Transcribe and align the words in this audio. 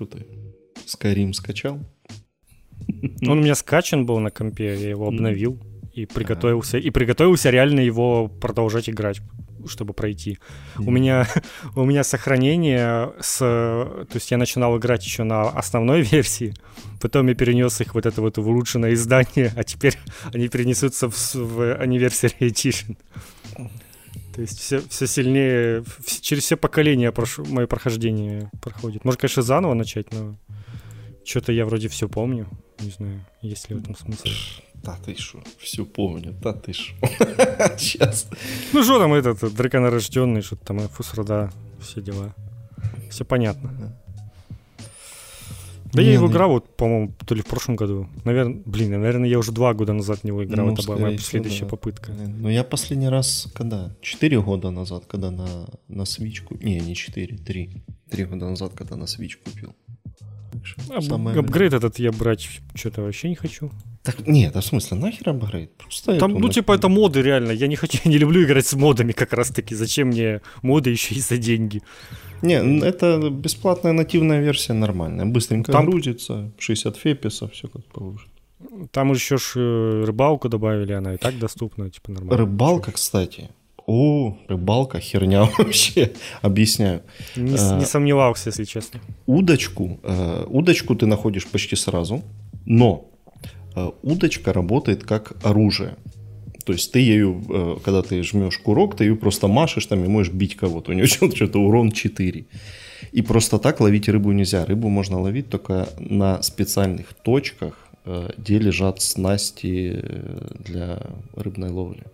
Что 0.00 0.06
ты? 0.06 0.26
Skyrim 0.86 1.34
скачал? 1.34 1.78
Он 3.20 3.38
у 3.38 3.42
меня 3.42 3.54
скачан 3.54 4.06
был 4.06 4.18
на 4.18 4.30
компе, 4.30 4.74
я 4.80 4.88
его 4.88 5.06
обновил 5.06 5.60
и 5.92 6.06
приготовился, 6.06 6.78
и 6.78 6.88
приготовился 6.88 7.50
реально 7.50 7.80
его 7.80 8.28
продолжать 8.28 8.88
играть 8.88 9.20
чтобы 9.66 9.92
пройти. 9.92 10.38
Mm-hmm. 10.78 10.84
У 10.86 10.90
меня 10.90 11.26
у 11.76 11.84
меня 11.84 12.02
сохранение 12.02 13.12
с, 13.20 13.40
то 13.40 14.14
есть 14.14 14.30
я 14.30 14.38
начинал 14.38 14.78
играть 14.78 15.04
еще 15.04 15.22
на 15.24 15.50
основной 15.50 16.00
версии, 16.12 16.54
потом 16.98 17.26
я 17.26 17.34
перенес 17.34 17.78
их 17.82 17.94
вот 17.94 18.06
это 18.06 18.22
вот 18.22 18.38
в 18.38 18.48
улучшенное 18.48 18.94
издание, 18.94 19.52
а 19.54 19.64
теперь 19.64 19.98
они 20.32 20.48
перенесутся 20.48 21.10
в, 21.10 21.34
в 21.34 21.60
Anniversary 21.78 22.38
Edition. 22.38 22.96
То 24.34 24.42
есть 24.42 24.58
все, 24.58 24.80
все 24.80 25.06
сильнее, 25.06 25.84
через 26.20 26.44
все 26.44 26.56
поколения 26.56 27.10
прошу, 27.12 27.44
мое 27.44 27.66
прохождение 27.66 28.50
проходит. 28.62 29.04
Может, 29.04 29.20
конечно, 29.20 29.42
заново 29.42 29.74
начать, 29.74 30.12
но 30.12 30.36
что-то 31.24 31.52
я 31.52 31.64
вроде 31.66 31.88
все 31.88 32.08
помню. 32.08 32.48
Не 32.80 32.90
знаю, 32.90 33.26
есть 33.42 33.68
ли 33.68 33.76
в 33.76 33.80
этом 33.80 33.96
смысл. 33.96 34.28
Да 34.74 34.96
ты 35.04 35.14
шо, 35.16 35.42
все 35.58 35.84
помню, 35.84 36.32
да 36.40 36.52
ты 36.54 36.72
шо. 36.72 36.94
Сейчас. 37.78 38.28
Ну 38.72 38.82
что 38.82 38.98
там 38.98 39.12
этот, 39.12 39.52
драконорожденный, 39.54 40.40
что 40.40 40.56
там, 40.56 40.78
Фусрада, 40.88 41.50
все 41.80 42.00
дела. 42.00 42.34
Все 43.10 43.24
понятно. 43.24 43.99
Да 45.92 46.02
я 46.02 46.12
его 46.12 46.26
ну 46.26 46.32
играл, 46.32 46.50
вот, 46.50 46.76
по-моему, 46.76 47.14
то 47.26 47.34
ли 47.34 47.42
в 47.42 47.46
прошлом 47.46 47.76
году. 47.76 48.08
Наверное, 48.24 48.62
блин, 48.64 48.90
наверное, 48.90 49.28
я 49.28 49.38
уже 49.38 49.52
два 49.52 49.74
года 49.74 49.92
назад 49.92 50.20
в 50.20 50.24
него 50.24 50.44
играл. 50.44 50.66
Ну, 50.66 50.72
Это 50.74 50.86
была 50.86 50.98
моя 50.98 51.18
следующая 51.18 51.64
да. 51.64 51.70
попытка. 51.70 52.12
Ну, 52.12 52.48
я 52.48 52.64
последний 52.64 53.08
раз, 53.08 53.48
когда? 53.54 53.96
Четыре 54.00 54.40
года 54.40 54.70
назад, 54.70 55.04
когда 55.06 55.30
на, 55.30 55.68
на 55.88 56.02
Switch 56.02 56.42
купил. 56.44 56.68
Не, 56.68 56.80
не 56.80 56.94
четыре, 56.94 57.36
три. 57.36 57.82
Три 58.10 58.24
года 58.24 58.48
назад, 58.48 58.72
когда 58.74 58.96
на 58.96 59.04
Switch 59.04 59.36
купил. 59.44 59.74
Ап- 60.90 61.38
апгрейд 61.38 61.72
этот 61.72 61.98
я 61.98 62.12
брать 62.12 62.48
что-то 62.74 63.02
вообще 63.02 63.28
не 63.28 63.34
хочу. 63.34 63.70
Так, 64.02 64.26
нет, 64.26 64.56
а 64.56 64.60
в 64.60 64.64
смысле, 64.64 64.96
нахер 64.96 65.28
апгрейд? 65.28 65.76
Просто 65.76 66.18
Там, 66.18 66.32
ну, 66.34 66.48
типа, 66.48 66.72
это 66.72 66.88
моды 66.88 67.22
реально. 67.22 67.52
Я 67.52 67.66
не 67.66 67.76
хочу, 67.76 67.98
я 68.04 68.10
не 68.10 68.18
люблю 68.18 68.42
играть 68.42 68.66
с 68.66 68.74
модами 68.74 69.12
как 69.12 69.32
раз-таки. 69.32 69.74
Зачем 69.74 70.08
мне 70.08 70.40
моды 70.62 70.90
еще 70.90 71.14
и 71.14 71.20
за 71.20 71.36
деньги? 71.36 71.82
Не, 72.42 72.80
это 72.84 73.30
бесплатная 73.30 73.92
нативная 73.92 74.40
версия 74.40 74.72
нормальная. 74.72 75.26
Быстренько 75.26 75.72
Там... 75.72 75.86
грузится, 75.86 76.50
60 76.58 76.96
феписа, 76.96 77.48
все 77.48 77.68
как 77.68 77.84
положено. 77.84 78.30
Там 78.90 79.12
еще 79.12 79.36
ж 79.36 79.52
э, 79.56 80.04
рыбалку 80.06 80.48
добавили, 80.48 80.92
она 80.92 81.14
и 81.14 81.16
так 81.16 81.38
доступна, 81.38 81.90
типа 81.90 82.12
нормально. 82.12 82.36
Рыбалка, 82.36 82.92
кстати. 82.92 83.48
О, 83.86 84.36
рыбалка, 84.48 85.00
херня 85.00 85.48
вообще. 85.58 86.12
Объясняю. 86.42 87.02
Не, 87.36 87.56
а, 87.58 87.78
не 87.78 87.86
сомневался, 87.86 88.50
если 88.50 88.64
честно. 88.64 89.00
Удочку, 89.26 89.98
э, 90.02 90.46
удочку 90.48 90.94
ты 90.94 91.06
находишь 91.06 91.46
почти 91.46 91.76
сразу, 91.76 92.22
но 92.66 93.10
э, 93.74 93.90
удочка 94.02 94.52
работает 94.52 95.04
как 95.04 95.32
оружие. 95.42 95.96
То 96.70 96.74
есть 96.74 96.92
ты 96.92 97.00
ею, 97.00 97.42
э, 97.48 97.76
когда 97.84 98.00
ты 98.00 98.22
жмешь 98.22 98.58
курок, 98.58 98.96
ты 98.96 99.02
ее 99.02 99.16
просто 99.16 99.48
машешь 99.48 99.86
там 99.86 100.04
и 100.04 100.08
можешь 100.08 100.32
бить 100.32 100.54
кого-то. 100.54 100.92
У 100.92 100.94
нее 100.94 101.06
что-то 101.34 101.58
урон 101.58 101.90
4. 101.90 102.44
И 103.10 103.22
просто 103.22 103.58
так 103.58 103.80
ловить 103.80 104.08
рыбу 104.08 104.30
нельзя. 104.30 104.64
Рыбу 104.64 104.88
можно 104.88 105.20
ловить 105.20 105.48
только 105.48 105.88
на 105.98 106.40
специальных 106.42 107.12
точках, 107.24 107.88
э, 108.04 108.30
где 108.38 108.58
лежат 108.58 109.02
снасти 109.02 110.00
э, 110.00 110.46
для 110.64 110.98
рыбной 111.34 111.70
ловли. 111.70 112.04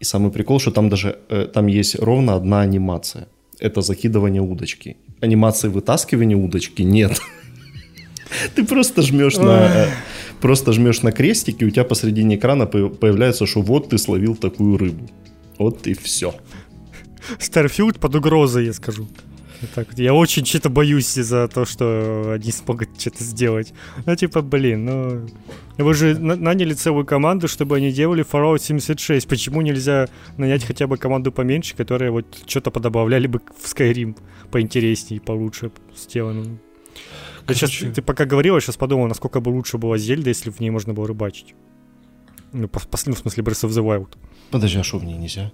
И 0.00 0.04
самый 0.04 0.30
прикол, 0.30 0.58
что 0.58 0.70
там 0.70 0.88
даже 0.88 1.18
там 1.52 1.66
есть 1.66 1.98
ровно 1.98 2.36
одна 2.36 2.62
анимация. 2.62 3.26
Это 3.60 3.82
закидывание 3.82 4.40
удочки. 4.40 4.96
Анимации 5.20 5.68
вытаскивания 5.68 6.36
удочки 6.36 6.80
нет. 6.82 7.20
Ты 8.54 8.64
просто 8.64 9.02
жмешь 9.02 9.36
на 9.36 9.88
просто 10.40 10.72
жмешь 10.72 11.02
на 11.02 11.12
крестик, 11.12 11.62
и 11.62 11.64
у 11.64 11.70
тебя 11.70 11.84
посредине 11.84 12.36
экрана 12.36 12.66
появляется, 12.66 13.46
что 13.46 13.62
вот 13.62 13.88
ты 13.88 13.98
словил 13.98 14.36
такую 14.36 14.76
рыбу. 14.76 15.08
Вот 15.58 15.86
и 15.86 15.94
все. 15.94 16.34
Starfield 17.38 17.98
под 17.98 18.14
угрозой, 18.14 18.66
я 18.66 18.72
скажу. 18.72 19.08
Так, 19.74 19.88
я 19.96 20.12
очень 20.12 20.44
что-то 20.44 20.68
боюсь 20.68 21.14
за 21.14 21.48
то, 21.48 21.64
что 21.64 22.32
они 22.34 22.52
смогут 22.52 22.88
что-то 22.98 23.24
сделать. 23.24 23.72
Ну, 24.04 24.14
типа, 24.14 24.42
блин, 24.42 24.84
ну... 24.84 25.28
Вы 25.78 25.94
же 25.94 26.18
наняли 26.18 26.74
целую 26.74 27.04
команду, 27.04 27.48
чтобы 27.48 27.76
они 27.76 27.90
делали 27.90 28.24
Fallout 28.24 28.60
76. 28.60 29.26
Почему 29.26 29.62
нельзя 29.62 30.08
нанять 30.36 30.64
хотя 30.64 30.86
бы 30.86 30.98
команду 30.98 31.32
поменьше, 31.32 31.74
которая 31.74 32.10
вот 32.10 32.26
что-то 32.46 32.70
подобавляли 32.70 33.26
бы 33.26 33.40
в 33.58 33.64
Skyrim 33.64 34.16
поинтереснее, 34.50 35.20
получше 35.20 35.72
сделано? 35.96 36.58
Ты, 37.46 37.54
сейчас, 37.54 37.94
ты 37.94 38.02
пока 38.02 38.24
говорила, 38.24 38.60
сейчас 38.60 38.76
подумал, 38.76 39.06
насколько 39.06 39.40
бы 39.40 39.50
лучше 39.50 39.78
была 39.78 39.98
Зельда, 39.98 40.30
если 40.30 40.50
в 40.50 40.60
ней 40.60 40.70
можно 40.70 40.94
было 40.94 41.06
рыбачить. 41.06 41.54
Ну, 42.52 42.68
по, 42.68 42.80
по, 42.80 42.96
в 42.96 43.00
смысле, 43.00 43.42
Breath 43.42 43.68
of 43.68 43.70
the 43.70 43.84
Wild. 43.84 44.16
Подожди, 44.50 44.78
а 44.78 44.84
что 44.84 44.98
в 44.98 45.04
ней 45.04 45.18
нельзя? 45.18 45.52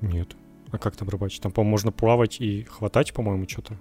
Нет. 0.00 0.36
А 0.70 0.78
как 0.78 0.96
там 0.96 1.08
рыбачить? 1.08 1.42
Там, 1.42 1.52
по-моему, 1.52 1.72
можно 1.72 1.92
плавать 1.92 2.40
и 2.40 2.64
хватать, 2.64 3.12
по-моему, 3.12 3.48
что-то. 3.48 3.76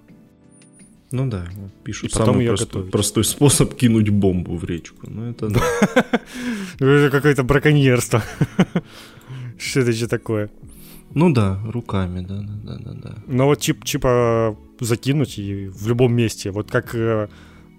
Ну 1.11 1.29
да, 1.29 1.47
пишут 1.83 2.09
и 2.09 2.13
потом 2.13 2.25
самый 2.25 2.45
ее 2.45 2.55
простой, 2.55 2.83
простой 2.83 3.23
способ 3.23 3.75
кинуть 3.75 4.09
бомбу 4.09 4.57
в 4.57 4.65
речку. 4.65 5.09
Ну 5.09 5.29
это... 5.29 5.49
Ну, 6.79 6.87
это 6.87 7.09
какое-то 7.09 7.43
браконьерство. 7.43 8.21
Что 9.57 9.79
это 9.79 9.91
же 9.93 10.07
такое? 10.07 10.49
Ну 11.17 11.33
да, 11.33 11.59
руками, 11.65 12.19
да, 12.19 12.41
да, 12.41 12.77
да, 12.77 12.77
да. 12.77 12.93
да. 12.93 13.15
Ну 13.25 13.45
вот 13.45 13.59
тип, 13.59 13.83
типа 13.83 14.55
закинуть 14.79 15.39
и 15.39 15.65
в 15.67 15.87
любом 15.87 16.13
месте. 16.13 16.51
Вот 16.51 16.69
как 16.69 16.93
э, 16.93 17.27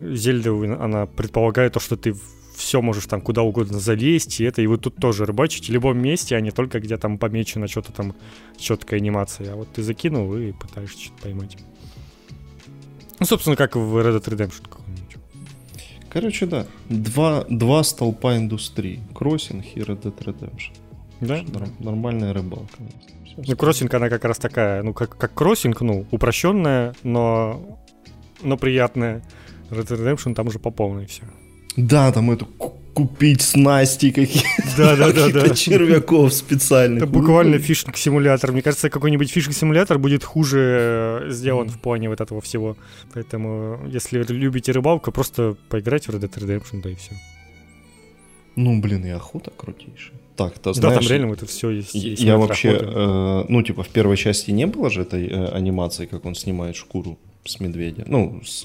Зельда, 0.00 0.50
она 0.84 1.06
предполагает 1.06 1.72
то, 1.72 1.78
что 1.78 1.96
ты 1.96 2.16
все 2.56 2.82
можешь 2.82 3.06
там 3.06 3.20
куда 3.20 3.42
угодно 3.42 3.78
залезть, 3.78 4.40
и 4.40 4.44
это, 4.44 4.60
и 4.60 4.66
вы 4.66 4.76
тут 4.76 4.96
тоже 4.96 5.24
рыбачить 5.24 5.68
в 5.68 5.72
любом 5.72 5.98
месте, 5.98 6.34
а 6.34 6.40
не 6.40 6.50
только 6.50 6.80
где 6.80 6.96
там 6.96 7.16
помечено 7.16 7.68
что-то 7.68 7.92
там, 7.92 8.16
четкая 8.58 8.98
анимация. 8.98 9.52
А 9.52 9.54
вот 9.54 9.68
ты 9.72 9.84
закинул 9.84 10.36
и 10.36 10.50
пытаешься 10.50 10.98
что-то 10.98 11.22
поймать. 11.22 11.56
Ну, 13.20 13.26
собственно, 13.26 13.54
как 13.54 13.76
в 13.76 13.98
Red 13.98 14.20
Dead 14.20 14.34
Redemption 14.34 14.68
какой-нибудь. 14.68 15.16
Короче, 16.10 16.46
да. 16.46 16.66
Два, 16.88 17.44
два 17.48 17.84
столпа 17.84 18.36
индустрии. 18.36 19.00
Кроссинг 19.14 19.64
и 19.76 19.78
Red 19.78 20.02
Dead 20.02 20.18
Redemption. 20.24 20.72
Да? 21.20 21.44
Нормальная 21.78 22.32
рыбалка. 22.32 22.78
Ну, 23.46 23.56
кроссинг, 23.56 23.94
она 23.94 24.08
как 24.08 24.24
раз 24.24 24.38
такая, 24.38 24.82
ну, 24.82 24.92
как, 24.92 25.16
как 25.16 25.32
кроссинг, 25.32 25.80
ну, 25.80 26.06
упрощенная, 26.10 26.94
но, 27.04 27.78
но 28.42 28.56
приятная. 28.56 29.22
Red 29.70 29.86
Redemption 29.86 30.34
там 30.34 30.48
уже 30.48 30.58
по 30.58 30.70
полной 30.70 31.06
все. 31.06 31.22
Да, 31.76 32.10
там 32.10 32.32
это 32.32 32.46
купить 32.94 33.42
снасти 33.42 34.10
какие-то. 34.10 34.76
Да, 34.76 34.96
да, 34.96 35.12
да, 35.12 35.28
да. 35.32 35.54
червяков 35.54 36.32
специальных. 36.32 37.04
Это 37.04 37.12
буквально 37.12 37.58
фишинг-симулятор. 37.58 38.50
Мне 38.50 38.62
кажется, 38.62 38.90
какой-нибудь 38.90 39.30
фишинг-симулятор 39.30 39.98
будет 39.98 40.24
хуже 40.24 41.20
э, 41.22 41.30
сделан 41.30 41.68
в 41.68 41.78
плане 41.78 42.08
вот 42.08 42.20
этого 42.20 42.40
всего. 42.40 42.76
Поэтому, 43.14 43.80
если 43.86 44.24
любите 44.24 44.72
рыбалку, 44.72 45.12
просто 45.12 45.56
поиграйте 45.68 46.10
в 46.10 46.14
Red 46.16 46.22
Dead 46.22 46.34
Redemption, 46.34 46.82
да 46.82 46.90
и 46.90 46.96
все. 46.96 47.12
Ну, 48.56 48.80
блин, 48.80 49.04
и 49.06 49.10
охота 49.10 49.52
крутейшая 49.56 50.18
так, 50.38 50.58
то 50.58 50.72
знаешь... 50.72 50.94
Да, 50.94 51.00
там 51.00 51.10
реально 51.10 51.32
это 51.32 51.46
все 51.46 51.70
есть. 51.70 51.94
есть 51.94 52.22
я 52.22 52.38
вообще, 52.38 52.78
э, 52.80 53.44
ну, 53.48 53.62
типа, 53.62 53.82
в 53.82 53.88
первой 53.88 54.16
части 54.16 54.52
не 54.52 54.66
было 54.66 54.88
же 54.88 55.02
этой 55.02 55.26
э, 55.26 55.46
анимации, 55.48 56.06
как 56.06 56.24
он 56.24 56.34
снимает 56.34 56.76
шкуру 56.76 57.18
с 57.44 57.60
медведя, 57.60 58.04
ну, 58.06 58.40
с, 58.44 58.64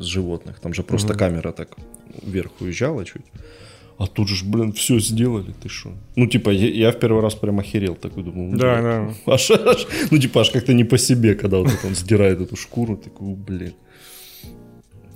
с 0.00 0.04
животных. 0.04 0.60
Там 0.60 0.74
же 0.74 0.82
просто 0.82 1.12
угу. 1.12 1.18
камера 1.18 1.52
так 1.52 1.76
вверх 2.22 2.52
уезжала 2.60 3.04
чуть. 3.04 3.26
А 3.98 4.06
тут 4.06 4.28
же, 4.28 4.44
блин, 4.44 4.72
все 4.72 5.00
сделали, 5.00 5.52
ты 5.60 5.68
что? 5.68 5.90
Ну, 6.16 6.28
типа, 6.28 6.50
я, 6.50 6.68
я 6.68 6.90
в 6.92 7.00
первый 7.00 7.20
раз 7.20 7.34
прям 7.34 7.58
охерел, 7.58 7.96
такой 7.96 8.22
думал. 8.22 8.56
Да, 8.56 8.80
да. 8.80 9.32
Аж, 9.34 9.50
аж, 9.50 9.86
ну, 10.12 10.18
типа, 10.18 10.40
аж 10.40 10.50
как-то 10.50 10.72
не 10.72 10.84
по 10.84 10.98
себе, 10.98 11.34
когда 11.34 11.58
вот 11.58 11.84
он 11.84 11.94
сдирает 11.94 12.40
эту 12.40 12.56
шкуру, 12.56 12.96
такой, 12.96 13.34
блин. 13.34 13.72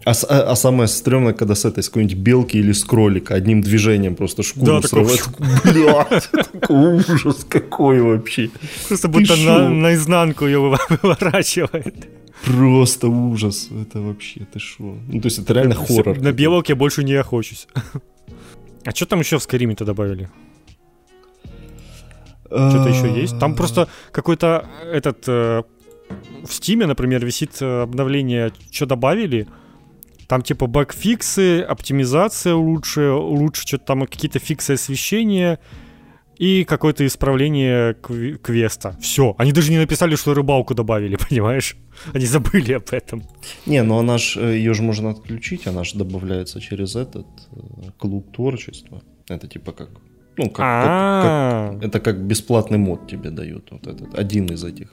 А, 0.05 0.13
а, 0.29 0.53
а 0.53 0.57
самое 0.57 0.89
стрёмное, 0.89 1.33
когда 1.33 1.55
с 1.55 1.65
этой, 1.65 1.83
с 1.83 1.89
какой-нибудь 1.89 2.17
белки 2.17 2.57
или 2.57 2.73
с 2.73 2.85
кролика 2.85 3.35
одним 3.35 3.61
движением 3.61 4.17
просто 4.17 4.43
шкуру 4.43 4.81
да, 4.81 4.89
срывает. 4.89 5.29
Блядь, 5.65 6.29
ужас 6.69 7.47
какой 7.49 8.01
вообще. 8.01 8.51
Просто 8.89 9.09
будто 9.09 9.37
на, 9.37 9.69
наизнанку 9.69 10.47
ее 10.47 10.59
выворачивает. 10.89 11.95
Просто 12.45 13.09
ужас. 13.09 13.69
Это 13.71 14.01
вообще, 14.01 14.41
ты 14.53 14.59
шо? 14.59 14.97
Ну, 15.09 15.21
то 15.21 15.27
есть 15.27 15.39
это 15.39 15.55
реально 15.55 15.75
хоррор. 15.75 16.21
На 16.21 16.33
белок 16.33 16.69
я 16.69 16.75
больше 16.75 17.05
не 17.05 17.15
охочусь. 17.15 17.69
А 18.85 18.91
что 18.91 19.07
там 19.07 19.21
еще 19.21 19.39
в 19.39 19.43
Скайриме-то 19.43 19.85
добавили? 19.85 20.29
Что-то 22.47 22.89
еще 22.89 23.21
есть? 23.21 23.39
Там 23.39 23.55
просто 23.55 23.89
какой-то 24.11 24.67
этот... 24.93 25.29
Э, 25.29 25.63
в 26.45 26.53
Стиме, 26.53 26.87
например, 26.87 27.25
висит 27.25 27.63
э, 27.63 27.83
обновление, 27.83 28.53
что 28.71 28.87
добавили— 28.87 29.47
там 30.29 30.43
типа 30.43 30.67
багфиксы, 30.67 31.61
оптимизация 31.61 32.55
лучше, 32.55 33.11
лучше 33.13 33.63
что-то 33.67 33.85
там 33.85 34.01
какие-то 34.07 34.39
фиксы 34.39 34.73
освещения. 34.73 35.59
и 36.39 36.65
какое-то 36.65 37.05
исправление 37.05 37.95
кв- 37.95 38.39
квеста. 38.43 38.97
Все. 39.01 39.35
Они 39.39 39.53
даже 39.53 39.71
не 39.71 39.79
написали, 39.79 40.17
что 40.17 40.35
рыбалку 40.35 40.75
добавили, 40.75 41.17
понимаешь? 41.29 41.77
Они 42.15 42.27
забыли 42.27 42.73
об 42.73 42.85
этом. 42.93 43.23
Не, 43.67 43.83
ну 43.83 43.99
она 43.99 44.19
ж, 44.19 44.37
ее 44.41 44.75
же 44.75 44.83
можно 44.83 45.11
отключить, 45.11 45.67
она 45.67 45.85
же 45.85 45.97
добавляется 45.99 46.61
через 46.61 46.97
этот 46.97 47.27
э, 47.53 47.91
клуб 47.99 48.33
творчества. 48.35 49.03
Это 49.29 49.47
типа 49.47 49.73
как 49.73 49.89
ну, 50.37 50.51
как, 50.51 50.57
как, 50.57 51.73
как, 51.73 51.83
это 51.83 52.01
как 52.01 52.17
бесплатный 52.27 52.79
мод 52.79 53.07
тебе 53.07 53.31
дает. 53.31 53.71
Вот 53.71 53.87
этот, 53.87 54.19
один 54.19 54.47
из 54.47 54.65
этих. 54.65 54.91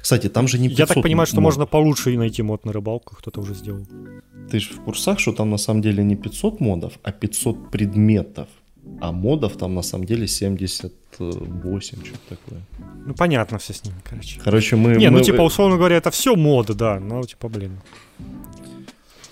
Кстати, 0.00 0.28
там 0.28 0.48
же 0.48 0.58
не 0.58 0.68
500 0.68 0.78
Я 0.78 0.86
так 0.86 1.02
понимаю, 1.02 1.26
что 1.26 1.36
мод. 1.36 1.44
можно 1.44 1.66
получше 1.66 2.18
найти 2.18 2.42
мод 2.42 2.64
на 2.64 2.72
рыбалку, 2.72 3.16
кто-то 3.16 3.40
уже 3.40 3.54
сделал. 3.54 3.86
Ты 4.50 4.58
же 4.58 4.74
в 4.74 4.80
курсах, 4.84 5.18
что 5.20 5.32
там 5.32 5.50
на 5.50 5.58
самом 5.58 5.82
деле 5.82 6.04
не 6.04 6.16
500 6.16 6.60
модов, 6.60 6.92
а 7.02 7.12
500 7.12 7.70
предметов. 7.70 8.48
А 9.00 9.12
модов 9.12 9.56
там 9.56 9.74
на 9.74 9.82
самом 9.82 10.06
деле 10.06 10.26
78, 10.26 12.04
что-то 12.04 12.28
такое. 12.28 12.60
Ну, 13.06 13.14
понятно 13.14 13.58
все 13.58 13.72
с 13.72 13.84
ним, 13.84 13.94
короче. 14.02 14.40
Короче, 14.44 14.76
мы... 14.76 14.96
Не, 14.96 15.10
мы... 15.10 15.18
ну, 15.18 15.24
типа, 15.24 15.42
условно 15.42 15.76
говоря, 15.76 15.96
это 15.96 16.10
все 16.10 16.34
моды, 16.34 16.74
да, 16.74 16.98
но, 17.00 17.22
типа, 17.22 17.48
блин. 17.48 17.80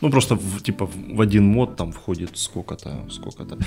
Ну, 0.00 0.10
просто, 0.10 0.34
в, 0.34 0.62
типа, 0.62 0.88
в 1.14 1.20
один 1.20 1.44
мод 1.44 1.76
там 1.76 1.92
входит 1.92 2.30
сколько-то, 2.38 3.06
сколько-то. 3.10 3.58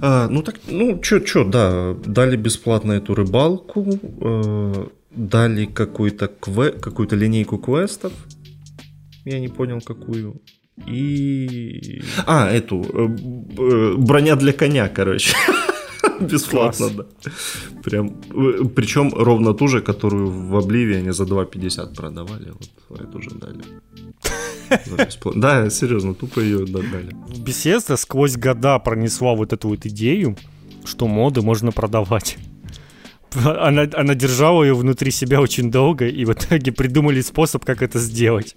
А, 0.00 0.28
ну, 0.28 0.42
так, 0.42 0.60
ну, 0.68 0.98
чё, 1.00 1.20
чё, 1.20 1.44
да, 1.44 1.94
дали 2.06 2.36
бесплатно 2.36 2.92
эту 2.92 3.14
рыбалку, 3.14 3.86
э, 4.20 4.86
дали 5.10 5.66
какую-то 5.66 6.28
кве, 6.28 6.72
какую-то 6.72 7.16
линейку 7.16 7.58
квестов, 7.58 8.12
я 9.24 9.40
не 9.40 9.48
понял, 9.48 9.80
какую, 9.80 10.34
и... 10.86 12.02
А, 12.26 12.50
эту, 12.50 12.82
э, 12.82 13.08
э, 13.58 13.94
броня 13.96 14.36
для 14.36 14.52
коня, 14.52 14.88
короче. 14.88 15.34
Бесплатно, 16.20 16.88
Класс. 16.88 17.06
да. 17.24 17.30
Прям, 17.82 18.08
э, 18.08 18.64
причем 18.74 19.12
ровно 19.14 19.54
ту 19.54 19.68
же, 19.68 19.80
которую 19.80 20.30
в 20.30 20.56
Обливиане 20.56 21.12
за 21.12 21.24
2,50 21.24 21.94
продавали, 21.94 22.52
вот 22.88 23.00
эту 23.00 23.22
же 23.22 23.30
дали. 23.30 23.62
Да, 25.34 25.70
серьезно, 25.70 26.14
тупо 26.14 26.40
ее 26.40 26.66
дали. 26.66 27.14
Беседа 27.38 27.96
сквозь 27.96 28.36
года 28.36 28.78
пронесла 28.78 29.34
вот 29.34 29.52
эту 29.52 29.68
вот 29.68 29.86
идею, 29.86 30.36
что 30.84 31.06
моды 31.06 31.42
можно 31.42 31.72
продавать. 31.72 32.38
Она, 33.34 33.88
она 33.94 34.14
держала 34.14 34.62
ее 34.62 34.74
внутри 34.74 35.10
себя 35.10 35.40
очень 35.40 35.70
долго, 35.70 36.06
и 36.06 36.24
в 36.24 36.32
итоге 36.32 36.70
придумали 36.72 37.20
способ, 37.22 37.64
как 37.64 37.82
это 37.82 37.98
сделать. 37.98 38.56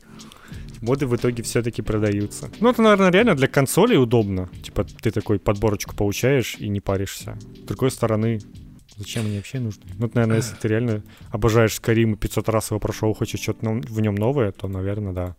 Моды 0.82 1.08
в 1.08 1.16
итоге 1.16 1.42
все-таки 1.44 1.82
продаются. 1.82 2.50
Ну, 2.60 2.70
это, 2.70 2.82
наверное, 2.82 3.10
реально 3.10 3.36
для 3.36 3.48
консолей 3.48 3.98
удобно. 3.98 4.50
Типа, 4.62 4.84
ты 4.84 5.12
такой 5.12 5.40
подборочку 5.40 5.96
получаешь 5.96 6.58
и 6.60 6.68
не 6.68 6.82
паришься. 6.82 7.38
С 7.56 7.68
другой 7.68 7.90
стороны, 7.90 8.40
зачем 8.98 9.26
они 9.26 9.38
вообще 9.38 9.60
нужны? 9.60 9.84
Ну, 9.98 10.12
наверное, 10.14 10.38
если 10.38 10.56
ты 10.56 10.68
реально 10.68 11.04
обожаешь 11.32 11.80
Skyrim 11.82 12.14
и 12.14 12.16
500 12.18 12.50
раз 12.50 12.72
его 12.72 12.80
прошел, 12.80 13.14
хочешь 13.14 13.40
что-то 13.40 13.70
в 13.70 14.02
нем 14.02 14.16
новое, 14.16 14.52
то, 14.52 14.68
наверное, 14.68 15.14
да. 15.14 15.36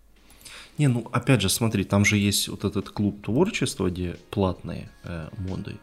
Не, 0.78 0.88
ну 0.88 1.06
опять 1.12 1.40
же, 1.40 1.48
смотри, 1.48 1.84
там 1.84 2.04
же 2.04 2.16
есть 2.16 2.48
вот 2.48 2.64
этот 2.64 2.90
клуб 2.90 3.22
творчества, 3.22 3.88
где 3.88 4.16
платные 4.30 4.90
э, 5.04 5.28
моды. 5.38 5.76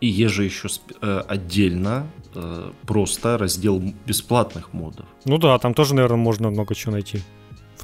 И 0.00 0.06
есть 0.06 0.34
же 0.34 0.44
еще 0.44 0.68
э, 1.00 1.22
отдельно 1.26 2.06
э, 2.34 2.70
просто 2.86 3.38
раздел 3.38 3.82
бесплатных 4.06 4.72
модов. 4.74 5.06
Ну 5.24 5.38
да, 5.38 5.58
там 5.58 5.72
тоже, 5.72 5.94
наверное, 5.94 6.18
можно 6.18 6.50
много 6.50 6.74
чего 6.74 6.92
найти. 6.92 7.20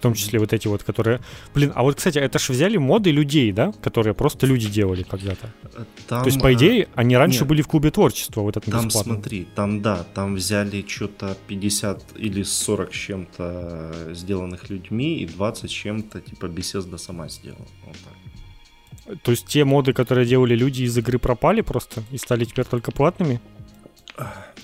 В 0.01 0.03
том 0.03 0.15
числе 0.15 0.39
вот 0.39 0.55
эти 0.55 0.67
вот, 0.67 0.83
которые... 0.83 1.21
Блин, 1.55 1.73
а 1.75 1.83
вот, 1.83 1.97
кстати, 1.97 2.17
это 2.17 2.39
ж 2.39 2.49
взяли 2.49 2.79
моды 2.79 3.11
людей, 3.11 3.53
да? 3.53 3.71
Которые 3.83 4.15
просто 4.15 4.47
люди 4.47 4.67
делали 4.67 5.03
когда-то. 5.03 5.53
Там, 6.09 6.23
То 6.23 6.29
есть, 6.31 6.41
по 6.41 6.51
э, 6.51 6.55
идее, 6.55 6.89
они 6.95 7.19
раньше 7.19 7.41
нет. 7.41 7.49
были 7.49 7.61
в 7.61 7.69
клубе 7.69 7.91
творчества, 7.91 8.41
вот 8.41 8.57
этом 8.57 8.73
Там 8.73 8.87
бесплатном. 8.87 9.17
смотри, 9.17 9.47
там 9.55 9.83
да, 9.83 10.07
там 10.15 10.37
взяли 10.37 10.83
что-то 10.89 11.37
50 11.49 12.17
или 12.17 12.43
40 12.43 12.95
с 12.95 12.97
чем-то 12.97 14.15
сделанных 14.15 14.71
людьми 14.71 15.19
и 15.19 15.27
20 15.27 15.71
с 15.71 15.75
чем-то 15.75 16.21
типа 16.23 16.47
Bethesda 16.47 16.97
сама 16.97 17.29
сделала. 17.29 17.69
Вот 17.85 17.97
так. 19.07 19.19
То 19.23 19.33
есть 19.33 19.47
те 19.49 19.67
моды, 19.67 19.93
которые 19.93 20.27
делали 20.27 20.55
люди 20.57 20.85
из 20.85 20.97
игры, 20.97 21.19
пропали 21.19 21.61
просто 21.61 22.03
и 22.11 22.17
стали 22.17 22.47
теперь 22.47 22.65
только 22.65 22.91
платными? 22.91 23.39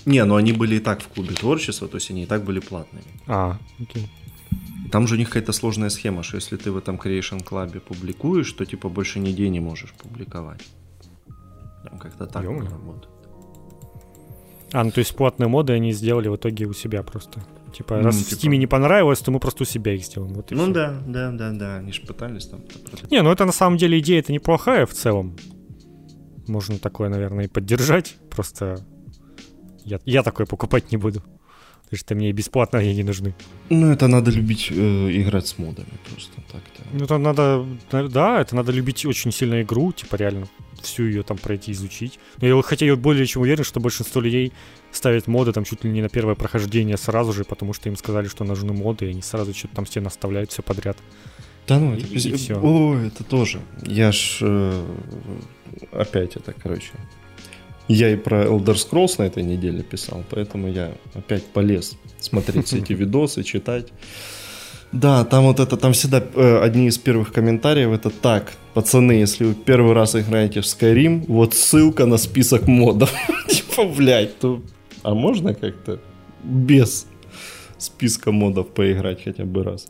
Не, 0.05 0.25
ну 0.25 0.35
они 0.35 0.51
были 0.51 0.77
и 0.77 0.79
так 0.79 1.01
в 1.01 1.07
клубе 1.09 1.35
творчества, 1.35 1.87
то 1.87 1.97
есть 1.97 2.09
они 2.09 2.23
и 2.23 2.25
так 2.25 2.43
были 2.43 2.59
платными. 2.59 3.05
А, 3.27 3.59
окей. 3.79 4.09
Там 4.91 5.07
же 5.07 5.15
у 5.15 5.17
них 5.17 5.27
какая-то 5.29 5.51
сложная 5.53 5.89
схема, 5.89 6.23
что 6.23 6.35
если 6.37 6.55
ты 6.57 6.71
в 6.71 6.77
этом 6.77 6.95
Creation 6.95 7.43
Club 7.43 7.79
публикуешь, 7.81 8.51
то 8.53 8.65
типа 8.65 8.89
больше 8.89 9.19
нигде 9.19 9.49
не 9.49 9.59
можешь 9.59 9.93
публиковать. 9.93 10.61
Там 11.83 11.99
как-то 11.99 12.25
так 12.27 12.43
работает. 12.43 13.09
А, 14.73 14.83
ну 14.83 14.91
то 14.91 14.99
есть 14.99 15.15
платные 15.15 15.47
моды 15.47 15.73
они 15.73 15.91
сделали 15.93 16.27
в 16.27 16.35
итоге 16.35 16.65
у 16.65 16.73
себя 16.73 17.01
просто. 17.03 17.43
Типа, 17.73 17.97
Ну, 17.97 18.03
раз 18.03 18.17
типа- 18.17 18.41
в 18.41 18.43
Steam 18.43 18.55
не 18.57 18.67
понравилось, 18.67 19.19
то 19.19 19.31
мы 19.31 19.39
просто 19.39 19.63
у 19.63 19.65
себя 19.65 19.93
их 19.93 20.03
сделаем. 20.03 20.33
Вот 20.33 20.51
Ну 20.51 20.63
всё. 20.63 20.73
да, 20.73 21.01
да, 21.05 21.31
да, 21.31 21.51
да, 21.51 21.75
они 21.77 21.91
же 21.91 22.01
пытались 22.01 22.47
там. 22.47 22.61
Не, 23.11 23.21
ну 23.21 23.31
это 23.31 23.45
на 23.45 23.51
самом 23.51 23.77
деле 23.77 23.99
идея 23.99 24.19
это 24.19 24.31
неплохая 24.33 24.85
в 24.85 24.93
целом. 24.93 25.35
Можно 26.47 26.79
такое, 26.79 27.09
наверное, 27.09 27.45
и 27.45 27.47
поддержать. 27.49 28.15
Просто 28.29 28.79
я, 29.83 29.99
я 30.05 30.23
такое 30.23 30.45
покупать 30.47 30.91
не 30.91 30.97
буду. 30.97 31.21
Потому 31.89 31.99
что 31.99 32.15
мне 32.15 32.29
и 32.29 32.33
бесплатно 32.33 32.79
они 32.79 32.93
не 32.95 33.03
нужны. 33.03 33.33
Ну 33.69 33.91
это 33.91 34.07
надо 34.07 34.29
любить 34.31 34.67
э, 34.71 35.09
играть 35.21 35.47
с 35.47 35.57
модами 35.57 35.87
просто 36.09 36.33
так-то. 36.51 36.83
Ну, 36.91 37.07
там 37.07 37.23
надо, 37.23 37.65
да, 37.91 38.41
это 38.41 38.55
надо 38.57 38.73
любить 38.73 39.05
очень 39.05 39.31
сильно 39.31 39.61
игру, 39.61 39.93
типа 39.93 40.15
реально 40.17 40.47
всю 40.81 41.03
ее 41.05 41.23
там 41.23 41.37
пройти, 41.37 41.71
изучить. 41.71 42.19
Но 42.41 42.47
я 42.47 42.55
вот- 42.55 42.65
хотя 42.65 42.85
я 42.85 42.95
более 42.97 43.25
чем 43.25 43.41
уверен, 43.43 43.63
что 43.63 43.79
большинство 43.79 44.19
людей 44.21 44.51
ставят 44.91 45.27
моды 45.27 45.53
там 45.53 45.63
чуть 45.63 45.85
ли 45.85 45.91
не 45.91 46.01
на 46.01 46.09
первое 46.09 46.35
прохождение 46.35 46.97
сразу 46.97 47.31
же, 47.31 47.45
потому 47.45 47.71
что 47.73 47.87
им 47.89 47.95
сказали, 47.95 48.27
что 48.27 48.43
нужны 48.43 48.73
моды, 48.73 49.05
и 49.05 49.09
они 49.11 49.21
сразу 49.21 49.53
что-то 49.53 49.75
там 49.75 49.85
себе 49.85 50.01
наставляют 50.01 50.51
все 50.51 50.61
подряд. 50.61 50.97
Да 51.67 51.79
ну, 51.79 51.95
И- 51.95 51.99
это, 51.99 52.07
и 52.29 52.33
всё. 52.35 52.59
О, 52.61 52.95
это 52.97 53.23
тоже. 53.23 53.61
Я 53.85 54.11
ж 54.11 54.39
э, 54.41 54.85
опять 55.93 56.35
это, 56.35 56.53
короче. 56.53 56.91
Я 57.87 58.09
и 58.11 58.15
про 58.15 58.45
Elder 58.45 58.75
Scrolls 58.75 59.15
на 59.17 59.23
этой 59.23 59.43
неделе 59.43 59.81
писал, 59.81 60.23
поэтому 60.29 60.67
я 60.67 60.91
опять 61.13 61.45
полез 61.45 61.97
смотреть 62.19 62.67
все 62.67 62.79
эти 62.79 62.93
видосы, 62.99 63.43
читать. 63.43 63.87
Да, 64.91 65.25
там 65.25 65.43
вот 65.45 65.59
это, 65.59 65.75
там 65.77 65.91
всегда 65.93 66.23
э, 66.35 66.59
одни 66.59 66.87
из 66.87 66.97
первых 66.97 67.33
комментариев 67.33 67.91
это 67.91 68.09
так, 68.09 68.53
пацаны, 68.73 69.11
если 69.11 69.45
вы 69.45 69.53
первый 69.53 69.93
раз 69.93 70.15
играете 70.15 70.61
в 70.61 70.63
Skyrim, 70.63 71.25
вот 71.27 71.53
ссылка 71.53 72.05
на 72.05 72.17
список 72.17 72.67
модов. 72.67 73.11
Типа, 73.47 73.85
блядь, 73.85 74.37
то... 74.39 74.61
А 75.03 75.13
можно 75.13 75.53
как-то 75.53 75.99
без 76.43 77.07
списка 77.77 78.31
модов 78.31 78.69
поиграть 78.69 79.23
хотя 79.23 79.43
бы 79.43 79.63
раз? 79.63 79.87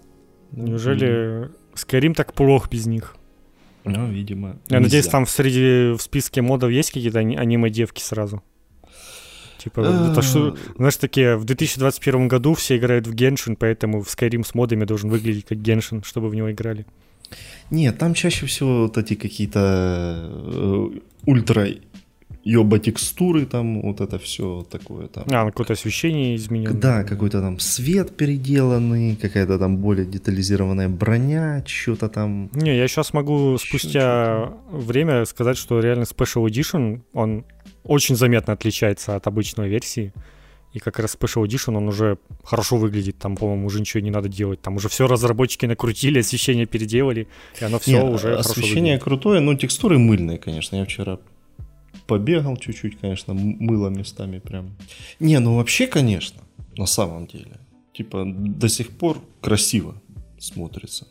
Неужели 0.52 1.50
Skyrim 1.76 2.14
так 2.14 2.34
плох 2.34 2.70
без 2.70 2.88
них? 2.88 3.16
Ну, 3.88 4.10
видимо. 4.12 4.58
Я 4.70 4.80
надеюсь, 4.80 5.06
нельзя. 5.06 5.12
там 5.12 5.26
в 5.26 5.30
среди 5.30 5.96
в 5.98 6.02
списке 6.02 6.42
модов 6.42 6.72
есть 6.72 6.92
какие-то 6.92 7.20
ани- 7.20 7.38
аниме-девки 7.38 8.02
сразу. 8.02 8.42
Типа, 9.58 9.82
это 9.82 10.22
что, 10.22 10.56
знаешь, 10.78 10.98
такие, 10.98 11.36
в 11.36 11.44
2021 11.44 12.28
году 12.28 12.54
все 12.54 12.78
играют 12.78 13.08
в 13.08 13.14
Genshin, 13.14 13.58
поэтому 13.60 14.02
в 14.02 14.08
Skyrim 14.08 14.46
с 14.46 14.54
модами 14.54 14.86
должен 14.86 15.10
выглядеть 15.10 15.46
как 15.46 15.58
Genshin, 15.58 16.06
чтобы 16.06 16.30
в 16.30 16.36
него 16.36 16.52
играли. 16.52 16.86
Нет, 17.72 17.98
там 17.98 18.14
чаще 18.14 18.46
всего 18.46 18.84
вот 18.84 18.98
эти 18.98 19.16
какие-то 19.16 20.30
э, 20.32 20.90
ультра 21.26 21.68
ёба 22.48 22.80
текстуры, 22.80 23.46
там 23.46 23.82
вот 23.82 24.00
это 24.00 24.18
все 24.18 24.66
такое 24.70 25.08
там. 25.08 25.26
А, 25.32 25.46
какое-то 25.46 25.74
освещение 25.74 26.36
изменено. 26.36 26.74
Да, 26.74 27.04
какой-то 27.04 27.42
там 27.42 27.60
свет 27.60 28.16
переделанный, 28.16 29.16
какая-то 29.16 29.60
там 29.60 29.78
более 29.78 30.06
детализированная 30.06 30.88
броня, 30.90 31.64
что-то 31.66 32.08
там. 32.08 32.50
Не, 32.54 32.78
я 32.78 32.88
сейчас 32.88 33.14
могу 33.14 33.58
спустя 33.58 34.54
время 34.72 35.26
сказать, 35.26 35.58
что 35.58 35.80
реально 35.80 36.04
Special 36.04 36.46
Edition, 36.46 37.02
он 37.14 37.44
очень 37.84 38.16
заметно 38.16 38.54
отличается 38.54 39.16
от 39.16 39.28
обычной 39.28 39.68
версии. 39.70 40.14
И 40.74 40.80
как 40.80 41.00
раз 41.00 41.18
Special 41.20 41.46
Edition, 41.46 41.76
он 41.78 41.88
уже 41.88 42.18
хорошо 42.44 42.78
выглядит, 42.78 43.18
там, 43.18 43.36
по-моему, 43.36 43.66
уже 43.66 43.80
ничего 43.80 44.02
не 44.02 44.12
надо 44.12 44.30
делать. 44.30 44.62
Там 44.62 44.76
уже 44.76 44.88
все 44.90 45.08
разработчики 45.08 45.66
накрутили, 45.66 46.20
освещение 46.26 46.66
переделали, 46.66 47.28
и 47.60 47.66
оно 47.66 47.80
все 47.80 47.92
Не, 47.92 48.10
уже 48.10 48.32
хорошо 48.32 48.52
освещение 48.52 48.82
выглядит. 48.82 49.04
крутое, 49.04 49.40
но 49.42 49.56
текстуры 49.56 49.98
мыльные, 49.98 50.38
конечно. 50.38 50.78
Я 50.78 50.86
вчера 50.86 51.18
побегал 52.08 52.58
чуть-чуть, 52.58 52.98
конечно, 53.00 53.34
мыло 53.34 53.90
местами 53.90 54.40
прям. 54.40 54.76
Не, 55.20 55.40
ну 55.40 55.56
вообще, 55.56 55.88
конечно, 55.88 56.42
на 56.78 56.86
самом 56.86 57.28
деле. 57.28 57.58
Типа 57.94 58.24
до 58.26 58.70
сих 58.70 58.90
пор 58.90 59.18
красиво 59.42 59.94
смотрится. 60.40 61.08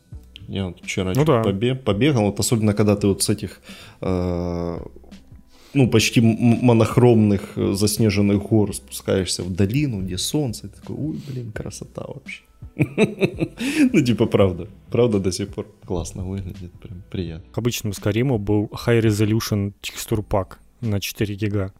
Я 0.49 0.67
вот 0.67 0.81
вчера 0.83 1.12
Ну 1.15 1.25
да. 1.25 1.43
побе- 1.43 1.75
побегал, 1.75 2.25
вот 2.26 2.38
особенно 2.41 2.73
когда 2.73 2.95
ты 2.95 3.09
вот 3.09 3.23
с 3.23 3.29
этих 3.29 3.61
э, 4.00 4.79
ну, 5.75 5.91
почти 5.91 6.21
монохромных 6.21 7.59
э, 7.59 7.73
заснеженных 7.73 8.43
гор 8.49 8.75
спускаешься 8.75 9.43
в 9.43 9.50
долину, 9.53 10.03
где 10.03 10.17
солнце, 10.19 10.67
и 10.67 10.71
ты 10.71 10.81
такой, 10.81 10.97
ой, 10.97 11.21
блин, 11.29 11.53
красота 11.53 12.05
вообще. 12.07 12.43
Ну, 13.93 14.00
типа, 14.05 14.26
правда. 14.26 14.69
Правда 14.91 15.19
до 15.19 15.33
сих 15.33 15.49
пор 15.49 15.67
классно 15.85 16.25
выглядит, 16.25 16.73
прям 16.81 17.03
приятно. 17.11 17.50
К 17.53 17.59
обычному 17.59 17.93
Skyrim 17.95 18.38
был 18.38 18.67
High 18.87 19.00
Resolution 19.03 19.73
текстур 19.81 20.23
пак 20.23 20.61
на 20.80 21.00
4 21.00 21.35
гига. 21.35 21.73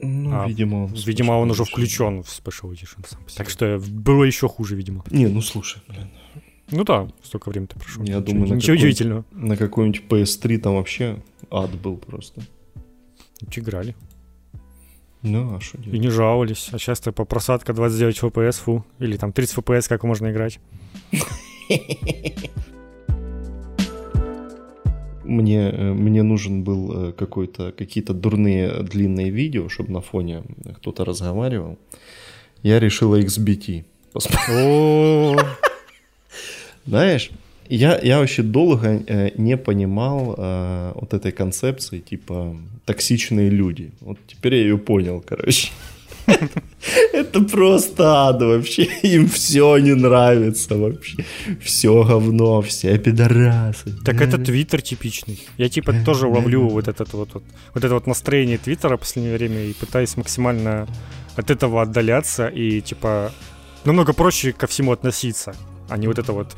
Ну, 0.00 0.30
А, 0.42 0.46
видимо, 0.48 0.90
Видимо, 1.06 1.32
он 1.32 1.50
уже 1.50 1.64
включен 1.64 2.22
в 2.22 2.26
Special 2.26 2.70
Edition 2.72 3.06
сам 3.08 3.22
по 3.24 3.30
себе. 3.30 3.36
Так 3.38 3.48
что 3.50 3.78
было 3.88 4.24
еще 4.24 4.48
хуже, 4.48 4.76
видимо. 4.76 5.04
Не, 5.10 5.26
ну 5.28 5.40
слушай, 5.40 5.80
блин. 5.88 6.10
Ну 6.70 6.82
да, 6.84 7.08
столько 7.22 7.48
времени-то 7.50 7.78
прошло. 7.78 8.02
Я 8.04 8.16
Ничего- 8.18 8.20
думаю, 8.26 8.44
ничего 8.56 8.60
какой- 8.60 8.76
удивительного. 8.76 9.24
На 9.32 9.56
какой-нибудь 9.56 10.02
PS3 10.08 10.58
там 10.58 10.74
вообще 10.74 11.22
ад 11.50 11.70
был 11.80 11.96
просто. 11.96 12.42
Играли. 13.54 13.94
Ну, 15.22 15.56
а 15.56 15.60
что 15.60 15.78
И 15.78 15.82
делать? 15.82 16.00
не 16.00 16.08
жаловались. 16.10 16.68
А 16.72 16.78
сейчас 16.78 17.00
по 17.00 17.24
просадка 17.24 17.72
29 17.72 18.18
FPS, 18.22 18.60
фу. 18.60 18.84
Или 18.98 19.16
там 19.16 19.32
30 19.32 19.56
FPS, 19.58 19.88
как 19.88 20.04
можно 20.04 20.30
играть. 20.30 20.58
Мне, 25.24 25.70
э, 25.70 25.92
мне 25.92 26.22
нужен 26.22 26.62
был 26.62 27.08
э, 27.08 27.12
какой-то, 27.12 27.72
какие-то 27.72 28.14
дурные 28.14 28.82
длинные 28.82 29.30
видео, 29.30 29.68
чтобы 29.68 29.92
на 29.92 30.00
фоне 30.00 30.42
кто-то 30.76 31.04
разговаривал. 31.04 31.78
Я 32.62 32.80
решила 32.80 33.20
XBT 33.20 33.84
Знаешь, 36.86 37.30
я, 37.68 37.98
я 38.02 38.18
вообще 38.18 38.42
долго 38.42 39.02
э, 39.06 39.30
не 39.36 39.56
понимал 39.56 40.34
э, 40.36 40.92
вот 40.94 41.14
этой 41.14 41.32
концепции, 41.32 41.98
типа, 41.98 42.56
токсичные 42.84 43.50
люди. 43.50 43.90
Вот 44.00 44.18
теперь 44.26 44.54
я 44.54 44.62
ее 44.62 44.78
понял, 44.78 45.24
короче. 45.26 45.70
Это 47.12 47.40
просто 47.40 48.28
ад 48.28 48.42
вообще. 48.42 48.84
Им 49.02 49.28
все 49.28 49.78
не 49.78 49.94
нравится 49.94 50.76
вообще. 50.76 51.24
Все 51.60 52.02
говно, 52.02 52.60
все 52.62 52.98
пидорасы. 52.98 53.92
Так 54.04 54.20
это 54.20 54.38
Твиттер 54.38 54.82
типичный. 54.82 55.38
Я 55.58 55.68
типа 55.68 55.94
тоже 56.04 56.26
ловлю 56.26 56.68
вот 56.68 56.88
этот 56.88 57.12
вот, 57.12 57.34
вот, 57.34 57.44
вот 57.74 57.84
это 57.84 57.94
вот 57.94 58.06
настроение 58.06 58.58
Твиттера 58.58 58.96
в 58.96 59.00
последнее 59.00 59.36
время 59.36 59.64
и 59.64 59.72
пытаюсь 59.72 60.16
максимально 60.16 60.86
от 61.36 61.50
этого 61.50 61.82
отдаляться 61.82 62.48
и 62.48 62.80
типа 62.80 63.32
намного 63.84 64.12
проще 64.12 64.52
ко 64.52 64.66
всему 64.66 64.92
относиться, 64.92 65.54
а 65.88 65.96
не 65.96 66.06
вот 66.06 66.18
это 66.18 66.32
вот 66.32 66.56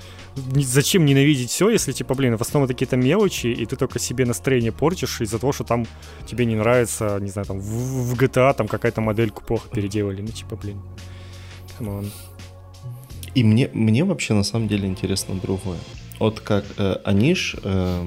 зачем 0.54 1.04
ненавидеть 1.04 1.50
все, 1.50 1.68
если 1.68 1.92
типа, 1.92 2.14
блин, 2.14 2.36
в 2.36 2.42
основном 2.42 2.68
какие-то 2.68 2.96
мелочи, 2.96 3.48
и 3.48 3.66
ты 3.66 3.76
только 3.76 3.98
себе 3.98 4.24
настроение 4.24 4.72
портишь 4.72 5.20
из-за 5.20 5.38
того, 5.38 5.52
что 5.52 5.64
там 5.64 5.86
тебе 6.26 6.44
не 6.44 6.54
нравится, 6.54 7.18
не 7.20 7.30
знаю, 7.30 7.46
там 7.46 7.60
в, 7.60 8.14
GTA 8.14 8.54
там 8.54 8.68
какая-то 8.68 9.00
модельку 9.00 9.42
плохо 9.42 9.68
переделали, 9.68 10.22
ну 10.22 10.28
типа, 10.28 10.56
блин. 10.56 10.80
Come 11.78 11.96
on. 11.96 12.10
И 13.34 13.44
мне, 13.44 13.68
мне 13.72 14.04
вообще 14.04 14.34
на 14.34 14.44
самом 14.44 14.68
деле 14.68 14.88
интересно 14.88 15.34
другое. 15.34 15.78
Вот 16.18 16.40
как 16.40 16.64
э, 16.78 16.96
они 17.04 17.34
ж 17.34 17.56
э, 17.62 18.06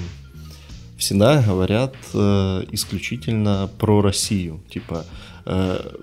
всегда 0.97 1.41
говорят 1.41 1.95
э, 2.13 2.63
исключительно 2.71 3.69
про 3.77 4.01
Россию. 4.01 4.61
Типа, 4.69 5.05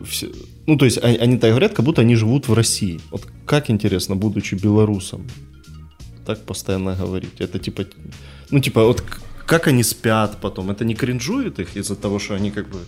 все- 0.05 0.31
ну 0.67 0.76
то 0.76 0.85
есть 0.85 0.99
они, 1.05 1.17
они 1.19 1.38
так 1.38 1.50
говорят, 1.50 1.73
как 1.73 1.85
будто 1.85 2.03
они 2.03 2.17
живут 2.17 2.49
в 2.49 2.55
России. 2.55 3.00
Вот 3.11 3.26
как 3.45 3.71
интересно, 3.71 4.17
будучи 4.17 4.55
белорусом, 4.57 5.26
так 6.26 6.45
постоянно 6.45 6.95
говорить. 6.95 7.41
Это 7.41 7.59
типа, 7.59 7.85
ну 8.50 8.59
типа 8.61 8.85
вот 8.85 9.03
как 9.47 9.69
они 9.69 9.85
спят 9.85 10.38
потом. 10.41 10.71
Это 10.71 10.85
не 10.85 10.95
кринжует 10.95 11.59
их 11.61 11.76
из-за 11.76 11.95
того, 11.95 12.19
что 12.19 12.35
они 12.35 12.50
как 12.50 12.69
бы 12.69 12.79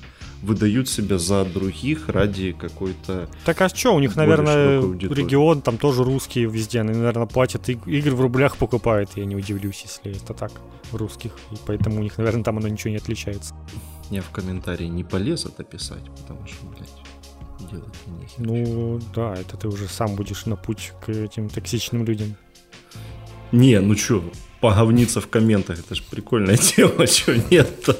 выдают 0.42 0.88
себя 0.88 1.18
за 1.18 1.44
других 1.44 2.08
ради 2.08 2.52
какой-то 2.52 3.28
Так 3.44 3.60
а 3.60 3.68
что, 3.68 3.94
у 3.94 4.00
них, 4.00 4.16
наверное, 4.16 4.80
регион, 5.14 5.62
там 5.62 5.78
тоже 5.78 6.04
русские 6.04 6.46
везде, 6.48 6.80
они, 6.80 6.92
наверное, 6.92 7.26
платят, 7.26 7.68
иг- 7.68 7.86
игры 7.88 8.14
в 8.14 8.20
рублях 8.20 8.56
покупают, 8.56 9.10
я 9.16 9.24
не 9.24 9.34
удивлюсь, 9.36 9.84
если 9.84 10.20
это 10.22 10.34
так, 10.34 10.52
русских, 10.92 11.32
и 11.52 11.56
поэтому 11.66 11.98
у 11.98 12.02
них, 12.02 12.18
наверное, 12.18 12.44
там 12.44 12.58
оно 12.58 12.68
ничего 12.68 12.90
не 12.90 12.96
отличается. 12.98 13.54
Я 14.10 14.22
в 14.22 14.30
комментарии 14.30 14.86
не 14.86 15.04
полез 15.04 15.44
это 15.44 15.64
писать, 15.64 16.04
потому 16.16 16.46
что, 16.46 16.64
блядь, 16.66 17.70
делать 17.70 17.94
мне 18.06 18.22
нехер. 18.22 18.38
Ну, 18.38 19.00
да, 19.14 19.34
это 19.34 19.56
ты 19.56 19.68
уже 19.68 19.86
сам 19.88 20.14
будешь 20.16 20.46
на 20.46 20.56
путь 20.56 20.92
к 21.04 21.10
этим 21.10 21.48
токсичным 21.50 22.04
людям. 22.04 22.34
Не, 23.52 23.80
ну 23.80 23.94
чё, 23.94 24.22
поговниться 24.60 25.20
в 25.20 25.28
комментах, 25.28 25.78
это 25.80 25.94
же 25.94 26.02
прикольное 26.10 26.56
дело, 26.76 27.06
чё 27.06 27.34
нет-то. 27.50 27.98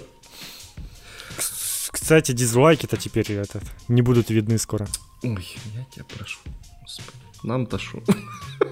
Кс- 1.37 1.89
Кстати, 1.91 2.33
дизлайки-то 2.33 2.97
теперь 2.97 3.31
этот, 3.33 3.63
не 3.89 4.03
будут 4.03 4.31
видны 4.31 4.59
скоро. 4.59 4.87
Ой, 5.23 5.47
я 5.75 5.85
тебя 5.95 6.05
прошу, 6.17 6.39
господи, 6.83 7.19
нам-то 7.43 7.79
шо? 7.79 8.03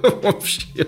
Вообще. 0.23 0.87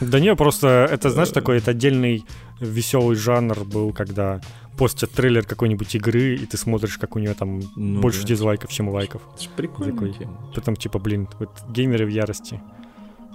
Да 0.00 0.20
не, 0.20 0.34
просто 0.36 0.88
это, 0.90 1.10
знаешь, 1.10 1.30
такой 1.30 1.58
это 1.58 1.72
отдельный 1.72 2.24
веселый 2.60 3.16
жанр 3.16 3.64
был, 3.64 3.92
когда 3.92 4.40
постят 4.78 5.10
трейлер 5.10 5.44
какой-нибудь 5.44 5.94
игры, 5.96 6.36
и 6.36 6.46
ты 6.46 6.56
смотришь, 6.56 6.98
как 6.98 7.16
у 7.16 7.18
нее 7.18 7.34
там 7.34 7.60
Ну 7.76 8.00
больше 8.00 8.22
да. 8.22 8.28
дизлайков, 8.28 8.70
чем 8.70 8.88
лайков. 8.88 9.20
Это 9.34 9.42
ж 9.42 9.48
прикольная 9.56 9.92
Такой. 9.92 10.28
Потом 10.54 10.76
типа, 10.76 10.98
блин, 10.98 11.28
вот 11.40 11.50
геймеры 11.68 12.06
в 12.06 12.08
ярости. 12.08 12.60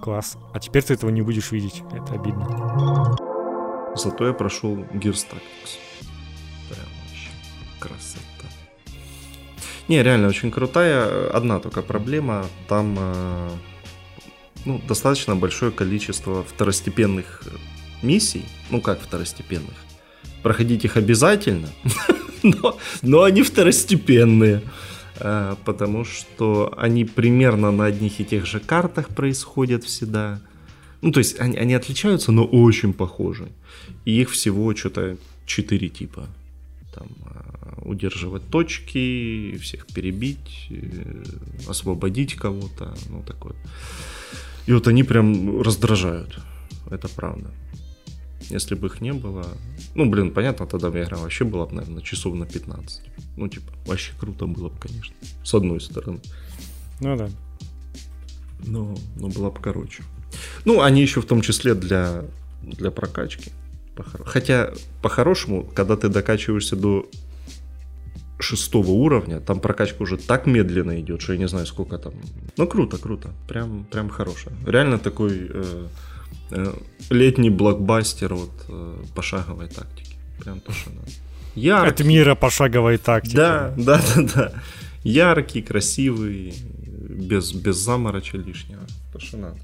Класс. 0.02 0.38
А 0.54 0.60
теперь 0.60 0.84
ты 0.84 0.94
этого 0.94 1.12
не 1.12 1.22
будешь 1.22 1.52
видеть. 1.52 1.84
Это 1.92 2.14
обидно. 2.14 3.16
Зато 3.96 4.28
я 4.28 4.34
прошел 4.34 4.76
Gears 4.94 5.28
Tactics. 5.30 5.78
Прям 6.70 6.88
вообще 7.02 7.30
красота. 7.80 8.48
Не, 9.88 10.02
реально 10.02 10.30
очень 10.30 10.50
крутая. 10.52 11.30
Одна 11.30 11.60
только 11.60 11.82
проблема. 11.82 12.46
Там 12.68 12.96
э, 12.98 13.50
ну, 14.66 14.82
достаточно 14.88 15.36
большое 15.36 15.72
количество 15.72 16.44
второстепенных 16.44 17.44
э, 17.46 17.50
миссий. 18.02 18.46
Ну 18.72 18.82
как 18.82 19.02
второстепенных? 19.02 19.76
Проходить 20.44 20.86
их 20.86 20.98
обязательно, 20.98 21.70
но, 23.02 23.24
они 23.24 23.42
второстепенные. 23.42 24.62
Э, 25.16 25.56
Потому 25.66 26.06
что 26.06 26.74
они 26.78 27.06
примерно 27.06 27.72
на 27.72 27.86
одних 27.86 28.20
и 28.20 28.26
тех 28.26 28.46
же 28.46 28.60
картах 28.60 29.08
происходят 29.08 29.84
всегда. 29.84 30.40
Ну, 31.02 31.12
то 31.12 31.20
есть 31.20 31.40
они, 31.40 31.58
они 31.58 31.74
отличаются, 31.74 32.32
но 32.32 32.46
очень 32.46 32.94
похожи. 32.94 33.48
И 34.06 34.22
их 34.22 34.30
всего 34.30 34.76
что-то 34.76 35.18
4 35.46 35.90
типа. 35.90 36.28
Там 36.94 37.08
а, 37.26 37.82
удерживать 37.86 38.44
точки, 38.50 39.58
всех 39.62 39.88
перебить, 39.88 40.68
э, 40.70 41.24
освободить 41.70 42.36
кого-то, 42.36 42.94
ну 43.10 43.24
такое. 43.26 43.56
И 44.68 44.74
вот 44.74 44.88
они 44.88 45.04
прям 45.04 45.62
раздражают. 45.62 46.40
Это 46.90 47.08
правда. 47.08 47.50
Если 48.50 48.76
бы 48.76 48.88
их 48.88 49.02
не 49.02 49.14
было... 49.14 49.46
Ну, 49.96 50.10
блин, 50.10 50.32
понятно, 50.32 50.66
тогда 50.66 50.90
бы 50.90 51.02
игра 51.02 51.18
вообще 51.18 51.46
была 51.46 51.66
бы, 51.66 51.76
наверное, 51.76 52.02
часов 52.02 52.36
на 52.36 52.46
15. 52.46 53.02
Ну, 53.38 53.48
типа, 53.48 53.72
вообще 53.86 54.12
круто 54.20 54.46
было 54.46 54.70
бы, 54.70 54.80
конечно. 54.80 55.16
С 55.44 55.54
одной 55.54 55.80
стороны. 55.82 56.20
Ну 57.00 57.16
да. 57.18 57.30
Но, 58.66 58.96
но 59.16 59.28
была 59.30 59.52
бы 59.52 59.60
короче. 59.62 60.04
Ну, 60.66 60.82
они 60.82 61.02
еще 61.02 61.22
в 61.22 61.26
том 61.26 61.42
числе 61.42 61.76
для, 61.76 62.24
для 62.62 62.92
прокачки. 62.92 63.52
Хотя, 64.26 64.74
по-хорошему, 65.02 65.64
когда 65.76 65.96
ты 65.96 66.10
докачиваешься 66.10 66.76
до 66.76 67.08
шестого 68.40 68.92
уровня, 68.92 69.40
там 69.40 69.60
прокачка 69.60 70.04
уже 70.04 70.18
так 70.18 70.46
медленно 70.46 71.00
идет, 71.00 71.22
что 71.22 71.34
я 71.34 71.40
не 71.40 71.48
знаю, 71.48 71.66
сколько 71.66 71.98
там. 71.98 72.14
Ну, 72.58 72.68
круто, 72.68 72.98
круто. 72.98 73.30
Прям, 73.48 73.86
прям 73.86 74.10
хорошая. 74.10 74.54
Реально 74.66 75.00
такой 75.00 75.50
э, 75.50 75.88
летний 77.10 77.50
блокбастер 77.50 78.34
вот, 78.34 78.52
пошаговой 79.16 79.68
тактики. 79.68 80.16
Прям 80.40 80.60
то, 80.60 80.72
что 80.72 80.90
надо. 80.90 81.12
Яркий. 81.56 81.90
Это 81.90 82.04
мира 82.04 82.36
пошаговой 82.36 82.98
тактики. 82.98 83.36
Да, 83.36 83.74
да, 83.78 84.02
да, 84.16 84.22
да. 84.36 84.54
Яркий, 85.04 85.62
красивый, 85.62 86.54
без, 87.10 87.54
без 87.54 87.78
замороча 87.78 88.38
лишнего. 88.38 88.82
То, 89.12 89.20
что 89.20 89.38
надо. 89.38 89.58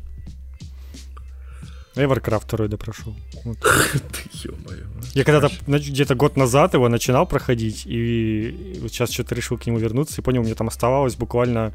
Я 1.95 2.05
Warcraft 2.05 2.55
2 2.55 2.67
допрошел. 2.67 3.15
Вот. 3.43 3.57
Ё-моё. 4.33 4.85
Я 5.13 5.23
когда-то 5.23 5.51
где-то 5.67 6.15
год 6.15 6.37
назад 6.37 6.73
его 6.73 6.87
начинал 6.87 7.25
проходить, 7.25 7.83
и 7.85 8.79
вот 8.81 8.91
сейчас 8.91 9.11
что-то 9.11 9.35
решил 9.35 9.57
к 9.57 9.65
нему 9.65 9.79
вернуться, 9.79 10.21
и 10.21 10.23
понял, 10.23 10.43
мне 10.43 10.55
там 10.55 10.67
оставалось 10.67 11.15
буквально 11.15 11.73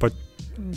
по 0.00 0.10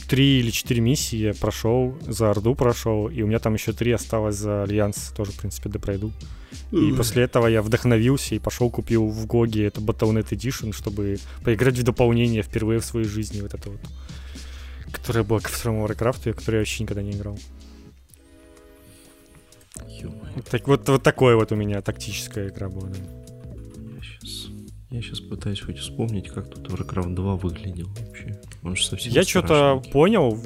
три 0.08 0.40
или 0.40 0.52
четыре 0.52 0.82
миссии 0.82 1.18
я 1.18 1.34
прошел, 1.34 1.98
за 2.08 2.30
Орду 2.30 2.56
прошел, 2.56 3.08
и 3.08 3.22
у 3.22 3.28
меня 3.28 3.40
там 3.40 3.56
еще 3.56 3.74
три 3.74 3.92
осталось 3.92 4.36
за 4.36 4.64
Альянс, 4.64 5.12
тоже, 5.16 5.32
в 5.32 5.38
принципе, 5.38 5.70
допройду. 5.70 6.12
И 6.72 6.94
после 6.94 7.24
этого 7.24 7.48
я 7.48 7.62
вдохновился 7.62 8.36
и 8.36 8.40
пошел 8.40 8.70
купил 8.70 9.08
в 9.08 9.26
GOG 9.26 9.56
е 9.56 9.66
это 9.66 9.82
Battle.net 9.82 10.30
Edition, 10.30 10.74
чтобы 10.74 11.18
поиграть 11.44 11.78
в 11.78 11.84
дополнение 11.84 12.44
впервые 12.44 12.80
в 12.80 12.86
своей 12.86 13.08
жизни, 13.08 13.42
вот 13.42 13.54
это 13.54 13.70
вот. 13.70 13.80
Которое 14.92 15.24
было 15.24 15.40
ко 15.40 15.50
второму 15.50 15.86
Warcraft, 15.86 16.30
и 16.30 16.34
которое 16.34 16.58
я 16.58 16.62
вообще 16.62 16.84
никогда 16.84 17.02
не 17.02 17.12
играл. 17.12 17.38
Так 20.50 20.68
вот, 20.68 20.88
вот 20.88 21.04
такое 21.04 21.36
вот 21.36 21.52
у 21.52 21.56
меня 21.56 21.82
тактическая 21.82 22.50
игра 22.50 22.70
была. 22.70 22.88
да. 22.88 23.00
Я 23.96 24.02
сейчас, 24.02 24.48
я 24.90 25.02
сейчас 25.02 25.20
пытаюсь 25.20 25.62
хоть 25.62 25.78
вспомнить, 25.78 26.30
как 26.30 26.50
тут 26.50 26.68
Warcraft 26.70 27.16
2 27.16 27.36
выглядел 27.36 27.88
вообще. 28.00 28.41
Он 28.64 28.76
же 28.76 28.86
совсем 28.86 29.12
Я 29.12 29.24
что-то 29.24 29.82
понял 29.92 30.38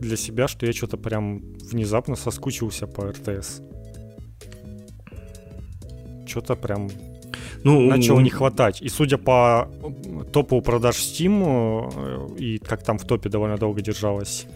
для 0.00 0.16
себя, 0.16 0.46
что 0.46 0.66
я 0.66 0.72
что-то 0.72 0.96
прям 0.96 1.40
внезапно 1.70 2.16
соскучился 2.16 2.86
по 2.86 3.10
РТС. 3.10 3.60
Что-то 6.26 6.54
прям... 6.56 6.90
ну, 7.64 7.80
начало 7.80 8.20
не 8.20 8.30
хватать. 8.30 8.82
И 8.82 8.88
судя 8.88 9.16
по 9.16 9.70
топу 10.32 10.60
продаж 10.60 10.96
Steam, 10.96 11.90
э, 11.94 12.36
и 12.38 12.58
как 12.58 12.82
там 12.82 12.98
в 12.98 13.04
топе 13.04 13.30
довольно 13.30 13.56
долго 13.56 13.80
держалась 13.80 14.46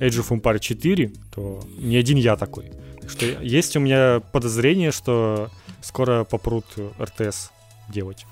Age 0.00 0.20
of 0.20 0.40
Empires 0.40 0.58
4, 0.58 1.12
то 1.30 1.60
не 1.78 1.96
один 1.96 2.18
я 2.18 2.36
такой. 2.36 2.72
Так 3.00 3.10
что 3.10 3.26
есть 3.26 3.76
у 3.76 3.80
меня 3.80 4.20
подозрение, 4.32 4.90
что 4.90 5.48
скоро 5.80 6.24
попрут 6.24 6.64
РТС 7.00 7.50
делать. 7.88 8.26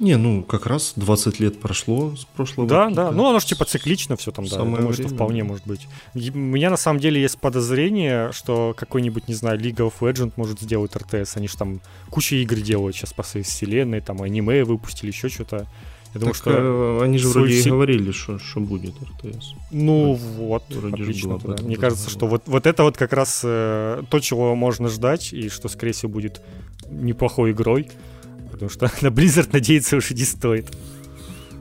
Не, 0.00 0.16
ну 0.16 0.42
как 0.42 0.66
раз 0.66 0.94
20 0.96 1.40
лет 1.40 1.60
прошло 1.60 2.16
с 2.16 2.24
прошлого 2.24 2.66
Да, 2.66 2.88
пика. 2.88 2.96
да. 2.96 3.10
Ну 3.12 3.28
оно 3.28 3.38
же 3.38 3.46
типа 3.46 3.66
циклично 3.66 4.16
все 4.16 4.30
там, 4.32 4.46
да. 4.46 4.52
Самое 4.56 4.70
Я 4.72 4.76
думаю, 4.78 4.94
время. 4.94 5.08
что 5.08 5.14
вполне 5.14 5.44
может 5.44 5.66
быть. 5.66 5.86
У 6.14 6.18
меня 6.18 6.70
на 6.70 6.78
самом 6.78 7.00
деле 7.00 7.20
есть 7.20 7.38
подозрение, 7.38 8.32
что 8.32 8.74
какой-нибудь, 8.76 9.28
не 9.28 9.34
знаю, 9.34 9.60
League 9.60 9.76
of 9.76 9.92
Legends 10.00 10.32
может 10.36 10.60
сделать 10.60 10.96
РТС. 10.96 11.36
Они 11.36 11.48
же 11.48 11.56
там 11.58 11.80
куча 12.08 12.36
игр 12.36 12.56
делают 12.56 12.96
сейчас 12.96 13.12
по 13.12 13.22
своей 13.22 13.44
вселенной, 13.44 14.00
там 14.00 14.22
аниме 14.22 14.64
выпустили, 14.64 15.10
еще 15.10 15.28
что-то. 15.28 15.66
Я 16.14 16.18
думаю, 16.20 16.32
так, 16.34 16.42
что 16.42 16.50
э, 16.50 17.04
они 17.04 17.18
же 17.18 17.28
вроде 17.28 17.54
и 17.54 17.68
говорили, 17.68 18.10
что, 18.10 18.38
что 18.40 18.58
будет 18.60 18.94
РТС. 19.00 19.52
Ну 19.70 20.14
вот, 20.14 20.64
вроде 20.70 21.02
отлично. 21.02 21.36
Было, 21.36 21.56
да. 21.56 21.62
Мне 21.62 21.76
кажется, 21.76 22.08
что 22.10 22.26
вот, 22.26 22.42
вот 22.46 22.66
это 22.66 22.82
вот 22.82 22.96
как 22.96 23.12
раз 23.12 23.42
э, 23.44 24.02
то, 24.08 24.18
чего 24.18 24.56
можно 24.56 24.88
ждать, 24.88 25.32
и 25.32 25.48
что, 25.50 25.68
скорее 25.68 25.92
всего, 25.92 26.10
будет 26.10 26.40
неплохой 26.90 27.52
игрой 27.52 27.88
потому 28.60 28.90
что 28.90 28.90
на 29.08 29.12
Blizzard 29.12 29.48
надеяться 29.52 29.96
уже 29.96 30.14
не 30.14 30.24
стоит. 30.24 30.66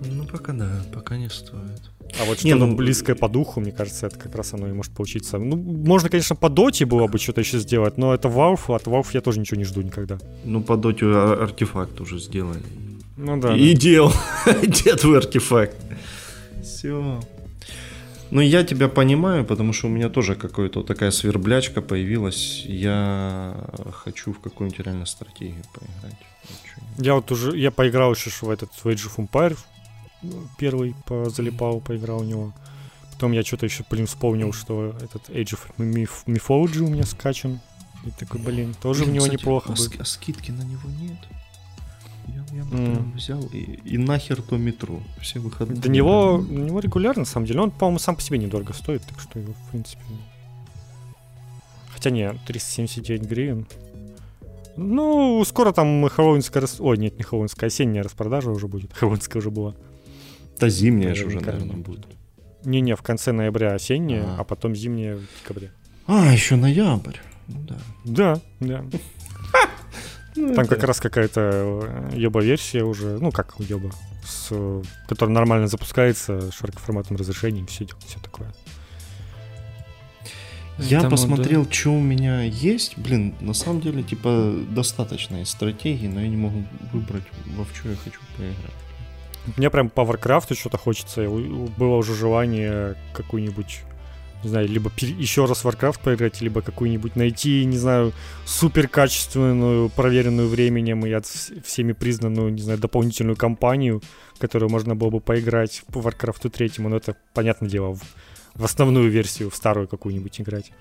Ну, 0.06 0.26
пока 0.26 0.54
да, 0.54 0.84
пока 0.94 1.18
не 1.18 1.30
стоит. 1.30 1.92
А 2.20 2.26
вот 2.26 2.40
что-то 2.40 2.66
ну... 2.66 2.76
близкое 2.76 3.16
по 3.16 3.30
духу, 3.30 3.60
мне 3.60 3.72
кажется, 3.72 4.08
это 4.08 4.18
как 4.18 4.36
раз 4.36 4.54
оно 4.54 4.68
и 4.68 4.72
может 4.72 4.94
получиться. 4.94 5.38
Ну, 5.38 5.56
можно, 5.56 6.10
конечно, 6.10 6.36
по 6.36 6.50
доте 6.50 6.86
было 6.86 7.08
бы 7.08 7.20
что-то 7.20 7.42
еще 7.42 7.60
сделать, 7.60 7.98
но 7.98 8.14
это 8.14 8.30
Valve, 8.30 8.76
от 8.76 8.88
Valve 8.88 9.08
я 9.14 9.22
тоже 9.22 9.40
ничего 9.40 9.58
не 9.58 9.66
жду 9.66 9.82
никогда. 9.82 10.18
Ну, 10.44 10.62
по 10.62 10.76
доте 10.76 11.06
артефакт 11.06 12.02
уже 12.02 12.20
сделали. 12.20 12.62
Ну 13.18 13.40
да. 13.40 13.56
И 13.56 13.74
да. 13.74 13.80
дел. 13.80 14.14
Где 14.64 14.96
твой 14.96 15.18
артефакт? 15.20 15.76
Все. 16.64 17.20
Ну, 18.32 18.42
я 18.42 18.64
тебя 18.64 18.88
понимаю, 18.88 19.46
потому 19.46 19.74
что 19.74 19.88
у 19.88 19.90
меня 19.90 20.10
тоже 20.10 20.36
какая-то 20.36 20.84
такая 20.84 21.12
сверблячка 21.12 21.82
появилась. 21.82 22.64
Я 22.66 23.56
хочу 23.92 24.34
в 24.34 24.40
какую-нибудь 24.40 24.86
реально 24.86 25.06
стратегию 25.06 25.64
поиграть. 25.74 26.29
Я 26.98 27.16
вот 27.16 27.32
уже, 27.32 27.58
я 27.58 27.72
поиграл 27.72 28.14
еще 28.14 28.30
в 28.30 28.50
этот 28.50 28.72
в 28.72 28.86
Age 28.86 29.10
of 29.10 29.28
Empire, 29.28 29.58
первый 30.58 30.96
залипал, 31.30 31.80
поиграл 31.80 32.20
у 32.20 32.24
него. 32.24 32.54
Потом 33.14 33.32
я 33.34 33.44
что-то 33.44 33.66
еще, 33.66 33.84
блин, 33.90 34.08
вспомнил, 34.08 34.54
что 34.54 34.96
этот 35.02 35.30
Age 35.30 35.58
of 35.58 36.24
Mythology 36.26 36.80
у 36.80 36.90
меня 36.90 37.04
скачан. 37.04 37.60
И 38.06 38.12
такой, 38.12 38.40
блин, 38.40 38.74
тоже 38.82 39.02
блин, 39.04 39.12
в 39.12 39.14
него 39.16 39.26
кстати, 39.26 39.42
неплохо 39.42 39.74
а, 39.74 39.76
будет. 39.76 40.00
А 40.00 40.06
скидки 40.06 40.52
на 40.52 40.62
него 40.62 40.90
нет? 41.02 41.18
Я, 42.28 42.58
я 42.58 42.64
бы 42.64 42.78
mm. 42.78 42.94
прям 42.94 43.12
взял 43.12 43.42
и, 43.52 43.58
и 43.84 43.98
нахер 43.98 44.42
то 44.42 44.58
метро. 44.58 45.02
Все 45.20 45.40
выходные. 45.40 45.82
До 45.82 45.90
него, 45.90 46.44
до 46.48 46.54
него 46.54 46.80
регулярно, 46.80 47.22
на 47.22 47.26
самом 47.26 47.46
деле. 47.46 47.60
Он, 47.62 47.72
по-моему, 47.72 48.00
сам 48.00 48.16
по 48.16 48.22
себе 48.22 48.38
недорого 48.38 48.74
стоит, 48.74 49.04
так 49.04 49.20
что 49.20 49.40
его, 49.40 49.54
в 49.54 49.72
принципе... 49.72 50.02
Хотя 51.92 52.10
нет, 52.12 52.38
379 52.48 53.22
гривен. 53.24 53.68
Ну, 54.80 55.44
скоро 55.46 55.72
там 55.72 56.08
хэллоуинская... 56.08 56.62
Рас... 56.62 56.78
Ой, 56.80 56.98
нет, 56.98 57.18
не 57.18 57.24
хэллоуинская, 57.24 57.68
осенняя 57.68 58.04
распродажа 58.04 58.50
уже 58.52 58.68
будет. 58.68 58.94
Хэллоуинская 58.98 59.40
уже 59.42 59.52
была. 59.52 59.76
Да 60.60 60.70
зимняя 60.70 61.14
же 61.14 61.26
уже, 61.26 61.42
наверное, 61.42 61.78
будет. 61.78 62.08
Не-не, 62.64 62.96
в 62.96 63.02
конце 63.02 63.32
ноября 63.32 63.74
осенняя, 63.74 64.24
а, 64.24 64.38
а 64.40 64.44
потом 64.44 64.76
зимняя 64.76 65.16
в 65.16 65.22
декабре. 65.42 65.72
А, 66.08 66.32
еще 66.32 66.56
ноябрь. 66.56 67.18
Ну 67.48 67.60
да. 67.62 67.78
Да, 68.06 68.42
да. 68.60 68.86
Ну, 70.36 70.56
там 70.56 70.68
как 70.68 70.84
раз 70.84 71.02
какая-то 71.02 72.12
ёба-версия 72.14 72.84
уже, 72.84 73.18
ну 73.20 73.30
как 73.30 73.56
ёба, 73.58 73.92
с, 74.24 74.54
которая 75.06 75.34
нормально 75.36 75.68
запускается, 75.68 76.52
широкоформатным 76.54 77.20
разрешением, 77.20 77.66
все, 77.66 77.86
все 78.06 78.20
такое. 78.20 78.54
Я 80.80 81.02
Поэтому, 81.02 81.12
посмотрел, 81.12 81.66
да. 81.66 81.72
что 81.72 81.94
у 81.94 82.00
меня 82.00 82.44
есть. 82.44 82.98
Блин, 82.98 83.36
на 83.42 83.54
самом 83.54 83.82
деле, 83.82 84.02
типа, 84.04 84.54
достаточно 84.70 85.44
стратегии, 85.46 86.08
но 86.08 86.22
я 86.22 86.28
не 86.28 86.38
могу 86.38 86.64
выбрать, 86.94 87.24
во 87.48 87.66
в 87.66 87.76
что 87.76 87.90
я 87.90 87.96
хочу 87.96 88.20
поиграть. 88.38 89.58
Мне 89.58 89.70
прям 89.70 89.90
по 89.90 90.02
Warcraft 90.02 90.56
что-то 90.56 90.78
хочется. 90.78 91.28
Было 91.30 91.96
уже 91.96 92.16
желание 92.16 92.96
какую-нибудь 93.14 93.82
не 94.44 94.50
знаю, 94.50 94.70
либо 94.70 94.90
еще 95.02 95.46
раз 95.46 95.66
Warcraft 95.66 96.00
поиграть, 96.02 96.40
либо 96.40 96.62
какую-нибудь 96.62 97.18
найти, 97.18 97.66
не 97.66 97.78
знаю, 97.78 98.14
супер 98.46 98.88
качественную, 98.88 99.90
проверенную 99.90 100.48
временем 100.48 101.06
и 101.06 101.12
от 101.12 101.26
всеми 101.26 101.92
признанную, 101.92 102.54
не 102.54 102.62
знаю, 102.62 102.80
дополнительную 102.80 103.36
кампанию, 103.36 104.02
которую 104.38 104.70
можно 104.70 104.96
было 104.96 105.10
бы 105.10 105.20
поиграть 105.20 105.84
по 105.92 106.00
Warcraft 106.00 106.50
3, 106.50 106.72
но 106.78 106.96
это, 106.96 107.18
понятное 107.34 107.70
дело, 107.70 107.96
в 107.96 108.02
в 108.56 108.64
основную 108.64 109.10
версию, 109.10 109.50
в 109.50 109.56
старую 109.56 109.88
какую-нибудь 109.88 110.42
играть. 110.42 110.72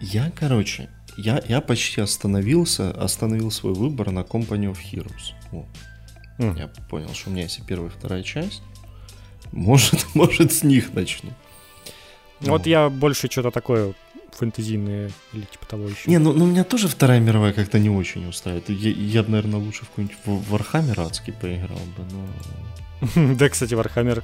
Я, 0.00 0.30
короче, 0.34 0.88
я, 1.16 1.42
я 1.48 1.60
почти 1.60 2.00
остановился, 2.00 2.90
остановил 2.90 3.50
свой 3.50 3.74
выбор 3.74 4.10
на 4.10 4.20
Company 4.20 4.72
of 4.72 4.78
Heroes. 4.92 5.34
О. 5.52 5.66
Mm. 6.38 6.58
Я 6.58 6.68
понял, 6.88 7.12
что 7.14 7.30
у 7.30 7.32
меня 7.32 7.42
есть 7.44 7.58
и 7.58 7.62
первая, 7.62 7.90
и 7.90 7.92
вторая 7.92 8.22
часть. 8.22 8.62
Может, 9.52 10.06
может 10.14 10.52
с 10.52 10.62
них 10.62 10.94
начну. 10.94 11.30
Ну, 12.40 12.52
вот 12.52 12.66
я 12.66 12.88
больше 12.88 13.28
что-то 13.28 13.50
такое 13.50 13.94
фэнтезийное 14.38 15.10
или 15.32 15.40
типа 15.40 15.66
того 15.66 15.88
еще. 15.88 16.08
Не, 16.08 16.18
ну, 16.18 16.32
ну 16.32 16.46
меня 16.46 16.62
тоже 16.62 16.86
Вторая 16.86 17.18
мировая 17.18 17.52
как-то 17.52 17.80
не 17.80 17.90
очень 17.90 18.28
устраивает. 18.28 18.70
Я, 18.70 18.90
я 18.90 19.22
бы, 19.24 19.30
наверное, 19.30 19.58
лучше 19.58 19.84
в 19.84 19.88
какой-нибудь 19.88 20.16
Warhammer 20.24 21.00
адский 21.00 21.32
поиграл 21.32 21.80
бы, 21.96 22.04
но... 23.16 23.34
да, 23.34 23.48
кстати, 23.48 23.74
Warhammer 23.74 24.22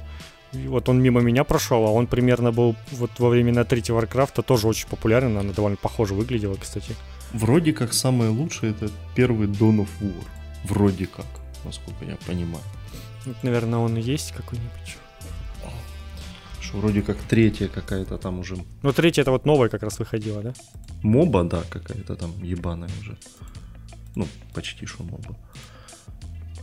вот 0.67 0.89
он 0.89 1.01
мимо 1.01 1.21
меня 1.21 1.43
прошел, 1.43 1.85
а 1.85 1.91
он 1.91 2.07
примерно 2.07 2.51
был 2.51 2.75
вот 2.91 3.11
во 3.19 3.29
времена 3.29 3.63
третьего 3.63 3.95
Warcraft 3.95 4.36
а 4.36 4.41
тоже 4.41 4.67
очень 4.67 4.87
популярен, 4.87 5.37
она 5.37 5.53
довольно 5.53 5.77
похоже 5.77 6.13
выглядела, 6.13 6.55
кстати. 6.55 6.95
Вроде 7.33 7.73
как 7.73 7.93
самое 7.93 8.29
лучшее 8.29 8.71
это 8.71 8.89
первый 9.15 9.47
Dawn 9.47 9.79
of 9.79 9.89
War. 10.01 10.23
Вроде 10.63 11.05
как, 11.05 11.25
насколько 11.63 12.05
я 12.05 12.17
понимаю. 12.25 12.63
Вот, 13.25 13.35
наверное, 13.43 13.79
он 13.79 13.97
и 13.97 14.01
есть 14.01 14.31
какой-нибудь. 14.31 14.97
Что 16.61 16.77
вроде 16.77 17.01
как 17.01 17.17
третья 17.17 17.67
какая-то 17.67 18.17
там 18.17 18.39
уже. 18.39 18.57
Ну, 18.81 18.93
третья 18.93 19.21
это 19.21 19.31
вот 19.31 19.45
новая 19.45 19.69
как 19.69 19.83
раз 19.83 19.99
выходила, 19.99 20.41
да? 20.41 20.53
Моба, 21.03 21.43
да, 21.43 21.63
какая-то 21.69 22.15
там 22.15 22.31
ебаная 22.41 22.89
уже. 23.01 23.17
Ну, 24.15 24.27
почти 24.53 24.85
что 24.85 25.03
моба. 25.03 25.35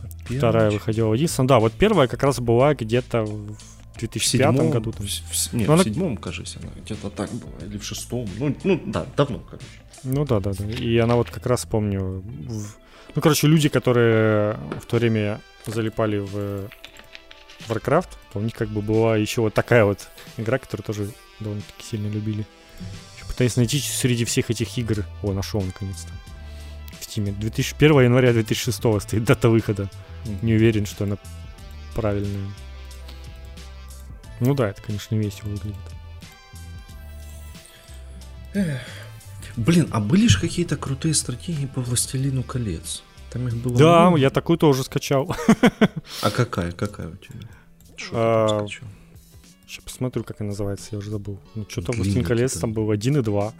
А 0.01 0.33
Вторая 0.33 0.71
выходила 0.71 1.07
в. 1.07 1.47
Да, 1.47 1.59
вот 1.59 1.73
первая 1.73 2.07
как 2.07 2.23
раз 2.23 2.39
была 2.39 2.73
где-то 2.73 3.23
в 3.23 3.57
2005 3.97 4.51
седьмом, 4.51 4.71
году. 4.71 4.91
Там. 4.91 5.05
В, 5.05 5.09
в, 5.09 5.53
нет, 5.53 5.67
Но 5.67 5.73
в 5.73 5.75
она... 5.75 5.83
седьмом, 5.83 6.17
кажется, 6.17 6.59
она 6.61 6.71
где-то 6.83 7.09
так 7.09 7.31
была, 7.31 7.51
или 7.65 7.77
в 7.77 7.83
шестом. 7.83 8.27
Ну, 8.37 8.55
ну 8.63 8.81
да, 8.85 9.05
давно, 9.15 9.39
короче. 9.39 9.65
Ну 10.03 10.25
да, 10.25 10.39
да, 10.39 10.51
да. 10.53 10.65
И 10.65 10.97
она 10.97 11.15
вот 11.15 11.29
как 11.29 11.45
раз 11.45 11.65
помню. 11.65 12.23
В... 12.25 12.75
Ну, 13.15 13.21
короче, 13.21 13.47
люди, 13.47 13.69
которые 13.69 14.57
в 14.81 14.85
то 14.87 14.97
время 14.97 15.39
залипали 15.65 16.17
в 16.17 16.69
Warcraft, 17.67 18.09
то 18.31 18.39
у 18.39 18.41
них 18.41 18.53
как 18.53 18.69
бы 18.69 18.81
была 18.81 19.17
еще 19.17 19.41
вот 19.41 19.53
такая 19.53 19.85
вот 19.85 20.09
игра, 20.37 20.57
которую 20.57 20.85
тоже 20.85 21.11
довольно-таки 21.39 21.83
сильно 21.83 22.07
любили. 22.07 22.45
Еще 23.15 23.25
пытаюсь 23.27 23.55
найти 23.55 23.79
среди 23.79 24.25
всех 24.25 24.49
этих 24.49 24.77
игр. 24.77 25.05
О, 25.21 25.33
нашел 25.33 25.61
наконец-то. 25.61 26.11
В 26.99 27.07
Steam. 27.07 27.37
2001 27.39 28.01
января 28.01 28.33
2006 28.33 28.77
стоит 29.01 29.23
дата 29.23 29.49
выхода. 29.49 29.89
Не 30.41 30.55
уверен, 30.55 30.85
что 30.85 31.03
она 31.03 31.17
правильная. 31.95 32.49
Ну 34.45 34.53
да, 34.55 34.69
это, 34.69 34.81
конечно, 34.81 35.15
весело 35.15 35.47
выглядит. 35.49 35.77
Блин, 39.55 39.87
а 39.91 39.99
были 40.01 40.27
же 40.27 40.39
какие-то 40.39 40.75
крутые 40.75 41.13
стратегии 41.13 41.65
по 41.65 41.79
Властелину 41.81 42.43
колец? 42.43 43.03
Там 43.31 43.47
их 43.47 43.55
было 43.55 43.77
Да, 43.77 44.01
много. 44.01 44.17
я 44.17 44.29
такую 44.29 44.57
тоже 44.57 44.83
скачал. 44.83 45.33
А 46.21 46.29
какая? 46.29 46.71
Какая 46.71 47.07
у 47.07 47.15
тебя? 47.15 47.39
Что 47.95 48.11
а, 48.13 48.59
скачал? 48.59 48.87
Сейчас 49.65 49.83
посмотрю, 49.85 50.23
как 50.23 50.41
она 50.41 50.49
называется, 50.49 50.89
я 50.91 50.97
уже 50.97 51.09
забыл. 51.09 51.39
Ну, 51.55 51.65
что-то 51.69 51.93
Властелин 51.93 52.25
колец 52.25 52.53
там 52.53 52.73
был 52.73 52.91
один 52.91 53.17
и 53.17 53.21
два. 53.21 53.53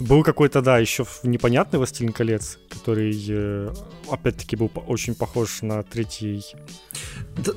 Был 0.00 0.22
какой-то, 0.22 0.62
да, 0.62 0.78
еще 0.78 1.04
непонятный 1.22 1.78
«Властелин 1.78 2.12
колец», 2.12 2.58
который, 2.68 3.16
э, 3.28 3.72
опять-таки, 4.08 4.56
был 4.56 4.70
очень 4.86 5.14
похож 5.14 5.62
на 5.62 5.82
третий 5.82 6.44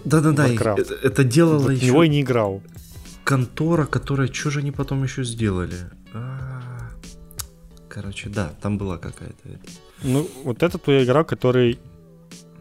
Да-да-да, 0.06 0.48
это, 0.48 0.94
это 1.04 1.24
делало 1.24 1.60
вот 1.60 1.72
еще... 1.72 1.86
него 1.86 2.04
и 2.04 2.10
не 2.10 2.22
играл. 2.22 2.62
Контора, 3.24 3.86
которая... 3.86 4.28
Что 4.32 4.50
же 4.50 4.60
они 4.60 4.72
потом 4.72 5.04
еще 5.04 5.24
сделали? 5.24 5.76
А-а-а. 6.14 6.92
Короче, 7.88 8.30
да, 8.30 8.54
там 8.62 8.78
была 8.78 8.98
какая-то... 8.98 9.60
Ну, 10.04 10.28
вот 10.44 10.64
это 10.64 10.78
твоя 10.80 11.04
игра, 11.04 11.24
который 11.24 11.78
Э, 11.84 11.91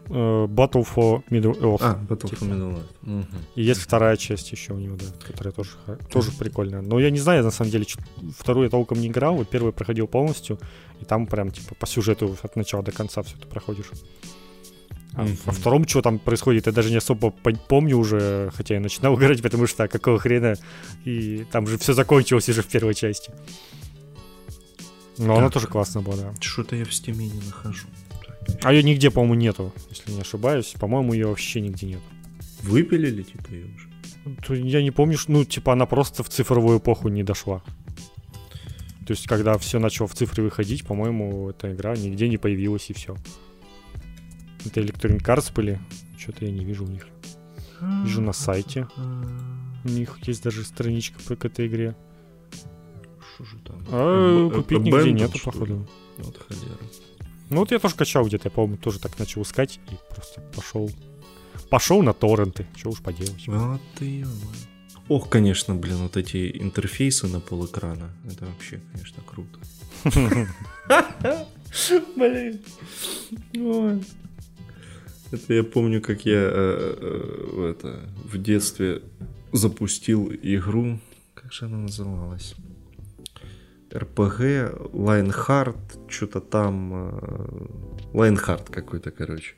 Battle 0.07 0.85
for 0.95 1.23
Middle 1.29 1.59
Earth. 1.59 1.81
А, 1.81 1.99
Battle 2.07 2.29
типа. 2.29 2.43
for 2.43 2.49
Middle 2.49 2.83
Earth. 3.03 3.19
Угу. 3.19 3.25
И 3.55 3.63
есть 3.63 3.81
вторая 3.81 4.17
часть 4.17 4.51
еще 4.51 4.73
у 4.73 4.77
него, 4.77 4.97
да, 4.97 5.05
которая 5.25 5.53
тоже, 5.53 5.71
тоже 6.11 6.31
прикольная. 6.31 6.81
Но 6.81 6.99
я 6.99 7.09
не 7.11 7.19
знаю, 7.19 7.43
на 7.43 7.51
самом 7.51 7.71
деле, 7.71 7.85
вторую 8.37 8.65
я 8.65 8.69
толком 8.69 8.99
не 8.99 9.07
играл, 9.07 9.35
вот 9.35 9.49
первую 9.49 9.73
проходил 9.73 10.07
полностью, 10.07 10.59
и 10.99 11.05
там 11.05 11.27
прям, 11.27 11.51
типа, 11.51 11.75
по 11.75 11.87
сюжету 11.87 12.35
от 12.41 12.55
начала 12.55 12.83
до 12.83 12.91
конца 12.91 13.23
все 13.23 13.37
это 13.37 13.47
проходишь. 13.47 13.89
А 15.13 15.25
mm-hmm. 15.25 15.39
во 15.45 15.51
втором, 15.51 15.87
что 15.87 16.01
там 16.01 16.19
происходит, 16.19 16.67
я 16.67 16.71
даже 16.71 16.89
не 16.89 16.95
особо 16.97 17.31
помню 17.31 17.97
уже, 17.97 18.49
хотя 18.53 18.75
я 18.75 18.79
начинал 18.79 19.15
играть, 19.17 19.41
потому 19.41 19.67
что 19.67 19.87
какого 19.87 20.19
хрена, 20.19 20.55
и 21.03 21.45
там 21.51 21.67
же 21.67 21.77
все 21.77 21.93
закончилось 21.93 22.47
уже 22.49 22.61
в 22.61 22.67
первой 22.67 22.93
части. 22.93 23.31
Но 25.17 25.27
так, 25.27 25.37
она 25.37 25.49
тоже 25.49 25.67
классная 25.67 26.01
была, 26.01 26.15
да. 26.15 26.33
Что-то 26.39 26.75
я 26.75 26.85
в 26.85 26.93
стиме 26.93 27.27
не 27.27 27.41
нахожу. 27.41 27.87
А 28.63 28.73
ее 28.73 28.83
нигде, 28.83 29.11
по-моему, 29.11 29.35
нету, 29.35 29.73
если 29.89 30.11
не 30.11 30.21
ошибаюсь. 30.21 30.73
По-моему, 30.79 31.13
ее 31.13 31.27
вообще 31.27 31.61
нигде 31.61 31.87
нет. 31.87 32.01
Выпилили, 32.63 33.23
типа, 33.23 33.49
ее 33.49 33.65
уже? 33.65 33.89
Я 34.55 34.83
не 34.83 34.91
помню, 34.91 35.17
ну, 35.27 35.45
типа, 35.45 35.73
она 35.73 35.85
просто 35.85 36.23
в 36.23 36.29
цифровую 36.29 36.79
эпоху 36.79 37.09
не 37.09 37.23
дошла. 37.23 37.63
То 39.05 39.13
есть, 39.13 39.27
когда 39.27 39.57
все 39.57 39.79
начало 39.79 40.07
в 40.07 40.13
цифры 40.13 40.43
выходить, 40.43 40.85
по-моему, 40.85 41.49
эта 41.49 41.73
игра 41.73 41.95
нигде 41.95 42.29
не 42.29 42.37
появилась 42.37 42.89
и 42.89 42.93
все. 42.93 43.15
Это 44.65 44.81
Electronic 44.81 45.23
Arts 45.23 45.51
были. 45.53 45.79
Что-то 46.17 46.45
я 46.45 46.51
не 46.51 46.63
вижу 46.63 46.85
у 46.85 46.87
них. 46.87 47.07
Вижу 48.03 48.21
на 48.21 48.31
сайте. 48.31 48.87
У 49.83 49.89
них 49.89 50.19
есть 50.27 50.43
даже 50.43 50.63
страничка 50.63 51.19
по 51.27 51.35
к 51.35 51.45
этой 51.45 51.65
игре. 51.65 51.95
Что 53.33 53.43
же 53.43 53.57
там? 53.65 53.83
А, 53.89 54.49
купить 54.51 54.79
нигде 54.79 55.11
нету, 55.11 55.39
походу. 55.43 55.87
Вот 56.19 56.37
холера. 56.37 56.77
Ну 57.51 57.57
вот 57.57 57.71
я 57.71 57.79
тоже 57.79 57.95
качал 57.95 58.25
где-то, 58.25 58.47
я, 58.47 58.51
по-моему, 58.51 58.77
тоже 58.77 58.99
так 58.99 59.19
начал 59.19 59.41
искать 59.41 59.79
и 59.91 59.95
просто 60.15 60.41
пошел. 60.55 60.89
Пошел 61.69 62.01
на 62.01 62.13
торренты. 62.13 62.65
Что 62.77 62.89
уж 62.91 63.01
поделать. 63.01 63.45
Вот 63.47 63.81
ты 63.99 64.25
Ох, 65.09 65.27
конечно, 65.27 65.75
блин, 65.75 65.97
вот 65.97 66.15
эти 66.15 66.57
интерфейсы 66.61 67.27
на 67.27 67.41
полэкрана. 67.41 68.09
Это 68.25 68.45
вообще, 68.45 68.79
конечно, 68.93 69.21
круто. 69.25 69.59
Блин. 72.15 72.61
Это 75.31 75.53
я 75.53 75.63
помню, 75.63 76.01
как 76.01 76.25
я 76.25 76.41
э, 76.41 76.95
э, 77.01 77.71
это, 77.71 77.99
в 78.23 78.37
детстве 78.41 79.01
запустил 79.51 80.31
игру. 80.41 80.99
Как 81.33 81.51
же 81.51 81.65
она 81.65 81.77
называлась? 81.77 82.55
РПГ, 83.93 84.93
Lionheart, 84.93 85.77
что-то 86.07 86.39
там... 86.39 87.11
Lionheart 88.13 88.69
какой-то, 88.69 89.11
короче. 89.11 89.55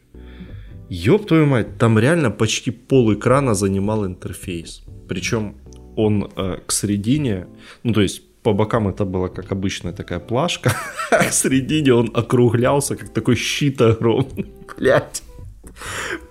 Ёб 0.89 1.25
твою 1.27 1.45
мать, 1.45 1.77
там 1.77 1.99
реально 1.99 2.31
почти 2.31 2.71
пол 2.71 3.13
экрана 3.13 3.55
занимал 3.55 4.05
интерфейс. 4.05 4.83
Причем 5.07 5.55
он 5.95 6.31
э, 6.35 6.57
к 6.65 6.71
середине, 6.71 7.47
ну 7.83 7.93
то 7.93 8.01
есть 8.01 8.21
по 8.43 8.53
бокам 8.53 8.87
это 8.87 9.05
была 9.05 9.29
как 9.29 9.51
обычная 9.51 9.93
такая 9.93 10.19
плашка, 10.19 10.73
а 11.11 11.23
к 11.23 11.33
середине 11.33 11.93
он 11.93 12.11
округлялся, 12.13 12.95
как 12.95 13.13
такой 13.13 13.35
щит 13.35 13.81
огромный. 13.81 14.45
Блять. 14.77 15.23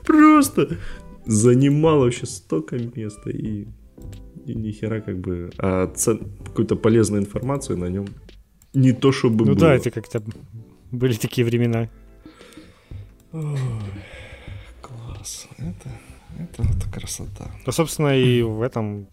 Просто 0.04 0.68
занимал 1.26 2.00
вообще 2.00 2.26
столько 2.26 2.76
места 2.76 3.30
и 3.30 3.66
и 4.46 4.55
ни 4.55 4.70
хера 4.72 5.00
как 5.00 5.18
бы, 5.18 5.50
а 5.59 5.87
цен, 5.94 6.20
какую-то 6.44 6.76
полезную 6.76 7.22
информацию 7.22 7.78
на 7.78 7.87
нем 7.87 8.07
не 8.74 8.92
то 8.92 9.12
чтобы 9.12 9.44
Ну 9.44 9.52
было. 9.52 9.61
да, 9.61 9.74
это 9.74 9.90
как-то 9.90 10.22
были 10.90 11.14
такие 11.14 11.44
времена. 11.44 11.88
Ой, 13.33 13.59
класс. 14.81 15.46
Это, 15.59 15.90
это 16.38 16.62
вот 16.62 16.85
красота. 16.92 17.50
Ну, 17.66 17.72
собственно, 17.72 18.16
и 18.18 18.42
в 18.42 18.62
этом, 18.62 19.09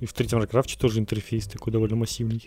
и 0.00 0.06
в 0.06 0.12
третьем 0.12 0.40
Warcraft 0.40 0.78
тоже 0.78 1.00
интерфейс 1.00 1.46
такой 1.46 1.72
довольно 1.72 1.96
массивный. 1.96 2.42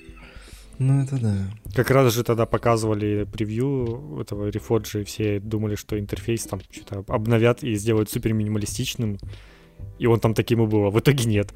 Ну, 0.79 1.01
это 1.01 1.19
да. 1.19 1.33
Как 1.73 1.89
раз 1.91 2.13
же 2.13 2.23
тогда 2.23 2.45
показывали 2.45 3.23
превью 3.31 4.19
этого 4.21 4.49
Reforge, 4.49 5.01
и 5.01 5.03
все 5.05 5.39
думали, 5.39 5.75
что 5.75 5.99
интерфейс 5.99 6.43
там 6.43 6.61
что-то 6.69 7.03
обновят 7.07 7.63
и 7.63 7.73
сделают 7.75 8.09
супер 8.11 8.33
минималистичным. 8.33 9.17
И 9.97 10.05
он 10.05 10.19
там 10.19 10.33
таким 10.33 10.61
и 10.63 10.67
был, 10.67 10.85
а 10.85 10.91
в 10.91 10.99
итоге 10.99 11.25
нет. 11.25 11.53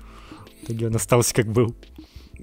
В 0.62 0.66
итоге 0.66 0.88
он 0.88 0.96
остался 0.96 1.34
как 1.34 1.48
был. 1.48 1.76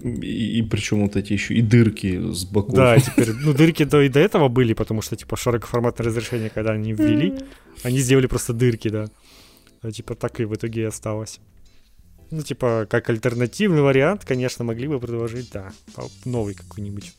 И, 0.02 0.58
и 0.58 0.62
причем 0.62 1.02
вот 1.02 1.16
эти 1.16 1.32
еще 1.32 1.54
и 1.54 1.62
дырки 1.62 2.32
с 2.32 2.44
боков. 2.44 2.74
Да, 2.74 2.98
теперь, 3.00 3.32
ну, 3.32 3.52
дырки 3.52 3.84
до, 3.84 4.02
и 4.02 4.08
до 4.08 4.20
этого 4.20 4.48
были, 4.48 4.72
потому 4.72 5.02
что, 5.02 5.16
типа, 5.16 5.36
широкоформатное 5.36 6.06
разрешение, 6.06 6.50
когда 6.50 6.72
они 6.72 6.92
ввели, 6.92 7.34
они 7.82 7.98
сделали 7.98 8.26
просто 8.26 8.52
дырки, 8.52 8.88
да. 8.88 9.06
А, 9.82 9.90
типа, 9.90 10.14
так 10.14 10.40
и 10.40 10.44
в 10.44 10.54
итоге 10.54 10.82
и 10.82 10.84
осталось. 10.84 11.40
Ну, 12.30 12.42
типа, 12.42 12.86
как 12.88 13.08
альтернативный 13.08 13.82
вариант, 13.82 14.24
конечно, 14.24 14.64
могли 14.64 14.86
бы 14.86 15.00
предложить, 15.00 15.50
да, 15.52 15.72
новый 16.24 16.54
какой-нибудь. 16.54 17.12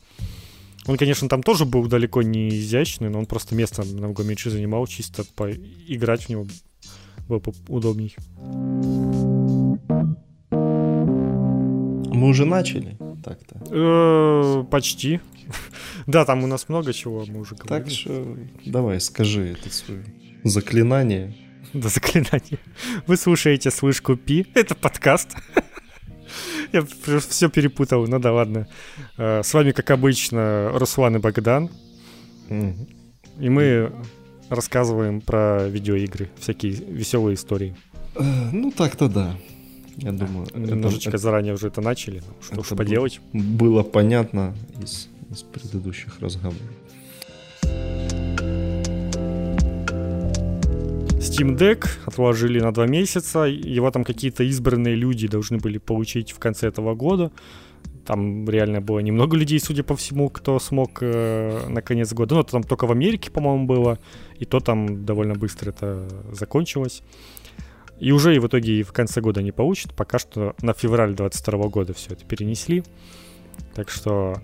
Он, 0.86 0.96
конечно, 0.96 1.28
там 1.28 1.42
тоже 1.42 1.64
был 1.66 1.86
далеко 1.86 2.22
не 2.22 2.48
изящный, 2.48 3.10
но 3.10 3.18
он 3.18 3.26
просто 3.26 3.54
место 3.54 3.84
намного 3.84 4.22
меньше 4.22 4.50
занимал, 4.50 4.86
чисто 4.86 5.24
поиграть 5.34 6.24
в 6.24 6.28
него 6.30 6.46
было 7.28 7.38
бы 7.38 7.52
удобней. 7.68 8.16
Мы 12.20 12.28
уже 12.28 12.44
начали 12.44 12.96
так-то. 13.24 13.56
Э, 13.70 14.64
почти. 14.70 15.20
Да, 16.06 16.24
там 16.24 16.44
у 16.44 16.46
нас 16.46 16.68
много 16.68 16.92
чего 16.92 17.24
мы 17.26 17.40
уже 17.40 17.54
говорили. 17.54 17.88
Так 17.88 17.92
что 17.92 18.36
давай, 18.64 19.00
скажи 19.00 19.48
это 19.48 19.72
свое 19.72 20.04
заклинание. 20.44 21.34
Да, 21.72 21.88
заклинание. 21.88 22.58
Вы 23.06 23.16
слушаете 23.16 23.70
«Слышку 23.70 24.16
Пи». 24.16 24.46
Это 24.54 24.74
подкаст. 24.74 25.36
Я 26.72 26.84
все 27.20 27.48
перепутал, 27.48 28.06
ну 28.06 28.18
да, 28.18 28.32
ладно. 28.32 28.68
Э, 29.18 29.42
с 29.42 29.54
вами, 29.54 29.72
как 29.72 29.90
обычно, 29.90 30.70
Руслан 30.74 31.16
и 31.16 31.18
Богдан. 31.18 31.70
И 32.48 33.48
мы 33.48 33.92
рассказываем 34.48 35.20
про 35.20 35.68
видеоигры, 35.68 36.28
всякие 36.38 36.72
веселые 36.72 37.34
истории. 37.34 37.74
Э, 38.16 38.22
ну, 38.52 38.70
так-то 38.70 39.08
да. 39.08 39.36
Я 39.96 40.12
думаю, 40.12 40.46
немножечко 40.54 41.10
это, 41.10 41.18
заранее 41.18 41.54
уже 41.54 41.68
это 41.68 41.80
начали. 41.80 42.22
Что 42.40 42.60
уж 42.60 42.68
поделать. 42.68 43.20
Было 43.32 43.82
понятно 43.82 44.54
из, 44.82 45.08
из 45.30 45.42
предыдущих 45.42 46.20
разговоров. 46.20 46.60
Steam 51.40 51.56
Deck 51.56 51.86
отложили 52.06 52.60
на 52.60 52.72
два 52.72 52.86
месяца. 52.86 53.44
Его 53.44 53.90
там 53.90 54.04
какие-то 54.04 54.42
избранные 54.44 54.94
люди 54.94 55.28
должны 55.28 55.58
были 55.58 55.78
получить 55.78 56.32
в 56.32 56.38
конце 56.38 56.68
этого 56.68 56.94
года. 56.94 57.30
Там 58.04 58.48
реально 58.48 58.80
было 58.80 58.98
немного 58.98 59.36
людей, 59.36 59.60
судя 59.60 59.84
по 59.84 59.94
всему, 59.94 60.28
кто 60.30 60.58
смог 60.58 60.98
э, 61.02 61.68
на 61.68 61.82
конец 61.82 62.12
года. 62.12 62.34
Ну, 62.34 62.40
это 62.40 62.52
там 62.52 62.62
только 62.62 62.86
в 62.86 62.92
Америке, 62.92 63.30
по-моему, 63.30 63.66
было. 63.66 63.98
И 64.38 64.44
то 64.44 64.60
там 64.60 65.04
довольно 65.04 65.34
быстро 65.34 65.70
это 65.70 66.08
закончилось. 66.32 67.02
И 68.00 68.12
уже 68.12 68.34
и 68.34 68.38
в 68.38 68.46
итоге 68.46 68.80
и 68.80 68.82
в 68.82 68.92
конце 68.92 69.20
года 69.20 69.42
не 69.42 69.52
получат. 69.52 69.94
Пока 69.94 70.18
что 70.18 70.56
на 70.62 70.72
февраль 70.72 71.14
22 71.14 71.68
года 71.68 71.92
все 71.92 72.14
это 72.14 72.24
перенесли. 72.24 72.82
Так 73.74 73.90
что 73.90 74.40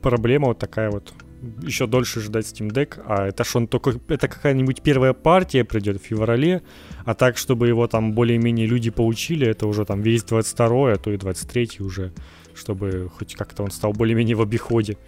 проблема 0.00 0.48
вот 0.48 0.58
такая 0.58 0.90
вот. 0.90 1.12
Еще 1.60 1.88
дольше 1.88 2.20
ждать 2.20 2.46
Steam 2.46 2.70
Deck, 2.70 3.02
а 3.04 3.26
это 3.26 3.42
что 3.42 3.58
он 3.58 3.66
только 3.66 3.98
это 4.06 4.28
какая-нибудь 4.28 4.80
первая 4.80 5.12
партия 5.12 5.64
придет 5.64 6.00
в 6.00 6.06
феврале, 6.06 6.62
а 7.04 7.14
так, 7.14 7.36
чтобы 7.36 7.66
его 7.66 7.88
там 7.88 8.12
более-менее 8.12 8.68
люди 8.68 8.90
получили, 8.90 9.48
это 9.48 9.66
уже 9.66 9.84
там 9.84 10.02
весь 10.02 10.22
22 10.22 10.92
а 10.92 10.96
то 10.98 11.10
и 11.10 11.16
23 11.16 11.80
уже, 11.80 12.12
чтобы 12.54 13.10
хоть 13.12 13.34
как-то 13.34 13.64
он 13.64 13.72
стал 13.72 13.92
более-менее 13.92 14.36
в 14.36 14.40
обиходе. 14.40 14.98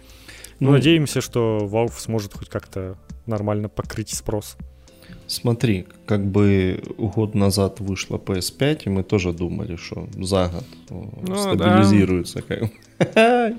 Ну, 0.59 0.71
надеемся, 0.71 1.21
что 1.21 1.59
Valve 1.71 1.97
сможет 1.97 2.33
хоть 2.33 2.49
как-то 2.49 2.97
нормально 3.25 3.69
покрыть 3.69 4.13
спрос. 4.13 4.57
Смотри, 5.27 5.87
как 6.05 6.25
бы 6.25 6.83
год 6.97 7.33
назад 7.33 7.79
вышла 7.79 8.17
PS5, 8.17 8.83
и 8.85 8.89
мы 8.89 9.03
тоже 9.03 9.33
думали, 9.33 9.75
что 9.75 10.07
за 10.15 10.49
год 10.49 10.63
ну, 11.27 11.35
стабилизируется. 11.35 12.43
Да. 12.47 12.69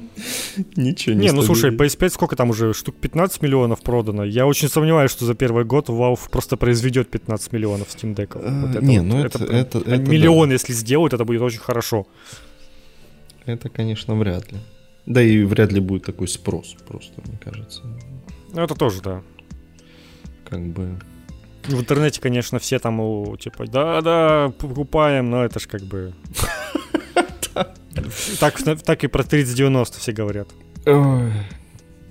Ничего 0.77 1.15
не 1.15 1.27
Не, 1.27 1.33
ну 1.33 1.43
слушай, 1.43 1.71
PS5 1.71 2.11
сколько 2.11 2.37
там 2.37 2.51
уже? 2.51 2.73
Штук 2.73 2.95
15 2.97 3.43
миллионов 3.43 3.83
продано. 3.83 4.25
Я 4.25 4.47
очень 4.47 4.69
сомневаюсь, 4.69 5.11
что 5.11 5.25
за 5.25 5.35
первый 5.35 5.65
год 5.65 5.89
Valve 5.89 6.31
просто 6.31 6.57
произведет 6.57 7.11
15 7.11 7.53
миллионов 7.53 7.89
Steam 7.89 8.15
Deck. 8.15 8.39
Вот 8.41 8.77
это 8.77 8.85
не, 8.85 9.01
вот, 9.01 9.07
ну 9.07 9.25
это, 9.25 9.45
это, 9.45 9.55
это, 9.55 9.79
это 9.79 10.11
Миллион, 10.11 10.49
да. 10.49 10.55
если 10.55 10.73
сделают, 10.73 11.13
это 11.15 11.25
будет 11.25 11.43
очень 11.43 11.61
хорошо. 11.61 12.07
Это, 13.45 13.69
конечно, 13.69 14.15
вряд 14.15 14.53
ли. 14.53 14.59
Да 15.07 15.23
и 15.23 15.43
вряд 15.43 15.73
ли 15.73 15.81
будет 15.81 16.05
такой 16.05 16.29
спрос, 16.29 16.77
просто, 16.87 17.23
мне 17.27 17.39
кажется. 17.39 17.83
Ну, 18.53 18.63
это 18.63 18.75
тоже, 18.75 19.03
да. 19.03 19.23
Как 20.49 20.61
бы... 20.61 20.99
В 21.69 21.81
интернете, 21.81 22.21
конечно, 22.21 22.59
все 22.59 22.79
там, 22.79 23.37
типа, 23.39 23.67
да-да, 23.67 24.53
покупаем, 24.59 25.31
но 25.31 25.45
это 25.45 25.61
ж 25.61 25.67
как 25.67 25.83
бы... 25.83 26.15
Так, 28.41 28.63
так 28.85 29.05
и 29.05 29.07
про 29.07 29.25
3090 29.25 29.99
все 29.99 30.13
говорят. 30.13 30.49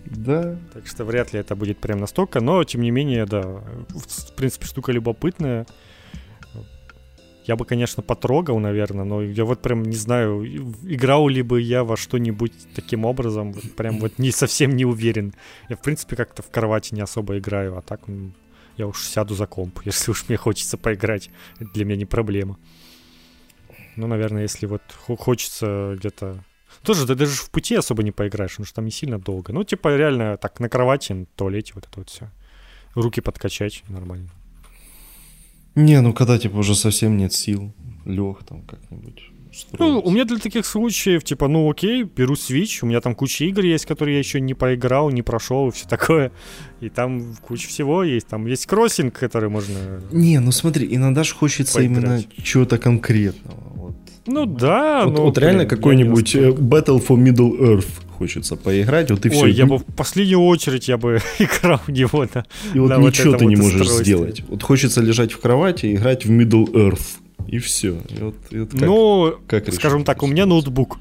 Да. 0.05 0.57
Так 0.73 0.87
что 0.87 1.05
вряд 1.05 1.33
ли 1.33 1.39
это 1.39 1.55
будет 1.55 1.77
прям 1.77 1.99
настолько, 1.99 2.41
но 2.41 2.63
тем 2.63 2.81
не 2.81 2.91
менее, 2.91 3.25
да, 3.25 3.41
в 3.41 4.33
принципе, 4.35 4.65
штука 4.65 4.91
любопытная. 4.91 5.65
Я 7.45 7.55
бы, 7.55 7.65
конечно, 7.65 8.01
потрогал, 8.01 8.57
наверное, 8.57 9.05
но 9.05 9.21
я 9.21 9.45
вот 9.45 9.61
прям 9.61 9.83
не 9.83 9.95
знаю, 9.95 10.43
играл 10.83 11.27
ли 11.27 11.43
бы 11.43 11.61
я 11.61 11.83
во 11.83 11.95
что-нибудь 11.95 12.53
таким 12.73 13.05
образом, 13.05 13.53
прям 13.77 13.99
вот 13.99 14.17
не 14.17 14.31
совсем 14.31 14.75
не 14.75 14.83
уверен. 14.83 15.35
Я, 15.69 15.75
в 15.75 15.81
принципе, 15.81 16.15
как-то 16.15 16.41
в 16.41 16.49
кровати 16.49 16.95
не 16.95 17.01
особо 17.01 17.37
играю, 17.37 17.77
а 17.77 17.81
так 17.83 18.01
я 18.77 18.87
уж 18.87 19.03
сяду 19.03 19.35
за 19.35 19.47
комп, 19.47 19.81
если 19.85 20.11
уж 20.11 20.25
мне 20.27 20.37
хочется 20.37 20.77
поиграть. 20.77 21.29
Это 21.59 21.71
для 21.71 21.85
меня 21.85 21.97
не 21.97 22.05
проблема. 22.05 22.57
Ну, 23.95 24.07
наверное, 24.07 24.43
если 24.43 24.65
вот 24.65 24.81
хочется 25.19 25.95
где-то... 25.97 26.43
Тоже 26.83 27.07
ты 27.07 27.15
даже 27.15 27.35
в 27.35 27.49
пути 27.49 27.75
особо 27.75 28.03
не 28.03 28.11
поиграешь, 28.11 28.51
потому 28.51 28.65
что 28.65 28.75
там 28.75 28.85
не 28.85 28.91
сильно 28.91 29.17
долго. 29.17 29.53
Ну, 29.53 29.63
типа, 29.63 29.95
реально 29.95 30.37
так 30.37 30.59
на 30.59 30.67
кровати, 30.67 31.13
на 31.13 31.25
туалете 31.25 31.71
вот 31.75 31.85
это 31.87 31.99
вот 31.99 32.09
все. 32.09 32.29
Руки 32.93 33.21
подкачать 33.21 33.83
нормально. 33.87 34.29
Не, 35.75 36.01
ну 36.01 36.13
когда, 36.13 36.37
типа, 36.37 36.57
уже 36.57 36.75
совсем 36.75 37.17
нет 37.17 37.33
сил, 37.33 37.73
лег 38.05 38.43
там 38.43 38.63
как-нибудь. 38.63 39.31
Ну, 39.77 39.99
у 39.99 40.11
меня 40.11 40.25
для 40.25 40.37
таких 40.37 40.65
случаев, 40.65 41.23
типа, 41.23 41.47
ну 41.47 41.69
окей, 41.69 42.03
беру 42.03 42.35
Switch, 42.35 42.79
у 42.81 42.85
меня 42.85 43.01
там 43.01 43.15
куча 43.15 43.45
игр 43.45 43.63
есть, 43.63 43.85
которые 43.85 44.15
я 44.15 44.19
еще 44.19 44.41
не 44.41 44.53
поиграл, 44.53 45.09
не 45.09 45.21
прошел 45.21 45.69
и 45.69 45.71
все 45.71 45.87
такое. 45.87 46.31
И 46.81 46.89
там 46.89 47.35
куча 47.47 47.67
всего 47.67 48.03
есть. 48.03 48.27
Там 48.27 48.45
есть 48.45 48.65
кроссинг, 48.65 49.17
который 49.17 49.49
можно... 49.49 50.01
Не, 50.11 50.39
ну 50.39 50.51
смотри, 50.51 50.87
иногда 50.93 51.23
же 51.23 51.33
хочется 51.33 51.75
поиграть. 51.75 52.03
именно 52.03 52.23
чего-то 52.43 52.77
конкретного. 52.77 53.59
Вот. 53.75 53.95
Ну 54.27 54.45
да, 54.45 55.05
вот, 55.05 55.15
ну, 55.15 55.21
вот 55.23 55.37
реально 55.37 55.65
какой-нибудь 55.65 56.35
э, 56.35 56.49
Battle 56.49 57.05
for 57.05 57.15
Middle 57.17 57.59
Earth 57.59 57.87
хочется 58.17 58.55
поиграть, 58.55 59.11
вот 59.11 59.25
и 59.25 59.29
все. 59.29 59.43
Ой, 59.43 59.51
я 59.51 59.65
бы 59.65 59.77
в 59.77 59.83
последнюю 59.83 60.41
очередь 60.41 60.87
я 60.87 60.97
бы 60.97 61.21
играл 61.39 61.79
в 61.85 61.91
него. 61.91 62.25
На, 62.33 62.45
и 62.73 62.79
вот 62.79 62.89
на 62.89 62.97
ничего 62.97 63.31
вот 63.31 63.39
ты 63.39 63.45
не 63.45 63.55
можешь 63.55 63.87
сделать. 63.87 64.43
Вот 64.47 64.63
хочется 64.63 65.01
лежать 65.01 65.31
в 65.31 65.39
кровати 65.39 65.87
и 65.87 65.95
играть 65.95 66.25
в 66.25 66.31
Middle 66.31 66.65
Earth. 66.71 67.19
И 67.47 67.59
все. 67.59 68.01
И 68.09 68.21
вот, 68.21 68.35
и 68.51 68.59
вот 68.59 68.71
как, 68.71 68.81
ну, 68.81 69.35
как 69.47 69.73
скажем 69.73 70.03
так, 70.03 70.23
у 70.23 70.27
меня 70.27 70.45
ноутбук. 70.45 70.99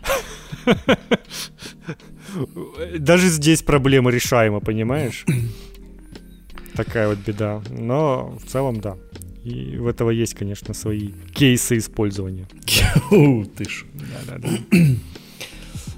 Даже 2.98 3.28
здесь 3.28 3.62
проблема 3.62 4.10
решаема, 4.10 4.60
понимаешь? 4.60 5.24
Такая 6.74 7.08
вот 7.08 7.18
беда. 7.18 7.62
Но 7.70 8.36
в 8.44 8.50
целом, 8.50 8.80
да. 8.80 8.96
И 9.44 9.76
в 9.76 9.86
этого 9.86 10.10
есть, 10.10 10.34
конечно, 10.34 10.74
свои 10.74 11.10
кейсы 11.34 11.76
использования. 11.78 12.46
Ты 13.56 13.64
ж. 13.68 13.84
Да, 13.94 14.38
да, 14.38 14.38
да. 14.38 14.78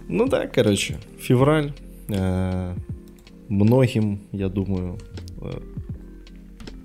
Ну 0.09 0.29
да, 0.29 0.47
короче, 0.47 0.99
февраль. 1.21 1.73
Э, 2.09 2.75
многим, 3.49 4.21
я 4.33 4.49
думаю, 4.49 4.99
э, 5.41 5.61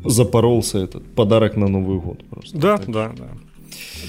запоролся 0.06 0.80
этот 0.80 1.04
подарок 1.15 1.56
на 1.58 1.67
Новый 1.67 2.00
год 2.00 2.24
просто. 2.30 2.58
Да, 2.58 2.78
так. 2.78 2.91
да, 2.91 3.12
да. 3.17 3.30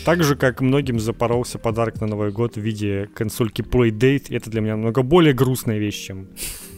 Так 0.04 0.22
же, 0.24 0.36
как 0.36 0.60
многим 0.60 0.98
запоролся 0.98 1.58
подарок 1.58 2.00
на 2.00 2.06
Новый 2.06 2.30
год 2.32 2.56
в 2.56 2.60
виде 2.60 3.08
консольки 3.14 3.62
Playdate. 3.62 4.34
Это 4.34 4.50
для 4.50 4.60
меня 4.60 4.76
намного 4.76 5.02
более 5.02 5.34
грустная 5.34 5.78
вещь, 5.78 6.06
чем 6.06 6.28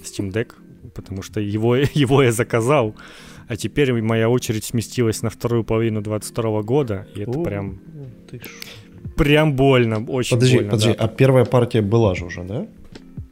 Steam 0.04 0.33
Deck, 0.33 0.52
потому 0.94 1.22
что 1.22 1.40
его, 1.40 1.76
его 1.94 2.22
я 2.22 2.33
заказал. 2.33 2.94
А 3.46 3.57
теперь 3.57 3.92
моя 4.00 4.28
очередь 4.28 4.64
сместилась 4.64 5.22
на 5.22 5.30
вторую 5.30 5.64
половину 5.64 6.00
22 6.00 6.62
года, 6.62 7.07
и 7.14 7.20
это 7.20 7.38
О, 7.38 7.44
прям... 7.44 7.78
Ты 8.30 8.40
прям 9.16 9.54
больно, 9.54 10.04
очень 10.07 10.37
подожди, 10.37 10.57
больно. 10.57 10.70
Подожди, 10.70 10.92
да. 10.92 11.04
а 11.04 11.09
первая 11.09 11.44
партия 11.44 11.83
была 11.83 12.14
же 12.14 12.24
уже, 12.24 12.42
да? 12.42 12.66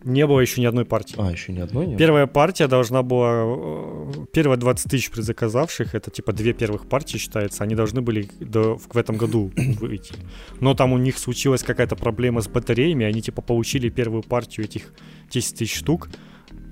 Не 0.05 0.27
было 0.27 0.41
еще 0.41 0.61
ни 0.61 0.67
одной 0.67 0.85
партии. 0.85 1.17
А, 1.19 1.31
еще 1.31 1.53
ни 1.53 1.61
одной 1.61 1.87
нет? 1.87 1.99
Первая 1.99 2.27
партия 2.27 2.67
должна 2.67 3.03
была... 3.03 3.43
Э, 3.45 4.13
первые 4.33 4.59
20 4.59 4.91
тысяч 4.91 5.11
предзаказавших, 5.11 5.95
это 5.95 6.11
типа 6.11 6.33
две 6.33 6.53
первых 6.53 6.89
партии 6.89 7.19
считается, 7.19 7.65
они 7.65 7.75
должны 7.75 8.03
были 8.03 8.29
до, 8.41 8.77
в 8.77 8.97
этом 8.97 9.17
году 9.17 9.53
выйти. 9.57 10.15
Но 10.61 10.75
там 10.75 10.93
у 10.93 10.99
них 10.99 11.19
случилась 11.19 11.63
какая-то 11.63 11.97
проблема 11.97 12.41
с 12.41 12.49
батареями, 12.49 13.07
они 13.07 13.23
типа 13.23 13.43
получили 13.43 13.89
первую 13.89 14.23
партию 14.23 14.67
этих 14.67 14.93
10 15.31 15.59
тысяч 15.59 15.77
штук, 15.77 16.09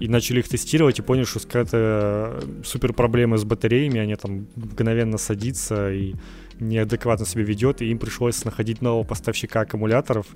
и 0.00 0.08
начали 0.08 0.40
их 0.40 0.48
тестировать 0.48 0.98
и 0.98 1.02
поняли, 1.02 1.24
что 1.24 1.40
какая-то 1.40 2.40
э, 2.42 2.62
супер 2.64 2.92
проблема 2.94 3.36
с 3.36 3.44
батареями, 3.44 4.00
они 4.00 4.16
там 4.16 4.46
мгновенно 4.56 5.18
садятся 5.18 5.92
и 5.92 6.14
неадекватно 6.60 7.26
себя 7.26 7.42
ведет, 7.42 7.82
и 7.82 7.90
им 7.90 7.98
пришлось 7.98 8.44
находить 8.44 8.82
нового 8.82 9.04
поставщика 9.04 9.60
аккумуляторов 9.60 10.26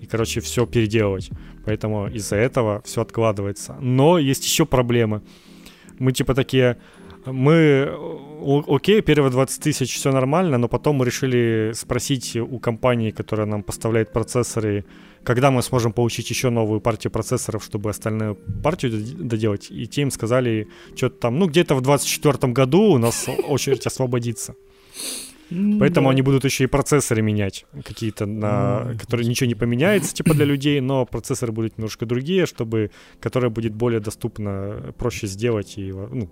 и, 0.00 0.06
короче, 0.06 0.40
все 0.40 0.66
переделывать. 0.66 1.30
Поэтому 1.64 2.08
из-за 2.08 2.36
этого 2.36 2.82
все 2.84 3.00
откладывается. 3.00 3.76
Но 3.80 4.18
есть 4.18 4.44
еще 4.44 4.64
проблемы. 4.64 5.22
Мы 5.98 6.12
типа 6.12 6.34
такие, 6.34 6.76
мы, 7.26 7.90
окей, 8.68 9.02
первые 9.02 9.30
20 9.30 9.62
тысяч 9.62 9.94
все 9.94 10.12
нормально, 10.12 10.58
но 10.58 10.68
потом 10.68 10.96
мы 10.96 11.06
решили 11.06 11.72
спросить 11.74 12.36
у 12.36 12.58
компании, 12.58 13.10
которая 13.10 13.46
нам 13.46 13.62
поставляет 13.62 14.12
процессоры, 14.12 14.84
когда 15.24 15.50
мы 15.50 15.62
сможем 15.62 15.92
получить 15.92 16.30
еще 16.30 16.50
новую 16.50 16.80
партию 16.80 17.10
процессоров, 17.10 17.64
чтобы 17.64 17.90
остальную 17.90 18.36
партию 18.62 18.92
доделать. 19.18 19.70
И 19.70 19.86
те 19.86 20.02
им 20.02 20.10
сказали, 20.10 20.68
что-то 20.94 21.18
там, 21.18 21.38
ну, 21.38 21.46
где-то 21.46 21.74
в 21.74 21.80
24 21.80 22.52
году 22.52 22.82
у 22.92 22.98
нас 22.98 23.26
очередь 23.48 23.86
освободится. 23.86 24.54
Поэтому 25.50 26.08
да. 26.08 26.12
они 26.12 26.22
будут 26.22 26.44
еще 26.44 26.64
и 26.64 26.66
процессоры 26.66 27.22
менять 27.22 27.64
какие-то, 27.84 28.26
на, 28.26 28.94
которые 29.00 29.26
ничего 29.26 29.46
не 29.46 29.54
поменяется, 29.54 30.14
типа 30.14 30.34
для 30.34 30.44
людей, 30.44 30.80
но 30.80 31.06
процессоры 31.06 31.52
будут 31.52 31.78
немножко 31.78 32.04
другие, 32.06 32.46
чтобы, 32.46 32.90
которые 33.20 33.50
будет 33.50 33.74
более 33.74 34.00
доступно, 34.00 34.94
проще 34.98 35.26
сделать 35.26 35.78
и, 35.78 35.90
ну, 35.92 36.30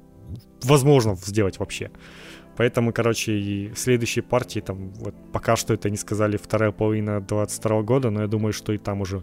возможно 0.63 1.17
сделать 1.17 1.59
вообще. 1.59 1.91
Поэтому, 2.57 2.93
короче, 2.93 3.33
и 3.33 3.69
в 3.69 3.79
следующей 3.79 4.23
партии, 4.23 4.61
там, 4.61 4.93
вот 4.95 5.15
пока 5.33 5.57
что 5.57 5.75
это 5.75 5.91
не 5.91 5.97
сказали 5.97 6.37
вторая 6.37 6.73
половина 6.73 7.21
22 7.21 7.83
года, 7.83 8.11
но 8.11 8.23
я 8.23 8.27
думаю, 8.27 8.53
что 8.53 8.73
и 8.73 8.79
там 8.79 9.01
уже, 9.03 9.23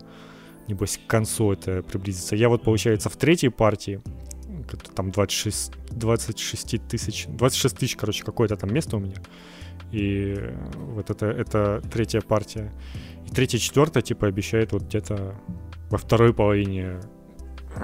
небось, 0.68 1.00
к 1.04 1.10
концу 1.10 1.52
это 1.52 1.82
приблизится. 1.82 2.36
Я 2.36 2.50
вот, 2.50 2.64
получается, 2.64 3.10
в 3.10 3.18
третьей 3.18 3.50
партии, 3.50 4.02
там 4.96 5.12
26, 5.12 5.74
26 5.92 6.88
тысяч, 6.88 7.26
26 7.28 7.78
тысяч, 7.78 7.96
короче, 7.96 8.24
какое-то 8.24 8.56
там 8.56 8.74
место 8.74 8.98
у 8.98 9.00
меня, 9.00 9.16
и 9.92 10.36
вот 10.76 11.10
это, 11.10 11.28
это 11.28 11.82
третья 11.92 12.22
партия. 12.22 12.72
И 13.26 13.30
третья, 13.30 13.58
четвертая, 13.58 14.04
типа, 14.04 14.28
обещает 14.28 14.72
вот 14.72 14.84
где-то 14.84 15.36
во 15.90 15.98
второй 15.98 16.34
половине 16.34 17.00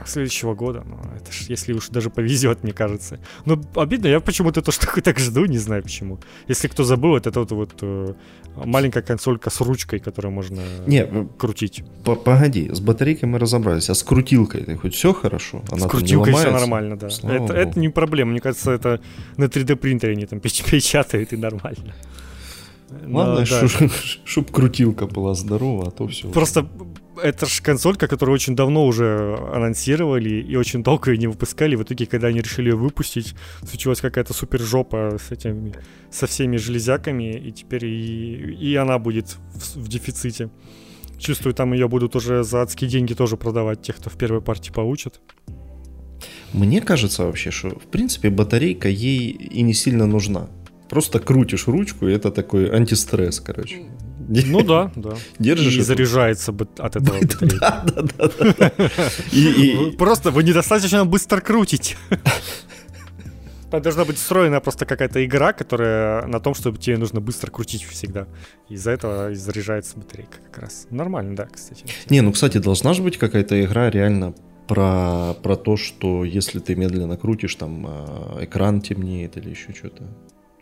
следующего 0.06 0.54
года. 0.54 0.84
Ну, 0.86 0.98
это 1.16 1.32
ж, 1.32 1.50
если 1.50 1.74
уж 1.74 1.90
даже 1.90 2.10
повезет, 2.10 2.64
мне 2.64 2.74
кажется. 2.74 3.20
Но 3.46 3.62
обидно, 3.76 4.08
я 4.08 4.20
почему-то 4.20 4.62
то, 4.62 4.72
что 4.72 5.02
так 5.02 5.20
жду, 5.20 5.46
не 5.46 5.58
знаю 5.58 5.84
почему. 5.84 6.20
Если 6.48 6.68
кто 6.68 6.84
забыл, 6.84 7.16
это 7.16 7.32
вот, 7.32 7.52
вот 7.52 7.72
э, 7.82 8.14
маленькая 8.56 9.02
консолька 9.02 9.50
с 9.50 9.62
ручкой, 9.62 10.00
которую 10.00 10.32
можно 10.32 10.62
не, 10.88 11.06
крутить. 11.38 11.84
Погоди, 12.04 12.70
с 12.72 12.80
батарейкой 12.80 13.30
мы 13.30 13.40
разобрались, 13.40 13.90
а 13.90 13.94
с 13.94 14.04
крутилкой 14.04 14.64
ты 14.64 14.76
хоть 14.76 14.94
все 14.94 15.14
хорошо? 15.14 15.64
Она 15.72 15.88
с 15.88 15.90
крутилкой 15.90 16.34
все 16.34 16.52
нормально, 16.52 16.98
да. 16.98 17.08
это, 17.08 17.54
это 17.54 17.80
не 17.80 17.90
проблема, 17.90 18.32
мне 18.32 18.42
кажется, 18.42 18.72
это 18.72 19.02
на 19.38 19.46
3D 19.46 19.76
принтере 19.76 20.14
они 20.14 20.26
там 20.26 20.40
печатают 20.72 21.34
и 21.34 21.38
нормально. 21.38 21.94
Ладно, 23.06 23.46
да. 23.50 23.68
чтоб 24.26 24.52
крутилка 24.52 25.06
была 25.06 25.36
здорова, 25.36 25.88
а 25.88 25.92
то 25.92 26.08
все. 26.08 26.28
Просто 26.30 26.68
это 27.24 27.46
же 27.46 27.62
консолька, 27.62 28.08
которую 28.08 28.34
очень 28.34 28.56
давно 28.56 28.86
уже 28.86 29.38
анонсировали 29.54 30.42
и 30.42 30.56
очень 30.56 30.84
долго 30.84 31.12
ее 31.12 31.18
не 31.18 31.28
выпускали. 31.28 31.76
В 31.76 31.84
итоге, 31.84 32.06
когда 32.06 32.28
они 32.28 32.42
решили 32.42 32.70
ее 32.70 32.76
выпустить, 32.76 33.36
случилась 33.68 34.02
какая-то 34.02 34.34
супер 34.34 34.60
жопа 34.62 35.18
с 35.20 35.32
этими, 35.32 35.74
со 36.12 36.28
всеми 36.28 36.58
железяками, 36.58 37.38
и 37.38 37.52
теперь 37.52 37.86
и, 37.86 38.56
и 38.56 38.76
она 38.76 39.00
будет 39.00 39.38
в, 39.54 39.78
в 39.78 39.88
дефиците. 39.88 40.50
Чувствую, 41.18 41.54
там 41.54 41.74
ее 41.74 41.88
будут 41.88 42.16
уже 42.16 42.44
за 42.44 42.62
адские 42.62 42.90
деньги 42.90 43.14
тоже 43.14 43.36
продавать, 43.38 43.82
тех, 43.82 43.98
кто 43.98 44.10
в 44.10 44.18
первой 44.18 44.42
партии 44.42 44.72
получит. 44.72 45.20
Мне 46.54 46.82
кажется 46.82 47.26
вообще, 47.26 47.52
что 47.52 47.70
в 47.70 47.88
принципе 47.92 48.30
батарейка 48.30 48.90
ей 48.90 49.30
и 49.30 49.62
не 49.62 49.74
сильно 49.74 50.06
нужна. 50.08 50.50
Просто 50.90 51.20
крутишь 51.20 51.68
ручку, 51.68 52.08
и 52.08 52.14
это 52.14 52.32
такой 52.32 52.70
антистресс, 52.70 53.40
короче. 53.40 53.84
Ну 54.30 54.64
да, 54.64 54.92
да. 54.96 55.16
Держишь. 55.40 55.78
И 55.78 55.82
заряжается 55.82 56.52
от 56.52 56.96
этого 56.96 57.18
Да, 57.60 57.84
да, 57.86 58.02
да. 58.04 58.72
Просто 59.98 60.32
вы 60.32 60.44
недостаточно 60.44 61.06
быстро 61.06 61.42
крутите. 61.42 61.98
Должна 63.72 64.06
быть 64.06 64.18
встроена 64.18 64.62
просто 64.62 64.86
какая-то 64.86 65.24
игра, 65.24 65.54
которая 65.54 66.26
на 66.26 66.40
том, 66.40 66.56
чтобы 66.56 66.80
тебе 66.80 66.98
нужно 66.98 67.22
быстро 67.22 67.52
крутить 67.52 67.84
всегда. 67.84 68.28
Из-за 68.68 68.92
этого 68.92 69.34
заряжается 69.36 69.98
батарейка 69.98 70.38
как 70.46 70.64
раз. 70.64 70.88
Нормально, 70.90 71.36
да, 71.36 71.46
кстати. 71.46 71.86
Не, 72.10 72.22
ну, 72.22 72.32
кстати, 72.32 72.58
должна 72.58 72.94
же 72.94 73.04
быть 73.04 73.18
какая-то 73.18 73.64
игра 73.64 73.92
реально 73.92 74.34
про, 74.68 75.36
про 75.44 75.56
то, 75.56 75.78
что 75.78 76.24
если 76.24 76.60
ты 76.60 76.76
медленно 76.76 77.18
крутишь, 77.18 77.56
там 77.56 77.86
а, 77.88 78.44
экран 78.44 78.82
темнеет 78.82 79.38
или 79.38 79.50
еще 79.50 79.74
что-то 79.74 80.04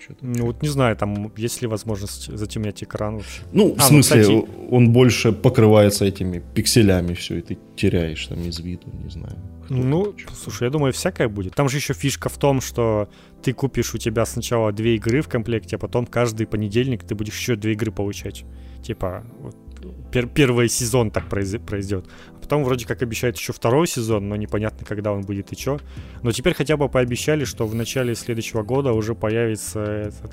что-то. 0.08 0.26
Ну 0.26 0.46
вот 0.46 0.62
не 0.62 0.70
знаю, 0.70 0.96
там 0.96 1.32
есть 1.36 1.62
ли 1.62 1.68
возможность 1.68 2.36
затемнять 2.38 2.84
экран 2.84 3.18
вообще. 3.18 3.42
Ну, 3.52 3.74
в 3.74 3.80
а, 3.80 3.84
ну, 3.92 4.02
смысле, 4.02 4.28
ну, 4.28 4.42
кстати... 4.44 4.72
он 4.72 4.94
больше 4.94 5.32
покрывается 5.32 6.06
этими 6.06 6.44
пикселями 6.54 7.14
все, 7.14 7.38
и 7.38 7.42
ты 7.42 7.58
теряешь 7.76 8.26
там 8.28 8.40
из 8.42 8.60
виду, 8.60 8.88
не 9.04 9.10
знаю. 9.10 9.38
Ну, 9.70 10.16
слушай, 10.34 10.64
я 10.64 10.70
думаю, 10.70 10.94
всякое 10.94 11.28
будет. 11.28 11.54
Там 11.54 11.68
же 11.68 11.78
еще 11.78 11.94
фишка 11.94 12.30
в 12.30 12.38
том, 12.38 12.62
что 12.62 13.10
ты 13.44 13.52
купишь 13.52 13.94
у 13.94 13.98
тебя 13.98 14.26
сначала 14.26 14.72
две 14.72 14.96
игры 14.96 15.22
в 15.22 15.28
комплекте, 15.28 15.76
а 15.76 15.80
потом 15.80 16.06
каждый 16.06 16.48
понедельник 16.48 17.04
ты 17.04 17.16
будешь 17.16 17.38
еще 17.38 17.58
две 17.58 17.74
игры 17.74 17.92
получать. 17.92 18.46
Типа, 18.82 19.26
вот, 19.42 19.56
пер- 20.18 20.28
первый 20.34 20.70
сезон 20.70 21.12
так 21.12 21.28
произ- 21.30 21.60
произойдет. 21.60 22.06
А 22.36 22.40
потом 22.40 22.64
вроде 22.64 22.86
как 22.86 23.02
обещают 23.02 23.38
еще 23.38 23.54
второй 23.54 23.88
сезон, 23.88 24.28
но 24.30 24.36
непонятно, 24.36 24.86
когда 24.86 25.12
он 25.12 25.22
будет 25.22 25.52
и 25.54 25.56
что. 25.60 25.80
Но 26.24 26.32
теперь 26.32 26.54
хотя 26.54 26.78
бы 26.78 26.90
пообещали, 26.90 27.46
что 27.46 27.68
в 27.68 27.76
начале 27.76 28.16
следующего 28.16 28.64
года 28.64 28.94
уже 28.94 29.16
появится 29.16 29.82
этот 29.82 30.32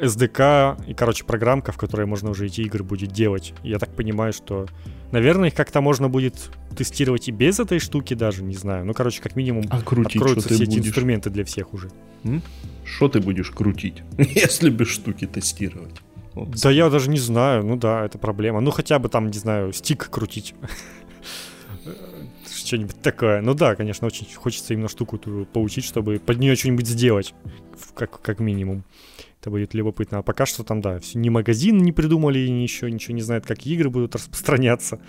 SDK 0.00 0.84
и, 0.88 0.94
короче, 0.94 1.24
программка, 1.24 1.72
в 1.72 1.76
которой 1.76 2.06
можно 2.06 2.30
уже 2.30 2.46
эти 2.46 2.60
игры 2.62 2.82
будет 2.82 3.12
делать. 3.12 3.54
Я 3.62 3.78
так 3.78 3.90
понимаю, 3.94 4.32
что, 4.32 4.66
наверное, 5.12 5.48
их 5.48 5.54
как-то 5.54 5.80
можно 5.80 6.08
будет 6.08 6.50
тестировать 6.76 7.28
и 7.28 7.32
без 7.32 7.60
этой 7.60 7.78
штуки 7.78 8.14
даже, 8.14 8.42
не 8.42 8.54
знаю. 8.56 8.84
Ну, 8.84 8.94
короче, 8.94 9.22
как 9.22 9.36
минимум 9.36 9.64
А 9.70 9.80
крутить 9.80 10.16
откроются 10.16 10.48
все 10.48 10.64
эти 10.64 10.70
будешь? 10.78 10.86
инструменты 10.88 11.30
для 11.30 11.44
всех 11.44 11.72
уже. 11.72 11.90
Что 12.84 13.08
ты 13.08 13.20
будешь 13.20 13.50
крутить, 13.50 14.02
если 14.18 14.70
без 14.70 14.88
штуки 14.88 15.26
тестировать? 15.26 15.94
Вот. 16.36 16.50
Да 16.50 16.70
я 16.70 16.90
даже 16.90 17.08
не 17.08 17.18
знаю, 17.18 17.64
ну 17.64 17.76
да, 17.76 18.04
это 18.04 18.18
проблема. 18.18 18.60
Ну 18.60 18.70
хотя 18.70 18.98
бы 18.98 19.08
там, 19.08 19.28
не 19.28 19.38
знаю, 19.38 19.72
стик 19.72 20.10
крутить. 20.10 20.54
Что-нибудь 22.54 23.00
такое. 23.00 23.40
Ну 23.40 23.54
да, 23.54 23.74
конечно, 23.74 24.06
очень 24.06 24.26
хочется 24.34 24.74
именно 24.74 24.88
штуку 24.88 25.16
ту 25.16 25.46
поучить, 25.46 25.84
чтобы 25.84 26.18
под 26.18 26.38
нее 26.38 26.54
что-нибудь 26.54 26.86
сделать, 26.86 27.34
как, 27.94 28.20
как 28.20 28.38
минимум. 28.38 28.84
Это 29.40 29.48
будет 29.48 29.72
любопытно. 29.72 30.18
А 30.18 30.22
пока 30.22 30.44
что 30.44 30.62
там, 30.62 30.82
да, 30.82 31.00
ни 31.14 31.30
магазин 31.30 31.78
не 31.78 31.92
придумали, 31.92 32.46
ни 32.48 32.60
еще 32.60 32.90
ничего 32.90 33.14
не 33.14 33.22
знают, 33.22 33.46
как 33.46 33.64
игры 33.64 33.88
будут 33.88 34.14
распространяться. 34.14 35.00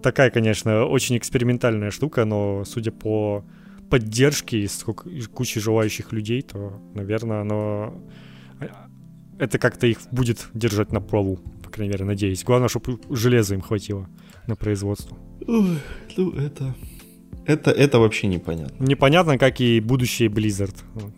Такая, 0.00 0.30
конечно, 0.30 0.84
очень 0.84 1.18
экспериментальная 1.18 1.90
штука, 1.90 2.24
но 2.24 2.64
судя 2.64 2.92
по 2.92 3.44
поддержке 3.90 4.60
и 4.60 4.68
сколько, 4.68 5.10
и 5.10 5.22
куче 5.22 5.58
желающих 5.58 6.12
людей, 6.12 6.42
то, 6.42 6.80
наверное, 6.94 7.40
оно 7.40 8.00
это 9.38 9.58
как-то 9.58 9.86
их 9.86 9.98
будет 10.10 10.48
держать 10.54 10.92
на 10.92 11.00
плаву, 11.00 11.38
по 11.62 11.70
крайней 11.70 11.92
мере, 11.92 12.04
надеюсь. 12.04 12.44
Главное, 12.44 12.68
чтобы 12.68 12.98
железа 13.10 13.54
им 13.54 13.60
хватило 13.60 14.08
на 14.46 14.56
производство. 14.56 15.16
Ой, 15.46 15.78
ну 16.16 16.30
это... 16.32 16.74
Это, 17.44 17.72
это 17.72 17.98
вообще 17.98 18.28
непонятно. 18.28 18.84
Непонятно, 18.84 19.36
как 19.36 19.60
и 19.60 19.80
будущее 19.80 20.28
Blizzard. 20.28 20.74
Вот. 20.94 21.12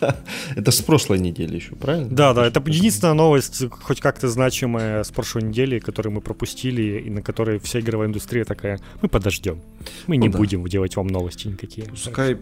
Да, 0.00 0.16
Это 0.56 0.70
с 0.70 0.80
прошлой 0.80 1.18
недели 1.18 1.56
еще, 1.56 1.74
правильно? 1.76 2.08
Да, 2.08 2.32
да, 2.34 2.46
это 2.46 2.60
единственная 2.66 3.14
новость, 3.14 3.62
хоть 3.70 4.00
как-то 4.00 4.28
значимая 4.28 5.02
с 5.04 5.10
прошлой 5.10 5.42
недели, 5.42 5.78
которую 5.78 6.14
мы 6.14 6.20
пропустили, 6.20 7.00
и 7.06 7.10
на 7.10 7.22
которой 7.22 7.58
вся 7.58 7.80
игровая 7.80 8.08
индустрия 8.08 8.44
такая, 8.44 8.78
мы 9.02 9.08
подождем. 9.08 9.60
Мы 10.06 10.16
не 10.16 10.26
Ну 10.28 10.32
да. 10.32 10.38
будем 10.38 10.66
делать 10.66 10.96
вам 10.96 11.06
новости 11.08 11.48
никакие. 11.48 11.86
Пускай 11.88 12.38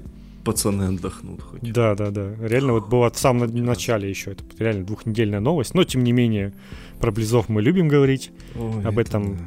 пацаны 0.53 0.85
отдохнут 0.95 1.43
хоть. 1.43 1.73
Да, 1.73 1.95
да, 1.95 2.11
да. 2.11 2.35
Реально 2.41 2.73
вот 2.75 2.89
было 2.89 3.11
в 3.11 3.19
самом 3.19 3.49
начале 3.65 4.09
еще. 4.09 4.33
Это 4.33 4.45
реально 4.59 4.85
двухнедельная 4.85 5.41
новость. 5.41 5.75
Но, 5.75 5.85
тем 5.85 6.03
не 6.05 6.13
менее, 6.13 6.53
про 7.01 7.11
Близов 7.13 7.49
мы 7.49 7.63
любим 7.63 7.89
говорить. 7.89 8.31
Ой, 8.57 8.83
Об 8.85 8.99
это 8.99 9.09
этом 9.11 9.37
да. 9.37 9.43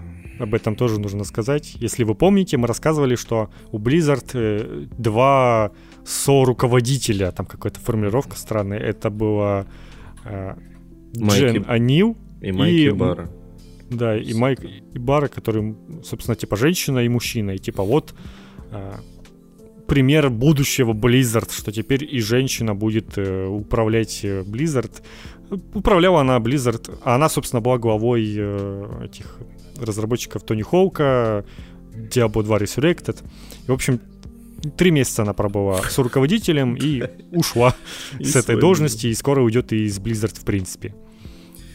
Об 0.46 0.54
этом 0.56 0.76
тоже 0.76 1.00
нужно 1.00 1.24
сказать. 1.24 1.76
Если 1.76 2.04
вы 2.04 2.16
помните, 2.16 2.58
мы 2.58 2.68
рассказывали, 2.68 3.16
что 3.16 3.50
у 3.72 3.78
Blizzard 3.78 4.30
э, 4.34 4.88
два 4.98 5.72
со-руководителя, 6.04 7.32
там 7.32 7.46
какая-то 7.46 7.80
формулировка 7.80 8.36
странная. 8.38 8.80
Это 8.80 9.10
было 9.12 9.66
э, 10.26 10.56
Майки 11.16 11.44
Джен 11.44 11.66
Анил, 11.68 12.18
И 12.42 12.52
Майки 12.52 12.76
и- 12.88 12.90
Бара. 12.92 13.30
да, 13.90 14.18
и 14.18 14.34
Майк 14.34 14.62
и 14.64 14.98
Бара, 14.98 15.28
который, 15.28 15.76
собственно, 16.04 16.36
типа 16.36 16.56
женщина 16.56 17.00
и 17.00 17.10
мужчина. 17.10 17.52
И 17.52 17.58
типа 17.60 17.84
вот 17.84 18.16
э, 18.72 18.94
пример 19.92 20.30
будущего 20.30 20.94
Blizzard, 20.94 21.52
что 21.52 21.70
теперь 21.74 22.06
и 22.16 22.22
женщина 22.22 22.74
будет 22.74 23.18
э, 23.18 23.46
управлять 23.46 24.22
э, 24.24 24.42
Blizzard. 24.44 24.92
Управляла 25.74 26.22
она 26.22 26.38
Blizzard, 26.38 26.98
а 27.04 27.16
она, 27.16 27.28
собственно, 27.28 27.60
была 27.60 27.78
главой 27.78 28.34
э, 28.38 29.04
этих 29.04 29.38
разработчиков 29.78 30.44
Тони 30.44 30.62
Хоука, 30.62 31.44
Diablo 31.94 32.42
2 32.42 32.58
Resurrected. 32.60 33.18
И, 33.68 33.70
в 33.70 33.74
общем, 33.74 34.00
три 34.78 34.92
месяца 34.92 35.24
она 35.24 35.34
пробыла 35.34 35.82
с 35.82 35.98
руководителем 35.98 36.76
и 36.76 37.04
ушла 37.32 37.76
с 38.22 38.38
этой 38.38 38.58
должности, 38.58 39.08
и 39.08 39.14
скоро 39.14 39.42
уйдет 39.42 39.74
и 39.74 39.84
из 39.88 40.00
Blizzard 40.00 40.40
в 40.40 40.46
принципе. 40.46 40.96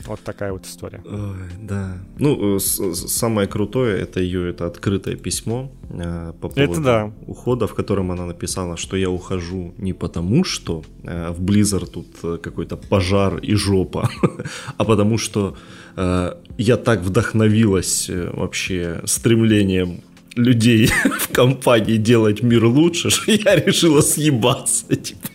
Вот 0.06 0.20
такая 0.20 0.52
вот 0.52 0.66
история. 0.66 1.02
Ой, 1.04 1.50
да. 1.60 1.98
Ну, 2.18 2.56
э, 2.56 2.60
самое 2.60 3.48
крутое 3.48 4.00
это 4.00 4.20
ее 4.20 4.50
это 4.50 4.66
открытое 4.66 5.16
письмо 5.16 5.70
э, 5.90 6.32
по 6.40 6.46
Это 6.46 6.66
поводу 6.66 6.82
да. 6.82 7.12
ухода, 7.26 7.66
в 7.66 7.74
котором 7.74 8.10
она 8.10 8.26
написала, 8.26 8.76
что 8.76 8.96
я 8.96 9.10
ухожу 9.10 9.74
не 9.78 9.92
потому, 9.92 10.44
что 10.44 10.82
э, 11.02 11.30
в 11.32 11.40
Blizzard 11.40 11.86
тут 11.86 12.06
э, 12.22 12.38
какой-то 12.42 12.76
пожар 12.76 13.38
и 13.38 13.54
жопа, 13.54 14.08
а 14.76 14.84
потому 14.84 15.18
что 15.18 15.56
э, 15.96 16.32
я 16.58 16.76
так 16.76 17.00
вдохновилась 17.02 18.10
э, 18.10 18.30
вообще 18.32 19.02
стремлением 19.04 20.00
людей 20.36 20.86
в 21.20 21.28
компании 21.32 21.96
делать 21.96 22.42
мир 22.42 22.64
лучше, 22.66 23.10
что 23.10 23.32
я 23.32 23.56
решила 23.56 24.00
съебаться. 24.00 24.94
Типа. 24.96 25.28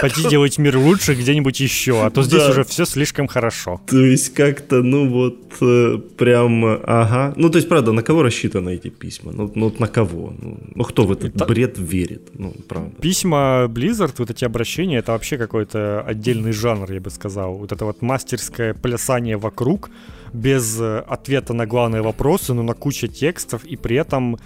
Пойти 0.00 0.28
делать 0.28 0.58
мир 0.58 0.76
лучше 0.78 1.14
где-нибудь 1.14 1.60
еще, 1.60 2.04
а 2.04 2.10
то 2.10 2.22
здесь 2.22 2.42
Да. 2.42 2.50
уже 2.50 2.64
все 2.64 2.84
слишком 2.84 3.26
хорошо. 3.26 3.80
То 3.86 4.04
есть 4.04 4.34
как-то, 4.34 4.82
ну 4.82 5.08
вот, 5.08 5.38
э, 5.60 5.98
прям, 6.16 6.64
ага. 6.64 7.32
Ну, 7.36 7.50
то 7.50 7.58
есть, 7.58 7.68
правда, 7.68 7.92
на 7.92 8.02
кого 8.02 8.22
рассчитаны 8.22 8.74
эти 8.74 8.88
письма? 8.90 9.32
Ну, 9.32 9.50
ну 9.54 9.74
на 9.78 9.86
кого? 9.86 10.34
Ну, 10.40 10.58
ну, 10.74 10.84
кто 10.84 11.04
в 11.04 11.12
этот 11.12 11.34
Это- 11.36 11.46
бред 11.46 11.78
верит? 11.78 12.30
Ну, 12.34 12.54
правда. 12.68 12.92
Письма 13.00 13.66
Blizzard, 13.68 14.14
вот 14.18 14.30
эти 14.30 14.44
обращения, 14.44 14.98
это 14.98 15.12
вообще 15.12 15.36
какой-то 15.38 16.02
отдельный 16.02 16.52
жанр, 16.52 16.92
я 16.92 17.00
бы 17.00 17.10
сказал. 17.10 17.54
Вот 17.54 17.72
это 17.72 17.84
вот 17.84 18.02
мастерское 18.02 18.74
плясание 18.74 19.36
вокруг, 19.36 19.90
без 20.32 20.78
э, 20.80 20.98
ответа 21.08 21.54
на 21.54 21.66
главные 21.66 22.02
вопросы, 22.02 22.52
но 22.54 22.62
на 22.62 22.74
кучу 22.74 23.08
текстов, 23.08 23.64
и 23.64 23.76
при 23.76 23.96
этом 23.96 24.36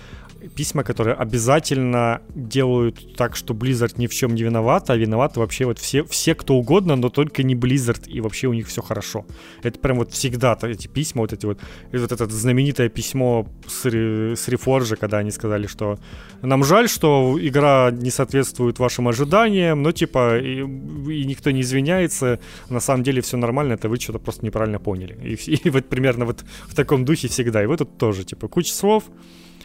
письма, 0.48 0.84
которые 0.84 1.14
обязательно 1.14 2.20
делают 2.34 3.16
так, 3.16 3.36
что 3.36 3.54
Blizzard 3.54 3.94
ни 3.96 4.06
в 4.06 4.14
чем 4.14 4.34
не 4.34 4.42
виноват, 4.42 4.90
а 4.90 4.96
виноваты 4.96 5.40
вообще 5.40 5.64
вот 5.64 5.78
все, 5.78 6.04
все 6.04 6.34
кто 6.34 6.54
угодно, 6.54 6.96
но 6.96 7.08
только 7.08 7.42
не 7.42 7.54
Blizzard, 7.54 8.08
и 8.08 8.20
вообще 8.20 8.48
у 8.48 8.52
них 8.52 8.68
все 8.68 8.82
хорошо. 8.82 9.24
Это 9.62 9.78
прям 9.78 9.98
вот 9.98 10.12
всегда 10.12 10.54
то- 10.54 10.68
эти 10.68 10.88
письма, 10.88 11.22
вот 11.22 11.32
эти 11.32 11.46
вот, 11.46 11.58
вот 11.92 12.12
это 12.12 12.28
знаменитое 12.28 12.88
письмо 12.88 13.46
с, 13.66 13.84
с 13.86 14.48
Reforge, 14.48 14.96
когда 14.96 15.18
они 15.18 15.30
сказали, 15.30 15.66
что 15.66 15.98
нам 16.42 16.64
жаль, 16.64 16.88
что 16.88 17.38
игра 17.40 17.90
не 17.90 18.10
соответствует 18.10 18.78
вашим 18.78 19.08
ожиданиям, 19.08 19.82
но 19.82 19.92
типа 19.92 20.38
и, 20.38 20.60
и 20.60 21.24
никто 21.24 21.50
не 21.50 21.60
извиняется, 21.60 22.40
на 22.68 22.80
самом 22.80 23.02
деле 23.02 23.20
все 23.22 23.36
нормально, 23.36 23.74
это 23.74 23.88
вы 23.88 23.98
что-то 23.98 24.18
просто 24.18 24.44
неправильно 24.44 24.78
поняли. 24.78 25.18
И, 25.22 25.34
и 25.54 25.70
вот 25.70 25.88
примерно 25.88 26.24
вот 26.24 26.44
в 26.66 26.74
таком 26.74 27.04
духе 27.04 27.28
всегда. 27.28 27.62
И 27.62 27.66
вот 27.66 27.78
тут 27.78 27.98
тоже, 27.98 28.24
типа, 28.24 28.48
куча 28.48 28.72
слов, 28.72 29.04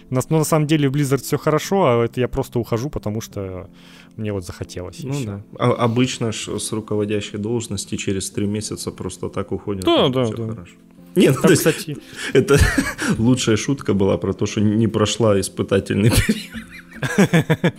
на- 0.09 0.21
но 0.29 0.37
на 0.39 0.43
самом 0.43 0.67
деле 0.67 0.89
в 0.89 0.93
Blizzard 0.93 1.21
все 1.23 1.37
хорошо, 1.37 1.85
а 1.85 2.05
это 2.05 2.19
я 2.19 2.27
просто 2.27 2.59
ухожу, 2.59 2.89
потому 2.89 3.21
что 3.21 3.69
мне 4.15 4.31
вот 4.33 4.45
захотелось. 4.45 5.03
Ну 5.03 5.13
да. 5.25 5.41
А 5.59 5.71
обычно 5.73 6.31
ж 6.31 6.59
с 6.59 6.71
руководящей 6.71 7.37
должности 7.39 7.97
через 7.97 8.29
три 8.31 8.47
месяца 8.47 8.91
просто 8.91 9.29
так 9.29 9.51
уходят. 9.51 9.85
Да, 9.85 10.07
ну, 10.07 10.09
да, 10.09 10.25
да. 10.27 10.47
хорошо. 10.53 10.73
Нет, 11.15 11.35
ну, 11.35 11.41
Там, 11.41 11.43
то 11.43 11.49
есть, 11.49 11.63
кстати, 11.63 11.97
это 12.33 12.57
лучшая 13.17 13.57
шутка 13.57 13.93
была 13.93 14.17
про 14.17 14.33
то, 14.33 14.45
что 14.45 14.61
не 14.61 14.87
прошла 14.87 15.39
испытательный 15.39 16.11
период. 16.27 17.73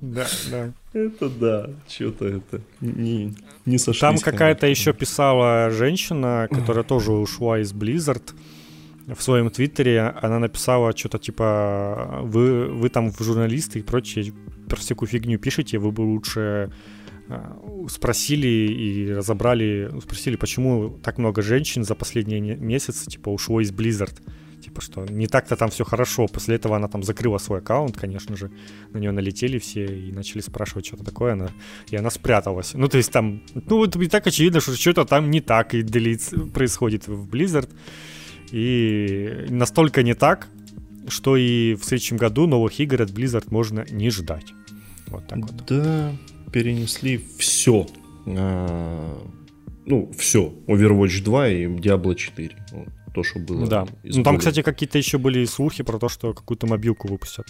да, 0.00 0.26
да. 0.50 0.72
Это 0.92 1.28
да, 1.28 1.70
что-то 1.88 2.26
это 2.26 2.60
не, 2.80 3.34
не 3.64 3.78
сошлись. 3.78 4.00
Там 4.00 4.18
какая-то 4.18 4.66
еще 4.66 4.92
писала 4.92 5.70
женщина, 5.70 6.48
которая 6.50 6.84
тоже 6.84 7.12
ушла 7.12 7.60
из 7.60 7.72
Blizzard. 7.72 8.22
В 9.16 9.22
своем 9.22 9.50
твиттере 9.50 10.00
она 10.00 10.38
написала 10.38 10.96
что-то 10.96 11.18
типа 11.18 12.20
вы, 12.22 12.66
вы 12.66 12.88
там 12.88 13.10
в 13.10 13.20
журналисты 13.20 13.80
и 13.80 13.82
прочее 13.82 14.32
про 14.68 14.76
всякую 14.76 15.08
фигню 15.08 15.38
пишете, 15.38 15.78
вы 15.78 15.90
бы 15.90 16.02
лучше 16.02 16.70
а, 17.28 17.56
спросили 17.88 18.48
и 18.48 19.12
разобрали, 19.12 19.90
спросили, 20.02 20.36
почему 20.36 20.90
так 21.02 21.18
много 21.18 21.42
женщин 21.42 21.84
за 21.84 21.94
последние 21.94 22.40
месяцы 22.56 23.08
типа 23.10 23.28
ушло 23.30 23.60
из 23.60 23.72
Blizzard. 23.72 24.14
Типа, 24.60 24.82
что 24.82 25.06
не 25.06 25.26
так-то 25.26 25.56
там 25.56 25.70
все 25.70 25.84
хорошо. 25.84 26.26
После 26.26 26.56
этого 26.56 26.76
она 26.76 26.86
там 26.86 27.02
закрыла 27.02 27.38
свой 27.38 27.60
аккаунт, 27.60 27.96
конечно 27.96 28.36
же. 28.36 28.50
На 28.92 28.98
нее 28.98 29.10
налетели 29.10 29.58
все 29.58 29.86
и 29.86 30.12
начали 30.12 30.42
спрашивать, 30.42 30.86
что-то 30.86 31.02
такое. 31.02 31.32
Она, 31.32 31.48
и 31.88 31.96
она 31.96 32.10
спряталась. 32.10 32.74
Ну, 32.74 32.86
то 32.86 32.98
есть 32.98 33.10
там, 33.10 33.42
ну, 33.54 33.78
вот 33.78 33.96
и 33.96 34.06
так 34.06 34.26
очевидно, 34.26 34.60
что 34.60 34.76
что-то 34.76 35.06
там 35.06 35.30
не 35.30 35.40
так 35.40 35.74
и 35.74 35.80
делится, 35.80 36.38
происходит 36.40 37.08
в 37.08 37.26
Blizzard. 37.26 37.70
И 38.52 39.46
настолько 39.48 40.02
не 40.02 40.14
так, 40.14 40.48
что 41.08 41.36
и 41.36 41.74
в 41.74 41.84
следующем 41.84 42.16
году 42.16 42.46
новых 42.46 42.78
игр 42.80 43.02
от 43.02 43.10
Blizzard 43.10 43.46
можно 43.50 43.84
не 43.90 44.10
ждать. 44.10 44.46
Вот 45.08 45.26
так 45.26 45.38
вот. 45.38 45.64
Да, 45.66 46.12
перенесли 46.52 47.24
все. 47.38 47.86
ну, 48.26 50.12
все. 50.16 50.54
Overwatch 50.66 51.22
2 51.22 51.48
и 51.48 51.66
Diablo 51.66 52.14
4. 52.14 52.56
Вот, 52.72 52.88
то, 53.14 53.22
что 53.22 53.38
было. 53.40 53.66
Да. 53.66 53.86
Ну, 54.04 54.22
там, 54.22 54.38
кстати, 54.38 54.62
какие-то 54.62 54.98
еще 54.98 55.18
были 55.18 55.44
слухи 55.44 55.82
про 55.82 55.98
то, 55.98 56.08
что 56.08 56.32
какую-то 56.32 56.66
мобилку 56.66 57.08
выпустят. 57.08 57.46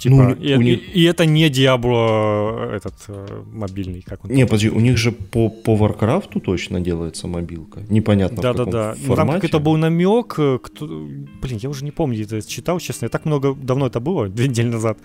Типа, 0.00 0.14
Ну, 0.14 0.30
и, 0.34 0.54
у 0.56 0.60
и- 0.60 0.64
них- 0.64 0.96
и 0.96 1.02
это 1.04 1.26
не 1.26 1.48
Diablo 1.50 2.70
этот 2.72 2.94
э, 3.08 3.42
мобильный, 3.52 4.02
как 4.02 4.24
он 4.24 4.30
Не, 4.30 4.44
подожди, 4.46 4.70
у 4.70 4.80
них 4.80 4.96
же 4.96 5.12
по, 5.12 5.48
по 5.50 5.76
Warcraft 5.76 6.33
у 6.33 6.40
точно 6.40 6.80
делается 6.80 7.26
мобилка. 7.28 7.80
Непонятно 7.90 8.38
в 8.38 8.40
Да, 8.40 8.52
да, 8.54 8.64
да. 8.64 8.94
Ну, 8.98 9.06
там 9.06 9.16
формате. 9.16 9.40
какой-то 9.40 9.60
был 9.60 9.76
намек. 9.76 10.34
э, 10.38 10.58
Кто... 10.62 10.86
Блин, 10.86 11.58
я 11.62 11.68
уже 11.68 11.84
не 11.84 11.90
помню, 11.90 12.22
это 12.22 12.40
читал, 12.48 12.78
честно. 12.80 13.06
Я 13.06 13.08
так 13.10 13.26
много, 13.26 13.54
давно 13.54 13.86
это 13.86 14.00
было, 14.00 14.28
две 14.36 14.48
недели 14.48 14.68
назад, 14.68 14.98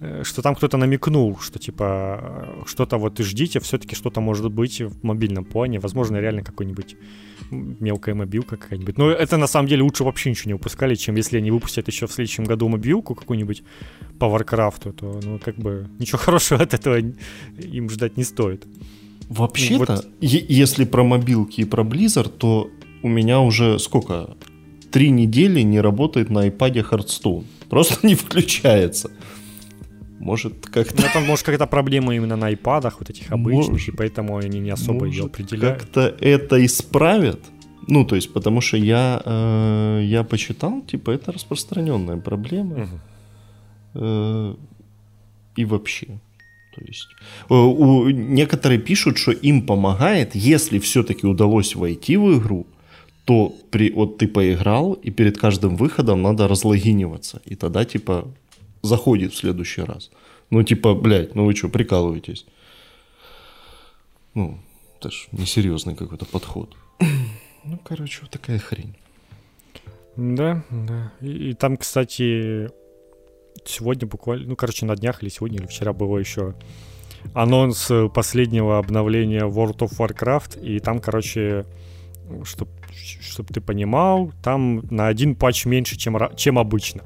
э, 0.00 0.22
что 0.24 0.42
там 0.42 0.54
кто-то 0.54 0.76
намекнул, 0.78 1.38
что 1.40 1.58
типа 1.58 1.84
э, 2.22 2.62
что-то 2.66 2.98
вот 2.98 3.20
и 3.20 3.22
ждите, 3.22 3.60
все-таки 3.60 3.94
что-то 3.94 4.20
может 4.20 4.50
быть 4.52 4.80
в 4.80 5.04
мобильном 5.04 5.44
плане. 5.44 5.78
Возможно, 5.78 6.16
реально 6.20 6.42
какой-нибудь 6.42 6.96
мелкая 7.50 8.14
мобилка 8.14 8.56
какая-нибудь. 8.56 8.98
Но 8.98 9.10
это 9.10 9.36
на 9.36 9.46
самом 9.46 9.68
деле 9.68 9.82
лучше 9.82 10.04
вообще 10.04 10.30
ничего 10.30 10.48
не 10.48 10.54
выпускали, 10.54 10.94
чем 10.94 11.16
если 11.16 11.38
они 11.38 11.50
выпустят 11.50 11.88
еще 11.88 12.06
в 12.06 12.12
следующем 12.12 12.44
году 12.44 12.68
мобилку 12.68 13.14
какую-нибудь 13.14 13.62
по 14.18 14.28
Warcraft 14.28 14.79
у, 14.79 14.92
то 14.92 15.20
ну 15.22 15.38
как 15.38 15.56
бы 15.56 15.88
ничего 15.98 16.18
хорошего 16.24 16.60
от 16.62 16.74
этого 16.74 16.96
им 16.96 17.90
ждать 17.90 18.16
не 18.16 18.24
стоит. 18.24 18.64
Вообще-то, 19.28 19.94
Вот. 19.96 20.06
е- 20.20 20.44
если 20.48 20.84
про 20.84 21.02
мобилки 21.04 21.62
и 21.62 21.64
про 21.64 21.82
Blizzard, 21.82 22.28
то 22.28 22.70
у 23.02 23.08
меня 23.08 23.40
уже 23.40 23.78
сколько? 23.78 24.36
Три 24.90 25.10
недели 25.10 25.60
не 25.62 25.80
работает 25.80 26.30
на 26.30 26.46
iPad 26.48 26.88
Hearthstone. 26.90 27.44
Просто 27.68 28.06
не 28.06 28.14
включается. 28.14 29.10
Может, 30.24 30.66
как-то... 30.66 31.02
Ну, 31.02 31.06
это, 31.06 31.20
может, 31.20 31.44
какая-то 31.44 31.66
проблема 31.66 32.14
именно 32.16 32.36
на 32.36 32.46
айпадах, 32.46 32.98
вот 32.98 33.10
этих 33.10 33.30
обычных, 33.30 33.72
Может. 33.72 33.88
и 33.88 33.92
поэтому 33.92 34.38
они 34.38 34.60
не 34.60 34.70
особо 34.70 35.04
ее 35.04 35.22
Может, 35.22 35.34
определяют. 35.34 35.80
Как-то 35.80 36.00
это 36.00 36.64
исправят. 36.64 37.40
Ну, 37.88 38.04
то 38.06 38.16
есть, 38.16 38.32
потому 38.32 38.62
что 38.62 38.78
я, 38.78 39.20
э, 39.24 40.00
я 40.04 40.22
почитал, 40.22 40.80
типа, 40.80 41.10
это 41.10 41.32
распространенная 41.32 42.16
проблема. 42.16 42.76
Мгм. 42.76 43.00
Э, 43.94 44.54
и 45.56 45.64
вообще. 45.66 46.06
То 46.74 46.84
есть, 46.86 47.08
э, 47.50 47.54
у, 47.54 48.08
некоторые 48.10 48.78
пишут, 48.78 49.18
что 49.18 49.32
им 49.32 49.66
помогает, 49.66 50.34
если 50.34 50.78
все-таки 50.78 51.26
удалось 51.26 51.74
войти 51.74 52.16
в 52.16 52.38
игру, 52.38 52.66
то 53.26 53.52
при, 53.70 53.90
вот 53.90 54.18
ты 54.18 54.26
поиграл, 54.26 54.94
и 54.94 55.10
перед 55.10 55.38
каждым 55.38 55.76
выходом 55.76 56.22
надо 56.22 56.48
разлогиниваться. 56.48 57.40
И 57.44 57.56
тогда, 57.56 57.84
типа, 57.84 58.24
заходит 58.84 59.32
в 59.32 59.36
следующий 59.36 59.82
раз. 59.82 60.10
Ну, 60.50 60.62
типа, 60.62 60.94
блядь, 60.94 61.34
ну 61.34 61.44
вы 61.46 61.54
что, 61.54 61.68
прикалываетесь? 61.68 62.46
Ну, 64.34 64.58
это 64.98 65.10
ж 65.10 65.28
несерьезный 65.32 65.94
какой-то 65.94 66.26
подход. 66.26 66.74
Ну, 67.66 67.78
короче, 67.82 68.18
вот 68.20 68.30
такая 68.30 68.58
хрень. 68.58 68.94
Да, 70.16 70.62
да. 70.70 71.14
И, 71.22 71.48
и 71.48 71.54
там, 71.54 71.78
кстати, 71.78 72.68
сегодня 73.64 74.06
буквально, 74.06 74.48
ну, 74.48 74.54
короче, 74.54 74.84
на 74.84 74.94
днях 74.96 75.22
или 75.22 75.30
сегодня, 75.30 75.60
или 75.60 75.66
вчера 75.66 75.94
было 75.94 76.18
еще 76.18 76.54
анонс 77.32 77.90
э, 77.90 78.10
последнего 78.10 78.76
обновления 78.76 79.46
World 79.46 79.78
of 79.78 79.96
Warcraft, 79.98 80.62
и 80.62 80.78
там, 80.78 81.00
короче, 81.00 81.64
чтобы 82.44 82.70
чтоб 83.20 83.46
ты 83.52 83.60
понимал, 83.60 84.32
там 84.42 84.84
на 84.90 85.08
один 85.08 85.34
патч 85.34 85.64
меньше, 85.64 85.96
чем, 85.96 86.18
чем 86.36 86.58
обычно. 86.58 87.02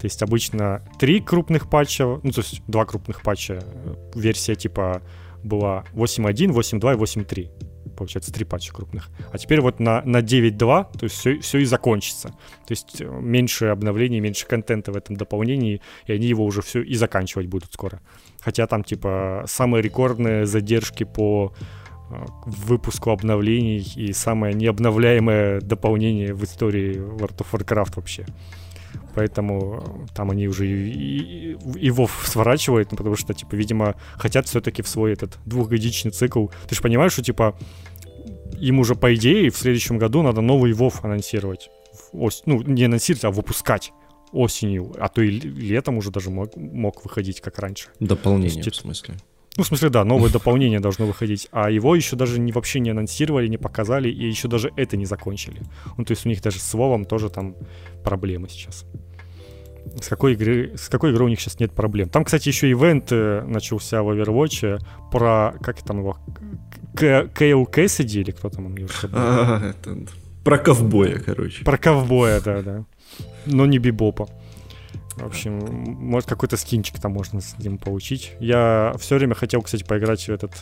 То 0.00 0.06
есть 0.06 0.22
обычно 0.22 0.82
три 0.98 1.20
крупных 1.20 1.68
патча, 1.68 2.06
ну, 2.06 2.30
то 2.30 2.40
есть 2.40 2.62
два 2.66 2.86
крупных 2.86 3.22
патча, 3.22 3.60
э, 3.62 3.94
версия 4.14 4.54
типа 4.54 5.02
была 5.44 5.84
8.1, 5.92 6.52
8.2 6.52 6.94
и 6.94 6.96
8.3. 6.96 7.50
Получается, 7.96 8.32
три 8.32 8.46
патча 8.46 8.72
крупных. 8.72 9.10
А 9.30 9.36
теперь 9.36 9.60
вот 9.60 9.78
на, 9.78 10.00
на 10.06 10.22
9.2, 10.22 10.58
то 10.98 11.04
есть 11.04 11.16
все, 11.16 11.38
все 11.40 11.58
и 11.58 11.66
закончится. 11.66 12.28
То 12.66 12.70
есть 12.70 13.02
э, 13.02 13.04
меньше 13.04 13.66
обновлений, 13.66 14.20
меньше 14.20 14.46
контента 14.46 14.90
в 14.90 14.96
этом 14.96 15.16
дополнении, 15.16 15.82
и 16.06 16.12
они 16.14 16.26
его 16.26 16.46
уже 16.46 16.62
все 16.62 16.80
и 16.80 16.94
заканчивать 16.94 17.48
будут 17.48 17.74
скоро. 17.74 18.00
Хотя 18.40 18.66
там, 18.66 18.84
типа, 18.84 19.44
самые 19.46 19.82
рекордные 19.82 20.46
задержки 20.46 21.04
по 21.04 21.52
э, 22.10 22.24
выпуску 22.46 23.10
обновлений 23.10 23.86
и 23.96 24.14
самое 24.14 24.54
необновляемое 24.54 25.60
дополнение 25.60 26.32
в 26.32 26.42
истории 26.44 26.96
World 26.96 27.36
of 27.36 27.46
Warcraft 27.52 27.96
вообще. 27.96 28.24
Поэтому 29.14 29.82
э, 30.08 30.14
там 30.14 30.30
они 30.30 30.46
уже 30.48 30.66
и, 30.66 30.88
и, 30.88 31.52
и 31.78 31.88
WoW 31.90 32.10
сворачивают, 32.24 32.90
ну, 32.92 32.96
потому 32.96 33.16
что, 33.16 33.34
типа, 33.34 33.54
видимо, 33.56 33.94
хотят 34.14 34.46
все-таки 34.48 34.82
в 34.82 34.88
свой 34.88 35.12
этот 35.12 35.38
двухгодичный 35.46 36.10
цикл. 36.10 36.46
Ты 36.68 36.74
же 36.74 36.82
понимаешь, 36.82 37.12
что, 37.12 37.22
типа, 37.22 37.58
им 38.58 38.78
уже, 38.78 38.94
по 38.94 39.14
идее, 39.14 39.50
в 39.50 39.56
следующем 39.56 39.98
году 39.98 40.22
надо 40.22 40.40
новый 40.40 40.72
WoW 40.72 40.92
анонсировать. 41.02 41.70
Ос- 42.12 42.42
Ну, 42.46 42.62
не 42.62 42.84
анонсировать, 42.84 43.24
а 43.24 43.30
выпускать 43.30 43.92
осенью, 44.32 44.94
а 44.98 45.08
то 45.08 45.22
и 45.22 45.30
летом 45.30 45.96
уже 45.98 46.10
даже 46.10 46.30
мог, 46.30 46.54
мог 46.56 47.04
выходить, 47.04 47.40
как 47.40 47.58
раньше. 47.58 47.88
Дополнение, 47.98 48.62
Типа- 48.62 48.76
в 48.76 48.80
смысле. 48.80 49.14
Ну, 49.60 49.64
в 49.64 49.66
смысле, 49.66 49.90
да, 49.90 50.04
новое 50.06 50.30
дополнение 50.30 50.80
должно 50.80 51.04
выходить, 51.04 51.46
а 51.52 51.70
его 51.70 51.94
еще 51.94 52.16
даже 52.16 52.40
не, 52.40 52.50
вообще 52.50 52.80
не 52.80 52.88
анонсировали, 52.88 53.46
не 53.46 53.58
показали, 53.58 54.08
и 54.08 54.26
еще 54.26 54.48
даже 54.48 54.72
это 54.74 54.96
не 54.96 55.04
закончили. 55.04 55.60
Ну, 55.98 56.04
то 56.06 56.12
есть 56.12 56.24
у 56.24 56.30
них 56.30 56.40
даже 56.40 56.58
с 56.58 56.72
Вовом 56.72 57.04
тоже 57.04 57.28
там 57.28 57.54
проблемы 58.02 58.48
сейчас. 58.48 58.86
С 60.00 60.08
какой, 60.08 60.32
игры, 60.32 60.72
с 60.78 60.88
какой 60.88 61.12
игрой 61.12 61.26
у 61.26 61.28
них 61.28 61.42
сейчас 61.42 61.60
нет 61.60 61.72
проблем? 61.74 62.08
Там, 62.08 62.24
кстати, 62.24 62.48
еще 62.48 62.70
ивент 62.70 63.12
э, 63.12 63.44
начался 63.46 64.02
в 64.02 64.08
Overwatch 64.08 64.80
про, 65.12 65.52
как 65.60 65.82
там 65.82 65.98
его, 65.98 66.16
К- 66.94 67.28
Кейл 67.38 67.66
Кэссиди 67.66 68.20
или 68.20 68.30
кто 68.30 68.48
там, 68.48 68.64
он. 68.64 68.78
А, 69.12 69.72
это 69.72 69.98
про 70.42 70.56
ковбоя, 70.56 71.18
короче. 71.18 71.66
Про 71.66 71.76
ковбоя, 71.76 72.40
да, 72.40 72.62
да. 72.62 72.84
Но 73.44 73.66
не 73.66 73.76
бибопа. 73.76 74.26
В 75.20 75.26
общем, 75.26 75.58
может 75.58 76.28
какой-то 76.28 76.56
скинчик 76.56 76.98
там 76.98 77.12
можно 77.12 77.40
с 77.40 77.58
ним 77.58 77.78
получить. 77.78 78.32
Я 78.40 78.94
все 78.98 79.16
время 79.16 79.34
хотел, 79.34 79.62
кстати, 79.62 79.84
поиграть 79.84 80.22
в 80.22 80.30
этот 80.30 80.52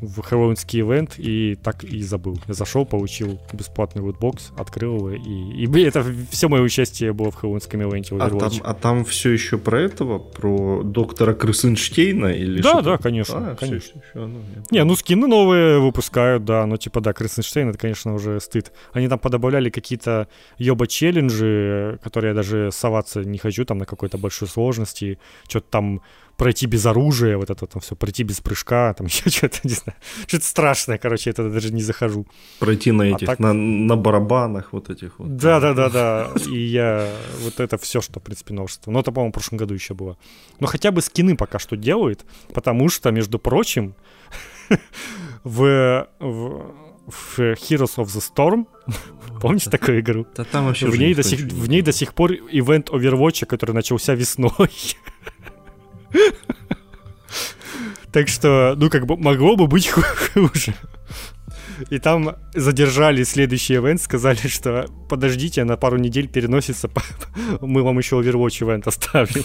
в 0.00 0.20
хэллоуинский 0.22 0.80
ивент 0.80 1.14
и 1.18 1.56
так 1.62 1.84
и 1.84 2.02
забыл. 2.02 2.38
Я 2.48 2.54
зашел, 2.54 2.84
получил 2.84 3.40
бесплатный 3.52 4.02
лутбокс, 4.02 4.52
открыл 4.56 4.96
его, 4.96 5.10
и, 5.10 5.64
и 5.64 5.82
это 5.82 6.04
все 6.30 6.48
мое 6.48 6.62
участие 6.62 7.12
было 7.12 7.30
в 7.30 7.34
хэллоуинском 7.34 7.82
ивенте 7.82 8.16
А 8.16 8.30
там, 8.30 8.52
а 8.62 8.74
там 8.74 9.04
все 9.04 9.30
еще 9.30 9.58
про 9.58 9.80
этого, 9.80 10.18
про 10.18 10.82
доктора 10.82 11.34
Крысенштейна 11.34 12.26
или 12.28 12.62
Да, 12.62 12.74
что 12.74 12.82
да, 12.82 12.98
конечно, 12.98 13.52
А, 13.52 13.56
конечно. 13.56 14.00
еще, 14.00 14.26
ну, 14.26 14.40
я 14.70 14.78
Не, 14.78 14.84
ну 14.84 14.96
скины 14.96 15.26
новые 15.26 15.78
выпускают, 15.78 16.44
да, 16.44 16.66
но 16.66 16.76
типа 16.76 17.00
да, 17.00 17.12
Крисенштейн 17.12 17.68
это, 17.70 17.78
конечно, 17.78 18.14
уже 18.14 18.40
стыд. 18.40 18.72
Они 18.92 19.08
там 19.08 19.18
подобавляли 19.18 19.70
какие-то 19.70 20.28
ёба-челленджи, 20.58 21.98
которые 22.02 22.30
я 22.30 22.34
даже 22.34 22.70
соваться 22.72 23.20
не 23.24 23.38
хочу 23.38 23.64
там 23.64 23.78
на 23.78 23.86
какой-то 23.86 24.18
большой 24.18 24.48
сложности, 24.48 25.18
что-то 25.48 25.66
там 25.70 26.02
пройти 26.36 26.66
без 26.66 26.86
оружия, 26.86 27.36
вот 27.36 27.50
это 27.50 27.66
там 27.66 27.80
все, 27.80 27.94
пройти 27.94 28.22
без 28.24 28.40
прыжка, 28.40 28.94
там 28.94 29.06
еще 29.08 29.30
что-то, 29.30 29.58
не 29.64 29.74
знаю, 29.74 29.96
что-то 30.26 30.44
страшное, 30.44 30.98
короче, 30.98 31.30
я 31.30 31.34
туда 31.34 31.50
даже 31.50 31.72
не 31.72 31.82
захожу. 31.82 32.26
Пройти 32.58 32.92
на 32.92 33.02
этих, 33.02 33.26
так- 33.26 33.38
на, 33.38 33.52
на 33.52 33.96
барабанах 33.96 34.72
вот 34.72 34.90
этих 34.90 35.18
вот. 35.18 35.36
Да, 35.36 35.60
да, 35.60 35.74
да, 35.74 35.88
да. 35.90 36.30
И 36.50 36.58
я 36.58 37.08
вот 37.42 37.60
это 37.60 37.78
все, 37.78 38.00
что, 38.00 38.20
в 38.20 38.22
принципе, 38.22 38.54
новшество. 38.54 38.90
Но 38.90 39.00
это, 39.00 39.12
по-моему, 39.12 39.30
в 39.30 39.34
прошлом 39.34 39.58
году 39.58 39.74
еще 39.74 39.94
было. 39.94 40.16
Но 40.60 40.66
хотя 40.66 40.90
бы 40.90 41.00
скины 41.02 41.36
пока 41.36 41.58
что 41.58 41.76
делают, 41.76 42.24
потому 42.54 42.88
что, 42.88 43.10
между 43.10 43.38
прочим, 43.38 43.94
в, 45.44 46.08
в, 46.18 46.74
в 47.06 47.38
Heroes 47.38 47.96
of 47.96 48.06
the 48.06 48.22
Storm, 48.34 48.66
помните 49.40 49.70
такую 49.70 50.00
игру? 50.00 50.26
Да 50.36 50.44
там 50.44 50.66
вообще 50.66 50.86
В 50.86 50.96
ней, 50.96 51.14
до 51.14 51.22
сих, 51.22 51.40
в 51.40 51.68
ней 51.68 51.82
до 51.82 51.92
сих 51.92 52.14
пор 52.14 52.32
ивент 52.32 52.90
Overwatch, 52.90 53.46
который 53.46 53.72
начался 53.72 54.14
весной. 54.14 54.70
Так 58.12 58.28
что, 58.28 58.74
ну, 58.76 58.90
как 58.90 59.06
бы 59.06 59.16
могло 59.16 59.56
бы 59.56 59.66
быть 59.66 59.88
хуже. 59.88 60.74
И 61.90 61.98
там 61.98 62.36
задержали 62.54 63.24
следующий 63.24 63.76
ивент, 63.76 64.00
сказали, 64.00 64.48
что 64.48 64.86
подождите, 65.08 65.64
на 65.64 65.76
пару 65.76 65.98
недель 65.98 66.28
переносится, 66.28 66.90
мы 67.60 67.82
вам 67.82 67.98
еще 67.98 68.20
Overwatch 68.20 68.64
ивент 68.64 68.86
оставим. 68.86 69.44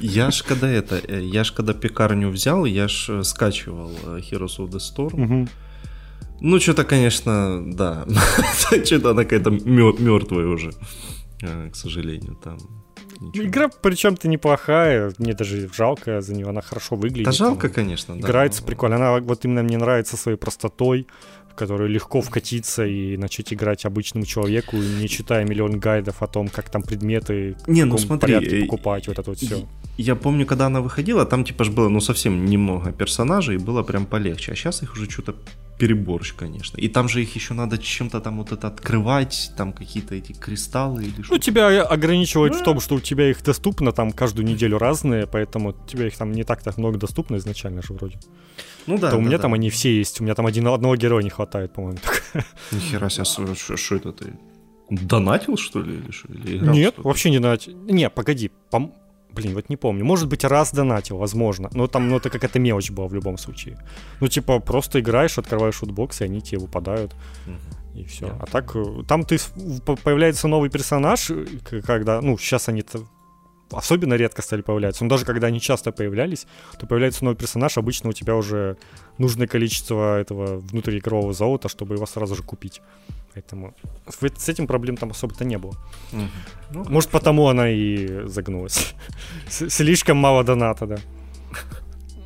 Я 0.00 0.30
ж 0.30 0.42
когда 0.42 0.68
это, 0.68 1.00
э, 1.08 1.22
я 1.24 1.44
ж 1.44 1.52
когда 1.52 1.72
пекарню 1.72 2.30
взял, 2.30 2.64
я 2.66 2.88
ж 2.88 3.08
э, 3.08 3.22
скачивал 3.24 3.90
э, 4.04 4.20
Heroes 4.20 4.58
of 4.58 4.70
the 4.70 4.78
Storm. 4.78 5.16
Мгм. 5.16 5.48
Ну, 6.40 6.60
что-то, 6.60 6.84
конечно, 6.84 7.62
да. 7.66 8.06
что-то 8.84 9.10
она 9.10 9.24
какая-то 9.24 9.50
мертвая 9.50 10.46
уже, 10.46 10.72
к 11.40 11.74
сожалению, 11.74 12.36
там. 12.44 12.58
Ничего. 13.20 13.44
Игра 13.44 13.68
причем-то 13.68 14.28
неплохая, 14.28 15.12
мне 15.18 15.34
даже 15.34 15.68
жалко 15.74 16.20
за 16.20 16.34
нее, 16.34 16.48
она 16.48 16.60
хорошо 16.60 16.96
выглядит. 16.96 17.24
Да 17.26 17.32
жалко, 17.32 17.68
конечно, 17.68 18.14
да. 18.14 18.20
Играется 18.20 18.62
но- 18.62 18.66
прикольно. 18.66 18.96
Она 18.96 19.18
вот 19.20 19.44
именно 19.44 19.62
мне 19.62 19.78
нравится 19.78 20.16
своей 20.16 20.38
простотой, 20.38 21.06
в 21.50 21.54
которую 21.54 21.88
легко 21.88 22.20
вкатиться 22.20 22.84
и 22.84 23.16
начать 23.16 23.52
играть 23.52 23.84
обычному 23.86 24.26
человеку, 24.26 24.76
не 24.76 25.08
читая 25.08 25.44
миллион 25.44 25.78
гайдов 25.78 26.22
о 26.22 26.26
том, 26.26 26.48
как 26.48 26.68
там 26.70 26.82
предметы, 26.82 27.56
в 27.66 27.70
Не, 27.70 27.84
ну 27.84 27.92
каком 27.92 28.06
смотри, 28.06 28.34
порядке 28.34 28.58
э, 28.58 28.60
покупать, 28.64 29.08
вот 29.08 29.18
это 29.18 29.30
вот 29.30 29.38
все. 29.38 29.66
Я 29.96 30.16
помню, 30.16 30.44
когда 30.44 30.66
она 30.66 30.82
выходила, 30.82 31.24
там 31.24 31.44
типа 31.44 31.64
ж 31.64 31.70
было, 31.70 31.88
ну, 31.88 32.00
совсем 32.00 32.44
немного 32.44 32.92
персонажей, 32.92 33.54
и 33.54 33.58
было 33.58 33.82
прям 33.82 34.04
полегче. 34.04 34.52
А 34.52 34.54
сейчас 34.54 34.82
их 34.82 34.92
уже 34.92 35.08
что-то 35.10 35.34
переборщ, 35.78 36.34
конечно. 36.34 36.78
И 36.78 36.88
там 36.88 37.08
же 37.08 37.22
их 37.22 37.34
еще 37.34 37.54
надо 37.54 37.78
чем-то 37.78 38.20
там 38.20 38.38
вот 38.38 38.52
это 38.52 38.66
открывать, 38.68 39.52
там 39.56 39.72
какие-то 39.72 40.14
эти 40.14 40.32
кристаллы 40.32 41.04
или 41.04 41.22
что 41.22 41.34
Ну, 41.34 41.38
тебя 41.38 41.82
ограничивают 41.82 42.54
в 42.54 42.62
том, 42.62 42.80
что 42.80 42.94
у 42.96 43.00
тебя 43.00 43.30
их 43.30 43.42
доступно 43.44 43.92
там 43.92 44.12
каждую 44.12 44.46
неделю 44.46 44.78
разные, 44.78 45.26
поэтому 45.26 45.72
тебе 45.86 46.08
их 46.08 46.16
там 46.16 46.32
не 46.32 46.44
так 46.44 46.62
так 46.62 46.78
много 46.78 46.98
доступно 46.98 47.36
изначально 47.36 47.82
же 47.82 47.92
вроде. 47.92 48.18
Ну 48.86 48.98
да. 48.98 49.10
То 49.10 49.16
у 49.16 49.20
да, 49.20 49.26
меня 49.26 49.36
да. 49.36 49.42
там 49.42 49.54
они 49.54 49.70
все 49.70 49.96
есть, 49.96 50.20
у 50.20 50.24
меня 50.24 50.34
там 50.34 50.46
один, 50.46 50.66
одного 50.68 50.96
героя 50.96 51.22
не 51.22 51.30
хватает, 51.30 51.72
по-моему. 51.72 51.98
Нихера 52.72 53.08
себе, 53.08 53.76
что 53.76 53.96
это 53.96 54.12
ты? 54.12 54.32
Донатил, 54.90 55.56
что 55.56 55.80
ли, 55.82 55.96
или 55.96 56.10
что? 56.12 56.32
Или 56.32 56.58
играл 56.58 56.74
Нет, 56.74 56.94
что-то? 56.94 57.08
вообще 57.08 57.30
не 57.30 57.40
донатил. 57.40 57.76
Не, 57.88 58.08
погоди, 58.08 58.50
пом- 58.70 58.92
Блин, 59.36 59.54
вот 59.54 59.68
не 59.68 59.76
помню. 59.76 60.04
Может 60.04 60.28
быть, 60.28 60.44
раз 60.44 60.72
донатил, 60.72 61.18
возможно. 61.18 61.68
Но 61.74 61.86
там, 61.86 62.08
ну, 62.08 62.16
это 62.16 62.30
какая-то 62.30 62.58
мелочь 62.58 62.90
была 62.90 63.06
в 63.06 63.14
любом 63.14 63.38
случае. 63.38 63.76
Ну, 64.20 64.28
типа, 64.28 64.60
просто 64.60 64.98
играешь, 64.98 65.38
открываешь 65.38 65.74
шутбокс, 65.74 66.20
и 66.20 66.24
они 66.24 66.40
тебе 66.40 66.58
выпадают. 66.58 67.14
И 67.94 68.04
все. 68.04 68.26
А 68.26 68.46
так, 68.46 68.76
э, 68.76 69.02
там 69.08 69.24
ты 69.24 69.38
появляется 70.04 70.48
новый 70.48 70.70
персонаж, 70.70 71.30
э, 71.30 71.82
когда, 71.86 72.20
ну, 72.20 72.38
сейчас 72.38 72.68
они-то 72.68 73.00
особенно 73.70 74.14
редко 74.14 74.42
стали 74.42 74.62
появляться. 74.62 75.04
Но 75.04 75.10
даже 75.10 75.24
когда 75.24 75.48
они 75.48 75.60
часто 75.60 75.92
появлялись, 75.92 76.46
то 76.78 76.86
появляется 76.86 77.24
новый 77.24 77.36
персонаж, 77.36 77.78
обычно 77.78 78.10
у 78.10 78.12
тебя 78.12 78.36
уже 78.36 78.76
нужное 79.18 79.46
количество 79.46 80.18
этого 80.20 80.58
внутриигрового 80.58 81.32
золота, 81.32 81.68
чтобы 81.68 81.94
его 81.94 82.06
сразу 82.06 82.34
же 82.34 82.42
купить. 82.42 82.80
Поэтому 83.36 83.74
с 84.38 84.48
этим 84.48 84.66
проблем 84.66 84.96
там 84.96 85.10
особо-то 85.10 85.44
не 85.44 85.58
было. 85.58 85.74
Ну, 86.70 86.84
Может, 86.88 87.10
потому 87.10 87.48
она 87.48 87.68
и 87.68 88.26
загнулась. 88.26 88.94
Слишком 89.50 90.16
мало 90.16 90.42
доната, 90.42 90.86
да. 90.86 90.96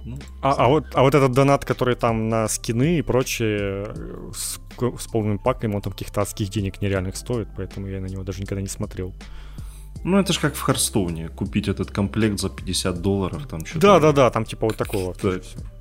ну, 0.04 0.18
А, 0.40 0.52
а, 0.52 0.68
вот, 0.68 0.86
а 0.94 1.02
вот 1.02 1.16
этот 1.16 1.32
донат, 1.32 1.64
который 1.64 1.96
там 1.96 2.28
на 2.28 2.46
скины 2.46 2.98
и 2.98 3.02
прочее, 3.02 3.86
э, 3.88 4.30
с, 4.32 4.60
с 4.98 5.08
полным 5.08 5.40
паком, 5.40 5.74
он 5.74 5.82
там 5.82 5.92
каких-то 5.92 6.20
адских 6.20 6.48
денег 6.48 6.80
нереальных 6.80 7.16
стоит, 7.16 7.48
поэтому 7.56 7.88
я 7.88 8.00
на 8.00 8.06
него 8.06 8.22
даже 8.22 8.40
никогда 8.40 8.62
не 8.62 8.68
смотрел. 8.68 9.12
Ну, 10.04 10.18
это 10.18 10.32
же 10.32 10.40
как 10.40 10.54
в 10.54 10.60
Харстоуне. 10.60 11.28
Купить 11.28 11.68
этот 11.68 11.90
комплект 11.90 12.40
за 12.40 12.48
50 12.48 13.02
долларов, 13.02 13.46
там 13.46 13.66
что-то... 13.66 13.80
Да-да-да, 13.80 14.30
там 14.30 14.44
типа 14.44 14.66
вот 14.66 14.76
такого. 14.76 15.14
Да, 15.22 15.32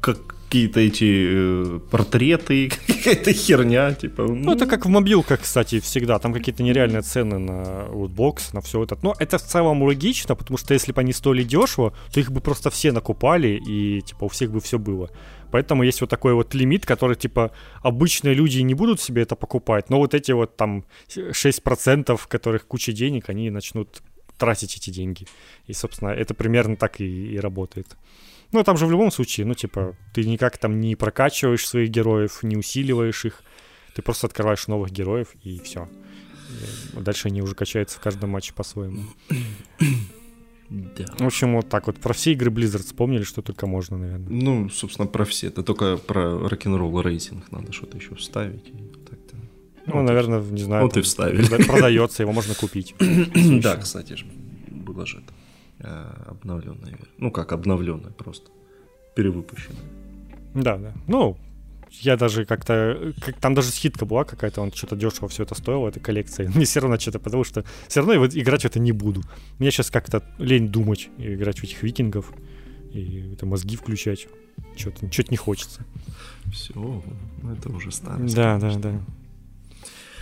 Какие-то 0.02 0.80
эти 0.80 1.28
э, 1.30 1.80
портреты, 1.92 2.72
какая-то 2.88 3.34
херня, 3.34 3.94
типа... 3.94 4.24
Ну, 4.24 4.54
это 4.54 4.66
как 4.66 4.86
в 4.86 4.90
мобилках, 4.90 5.42
кстати, 5.42 5.80
всегда. 5.80 6.18
Там 6.18 6.34
какие-то 6.34 6.64
нереальные 6.64 7.04
цены 7.04 7.38
на 7.38 7.88
лутбокс, 7.92 8.52
на 8.54 8.62
все 8.62 8.84
это. 8.84 8.98
Но 9.04 9.16
это 9.20 9.38
в 9.38 9.44
целом 9.44 9.84
логично, 9.84 10.36
потому 10.36 10.58
что 10.58 10.74
если 10.74 10.92
бы 10.92 11.02
они 11.02 11.14
стоили 11.14 11.44
дешево, 11.44 11.94
то 12.12 12.20
их 12.20 12.32
бы 12.32 12.42
просто 12.42 12.72
все 12.72 12.92
накупали, 12.92 13.62
и 13.64 14.02
типа 14.02 14.24
у 14.26 14.28
всех 14.28 14.52
бы 14.52 14.60
все 14.60 14.80
было. 14.80 15.12
Поэтому 15.52 15.84
есть 15.84 16.02
вот 16.02 16.10
такой 16.10 16.34
вот 16.34 16.54
лимит, 16.54 16.86
который, 16.86 17.16
типа, 17.16 17.52
обычные 17.82 18.34
люди 18.34 18.60
не 18.60 18.74
будут 18.74 19.02
себе 19.02 19.24
это 19.24 19.36
покупать, 19.36 19.90
но 19.90 19.98
вот 19.98 20.14
эти 20.14 20.32
вот 20.32 20.56
там 20.56 20.84
6%, 21.08 22.20
которых 22.28 22.68
куча 22.68 22.92
денег, 22.92 23.30
они 23.30 23.50
начнут 23.50 24.02
тратить 24.40 24.78
эти 24.78 24.90
деньги. 24.90 25.28
И, 25.68 25.74
собственно, 25.74 26.10
это 26.10 26.34
примерно 26.34 26.76
так 26.76 27.00
и, 27.00 27.34
и 27.34 27.40
работает. 27.40 27.96
Ну, 28.52 28.64
там 28.64 28.78
же 28.78 28.88
в 28.88 28.92
любом 28.92 29.12
случае, 29.12 29.46
ну, 29.46 29.54
типа, 29.54 29.96
ты 30.14 30.26
никак 30.26 30.58
там 30.58 30.80
не 30.80 30.96
прокачиваешь 30.96 31.68
своих 31.68 31.90
героев, 31.90 32.40
не 32.42 32.58
усиливаешь 32.58 33.26
их, 33.26 33.44
ты 33.94 34.02
просто 34.02 34.26
открываешь 34.26 34.68
новых 34.68 34.92
героев, 34.92 35.36
и 35.44 35.60
все. 35.60 35.88
Дальше 36.94 37.28
они 37.28 37.44
уже 37.44 37.54
качаются 37.54 38.00
в 38.00 38.02
каждом 38.02 38.32
матче 38.32 38.54
по-своему. 38.54 39.04
Да. 40.70 41.06
В 41.18 41.26
общем, 41.26 41.56
вот 41.56 41.68
так 41.70 41.88
вот. 41.88 42.00
Про 42.00 42.14
все 42.14 42.34
игры 42.34 42.52
Blizzard 42.52 42.84
вспомнили, 42.84 43.24
что 43.24 43.42
только 43.42 43.66
можно, 43.66 43.98
наверное. 43.98 44.30
Ну, 44.30 44.70
собственно, 44.70 45.08
про 45.08 45.26
все. 45.26 45.48
Это 45.48 45.64
только 45.64 45.98
про 45.98 46.48
рок-н-ролл 46.48 47.02
рейтинг 47.02 47.52
надо 47.52 47.72
что-то 47.72 47.98
еще 47.98 48.14
вставить. 48.16 48.72
Ну, 49.96 50.04
наверное, 50.04 50.42
не 50.42 50.62
знаю. 50.64 50.84
Вот 50.84 50.98
и 50.98 51.02
вставили. 51.02 51.44
прода- 51.48 51.66
Продается, 51.66 52.24
его 52.24 52.32
можно 52.32 52.54
купить. 52.56 52.96
Да, 53.62 53.76
кстати 53.78 54.14
же, 54.14 54.26
было 54.68 55.06
же 55.06 55.18
это. 55.18 55.34
Обновленная 56.28 56.90
версия. 56.92 57.08
Ну, 57.18 57.32
как 57.32 57.52
обновленная 57.52 58.12
просто. 58.12 58.50
Перевыпущенная. 59.16 59.80
Да, 60.54 60.78
да. 60.78 60.94
Ну, 61.08 61.38
я 62.02 62.18
даже 62.18 62.46
как-то... 62.46 63.14
Как, 63.22 63.36
там 63.38 63.54
даже 63.54 63.70
скидка 63.70 64.06
была 64.06 64.24
какая-то, 64.24 64.62
он 64.62 64.72
что-то 64.72 64.96
дешево 64.96 65.28
все 65.28 65.44
это 65.44 65.56
стоило, 65.56 65.88
эта 65.88 66.00
коллекция. 66.00 66.50
Мне 66.56 66.66
все 66.66 66.80
равно 66.80 67.00
что-то, 67.00 67.20
потому 67.20 67.44
что 67.44 67.64
все 67.88 68.02
равно 68.02 68.20
вот 68.20 68.36
играть 68.36 68.64
в 68.64 68.66
это 68.66 68.80
не 68.80 68.92
буду. 68.92 69.22
Мне 69.58 69.72
сейчас 69.72 69.90
как-то 69.90 70.24
лень 70.38 70.68
думать 70.70 71.10
и 71.18 71.34
играть 71.34 71.60
в 71.60 71.64
этих 71.64 71.82
викингов, 71.84 72.32
и 72.94 73.32
это 73.34 73.46
мозги 73.46 73.76
включать. 73.76 74.28
Что-то 74.76 75.12
что 75.12 75.24
не 75.30 75.38
хочется. 75.38 75.86
Все, 76.52 76.74
ну 76.74 77.54
это 77.54 77.70
уже 77.70 77.92
старость. 77.92 78.36
Да, 78.36 78.56
да, 78.56 78.62
конечно. 78.62 78.82
да. 78.82 79.00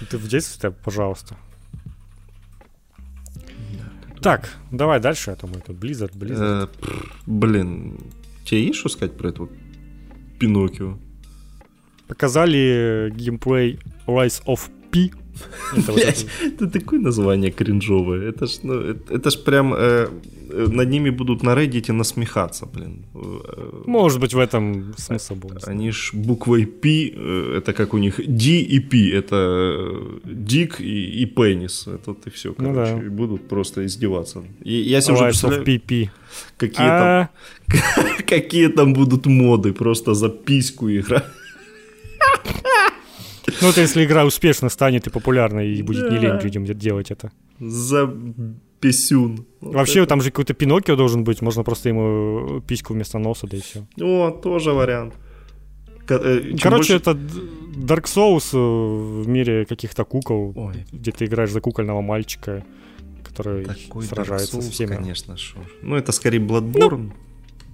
Ты 0.10 0.18
в 0.18 0.28
детстве, 0.28 0.72
пожалуйста. 0.72 1.36
Так, 4.22 4.50
давай 4.72 5.00
дальше, 5.00 5.32
а 5.32 5.36
то 5.36 5.48
мы 5.48 5.60
тут 5.60 5.78
Blizzard, 5.78 6.14
Blizzard. 6.18 6.70
Э, 6.82 6.96
Блин, 7.26 7.98
тебе 8.46 8.66
есть 8.66 8.80
что 8.80 8.90
сказать 8.90 9.18
про 9.18 9.30
этого 9.30 9.50
Пиноккио? 10.40 10.98
Показали 12.08 13.12
геймплей 13.16 13.80
Rise 14.08 14.44
of 14.46 14.70
P. 14.92 15.12
Это 16.42 16.68
такое 16.68 17.00
название 17.00 17.52
кринжовое. 17.52 18.30
Это 18.30 18.48
ж, 18.48 18.60
ну, 18.64 18.74
это, 18.82 19.30
ж 19.30 19.44
прям 19.44 19.74
э, 19.74 20.08
над 20.50 20.90
ними 20.90 21.10
будут 21.12 21.44
на 21.44 21.54
Reddit 21.56 21.92
насмехаться, 21.94 22.66
блин. 22.66 23.06
Э, 23.16 23.84
Может 23.86 24.20
быть, 24.20 24.34
в 24.34 24.40
этом 24.40 24.94
смысл 24.98 25.36
был. 25.36 25.50
знаю. 25.50 25.78
Они 25.78 25.92
ж 25.92 26.12
буквой 26.14 26.66
P, 26.66 27.12
э, 27.16 27.58
это 27.58 27.74
как 27.74 27.94
у 27.94 27.98
них 27.98 28.20
D 28.28 28.44
и 28.62 28.80
P, 28.80 29.12
это 29.18 29.36
э, 29.36 30.20
дик 30.26 30.80
и, 30.82 31.22
и 31.24 31.26
пенис. 31.26 31.88
Это 31.88 32.16
и 32.26 32.30
все, 32.30 32.50
Ну 32.58 32.74
короче. 32.74 32.96
да. 32.96 33.06
И 33.06 33.10
будут 33.10 33.48
просто 33.48 33.82
издеваться. 33.86 34.44
И 34.66 34.74
я 34.74 35.02
себе 35.02 35.14
уже 35.16 35.24
представляю, 35.26 35.64
PP. 35.64 36.10
какие, 36.58 36.88
там, 36.88 37.08
А, 37.08 37.30
какие 38.28 38.68
там 38.68 38.94
будут 38.94 39.26
моды, 39.26 39.74
просто 39.74 40.14
за 40.14 40.30
письку 40.30 40.90
играть. 40.90 41.26
Ну, 43.62 43.70
это 43.70 43.82
если 43.82 44.04
игра 44.04 44.26
успешно 44.26 44.70
станет 44.70 45.08
и 45.08 45.10
популярной, 45.10 45.74
и 45.74 45.82
будет 45.82 46.12
не 46.12 46.18
лень 46.20 46.42
людям 46.44 46.66
де- 46.66 46.74
делать 46.74 47.12
это. 47.12 47.32
За 47.60 48.06
писюн. 48.80 49.46
Вот 49.62 49.74
Вообще, 49.76 50.00
это- 50.00 50.10
там 50.10 50.22
же 50.22 50.30
какой-то 50.32 50.54
Пиноккио 50.54 50.96
должен 50.96 51.24
быть, 51.24 51.42
можно 51.42 51.64
просто 51.64 51.90
ему 51.90 52.62
письку 52.68 52.94
вместо 52.94 53.20
носа, 53.20 53.48
да 53.48 53.58
и 53.58 53.60
все. 53.62 53.86
О, 54.02 54.32
тоже 54.32 54.72
вариант. 54.72 55.14
Э, 56.10 56.42
чем 56.42 56.58
Короче, 56.60 56.94
больше- 56.94 56.96
это 56.96 57.12
Dark 57.12 58.06
Souls 58.06 58.54
э, 58.54 58.58
в 59.24 59.28
мире 59.28 59.66
каких-то 59.66 60.06
кукол, 60.06 60.54
Ой. 60.56 60.86
где 60.94 61.12
ты 61.12 61.26
играешь 61.26 61.52
за 61.52 61.60
кукольного 61.62 62.02
мальчика, 62.02 62.64
который 63.24 63.66
Такой 63.66 64.04
сражается 64.06 64.58
Dark 64.58 64.62
со 64.62 64.68
Souls, 64.68 64.72
всеми. 64.72 64.96
конечно, 64.96 65.38
шо. 65.38 65.58
Ну, 65.82 65.96
это 65.96 66.12
скорее 66.14 66.40
Bloodborne. 66.40 67.12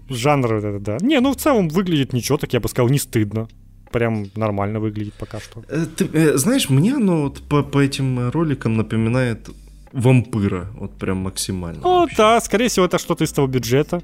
Жанр 0.09 0.53
вот 0.55 0.63
это, 0.63 0.79
да. 0.79 0.97
Не, 1.01 1.19
ну 1.21 1.31
в 1.31 1.35
целом 1.35 1.69
выглядит 1.69 2.13
ничего, 2.13 2.37
так 2.37 2.53
я 2.53 2.59
бы 2.59 2.67
сказал, 2.69 2.89
не 2.89 2.99
стыдно. 2.99 3.47
Прям 3.91 4.25
нормально 4.35 4.79
выглядит 4.79 5.13
пока 5.13 5.39
что. 5.39 5.63
Э, 5.69 5.85
ты, 5.95 6.37
знаешь, 6.37 6.69
мне 6.69 6.95
оно 6.95 7.21
вот 7.23 7.41
по, 7.47 7.61
по 7.63 7.77
этим 7.79 8.29
роликам 8.31 8.75
напоминает 8.77 9.49
вампира. 9.93 10.67
Вот 10.75 10.97
прям 10.97 11.17
максимально. 11.17 11.81
Ну 11.81 12.01
вообще. 12.01 12.17
да, 12.17 12.41
скорее 12.41 12.67
всего, 12.67 12.85
это 12.85 12.97
что-то 12.97 13.23
из 13.23 13.31
того 13.31 13.47
бюджета. 13.47 14.01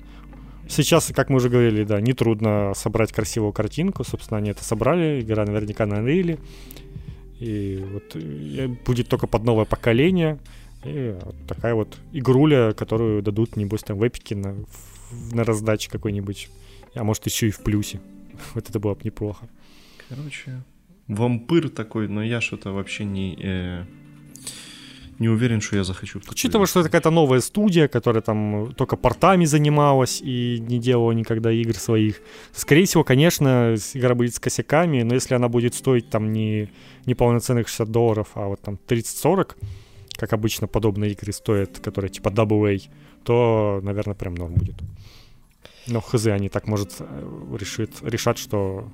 Сейчас, 0.68 1.12
как 1.16 1.30
мы 1.30 1.38
уже 1.38 1.50
говорили, 1.50 1.84
да, 1.84 2.00
нетрудно 2.00 2.74
собрать 2.76 3.12
красивую 3.12 3.52
картинку. 3.54 4.04
Собственно, 4.04 4.38
они 4.38 4.52
это 4.52 4.64
собрали. 4.64 5.22
Игра 5.22 5.46
наверняка 5.46 5.86
на 5.88 5.96
Unreal. 5.96 6.40
И 7.40 7.84
вот 7.92 8.16
э, 8.16 8.68
будет 8.86 9.08
только 9.10 9.26
под 9.28 9.44
новое 9.44 9.66
поколение. 9.66 10.38
И 10.86 11.16
вот 11.26 11.36
такая 11.48 11.74
вот 11.74 11.98
игруля, 12.14 12.74
которую 12.74 13.22
дадут, 13.24 13.58
небось, 13.58 13.82
там 13.84 13.98
в 13.98 14.08
эпике 14.08 14.36
на, 14.36 14.54
в- 14.54 15.34
на 15.36 15.44
раздаче 15.44 15.90
какой-нибудь. 15.90 16.50
А 16.96 17.04
может, 17.04 17.26
еще 17.26 17.48
и 17.48 17.52
в 17.52 17.60
плюсе. 17.64 18.00
Вот 18.54 18.70
это 18.70 18.80
было 18.80 18.94
бы 18.94 19.02
неплохо. 19.04 19.50
Короче, 20.08 20.62
вампир 21.08 21.70
такой, 21.70 22.08
но 22.08 22.24
я 22.24 22.42
что-то 22.42 22.72
вообще 22.72 23.06
не... 23.06 23.36
э, 23.42 23.86
не 25.20 25.28
уверен, 25.30 25.62
что 25.62 25.76
я 25.76 25.84
захочу. 25.84 26.22
Учитывая, 26.30 26.66
что 26.66 26.80
это 26.80 26.90
какая-то 26.90 27.12
новая 27.12 27.42
студия, 27.42 27.88
которая 27.88 28.22
там 28.22 28.74
только 28.74 28.96
портами 28.96 29.46
занималась 29.46 30.22
и 30.22 30.60
не 30.60 30.80
делала 30.80 31.12
никогда 31.12 31.52
игр 31.52 31.76
своих, 31.76 32.22
скорее 32.54 32.86
всего, 32.86 33.04
конечно, 33.04 33.76
игра 33.94 34.16
будет 34.16 34.34
с 34.34 34.40
косяками, 34.40 35.04
но 35.04 35.14
если 35.14 35.36
она 35.36 35.50
будет 35.50 35.76
стоить 35.76 36.10
там 36.10 36.32
не, 36.32 36.70
не 37.06 37.16
полноценных 37.16 37.68
60 37.68 37.92
долларов, 37.92 38.30
а 38.36 38.48
вот 38.48 38.62
там 38.62 38.80
30-40, 38.88 39.56
как 40.16 40.34
обычно 40.34 40.68
подобные 40.68 41.12
игры 41.12 41.34
стоят, 41.34 41.80
которые 41.80 42.10
типа 42.10 42.30
AA, 42.30 42.90
то, 43.24 43.82
наверное, 43.84 44.16
прям 44.16 44.36
норм 44.36 44.54
будет. 44.54 44.76
Но 45.88 46.02
хз, 46.02 46.28
они 46.28 46.50
так, 46.50 46.68
может, 46.68 46.96
э, 47.00 47.58
решит, 47.60 47.92
решат, 48.02 48.38
что 48.38 48.90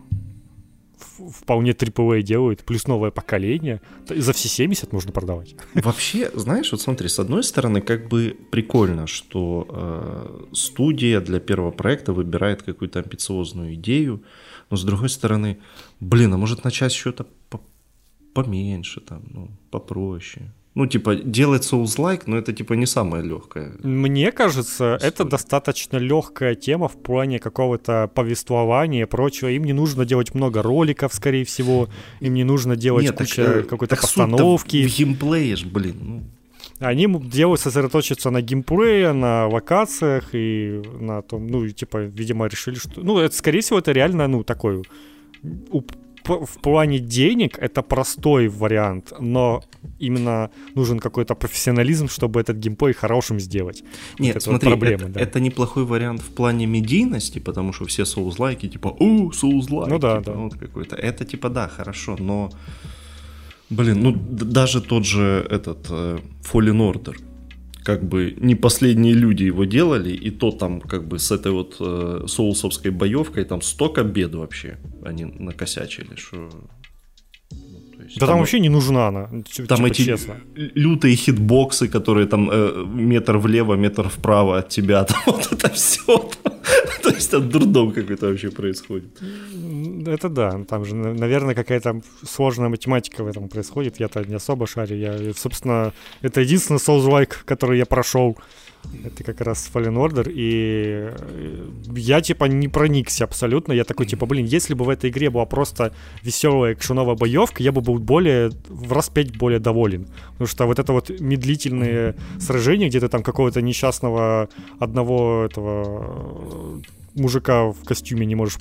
вполне 1.32 1.72
AAA 1.72 2.22
делают, 2.22 2.64
плюс 2.64 2.88
новое 2.88 3.12
поколение. 3.12 3.82
За 4.10 4.34
все 4.34 4.48
70 4.48 4.94
можно 4.94 5.12
продавать. 5.12 5.56
Вообще, 5.74 6.32
знаешь, 6.34 6.72
вот 6.72 6.82
смотри, 6.82 7.08
с 7.08 7.20
одной 7.20 7.44
стороны, 7.44 7.82
как 7.82 8.08
бы 8.08 8.38
прикольно, 8.52 9.08
что 9.08 9.68
э, 9.70 10.56
студия 10.56 11.22
для 11.22 11.40
первого 11.40 11.72
проекта 11.72 12.14
выбирает 12.14 12.64
какую-то 12.64 13.00
амбициозную 13.00 13.76
идею, 13.76 14.24
но 14.70 14.78
с 14.78 14.84
другой 14.84 15.10
стороны, 15.10 15.58
блин, 16.00 16.34
а 16.34 16.38
может 16.38 16.64
начать 16.64 16.94
что-то 16.94 17.26
поменьше, 18.34 19.02
там, 19.02 19.24
ну, 19.32 19.50
попроще. 19.72 20.52
Ну, 20.76 20.88
типа, 20.88 21.16
делать 21.16 21.64
Souls-like, 21.64 22.24
но 22.26 22.38
это, 22.38 22.52
типа, 22.52 22.74
не 22.74 22.86
самое 22.86 23.24
легкое. 23.24 23.72
Мне 23.82 24.34
кажется, 24.34 24.96
история. 24.98 25.08
это 25.08 25.24
достаточно 25.24 25.96
легкая 25.96 26.56
тема 26.56 26.90
в 26.90 27.02
плане 27.02 27.40
какого-то 27.40 28.12
повествования 28.14 29.04
и 29.04 29.06
прочего. 29.06 29.48
Им 29.48 29.64
не 29.64 29.72
нужно 29.72 30.06
делать 30.06 30.36
много 30.36 30.62
роликов, 30.62 31.14
скорее 31.14 31.46
всего. 31.46 31.88
Им 32.20 32.34
не 32.34 32.44
нужно 32.44 32.76
делать 32.76 33.06
Нет, 33.06 33.16
куча 33.16 33.46
так, 33.46 33.56
э, 33.56 33.64
какой-то 33.64 33.96
постановки. 33.96 34.86
В 34.86 34.98
геймплее 34.98 35.56
ж, 35.56 35.64
блин, 35.64 35.96
ну. 36.02 36.24
Они 36.80 37.08
делают 37.08 37.62
сосредоточиться 37.62 38.30
на 38.30 38.42
геймплее, 38.42 39.14
на 39.14 39.48
локациях 39.48 40.30
и 40.34 40.82
на 41.00 41.22
том, 41.22 41.48
ну, 41.48 41.70
типа, 41.70 42.00
видимо, 42.00 42.48
решили, 42.48 42.76
что... 42.76 43.02
Ну, 43.02 43.20
это, 43.20 43.34
скорее 43.34 43.62
всего, 43.62 43.80
это 43.80 43.94
реально, 43.94 44.28
ну, 44.28 44.44
такой 44.44 44.84
в 46.28 46.60
плане 46.62 47.00
денег 47.00 47.58
это 47.60 47.82
простой 47.82 48.48
вариант, 48.48 49.14
но 49.20 49.64
именно 50.00 50.50
нужен 50.76 51.00
какой-то 51.00 51.36
профессионализм, 51.36 52.08
чтобы 52.08 52.40
этот 52.40 52.58
геймплей 52.58 52.94
хорошим 52.94 53.40
сделать. 53.40 53.84
Нет, 54.20 54.36
вот 54.36 54.44
смотри, 54.44 54.70
вот 54.70 54.80
проблема, 54.80 55.04
это, 55.04 55.14
да. 55.14 55.20
это 55.20 55.40
неплохой 55.40 55.86
вариант 55.86 56.22
в 56.22 56.34
плане 56.34 56.66
медийности, 56.66 57.40
потому 57.40 57.74
что 57.74 57.86
все 57.86 58.06
соузлайки 58.06 58.68
типа 58.68 58.96
«О, 59.00 59.32
соузлайк!» 59.32 59.90
Ну 59.90 60.00
да, 60.00 60.20
типа, 60.20 60.32
да. 60.32 60.38
Вот 60.38 60.56
какой-то. 60.56 60.96
Это 60.96 61.26
типа 61.26 61.50
да, 61.50 61.68
хорошо, 61.68 62.16
но... 62.20 62.52
Блин, 63.70 64.04
ну 64.04 64.12
даже 64.12 64.80
тот 64.80 65.06
же 65.06 65.46
этот 65.50 65.90
uh, 65.90 66.22
Fallen 66.44 66.94
Order, 66.94 67.16
как 67.86 68.04
бы 68.04 68.36
не 68.38 68.56
последние 68.56 69.14
люди 69.14 69.44
его 69.44 69.66
делали, 69.66 70.12
и 70.12 70.32
то 70.32 70.52
там 70.52 70.82
как 70.82 71.08
бы 71.08 71.20
с 71.20 71.32
этой 71.32 71.52
вот 71.52 71.78
э, 71.80 72.26
соусовской 72.28 72.92
боевкой 72.92 73.44
там 73.46 73.62
столько 73.62 74.04
бед 74.04 74.34
вообще 74.34 74.78
они 75.04 75.26
накосячили, 75.26 76.16
что 76.16 76.50
есть, 78.06 78.20
да 78.20 78.26
там, 78.26 78.30
там 78.30 78.40
вообще 78.40 78.60
не 78.60 78.70
нужна 78.70 79.08
она, 79.08 79.30
типа, 79.52 79.68
там 79.68 79.86
эти 79.86 80.04
честно. 80.06 80.36
лютые 80.56 81.16
хитбоксы, 81.16 81.88
которые 81.88 82.28
там 82.28 82.50
э, 82.52 82.86
метр 82.86 83.38
влево, 83.38 83.76
метр 83.76 84.10
вправо 84.10 84.58
от 84.58 84.70
тебя, 84.70 85.04
там 85.06 85.22
вот 85.26 85.52
это 85.52 85.70
все. 85.70 86.30
То 87.04 87.10
есть 87.10 87.32
там 87.32 87.50
дурдом 87.50 87.92
какой-то 87.92 88.28
вообще 88.28 88.50
происходит. 88.50 89.22
Это 90.08 90.30
да, 90.30 90.64
там 90.68 90.86
же, 90.86 90.96
наверное, 90.96 91.56
какая-то 91.56 92.02
сложная 92.24 92.70
математика 92.70 93.24
в 93.24 93.28
этом 93.28 93.48
происходит. 93.48 94.00
Я-то 94.00 94.24
не 94.26 94.36
особо 94.36 94.68
шарю. 94.68 94.98
Я, 94.98 95.34
собственно, 95.36 95.94
это 96.24 96.42
единственный 96.42 96.80
Souls-like, 96.80 97.34
который 97.46 97.78
я 97.78 97.86
прошел. 97.86 98.38
Это 99.04 99.24
как 99.24 99.42
раз 99.42 99.70
Fallen 99.74 99.96
Order, 99.96 100.32
и 100.32 101.10
э, 101.12 101.70
я, 101.96 102.22
типа, 102.22 102.46
не 102.46 102.68
проникся 102.68 103.24
абсолютно. 103.24 103.74
Я 103.74 103.84
такой, 103.84 104.06
типа, 104.06 104.26
блин, 104.26 104.46
если 104.46 104.74
бы 104.74 104.86
в 104.86 104.90
этой 104.90 105.10
игре 105.10 105.30
была 105.30 105.46
просто 105.46 105.94
веселая 106.24 106.74
экшеновая 106.74 107.16
боевка, 107.16 107.62
я 107.64 107.72
бы 107.72 107.82
был 107.82 108.00
более, 108.00 108.52
в 108.68 108.92
раз 108.92 109.10
пять 109.10 109.38
более 109.38 109.60
доволен. 109.60 110.08
Потому 110.32 110.48
что 110.48 110.66
вот 110.66 110.80
это 110.80 110.94
вот 110.94 111.10
медлительные 111.20 112.16
сражения, 112.40 112.90
где 112.90 113.00
ты 113.00 113.08
там 113.08 113.24
какого-то 113.24 113.62
несчастного 113.62 114.50
одного 114.80 115.46
этого 115.46 116.82
э, 116.84 117.20
мужика 117.20 117.66
в 117.72 117.84
костюме 117.86 118.26
не 118.26 118.36
можешь 118.36 118.58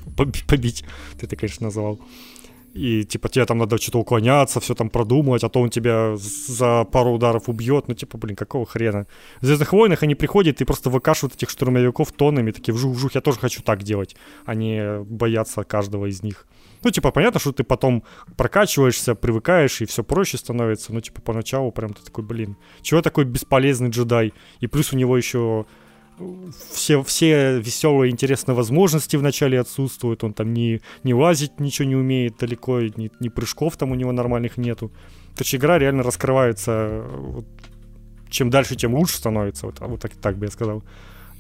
побить, 0.46 0.84
ты 1.18 1.26
это, 1.26 1.36
конечно, 1.36 1.66
называл 1.66 1.98
и 2.74 3.04
типа 3.04 3.28
тебе 3.28 3.46
там 3.46 3.58
надо 3.58 3.78
что-то 3.78 3.98
уклоняться, 3.98 4.58
все 4.58 4.74
там 4.74 4.90
продумывать, 4.90 5.44
а 5.44 5.48
то 5.48 5.60
он 5.60 5.70
тебя 5.70 6.16
за 6.16 6.84
пару 6.84 7.12
ударов 7.12 7.48
убьет, 7.48 7.86
ну 7.86 7.94
типа, 7.94 8.18
блин, 8.18 8.34
какого 8.34 8.66
хрена. 8.66 9.06
В 9.40 9.46
«Звездных 9.46 9.72
войнах» 9.72 10.02
они 10.02 10.16
приходят 10.16 10.60
и 10.60 10.64
просто 10.64 10.90
выкашивают 10.90 11.34
этих 11.34 11.50
штурмовиков 11.50 12.10
тоннами, 12.10 12.50
такие 12.50 12.74
вжух-вжух, 12.74 13.14
я 13.14 13.20
тоже 13.20 13.38
хочу 13.38 13.62
так 13.62 13.84
делать, 13.84 14.16
а 14.44 14.54
не 14.54 15.04
бояться 15.04 15.62
каждого 15.62 16.06
из 16.06 16.22
них. 16.22 16.46
Ну, 16.82 16.90
типа, 16.90 17.12
понятно, 17.12 17.40
что 17.40 17.52
ты 17.52 17.62
потом 17.62 18.02
прокачиваешься, 18.36 19.14
привыкаешь, 19.14 19.80
и 19.80 19.86
все 19.86 20.02
проще 20.02 20.36
становится, 20.36 20.92
ну, 20.92 21.00
типа, 21.00 21.22
поначалу 21.22 21.70
прям 21.70 21.94
ты 21.94 22.02
такой, 22.02 22.24
блин, 22.24 22.56
чего 22.82 23.00
такой 23.02 23.24
бесполезный 23.24 23.90
джедай? 23.90 24.34
И 24.60 24.66
плюс 24.66 24.92
у 24.92 24.96
него 24.96 25.16
еще 25.16 25.64
все, 26.70 27.02
все 27.02 27.58
веселые, 27.60 28.10
интересные 28.10 28.54
возможности 28.54 29.16
вначале 29.16 29.60
отсутствуют, 29.60 30.24
он 30.24 30.32
там 30.32 30.52
не, 30.52 30.80
не 31.02 31.14
лазить 31.14 31.60
ничего 31.60 31.88
не 31.88 31.96
умеет 31.96 32.36
далеко, 32.38 32.80
ни, 32.80 33.10
ни 33.20 33.28
прыжков 33.28 33.76
там 33.76 33.90
у 33.90 33.94
него 33.94 34.12
нормальных 34.12 34.56
нету. 34.56 34.88
То 35.36 35.42
есть 35.42 35.54
игра 35.54 35.78
реально 35.78 36.02
раскрывается, 36.02 37.04
вот, 37.16 37.46
чем 38.30 38.50
дальше, 38.50 38.76
тем 38.76 38.94
лучше 38.94 39.16
становится, 39.16 39.66
вот, 39.66 39.80
вот 39.80 40.00
так, 40.00 40.12
так 40.12 40.36
бы 40.36 40.46
я 40.46 40.50
сказал. 40.50 40.84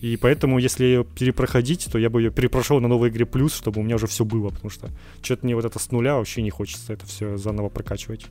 И 0.00 0.16
поэтому, 0.16 0.58
если 0.58 0.84
ее 0.84 1.04
перепроходить, 1.04 1.88
то 1.90 1.98
я 1.98 2.10
бы 2.10 2.20
ее 2.20 2.30
перепрошел 2.30 2.80
на 2.80 2.88
новой 2.88 3.08
игре 3.08 3.24
плюс, 3.24 3.54
чтобы 3.54 3.80
у 3.80 3.84
меня 3.84 3.96
уже 3.96 4.06
все 4.06 4.24
было, 4.24 4.50
потому 4.50 4.70
что 4.70 4.90
что-то 5.22 5.46
мне 5.46 5.54
вот 5.54 5.64
это 5.64 5.78
с 5.78 5.90
нуля 5.92 6.16
вообще 6.16 6.42
не 6.42 6.50
хочется 6.50 6.92
это 6.92 7.06
все 7.06 7.36
заново 7.36 7.68
прокачивать. 7.68 8.26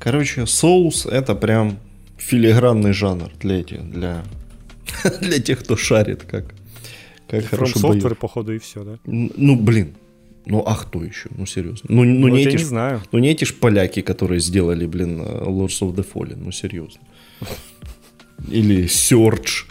Короче, 0.00 0.46
соус 0.46 1.06
это 1.06 1.34
прям 1.34 1.78
филигранный 2.16 2.92
жанр 2.92 3.30
для 3.38 3.60
этих, 3.60 3.88
для 3.90 4.24
Для 5.20 5.38
тех, 5.40 5.60
кто 5.60 5.76
шарит, 5.76 6.24
как, 6.24 6.54
как 7.28 7.44
хорошо 7.44 7.92
From 7.92 8.14
походу, 8.14 8.52
и 8.52 8.58
все, 8.58 8.84
да? 8.84 8.98
Ну, 9.04 9.56
блин, 9.56 9.94
ну 10.46 10.62
а 10.66 10.74
кто 10.74 11.04
еще? 11.04 11.28
Ну 11.36 11.46
серьезно. 11.46 11.86
Ну, 11.88 12.04
ну, 12.04 12.28
ну 12.28 12.28
не 12.28 12.42
эти 12.42 12.52
не 12.52 12.58
ж, 12.58 12.64
знаю. 12.64 13.02
Ну 13.12 13.18
не 13.18 13.28
эти 13.30 13.44
ж 13.44 13.54
поляки, 13.54 14.02
которые 14.02 14.40
сделали, 14.40 14.86
блин, 14.86 15.20
э, 15.20 15.44
Lords 15.44 15.80
of 15.80 15.94
the 15.94 16.06
Fallen. 16.12 16.42
Ну 16.44 16.52
серьезно. 16.52 17.00
Или 18.48 18.84
Search. 18.84 19.66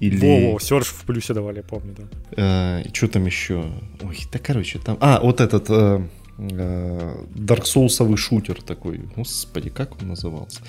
Или... 0.00 0.16
Во, 0.16 0.52
во, 0.52 0.58
Search 0.58 0.84
в 0.84 1.04
плюсе 1.04 1.34
давали, 1.34 1.56
я 1.56 1.62
помню, 1.62 1.94
да. 1.96 2.04
А, 2.36 2.82
что 2.92 3.08
там 3.08 3.26
еще? 3.26 3.64
Ой, 4.02 4.18
да 4.32 4.38
короче, 4.38 4.78
там... 4.78 4.96
А, 5.00 5.20
вот 5.20 5.40
этот... 5.40 5.70
А, 5.70 6.06
Dark 6.38 7.64
Souls 7.64 8.16
шутер 8.16 8.62
такой. 8.62 9.00
Господи, 9.16 9.68
как 9.68 10.00
он 10.00 10.08
назывался? 10.08 10.60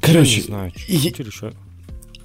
Короче, 0.00 0.30
я 0.30 0.36
не 0.36 0.42
знаю, 0.42 0.72
шутер 0.76 1.26
еще. 1.26 1.52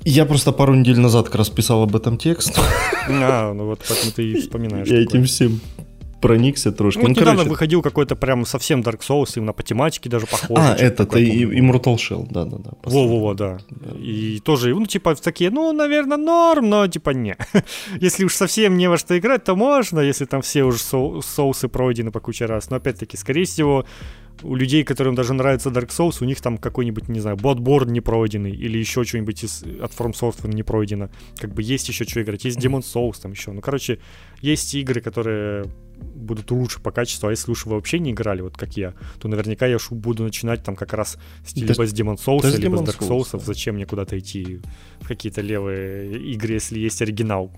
Я 0.06 0.26
просто 0.26 0.52
пару 0.52 0.74
недель 0.76 1.00
назад 1.00 1.26
как 1.26 1.36
раз 1.36 1.50
писал 1.50 1.84
об 1.84 1.96
этом 1.96 2.18
текст. 2.18 2.60
А, 3.12 3.54
ну 3.54 3.66
вот 3.66 3.82
поэтому 3.90 4.12
ты 4.12 4.24
и 4.24 4.40
вспоминаешь. 4.40 4.88
Я 4.88 5.02
этим 5.02 5.24
всем 5.24 5.60
проникся 6.22 6.72
трошки. 6.72 7.00
Ну, 7.00 7.08
ну 7.08 7.10
недавно 7.10 7.32
короче... 7.32 7.50
выходил 7.50 7.82
какой-то 7.82 8.16
прям 8.16 8.46
совсем 8.46 8.82
Dark 8.82 9.00
Souls, 9.00 9.32
именно 9.36 9.54
по 9.54 9.64
тематике 9.64 10.10
даже 10.10 10.28
похож. 10.28 10.60
А, 10.60 10.76
это 10.76 11.04
и 11.18 11.46
Immortal 11.46 11.96
Shell, 11.96 12.28
да-да-да. 12.30 12.72
Во-во-во, 12.84 13.34
да. 13.34 13.60
да. 13.70 13.98
И 13.98 14.40
тоже, 14.40 14.74
ну, 14.76 14.86
типа, 14.86 15.16
такие, 15.16 15.50
ну, 15.50 15.72
наверное, 15.72 16.18
норм, 16.18 16.70
но, 16.70 16.88
типа, 16.88 17.12
не. 17.12 17.36
если 18.00 18.26
уж 18.26 18.34
совсем 18.34 18.78
не 18.78 18.88
во 18.88 18.98
что 18.98 19.18
играть, 19.18 19.44
то 19.44 19.56
можно, 19.56 20.00
если 20.00 20.26
там 20.26 20.42
все 20.42 20.64
уже 20.64 20.80
соусы 20.80 21.68
пройдены 21.68 22.12
по 22.12 22.20
куче 22.20 22.46
раз. 22.46 22.70
Но, 22.70 22.78
опять-таки, 22.78 23.18
скорее 23.18 23.46
всего, 23.46 23.86
у 24.44 24.56
людей, 24.56 24.84
которым 24.84 25.16
даже 25.16 25.34
нравится 25.34 25.70
Dark 25.70 25.90
Souls, 25.90 26.18
у 26.22 26.26
них 26.26 26.42
там 26.42 26.58
какой-нибудь, 26.58 27.10
не 27.10 27.20
знаю, 27.20 27.38
Bloodborne 27.38 27.92
не 27.92 28.02
пройденный 28.02 28.52
или 28.52 28.78
еще 28.78 29.04
что-нибудь 29.04 29.44
из, 29.44 29.64
от 29.64 29.92
From 29.92 30.14
Software 30.14 30.54
не 30.54 30.64
пройдено. 30.64 31.10
Как 31.38 31.54
бы 31.54 31.62
есть 31.62 31.88
еще 31.90 32.06
что 32.06 32.22
играть. 32.22 32.46
Есть 32.46 32.58
Demon 32.58 32.82
Souls 32.82 33.20
там 33.22 33.32
еще. 33.32 33.52
Ну, 33.52 33.62
короче, 33.62 34.00
есть 34.42 34.74
игры, 34.76 35.02
которые 35.02 35.66
будут 36.00 36.52
лучше 36.52 36.80
по 36.80 36.92
качеству, 36.92 37.28
а 37.28 37.32
если 37.32 37.52
уж 37.52 37.66
вы 37.66 37.76
вообще 37.76 38.00
не 38.00 38.12
играли, 38.12 38.42
вот 38.42 38.58
как 38.58 38.78
я, 38.78 38.94
то 39.20 39.28
наверняка 39.28 39.68
я 39.68 39.76
уж 39.76 39.92
буду 39.92 40.24
начинать 40.24 40.64
там 40.64 40.76
как 40.76 40.94
раз 40.94 41.18
с, 41.46 41.56
либо 41.56 41.86
с 41.86 41.94
Demon 41.94 42.18
Souls, 42.18 42.58
либо 42.58 42.78
с 42.78 42.82
Dark 42.82 43.00
Souls. 43.00 43.30
Да. 43.34 43.40
Зачем 43.40 43.76
мне 43.76 43.86
куда-то 43.86 44.18
идти 44.18 44.62
в 45.02 45.08
какие-то 45.08 45.42
левые 45.42 46.18
игры, 46.32 46.54
если 46.54 46.80
есть 46.80 47.02
оригинал? 47.02 47.52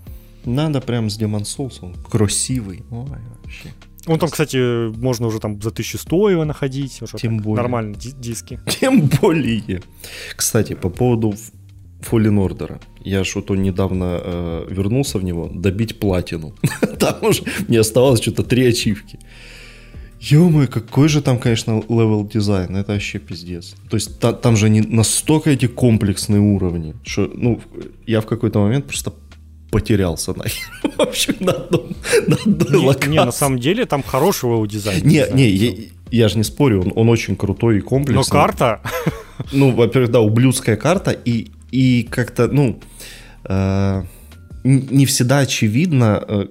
Надо 0.44 0.80
прям 0.80 1.08
с 1.08 1.20
Demon 1.20 1.42
Souls, 1.42 1.78
он 1.82 1.94
красивый. 1.94 2.82
Ой, 2.90 3.06
вообще. 3.42 3.72
Он 4.06 4.18
там, 4.18 4.30
кстати, 4.30 4.90
можно 4.96 5.26
уже 5.26 5.38
там 5.38 5.62
за 5.62 5.68
1100 5.68 6.30
его 6.30 6.44
находить. 6.44 7.02
Уже 7.02 7.16
Тем 7.18 7.38
более. 7.38 7.62
Нормально, 7.62 7.94
диски. 7.96 8.58
Тем 8.80 9.08
более. 9.20 9.82
Кстати, 10.36 10.74
по 10.74 10.90
поводу 10.90 11.34
Fallen 12.02 12.38
Order. 12.38 12.80
Я 13.04 13.24
что-то 13.24 13.54
недавно 13.54 14.20
э, 14.22 14.66
вернулся 14.70 15.18
в 15.18 15.24
него, 15.24 15.48
добить 15.48 16.00
платину. 16.00 16.54
там 16.98 17.22
уже 17.22 17.42
мне 17.68 17.80
оставалось 17.80 18.20
что-то 18.20 18.42
три 18.42 18.66
ачивки. 18.66 19.18
ё 20.20 20.66
какой 20.66 21.08
же 21.08 21.22
там, 21.22 21.38
конечно, 21.38 21.82
level 21.88 22.26
дизайн, 22.26 22.76
это 22.76 22.92
вообще 22.92 23.18
пиздец. 23.18 23.74
То 23.88 23.96
есть 23.96 24.18
та, 24.20 24.32
там 24.32 24.56
же 24.56 24.68
не 24.68 24.80
настолько 24.80 25.50
эти 25.50 25.66
комплексные 25.66 26.40
уровни, 26.40 26.94
что, 27.04 27.30
ну, 27.34 27.60
я 28.06 28.20
в 28.20 28.26
какой-то 28.26 28.60
момент 28.60 28.86
просто 28.86 29.12
потерялся 29.72 30.34
на, 30.34 30.44
в 30.96 31.00
общем, 31.00 31.34
на 31.40 31.52
одном, 31.52 31.96
на 32.28 32.36
одной 32.36 32.80
не, 32.80 32.86
локации. 32.86 33.10
Не, 33.10 33.24
на 33.24 33.32
самом 33.32 33.58
деле 33.58 33.86
там 33.86 34.02
хороший 34.02 34.50
его 34.50 34.66
дизайн. 34.66 35.04
Не, 35.04 35.26
не, 35.32 35.48
я, 35.48 35.72
я 36.10 36.28
же 36.28 36.36
не 36.36 36.44
спорю, 36.44 36.82
он, 36.82 36.92
он 36.94 37.08
очень 37.08 37.34
крутой 37.36 37.78
и 37.78 37.80
комплексный. 37.80 38.36
Но 38.36 38.42
карта... 38.42 38.80
Ну, 39.50 39.72
во-первых, 39.72 40.12
да, 40.12 40.20
ублюдская 40.20 40.76
карта, 40.76 41.10
и, 41.10 41.50
и 41.72 42.04
как-то, 42.08 42.46
ну, 42.46 42.78
э, 43.44 44.04
не 44.62 45.04
всегда 45.04 45.38
очевидно, 45.38 46.22
э, 46.28 46.46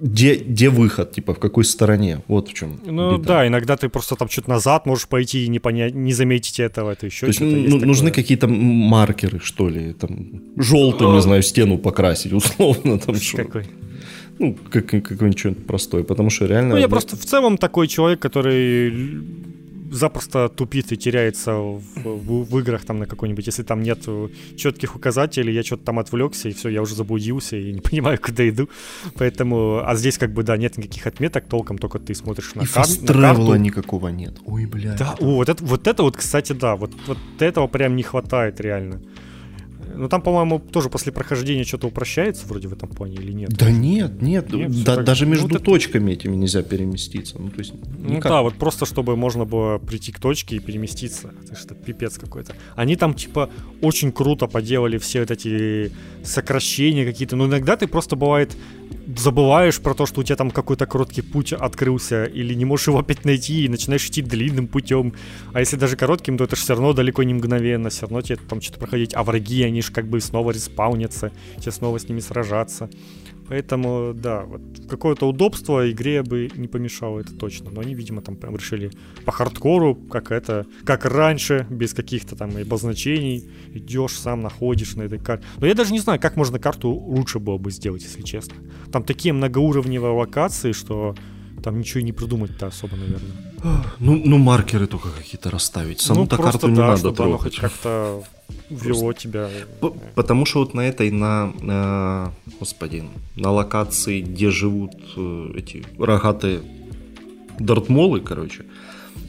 где, 0.00 0.34
где 0.34 0.70
выход, 0.70 1.12
типа, 1.12 1.34
в 1.34 1.38
какой 1.38 1.64
стороне. 1.64 2.22
Вот 2.28 2.48
в 2.48 2.54
чем. 2.54 2.80
Ну 2.84 3.18
беда. 3.18 3.24
да, 3.24 3.46
иногда 3.46 3.76
ты 3.76 3.88
просто 3.88 4.16
там 4.16 4.28
чуть 4.28 4.48
назад 4.48 4.86
можешь 4.86 5.06
пойти 5.06 5.44
и 5.44 5.48
не, 5.48 5.58
понять, 5.58 5.94
не 5.94 6.12
заметить 6.12 6.60
этого, 6.60 6.90
это 6.90 7.06
еще 7.06 7.20
То 7.20 7.26
есть, 7.26 7.40
ну, 7.40 7.78
нужны 7.86 8.10
какие-то 8.10 8.48
маркеры, 8.48 9.40
что 9.42 9.68
ли, 9.68 9.92
там, 9.92 10.42
желтым, 10.56 11.14
не 11.14 11.22
знаю, 11.22 11.42
стену 11.42 11.78
покрасить, 11.78 12.32
условно, 12.32 12.98
там 12.98 13.14
Какой? 13.36 13.64
Ну, 14.38 14.56
как, 14.70 14.86
какой-нибудь 14.86 15.38
что-нибудь 15.38 15.66
простой, 15.66 16.02
потому 16.02 16.30
что 16.30 16.46
реально... 16.46 16.74
Ну, 16.74 16.80
я 16.80 16.88
просто 16.88 17.16
в 17.16 17.24
целом 17.24 17.58
такой 17.58 17.88
человек, 17.88 18.20
который 18.20 18.90
запросто 19.90 20.48
тупит 20.48 20.92
и 20.92 20.96
теряется 20.96 21.54
в, 21.54 21.82
в, 21.96 22.44
в 22.44 22.58
играх 22.58 22.84
там 22.84 22.98
на 22.98 23.06
какой-нибудь, 23.06 23.46
если 23.46 23.62
там 23.62 23.82
нет 23.82 24.06
четких 24.56 24.96
указателей, 24.96 25.52
я 25.54 25.62
что-то 25.62 25.84
там 25.84 25.98
отвлекся, 25.98 26.48
и 26.48 26.52
все, 26.52 26.68
я 26.68 26.82
уже 26.82 26.94
заблудился 26.94 27.56
и 27.56 27.72
не 27.72 27.80
понимаю, 27.90 28.18
куда 28.18 28.48
иду. 28.48 28.68
Поэтому, 29.14 29.82
а 29.84 29.94
здесь 29.96 30.18
как 30.18 30.32
бы, 30.32 30.42
да, 30.42 30.56
нет 30.56 30.78
никаких 30.78 31.06
отметок 31.06 31.46
толком, 31.46 31.78
только 31.78 31.98
ты 31.98 32.14
смотришь 32.14 32.54
на, 32.54 32.62
и 32.62 32.66
кар- 32.66 32.86
на 33.00 33.34
карту. 33.34 33.54
никакого 33.56 34.08
нет. 34.08 34.38
Ой, 34.44 34.66
блядь. 34.66 34.98
Да, 34.98 35.16
о, 35.20 35.36
вот 35.36 35.48
это, 35.48 35.64
вот 35.64 35.86
это 35.86 36.02
вот, 36.02 36.16
кстати, 36.16 36.52
да, 36.52 36.76
вот, 36.76 36.92
вот 37.06 37.18
этого 37.38 37.66
прям 37.66 37.96
не 37.96 38.02
хватает 38.02 38.60
реально. 38.60 39.00
Ну 40.00 40.08
там, 40.08 40.22
по-моему, 40.22 40.58
тоже 40.58 40.88
после 40.88 41.12
прохождения 41.12 41.62
что-то 41.64 41.86
упрощается 41.88 42.46
вроде 42.46 42.68
в 42.68 42.72
этом 42.72 42.88
плане 42.88 43.16
или 43.16 43.32
нет? 43.32 43.50
Да 43.50 43.70
нет, 43.70 44.22
нет. 44.22 44.50
нет 44.50 44.82
да, 44.82 44.96
так... 44.96 45.04
даже 45.04 45.26
между 45.26 45.48
ну, 45.48 45.58
точками 45.58 46.12
этими 46.12 46.36
нельзя 46.36 46.62
переместиться. 46.62 47.38
Ну, 47.38 47.50
то 47.50 47.58
есть, 47.58 47.74
ну 47.98 48.18
да, 48.18 48.40
вот 48.40 48.54
просто 48.54 48.86
чтобы 48.86 49.16
можно 49.16 49.44
было 49.44 49.76
прийти 49.76 50.10
к 50.10 50.18
точке 50.18 50.56
и 50.56 50.58
переместиться. 50.58 51.34
Это 51.44 51.54
что 51.54 51.74
пипец 51.74 52.16
какой-то. 52.16 52.54
Они 52.76 52.96
там 52.96 53.12
типа 53.12 53.50
очень 53.82 54.10
круто 54.10 54.46
поделали 54.46 54.96
все 54.96 55.20
вот 55.20 55.30
эти 55.30 55.92
сокращения 56.24 57.04
какие-то. 57.04 57.36
Но 57.36 57.44
иногда 57.44 57.76
ты 57.76 57.86
просто 57.86 58.16
бывает 58.16 58.56
забываешь 59.16 59.80
про 59.80 59.94
то, 59.94 60.06
что 60.06 60.20
у 60.20 60.24
тебя 60.24 60.36
там 60.36 60.50
какой-то 60.50 60.86
короткий 60.86 61.22
путь 61.22 61.52
открылся, 61.52 62.24
или 62.24 62.54
не 62.54 62.64
можешь 62.64 62.88
его 62.88 62.98
опять 62.98 63.24
найти, 63.24 63.64
и 63.64 63.68
начинаешь 63.68 64.06
идти 64.06 64.22
длинным 64.22 64.66
путем. 64.66 65.14
А 65.52 65.60
если 65.60 65.76
даже 65.76 65.96
коротким, 65.96 66.38
то 66.38 66.44
это 66.44 66.56
же 66.56 66.62
все 66.62 66.74
равно 66.74 66.92
далеко 66.92 67.22
не 67.22 67.34
мгновенно, 67.34 67.90
все 67.90 68.02
равно 68.02 68.22
тебе 68.22 68.36
там 68.36 68.60
что-то 68.60 68.78
проходить. 68.78 69.14
А 69.14 69.22
враги, 69.22 69.62
они 69.62 69.82
же 69.82 69.92
как 69.92 70.06
бы 70.06 70.20
снова 70.20 70.50
респаунятся, 70.50 71.32
тебе 71.58 71.72
снова 71.72 71.98
с 71.98 72.08
ними 72.08 72.20
сражаться. 72.20 72.88
Поэтому, 73.50 74.12
да, 74.14 74.44
вот 74.44 74.62
какое-то 74.88 75.28
удобство 75.28 75.90
игре 75.90 76.22
бы 76.22 76.48
не 76.54 76.68
помешало, 76.68 77.18
это 77.18 77.34
точно. 77.34 77.70
Но 77.70 77.80
они, 77.80 77.96
видимо, 77.96 78.22
там 78.22 78.36
прям 78.36 78.54
решили 78.54 78.92
по 79.24 79.32
хардкору, 79.32 79.96
как 79.96 80.30
это, 80.30 80.66
как 80.84 81.04
раньше, 81.04 81.66
без 81.68 81.92
каких-то 81.92 82.36
там 82.36 82.56
обозначений. 82.56 83.50
Идешь, 83.74 84.12
сам 84.12 84.42
находишь 84.42 84.94
на 84.94 85.02
этой 85.02 85.18
карте. 85.18 85.44
Но 85.58 85.66
я 85.66 85.74
даже 85.74 85.92
не 85.92 85.98
знаю, 85.98 86.20
как 86.20 86.36
можно 86.36 86.60
карту 86.60 86.90
лучше 86.90 87.40
было 87.40 87.58
бы 87.58 87.72
сделать, 87.72 88.04
если 88.04 88.22
честно. 88.22 88.54
Там 88.92 89.02
такие 89.02 89.34
многоуровневые 89.34 90.12
локации, 90.12 90.70
что 90.70 91.16
там 91.60 91.80
ничего 91.80 91.98
и 91.98 92.04
не 92.04 92.12
придумать-то 92.12 92.68
особо, 92.68 92.94
наверное. 92.94 93.49
Ну, 93.98 94.22
ну 94.24 94.38
маркеры 94.38 94.86
только 94.86 95.10
какие-то 95.10 95.50
расставить. 95.50 96.00
Саму-то 96.00 96.36
ну, 96.36 96.42
карту 96.42 96.68
не 96.68 96.76
да, 96.76 96.86
надо 96.88 96.98
чтобы 96.98 97.24
оно 97.24 97.38
хоть 97.38 97.58
как-то 97.58 98.22
вело 98.70 99.12
тебя. 99.12 99.48
Потому 100.14 100.46
что 100.46 100.60
вот 100.60 100.74
на 100.74 100.80
этой, 100.80 101.10
на, 101.10 101.52
на, 101.60 102.32
господи, 102.58 103.04
на 103.36 103.50
локации, 103.50 104.22
где 104.22 104.50
живут 104.50 104.92
э, 105.16 105.52
эти 105.56 105.84
рогатые 105.98 106.60
дартмолы, 107.58 108.20
короче, 108.20 108.64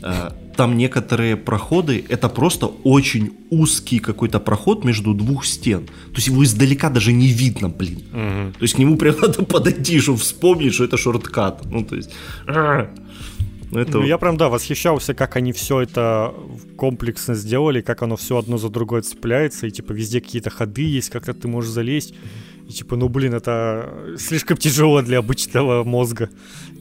э, 0.03 0.29
там 0.55 0.77
некоторые 0.77 1.37
проходы, 1.37 2.03
это 2.09 2.29
просто 2.29 2.67
очень 2.67 3.31
узкий 3.49 3.99
какой-то 3.99 4.39
проход 4.39 4.85
между 4.85 5.13
двух 5.13 5.45
стен. 5.45 5.85
То 5.85 6.15
есть 6.15 6.27
его 6.27 6.43
издалека 6.43 6.89
даже 6.89 7.13
не 7.13 7.27
видно, 7.27 7.69
блин. 7.69 8.03
Угу. 8.11 8.53
То 8.59 8.63
есть 8.63 8.75
к 8.75 8.77
нему 8.77 8.97
прям 8.97 9.15
надо 9.21 9.43
подойти, 9.43 9.99
чтобы 9.99 10.19
вспомнить, 10.19 10.73
что 10.73 10.83
это 10.83 10.97
шорткат. 10.97 11.65
Ну, 11.65 11.83
то 11.83 11.95
есть... 11.95 12.11
Ну, 13.71 13.79
это... 13.79 13.99
ну, 13.99 14.03
я 14.03 14.17
прям, 14.17 14.35
да, 14.35 14.49
восхищался, 14.49 15.13
как 15.13 15.37
они 15.37 15.53
все 15.53 15.81
это 15.81 16.33
комплексно 16.75 17.35
сделали, 17.35 17.81
как 17.81 18.01
оно 18.01 18.17
все 18.17 18.37
одно 18.37 18.57
за 18.57 18.69
другое 18.69 19.01
цепляется, 19.01 19.65
и, 19.65 19.71
типа, 19.71 19.93
везде 19.93 20.19
какие-то 20.19 20.49
ходы 20.49 20.83
есть, 20.83 21.09
как-то 21.09 21.33
ты 21.33 21.47
можешь 21.47 21.71
залезть. 21.71 22.13
И, 22.67 22.73
типа, 22.73 22.97
ну, 22.97 23.07
блин, 23.07 23.33
это 23.33 24.15
слишком 24.17 24.57
тяжело 24.57 25.01
для 25.01 25.19
обычного 25.19 25.83
мозга. 25.85 26.29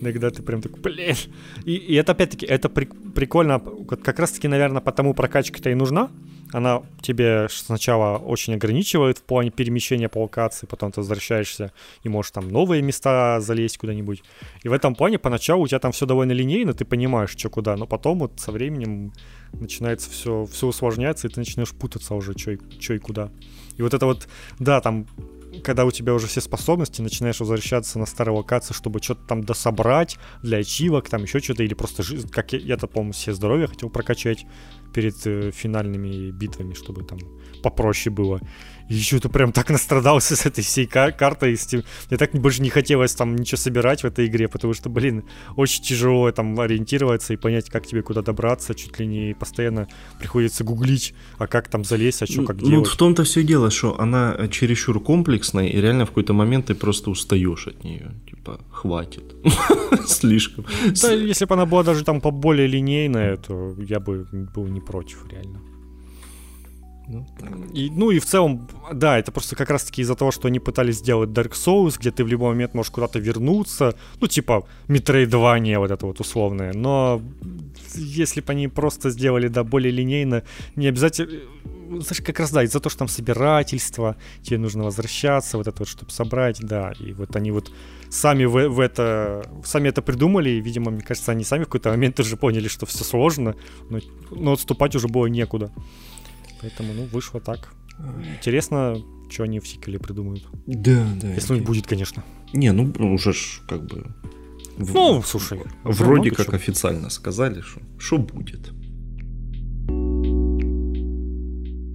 Иногда 0.01 0.31
ты 0.31 0.43
прям 0.43 0.63
такой, 0.63 0.81
блин. 0.81 1.17
И, 1.65 1.75
и 1.75 1.95
это, 1.95 2.13
опять-таки, 2.13 2.47
это 2.47 2.69
при, 2.69 2.87
прикольно, 2.87 3.61
как 3.61 4.19
раз-таки, 4.19 4.49
наверное, 4.49 4.81
потому 4.81 5.15
прокачка-то 5.15 5.71
и 5.71 5.75
нужна, 5.75 6.11
она 6.53 6.83
тебе 7.01 7.47
сначала 7.51 8.19
очень 8.19 8.55
ограничивает 8.55 9.19
в 9.19 9.23
плане 9.23 9.51
перемещения 9.51 10.09
по 10.09 10.23
локации, 10.23 10.67
потом 10.67 10.91
ты 10.91 11.01
возвращаешься 11.01 11.73
и 12.03 12.09
можешь 12.09 12.33
там 12.33 12.49
новые 12.49 12.83
места 12.83 13.41
залезть 13.41 13.79
куда-нибудь. 13.79 14.23
И 14.63 14.69
в 14.69 14.73
этом 14.73 14.95
плане 14.95 15.19
поначалу 15.19 15.65
у 15.65 15.69
тебя 15.69 15.79
там 15.79 15.93
все 15.93 16.07
довольно 16.07 16.33
линейно, 16.33 16.73
ты 16.73 16.85
понимаешь, 16.85 17.31
что 17.31 17.51
куда, 17.51 17.77
но 17.77 17.87
потом 17.87 18.19
вот 18.21 18.41
со 18.41 18.53
временем 18.53 19.13
начинается 19.53 20.11
все, 20.11 20.47
все 20.47 20.67
усложняться, 20.67 21.29
и 21.29 21.31
ты 21.31 21.41
начинаешь 21.41 21.73
путаться 21.73 22.15
уже, 22.15 22.37
что 22.37 22.53
и, 22.53 22.57
и 22.57 22.99
куда. 22.99 23.31
И 23.77 23.83
вот 23.83 23.95
это 23.95 24.07
вот, 24.07 24.29
да, 24.59 24.81
там 24.81 25.07
когда 25.61 25.85
у 25.85 25.91
тебя 25.91 26.15
уже 26.15 26.27
все 26.27 26.41
способности, 26.41 27.03
начинаешь 27.03 27.41
возвращаться 27.41 27.99
на 27.99 28.07
старые 28.07 28.37
локации, 28.37 28.75
чтобы 28.75 29.01
что-то 29.03 29.27
там 29.27 29.45
дособрать 29.45 30.19
для 30.43 30.59
ачивок, 30.59 31.09
там 31.09 31.23
еще 31.23 31.41
что-то, 31.41 31.63
или 31.63 31.75
просто, 31.75 32.03
как 32.31 32.53
я, 32.53 32.59
я-то, 32.59 32.87
по-моему, 32.87 33.13
все 33.13 33.33
здоровье 33.33 33.67
хотел 33.67 33.91
прокачать 33.91 34.47
перед 34.93 35.15
э, 35.27 35.51
финальными 35.53 36.31
битвами, 36.31 36.75
чтобы 36.75 37.05
там 37.05 37.19
попроще 37.63 38.15
было. 38.15 38.41
И 38.91 38.99
что-то 38.99 39.29
прям 39.29 39.53
так 39.53 39.71
настрадался 39.71 40.35
с 40.35 40.47
этой 40.47 40.65
всей 40.65 40.85
кар- 40.85 41.13
картой. 41.13 41.57
С 41.57 41.65
тем... 41.65 41.85
Мне 42.11 42.19
так 42.19 42.33
больше 42.33 42.61
не 42.61 42.71
хотелось 42.71 43.15
там 43.15 43.37
ничего 43.37 43.57
собирать 43.57 44.03
в 44.03 44.07
этой 44.07 44.27
игре, 44.27 44.49
потому 44.49 44.75
что, 44.75 44.91
блин, 44.91 45.23
очень 45.55 45.85
тяжело 45.85 46.31
там 46.33 46.59
ориентироваться 46.59 47.33
и 47.33 47.37
понять, 47.37 47.71
как 47.71 47.87
тебе 47.87 48.03
куда 48.03 48.23
добраться. 48.23 48.75
Чуть 48.75 48.99
ли 48.99 49.07
не 49.07 49.35
постоянно 49.35 49.87
приходится 50.19 50.65
гуглить, 50.65 51.15
а 51.39 51.47
как 51.47 51.69
там 51.69 51.85
залезть, 51.85 52.23
а 52.23 52.27
что, 52.27 52.43
как 52.43 52.57
ну, 52.57 52.69
делать. 52.69 52.85
Ну, 52.87 52.93
в 52.93 52.97
том-то 52.97 53.23
все 53.23 53.45
дело, 53.45 53.71
что 53.71 54.01
она 54.01 54.35
э, 54.37 54.49
чересчур 54.49 55.01
комплексная, 55.01 55.69
и 55.69 55.81
реально 55.81 56.05
в 56.05 56.09
какой-то 56.09 56.33
момент 56.33 56.67
ты 56.67 56.75
просто 56.75 57.11
устаешь 57.11 57.69
от 57.69 57.85
нее. 57.85 58.11
Типа, 58.29 58.59
хватит. 58.73 59.37
Слишком. 60.09 60.67
Да, 61.01 61.13
если 61.13 61.45
бы 61.45 61.55
она 61.55 61.65
была 61.65 61.85
даже 61.85 62.05
там 62.05 62.21
поболее 62.21 62.67
линейная, 62.67 63.37
то 63.37 63.77
я 63.79 64.01
бы 64.01 64.27
был 64.53 64.67
не 64.67 64.81
против, 64.81 65.29
реально. 65.31 65.61
Ну, 67.11 67.27
и, 67.75 67.91
ну 67.91 68.11
и 68.13 68.21
в 68.21 68.25
целом, 68.25 68.69
да, 68.93 69.19
это 69.19 69.33
просто 69.33 69.57
как 69.57 69.71
раз-таки 69.71 70.03
из-за 70.03 70.15
того, 70.15 70.31
что 70.31 70.47
они 70.47 70.61
пытались 70.61 70.99
сделать 70.99 71.31
Dark 71.31 71.53
Souls, 71.53 71.97
где 71.99 72.13
ты 72.13 72.23
в 72.23 72.29
любой 72.29 72.51
момент 72.51 72.75
можешь 72.75 72.93
куда-то 72.93 73.19
вернуться, 73.19 73.97
ну 74.21 74.29
типа 74.29 74.65
Metroidvania 74.87 75.79
вот 75.79 75.91
это 75.91 76.07
вот 76.07 76.21
условное, 76.21 76.73
но 76.73 77.21
если 77.95 78.41
бы 78.41 78.53
они 78.53 78.69
просто 78.69 79.11
сделали, 79.11 79.49
да, 79.49 79.65
более 79.65 79.91
линейно, 79.91 80.45
не 80.77 80.87
обязательно, 80.87 81.41
знаешь, 81.89 82.23
как 82.25 82.39
раз, 82.39 82.53
да, 82.53 82.63
из-за 82.63 82.79
того, 82.79 82.91
что 82.91 83.01
там 83.01 83.09
собирательство, 83.09 84.15
тебе 84.43 84.59
нужно 84.59 84.85
возвращаться, 84.85 85.57
вот 85.57 85.67
это 85.67 85.81
вот, 85.81 85.89
чтобы 85.89 86.13
собрать, 86.13 86.61
да, 86.61 86.93
и 87.01 87.13
вот 87.13 87.35
они 87.35 87.51
вот 87.51 87.73
сами 88.09 88.45
в, 88.45 88.69
в 88.69 88.79
это, 88.79 89.45
сами 89.65 89.89
это 89.89 90.01
придумали, 90.01 90.51
и, 90.51 90.61
видимо, 90.61 90.93
мне 90.93 91.03
кажется, 91.03 91.33
они 91.33 91.43
сами 91.43 91.63
в 91.63 91.67
какой-то 91.67 91.91
момент 91.91 92.21
уже 92.21 92.37
поняли, 92.37 92.69
что 92.69 92.87
все 92.87 93.03
сложно, 93.03 93.57
но, 93.89 93.99
но 94.31 94.53
отступать 94.53 94.95
уже 94.95 95.09
было 95.09 95.27
некуда. 95.27 95.73
Поэтому, 96.61 96.93
ну, 96.95 97.05
вышло 97.05 97.41
так. 97.41 97.73
Интересно, 98.37 98.97
что 99.31 99.45
они 99.45 99.61
в 99.61 99.69
сиквеле 99.69 99.99
придумают. 99.99 100.47
Да, 100.67 101.07
да. 101.21 101.33
Если 101.33 101.55
он 101.55 101.63
будет, 101.63 101.87
конечно. 101.87 102.25
Не, 102.53 102.73
ну 102.73 102.93
уже 103.15 103.33
ж 103.33 103.61
как 103.69 103.87
бы... 103.87 104.07
В... 104.77 104.95
Ну, 104.95 105.23
слушай. 105.23 105.61
Вроде 105.85 106.31
как 106.31 106.47
чего. 106.47 106.57
официально 106.57 107.11
сказали, 107.11 107.61
что, 107.61 107.81
что 107.99 108.19
будет. 108.19 108.73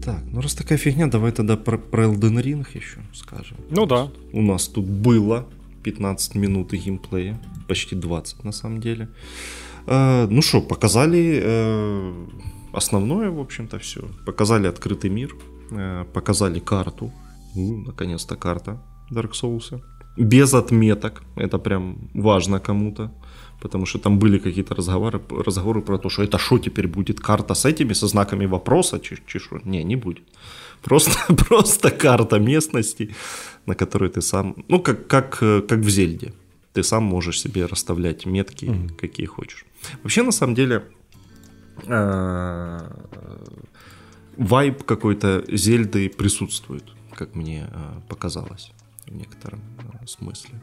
Так, 0.03 0.23
ну 0.31 0.41
раз 0.41 0.53
такая 0.53 0.77
фигня, 0.77 1.07
давай 1.07 1.31
тогда 1.31 1.57
про, 1.57 1.79
про 1.79 2.05
Elden 2.05 2.43
Ring 2.43 2.65
еще 2.75 2.99
скажем. 3.13 3.57
Ну 3.71 3.87
да. 3.87 4.11
У 4.33 4.41
нас 4.41 4.67
тут 4.67 4.85
было 4.85 5.47
15 5.83 6.35
минут 6.35 6.73
геймплея, 6.73 7.41
почти 7.67 7.95
20 7.95 8.43
на 8.43 8.51
самом 8.51 8.81
деле. 8.81 9.09
Э, 9.87 10.27
ну 10.29 10.41
что, 10.43 10.61
показали 10.61 11.41
э, 11.43 12.27
основное, 12.75 13.29
в 13.29 13.39
общем-то, 13.39 13.77
все. 13.79 14.01
Показали 14.25 14.67
открытый 14.67 15.09
мир, 15.09 15.35
э, 15.71 16.05
показали 16.13 16.59
карту. 16.59 17.11
Ну, 17.55 17.77
наконец-то 17.77 18.35
карта 18.35 18.77
Dark 19.11 19.31
Souls. 19.31 19.81
Без 20.17 20.53
отметок. 20.53 21.23
Это 21.37 21.57
прям 21.59 22.09
важно 22.13 22.59
кому-то. 22.59 23.11
Потому 23.61 23.85
что 23.85 23.99
там 23.99 24.19
были 24.19 24.37
какие-то 24.37 24.75
разговоры, 24.75 25.21
разговоры 25.29 25.81
про 25.81 25.97
то, 25.97 26.09
что 26.09 26.23
это 26.23 26.37
что 26.37 26.59
теперь 26.59 26.87
будет 26.87 27.19
карта 27.19 27.53
с 27.53 27.65
этими, 27.65 27.93
со 27.93 28.07
знаками 28.07 28.45
вопроса, 28.45 28.99
шо? 29.03 29.59
Не, 29.63 29.83
не 29.83 29.95
будет. 29.95 30.23
Просто, 30.81 31.11
просто 31.49 31.89
карта 31.89 32.39
местности, 32.39 33.09
на 33.65 33.75
которой 33.75 34.09
ты 34.09 34.21
сам, 34.21 34.55
ну, 34.67 34.79
как, 34.79 35.07
как, 35.07 35.39
как 35.39 35.79
в 35.79 35.89
Зельде. 35.89 36.33
Ты 36.73 36.83
сам 36.83 37.03
можешь 37.03 37.39
себе 37.39 37.65
расставлять 37.65 38.25
метки, 38.25 38.65
mm-hmm. 38.65 38.95
какие 38.99 39.25
хочешь. 39.25 39.65
Вообще, 40.03 40.23
на 40.23 40.31
самом 40.31 40.55
деле, 40.55 40.83
вайб 44.37 44.83
какой-то 44.83 45.43
Зельды 45.47 46.09
присутствует, 46.09 46.83
как 47.13 47.35
мне 47.35 47.67
э, 47.71 47.99
показалось 48.09 48.71
в 49.05 49.15
некотором 49.15 49.61
э, 50.01 50.05
смысле. 50.07 50.59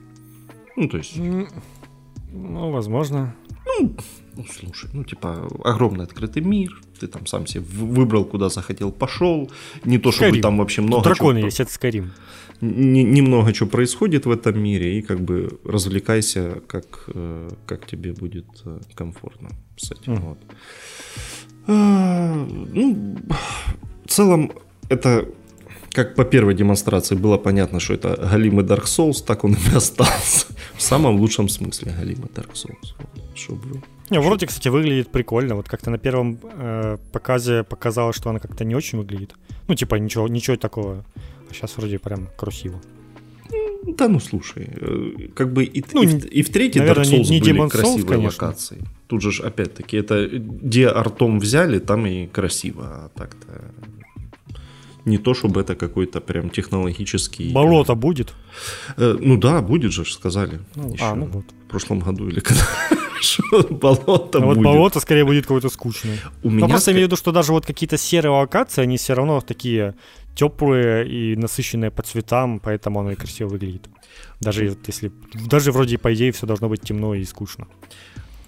Ну, 0.77 0.89
то 0.89 0.99
есть... 0.99 1.17
Ну, 1.17 2.71
возможно. 2.71 3.35
Ну, 3.67 3.95
ну, 4.37 4.45
слушай, 4.51 4.91
ну, 4.95 5.05
типа, 5.05 5.49
огромный 5.65 6.05
открытый 6.05 6.43
мир, 6.43 6.81
ты 6.99 7.07
там 7.07 7.27
сам 7.27 7.47
себе 7.47 7.61
выбрал, 7.63 8.25
куда 8.25 8.49
захотел, 8.49 8.91
пошел. 8.91 9.51
Не 9.85 9.99
то, 9.99 10.13
чтобы 10.13 10.31
Skyrim. 10.37 10.41
там 10.41 10.59
вообще 10.59 10.81
много... 10.83 11.03
Тут 11.03 11.05
драконы 11.05 11.39
чего- 11.41 11.47
есть, 11.47 11.61
это 11.61 11.71
Скайрим. 11.71 12.13
не- 12.61 13.05
немного 13.05 13.53
что 13.55 13.67
происходит 13.67 14.25
в 14.27 14.31
этом 14.31 14.59
мире, 14.59 14.99
и 14.99 15.03
как 15.03 15.21
бы 15.21 15.59
развлекайся, 15.65 16.63
как, 16.67 17.05
э, 17.09 17.51
как 17.67 17.87
тебе 17.87 18.13
будет 18.15 18.47
э, 18.65 18.81
комфортно 18.95 19.51
с 19.77 19.91
этим. 19.93 20.15
Мгм. 20.15 20.23
Вот. 20.23 20.39
А, 21.67 22.47
Ну, 22.75 23.17
в 24.05 24.09
целом, 24.09 24.53
это 24.89 25.27
как 25.91 26.15
по 26.15 26.25
первой 26.25 26.55
демонстрации 26.55 27.15
было 27.17 27.37
понятно, 27.39 27.79
что 27.81 27.95
это 27.95 28.17
галимый 28.17 28.65
Dark 28.65 28.85
Souls, 28.85 29.23
так 29.25 29.45
он 29.45 29.53
и 29.55 29.57
остался. 29.77 30.47
В 30.75 30.83
самом 30.83 31.17
лучшем 31.17 31.49
смысле 31.49 31.93
галимый 31.99 32.29
Dark 32.35 32.53
Souls. 32.55 32.95
Чтобы... 33.35 33.83
Не, 34.11 34.21
вроде, 34.21 34.47
кстати, 34.47 34.69
выглядит 34.69 35.11
прикольно. 35.13 35.55
Вот 35.55 35.69
как-то 35.69 35.91
на 35.91 35.99
первом 35.99 36.39
э, 36.43 36.99
показе 37.13 37.63
показалось, 37.63 38.17
что 38.17 38.31
она 38.31 38.39
как-то 38.39 38.65
не 38.65 38.75
очень 38.75 38.99
выглядит. 38.99 39.35
Ну, 39.69 39.75
типа, 39.75 39.97
ничего, 39.97 40.29
ничего 40.29 40.57
такого. 40.57 41.05
А 41.51 41.55
сейчас 41.55 41.77
вроде 41.77 41.99
прям 41.99 42.29
красиво. 42.37 42.81
Да 43.99 44.09
ну 44.09 44.21
слушай, 44.21 44.69
э, 44.71 45.29
как 45.35 45.53
бы 45.53 45.65
и, 45.65 45.85
Ну, 45.93 46.03
и, 46.03 46.07
в, 46.07 46.25
и 46.27 46.43
в 46.43 46.51
третьей 46.51 46.81
наверное, 46.81 47.05
Dark 47.05 47.11
не- 47.11 47.19
Souls 47.23 47.31
не 47.31 47.41
были 47.41 47.53
Demon's 47.53 47.67
Souls, 47.67 47.71
красивые 47.71 48.05
конечно. 48.07 48.47
локации. 48.47 48.79
Тут 49.13 49.21
же 49.21 49.43
опять-таки 49.43 49.99
это 49.99 50.27
где 50.27 50.89
артом 50.89 51.39
взяли, 51.39 51.79
там 51.81 52.07
и 52.07 52.27
красиво, 52.27 52.85
а 52.87 53.09
так-то 53.15 53.47
не 55.05 55.19
то, 55.19 55.35
чтобы 55.35 55.61
это 55.61 55.75
какой-то 55.75 56.21
прям 56.21 56.49
технологический... 56.49 57.53
Болото 57.53 57.95
будет? 57.95 58.33
Э, 58.97 59.17
ну 59.21 59.37
да, 59.37 59.61
будет 59.61 59.93
же, 59.93 60.05
сказали. 60.07 60.61
Ну, 60.77 60.93
еще 60.95 61.05
а, 61.05 61.15
ну 61.15 61.27
вот. 61.27 61.45
В 61.67 61.71
прошлом 61.71 61.99
году 61.99 62.29
или 62.29 62.41
когда. 62.41 62.63
Болото 63.71 64.39
А 64.39 64.41
вот 64.47 64.57
будет. 64.57 64.65
болото 64.65 65.01
скорее 65.01 65.25
будет 65.25 65.43
какое-то 65.43 65.69
скучное. 65.69 66.19
У 66.43 66.49
Ну, 66.49 66.57
меня 66.57 66.69
просто 66.69 66.91
ска- 66.91 66.95
имею 66.95 67.07
в 67.07 67.09
виду, 67.09 67.17
что 67.17 67.33
даже 67.33 67.53
вот 67.53 67.67
какие-то 67.67 67.99
серые 67.99 68.31
локации, 68.33 68.83
они 68.85 68.97
все 68.97 69.15
равно 69.15 69.41
такие 69.41 69.95
теплые 70.35 71.07
и 71.07 71.37
насыщенные 71.37 71.91
по 71.91 72.03
цветам, 72.03 72.61
поэтому 72.61 73.01
оно 73.01 73.11
и 73.13 73.15
красиво 73.17 73.49
выглядит. 73.49 73.89
Даже 74.41 74.69
вот 74.69 74.89
если... 74.89 75.13
Даже 75.51 75.71
вроде, 75.73 75.99
по 75.99 76.09
идее, 76.15 76.31
все 76.33 76.47
должно 76.47 76.69
быть 76.69 76.81
темно 76.81 77.15
и 77.15 77.25
скучно. 77.25 77.67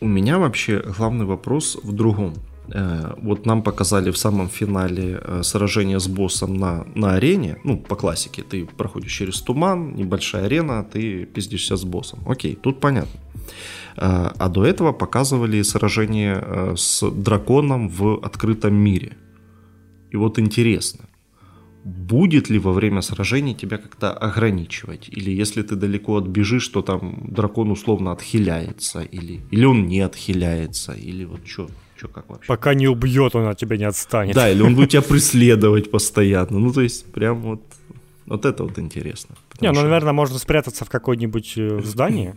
У 0.05 0.07
меня 0.07 0.39
вообще 0.39 0.83
главный 0.99 1.25
вопрос 1.25 1.79
в 1.83 1.93
другом. 1.93 2.35
Э, 2.69 3.15
Вот 3.23 3.47
нам 3.47 3.63
показали 3.63 4.11
в 4.11 4.17
самом 4.17 4.49
финале 4.49 5.19
э, 5.23 5.43
сражение 5.43 5.99
с 5.99 6.09
боссом 6.09 6.57
на, 6.57 6.85
на 6.95 7.15
арене. 7.15 7.57
Ну, 7.65 7.79
по 7.79 7.97
классике. 7.97 8.43
Ты 8.43 8.67
проходишь 8.67 9.19
через 9.19 9.41
туман, 9.41 9.95
небольшая 9.97 10.45
арена, 10.45 10.85
ты 10.85 11.25
пиздишься 11.25 11.77
с 11.77 11.85
боссом. 11.85 12.19
Окей, 12.27 12.55
тут 12.55 12.81
понятно. 12.81 13.19
Э, 13.97 14.31
А 14.39 14.49
до 14.49 14.65
этого 14.67 14.93
показывали 14.93 15.63
сражение 15.63 16.75
с 16.77 17.11
драконом 17.11 17.89
в 17.89 18.19
открытом 18.27 18.75
мире. 18.75 19.17
И 20.13 20.17
вот 20.17 20.39
интересно, 20.39 21.01
будет 21.85 22.49
ли 22.51 22.59
во 22.59 22.73
время 22.73 23.03
сражений 23.03 23.55
тебя 23.55 23.77
как-то 23.77 24.13
ограничивать? 24.13 25.09
Или 25.11 25.31
если 25.31 25.63
ты 25.63 25.77
далеко 25.77 26.17
отбежишь, 26.17 26.67
то 26.69 26.83
там 26.83 27.27
дракон 27.29 27.71
условно 27.71 28.11
отхиляется? 28.13 29.03
Или, 29.03 29.41
или 29.51 29.65
он 29.65 29.87
не 29.87 30.01
отхиляется? 30.01 30.93
Или 30.93 31.25
вот 31.25 31.47
что? 31.47 31.69
Что 31.97 32.09
как 32.09 32.29
вообще? 32.29 32.49
Пока 32.49 32.75
не 32.75 32.89
убьет, 32.89 33.35
он 33.37 33.47
от 33.47 33.59
тебя 33.59 33.77
не 33.77 33.85
отстанет. 33.85 34.35
Да, 34.35 34.51
или 34.51 34.63
он 34.63 34.75
будет 34.75 34.91
тебя 34.91 35.03
преследовать 35.03 35.91
постоянно. 35.91 36.59
Ну, 36.59 36.73
то 36.73 36.81
есть, 36.81 37.13
прям 37.13 37.41
вот, 37.43 37.63
вот 38.27 38.45
это 38.47 38.65
вот 38.65 38.79
интересно. 38.79 39.37
Не, 39.61 39.69
ну, 39.69 39.75
что- 39.75 39.85
наверное, 39.85 40.13
можно 40.13 40.39
спрятаться 40.39 40.85
в 40.85 40.89
какое-нибудь 40.89 41.53
э, 41.57 41.81
здание, 41.85 42.35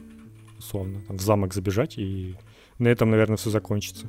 условно, 0.59 0.99
там, 1.07 1.17
в 1.17 1.21
замок 1.21 1.53
забежать, 1.53 1.97
и 1.97 2.35
на 2.79 2.89
этом, 2.89 3.09
наверное, 3.09 3.37
все 3.37 3.49
закончится. 3.49 4.07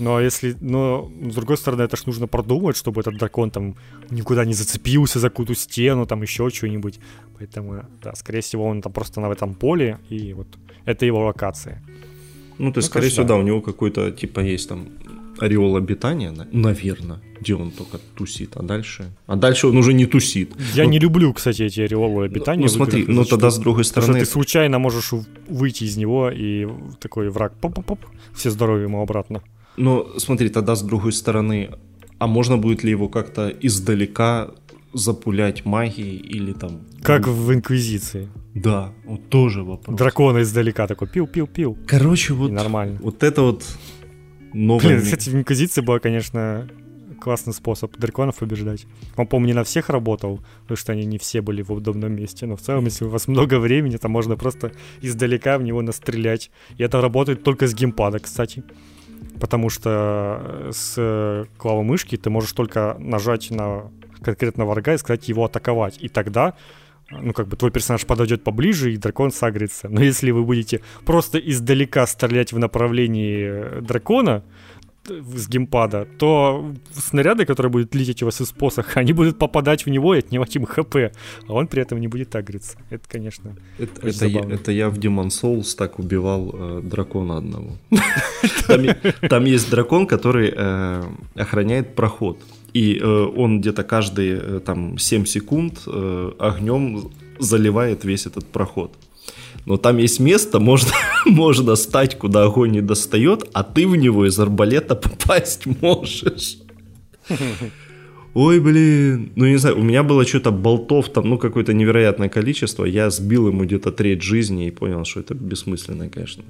Ну, 0.00 0.16
а 0.16 0.22
если... 0.22 0.56
Но, 0.60 1.10
с 1.30 1.34
другой 1.34 1.56
стороны, 1.56 1.82
это 1.82 1.96
ж 1.96 2.06
нужно 2.06 2.26
продумать, 2.26 2.76
чтобы 2.76 3.00
этот 3.02 3.18
дракон 3.18 3.50
там 3.50 3.74
никуда 4.10 4.44
не 4.44 4.54
зацепился 4.54 5.18
за 5.20 5.28
какую-то 5.28 5.54
стену, 5.54 6.06
там 6.06 6.22
еще 6.22 6.48
что-нибудь. 6.50 6.98
Поэтому, 7.38 7.84
да, 8.02 8.14
скорее 8.14 8.40
всего, 8.40 8.66
он 8.66 8.80
там 8.82 8.92
просто 8.92 9.20
на 9.20 9.30
этом 9.30 9.54
поле, 9.54 9.98
и 10.10 10.32
вот 10.34 10.46
это 10.86 11.06
его 11.06 11.26
локация. 11.26 11.82
Ну, 12.58 12.72
то 12.72 12.78
есть, 12.78 12.88
Ну, 12.88 12.92
скорее 12.92 13.08
всего, 13.10 13.24
да. 13.24 13.34
да, 13.34 13.36
у 13.36 13.42
него 13.42 13.60
какой-то, 13.60 14.10
типа, 14.10 14.40
есть 14.40 14.68
там 14.68 14.88
ореол 15.38 15.76
обитания, 15.76 16.30
на- 16.32 16.46
наверное, 16.52 17.18
где 17.40 17.54
он 17.54 17.70
только 17.70 17.98
тусит, 18.16 18.56
а 18.56 18.62
дальше... 18.62 19.04
А 19.26 19.36
дальше 19.36 19.66
он 19.68 19.76
уже 19.78 19.92
не 19.94 20.06
тусит. 20.06 20.52
Я 20.74 20.84
Ну, 20.84 20.90
не 20.90 20.98
люблю, 20.98 21.32
кстати, 21.32 21.62
эти 21.62 21.80
ореолы 21.80 22.24
обитания. 22.26 22.62
Ну, 22.62 22.68
смотри, 22.68 23.04
ну 23.08 23.24
тогда 23.24 23.50
с 23.50 23.58
другой 23.58 23.84
Потому 23.84 24.02
стороны... 24.02 24.18
что 24.18 24.26
ты 24.26 24.32
случайно 24.32 24.78
можешь 24.78 25.12
выйти 25.48 25.84
из 25.84 25.96
него, 25.96 26.30
и 26.30 26.66
такой 27.00 27.30
враг 27.30 27.52
поп-поп-поп, 27.60 27.98
все 28.34 28.50
здоровье 28.50 28.84
ему 28.84 29.02
обратно. 29.02 29.42
Но 29.80 30.18
смотри, 30.18 30.50
тогда 30.50 30.74
с 30.74 30.82
другой 30.82 31.12
стороны, 31.12 31.70
а 32.18 32.26
можно 32.26 32.58
будет 32.58 32.84
ли 32.84 32.90
его 32.90 33.08
как-то 33.08 33.48
издалека 33.48 34.50
запулять 34.92 35.64
магией 35.64 36.16
или 36.16 36.52
там... 36.52 36.82
Как 37.02 37.26
в 37.26 37.52
Инквизиции. 37.52 38.28
Да, 38.54 38.92
вот 39.06 39.28
тоже 39.30 39.62
вопрос. 39.62 39.96
Дракона 39.96 40.42
издалека 40.42 40.86
такой 40.86 41.08
пил-пил-пил. 41.08 41.78
Короче, 41.86 42.34
И 42.34 42.36
вот, 42.36 42.50
нормально. 42.50 42.98
вот 43.00 43.22
это 43.22 43.40
вот 43.42 43.64
новое... 44.52 44.96
Блин, 44.96 45.02
кстати, 45.02 45.30
в 45.30 45.34
Инквизиции 45.34 45.80
был, 45.80 45.98
конечно, 45.98 46.68
классный 47.18 47.54
способ 47.54 47.96
драконов 47.96 48.36
побеждать. 48.36 48.86
Он, 49.16 49.26
по-моему, 49.26 49.46
не 49.46 49.54
на 49.54 49.64
всех 49.64 49.88
работал, 49.88 50.40
потому 50.62 50.76
что 50.76 50.92
они 50.92 51.06
не 51.06 51.16
все 51.16 51.40
были 51.40 51.62
в 51.62 51.70
удобном 51.72 52.12
месте. 52.12 52.46
Но 52.46 52.56
в 52.56 52.60
целом, 52.60 52.84
если 52.84 53.04
у 53.04 53.08
вас 53.08 53.28
много 53.28 53.58
времени, 53.58 53.96
то 53.96 54.08
можно 54.08 54.36
просто 54.36 54.72
издалека 55.00 55.56
в 55.56 55.62
него 55.62 55.80
настрелять. 55.80 56.50
И 56.76 56.82
это 56.82 57.00
работает 57.00 57.44
только 57.44 57.66
с 57.66 57.74
геймпада, 57.74 58.18
кстати. 58.18 58.62
Потому 59.40 59.70
что 59.70 60.40
э, 60.42 60.70
с 60.72 60.94
э, 60.96 61.44
клавы 61.56 61.84
мышки 61.84 62.16
ты 62.16 62.30
можешь 62.30 62.52
только 62.52 62.96
нажать 62.98 63.50
на 63.50 63.90
конкретно 64.22 64.66
врага 64.66 64.94
и 64.94 64.98
сказать 64.98 65.28
его 65.28 65.44
атаковать. 65.44 65.96
И 66.00 66.08
тогда 66.08 66.54
ну, 67.10 67.32
как 67.32 67.48
бы 67.48 67.56
твой 67.56 67.70
персонаж 67.70 68.06
подойдет 68.06 68.44
поближе, 68.44 68.92
и 68.92 68.96
дракон 68.96 69.32
сагрится. 69.32 69.88
Но 69.88 70.00
если 70.00 70.30
вы 70.30 70.44
будете 70.44 70.80
просто 71.04 71.38
издалека 71.38 72.06
стрелять 72.06 72.52
в 72.52 72.58
направлении 72.58 73.46
э, 73.48 73.80
дракона 73.80 74.44
с 75.08 75.48
геймпада, 75.48 76.06
то 76.18 76.74
снаряды, 76.92 77.44
которые 77.44 77.70
будут 77.70 77.94
лететь 77.94 78.22
у 78.22 78.26
вас 78.26 78.40
из 78.40 78.52
посоха, 78.52 79.00
они 79.00 79.12
будут 79.12 79.38
попадать 79.38 79.86
в 79.86 79.90
него 79.90 80.14
и 80.14 80.18
отнимать 80.18 80.54
им 80.56 80.64
хп, 80.66 80.96
а 80.96 81.52
он 81.52 81.66
при 81.66 81.82
этом 81.82 82.00
не 82.00 82.08
будет 82.08 82.36
агриться. 82.36 82.78
Это, 82.90 83.08
конечно, 83.08 83.56
Это, 83.78 84.06
это, 84.06 84.26
я, 84.26 84.40
это 84.40 84.72
я 84.72 84.88
в 84.88 84.98
Demon 84.98 85.28
Souls 85.28 85.74
так 85.76 85.98
убивал 85.98 86.50
э, 86.52 86.80
дракона 86.82 87.38
одного. 87.38 87.76
Там, 89.28 89.44
есть 89.44 89.70
дракон, 89.70 90.06
который 90.06 90.52
э, 90.54 91.02
охраняет 91.34 91.94
проход. 91.94 92.38
И 92.72 92.98
э, 92.98 93.06
он 93.36 93.60
где-то 93.60 93.82
каждые 93.82 94.40
э, 94.40 94.60
там 94.64 94.98
7 94.98 95.24
секунд 95.24 95.82
э, 95.86 96.32
огнем 96.38 97.10
заливает 97.38 98.04
весь 98.04 98.26
этот 98.26 98.46
проход. 98.46 98.92
Но 99.70 99.76
там 99.76 99.98
есть 99.98 100.18
место, 100.18 100.58
можно, 100.58 100.90
можно 101.26 101.76
стать, 101.76 102.18
куда 102.18 102.42
огонь 102.42 102.72
не 102.72 102.80
достает, 102.80 103.48
а 103.52 103.62
ты 103.62 103.86
в 103.86 103.94
него 103.94 104.26
из 104.26 104.36
арбалета 104.40 104.96
попасть 104.96 105.64
можешь. 105.80 106.58
Ой, 108.34 108.58
блин, 108.58 109.30
ну 109.36 109.46
не 109.46 109.58
знаю, 109.58 109.78
у 109.78 109.82
меня 109.82 110.02
было 110.02 110.26
что-то 110.26 110.50
болтов 110.50 111.08
там, 111.10 111.28
ну 111.28 111.38
какое-то 111.38 111.72
невероятное 111.72 112.28
количество. 112.28 112.84
Я 112.84 113.10
сбил 113.10 113.46
ему 113.46 113.64
где-то 113.64 113.92
треть 113.92 114.22
жизни 114.22 114.66
и 114.66 114.72
понял, 114.72 115.04
что 115.04 115.20
это 115.20 115.34
бессмысленное, 115.34 116.08
конечно, 116.08 116.42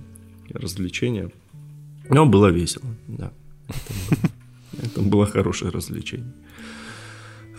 развлечение. 0.55 1.29
Но 2.09 2.25
было 2.25 2.47
весело, 2.47 2.87
да. 3.07 3.33
Это 4.83 5.03
было, 5.03 5.27
хорошее 5.27 5.71
развлечение. 5.71 6.33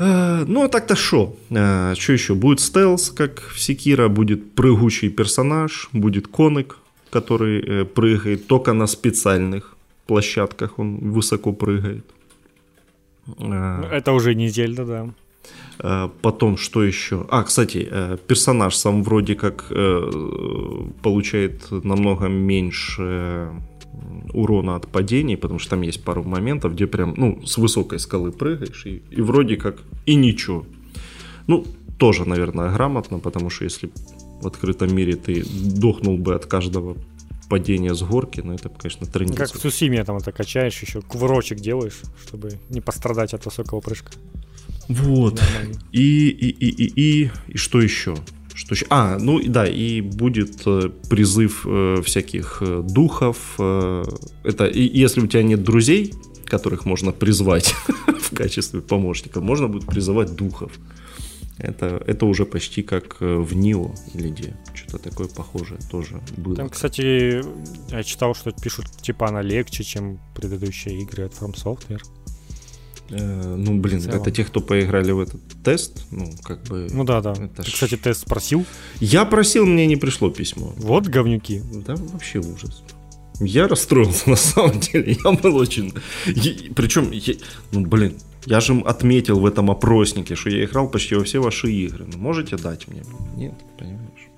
А, 0.04 0.45
Ну, 0.47 0.64
а 0.64 0.68
так-то 0.68 0.95
что? 0.95 1.36
Что 1.49 2.14
еще? 2.14 2.34
Будет 2.34 2.60
стелс, 2.60 3.12
как 3.12 3.41
в 3.41 3.60
Секира, 3.60 4.08
будет 4.10 4.56
прыгучий 4.56 5.10
персонаж, 5.10 5.89
будет 5.93 6.28
коник, 6.28 6.78
который 7.12 7.62
э, 7.62 7.86
прыгает 7.86 8.47
только 8.47 8.74
на 8.74 8.88
специальных 8.88 9.76
площадках, 10.08 10.80
он 10.80 11.12
высоко 11.12 11.54
прыгает. 11.54 12.06
Это 13.91 14.14
уже 14.14 14.36
не 14.36 14.47
Зельда, 14.49 14.86
да. 14.86 15.10
Э, 15.80 16.10
Потом, 16.22 16.58
что 16.58 16.84
еще? 16.84 17.26
А, 17.30 17.43
кстати, 17.43 17.88
э, 17.91 18.18
персонаж 18.28 18.76
сам 18.76 19.04
вроде 19.04 19.36
как 19.36 19.66
э, 19.70 20.12
получает 21.04 21.72
намного 21.84 22.28
меньше 22.28 23.04
э, 23.04 23.52
урона 24.34 24.76
от 24.76 24.88
падений, 24.88 25.38
потому 25.38 25.60
что 25.60 25.72
там 25.72 25.82
есть 25.82 26.04
пару 26.04 26.24
моментов, 26.24 26.74
где 26.74 26.88
прям, 26.88 27.14
ну, 27.18 27.46
с 27.46 27.58
высокой 27.58 28.00
скалы 28.00 28.32
прыгаешь, 28.32 28.86
и, 28.86 29.02
и 29.12 29.22
вроде 29.22 29.58
как 29.58 29.82
и 30.06 30.16
ничего. 30.16 30.66
Ну, 31.48 31.66
тоже, 31.98 32.26
наверное, 32.26 32.72
грамотно, 32.72 33.20
потому 33.20 33.50
что 33.50 33.66
если 33.66 33.92
в 34.42 34.48
открытом 34.48 34.96
мире 34.96 35.16
ты 35.16 35.44
дохнул 35.46 36.18
бы 36.18 36.36
от 36.36 36.46
каждого 36.46 36.98
падения 37.50 37.94
с 37.94 38.02
горки, 38.02 38.42
ну, 38.42 38.54
это, 38.54 38.70
конечно, 38.70 39.06
трендец. 39.06 39.38
Как 39.38 39.52
в 39.54 39.60
Сусиме 39.60 40.04
там 40.04 40.18
это 40.18 40.32
качаешь, 40.32 40.82
еще 40.82 41.02
кувырочек 41.02 41.60
делаешь, 41.60 42.00
чтобы 42.26 42.60
не 42.70 42.82
пострадать 42.82 43.34
от 43.34 43.46
высокого 43.46 43.82
прыжка. 43.82 44.12
Вот. 44.88 45.42
И, 45.92 46.30
и, 46.30 46.50
и, 46.50 46.70
и, 46.70 47.24
и, 47.24 47.32
и 47.48 47.58
что 47.58 47.82
еще? 47.82 48.16
Что 48.54 48.76
еще? 48.76 48.86
А, 48.89 49.18
ну 49.20 49.41
да, 49.43 49.66
и 49.68 50.02
будет 50.02 50.62
э, 50.66 50.89
призыв 51.10 51.66
э, 51.66 52.02
всяких 52.04 52.58
э, 52.62 52.84
духов. 52.84 53.56
Это 53.58 54.66
и, 54.66 54.82
если 54.97 55.22
у 55.22 55.28
тебя 55.28 55.43
нет 55.43 55.64
друзей, 55.64 56.14
которых 56.45 56.86
можно 56.86 57.12
призвать 57.12 57.74
в 58.08 58.36
качестве 58.36 58.82
помощника, 58.82 59.41
можно 59.41 59.68
будет 59.68 59.86
призывать 59.88 60.36
духов. 60.36 60.72
Это, 61.58 62.04
это 62.08 62.26
уже 62.26 62.45
почти 62.45 62.82
как 62.82 63.18
в 63.20 63.54
Нио 63.54 63.91
или 64.16 64.30
где. 64.30 64.56
Что-то 64.74 65.10
такое 65.10 65.28
похожее 65.28 65.80
тоже 65.91 66.20
было. 66.38 66.56
Там, 66.56 66.70
кстати, 66.70 67.43
я 67.91 68.04
читал, 68.04 68.34
что 68.34 68.52
пишут, 68.52 68.86
типа, 69.02 69.28
она 69.28 69.43
легче, 69.43 69.84
чем 69.84 70.20
предыдущие 70.36 71.02
игры 71.02 71.26
от 71.26 71.34
From 71.34 71.54
Software. 71.54 72.02
Э, 73.12 73.55
ну, 73.57 73.80
блин, 73.80 74.01
это 74.07 74.32
те, 74.32 74.43
кто 74.43 74.62
поиграли 74.62 75.12
в 75.12 75.20
этот 75.20 75.41
тест, 75.64 76.05
ну, 76.12 76.32
как 76.43 76.64
бы... 76.64 76.88
Ну 76.91 77.03
да, 77.03 77.22
да. 77.22 77.32
Это 77.32 77.64
Ты, 77.64 77.70
ж... 77.70 77.74
кстати, 77.74 77.97
тест 77.97 78.22
спросил? 78.22 78.66
Я 78.99 79.26
просил, 79.26 79.66
мне 79.66 79.86
не 79.88 79.97
пришло 79.97 80.30
письмо. 80.30 80.74
Вот 80.78 81.07
говнюки. 81.07 81.62
Да, 81.86 81.95
вообще 81.95 82.39
ужас. 82.39 82.84
Я 83.39 83.68
расстроился 83.68 84.30
на 84.30 84.36
самом 84.36 84.80
деле. 84.80 85.18
Я 85.24 85.32
был 85.32 85.55
очень... 85.57 85.93
Причем, 86.76 87.12
я... 87.12 87.34
ну, 87.72 87.82
блин, 87.82 88.18
я 88.45 88.59
же 88.62 88.80
отметил 88.86 89.39
в 89.39 89.45
этом 89.45 89.70
опроснике, 89.70 90.36
что 90.36 90.49
я 90.49 90.64
играл 90.64 90.88
почти 90.88 91.16
во 91.16 91.24
все 91.24 91.39
ваши 91.39 91.72
игры. 91.72 92.05
Ну, 92.12 92.18
можете 92.18 92.55
дать 92.57 92.88
мне? 92.88 93.03
Нет, 93.36 93.53
понимаешь? 93.78 94.30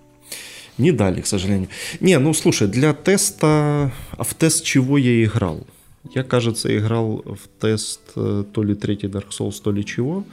Не 0.78 0.92
дали, 0.92 1.22
к 1.22 1.28
сожалению. 1.28 1.70
Не, 2.00 2.18
ну 2.18 2.34
слушай, 2.34 2.68
для 2.68 2.94
теста... 2.94 3.92
А 4.12 4.24
в 4.24 4.34
тест 4.34 4.64
чего 4.64 4.98
я 4.98 5.24
играл? 5.24 5.68
Я, 6.12 6.24
кажется, 6.24 6.76
играл 6.78 7.24
в 7.26 7.48
тест 7.60 8.02
э, 8.16 8.44
то 8.52 8.64
ли 8.64 8.76
третий 8.76 9.08
Dark 9.08 9.30
Souls, 9.30 9.62
то 9.62 9.72
ли 9.72 9.86
чего. 9.86 10.26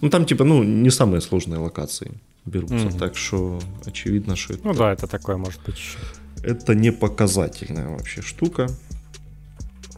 Ну, 0.00 0.10
там, 0.10 0.24
типа, 0.24 0.44
ну, 0.44 0.62
не 0.62 0.90
самые 0.90 1.20
сложные 1.20 1.58
локации 1.58 2.12
берутся, 2.46 2.76
mm-hmm. 2.76 2.98
так 2.98 3.16
что 3.16 3.60
очевидно, 3.84 4.36
что 4.36 4.54
это... 4.54 4.66
Ну 4.66 4.74
да, 4.74 4.92
это 4.92 5.06
такое 5.06 5.36
может 5.36 5.60
быть 5.66 5.76
еще. 5.76 5.98
Это 6.42 6.74
не 6.74 6.92
показательная 6.92 7.88
вообще 7.88 8.22
штука. 8.22 8.68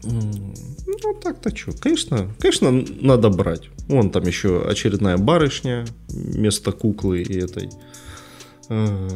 Ну, 0.03 1.13
так-то 1.21 1.55
что. 1.55 1.71
Конечно, 1.73 2.27
конечно, 2.39 2.71
надо 2.71 3.29
брать. 3.29 3.69
Вон 3.87 4.09
там 4.09 4.23
еще 4.23 4.67
очередная 4.67 5.17
барышня 5.17 5.85
вместо 6.09 6.71
куклы 6.71 7.21
и 7.21 7.37
этой 7.37 7.69
э, 8.69 9.09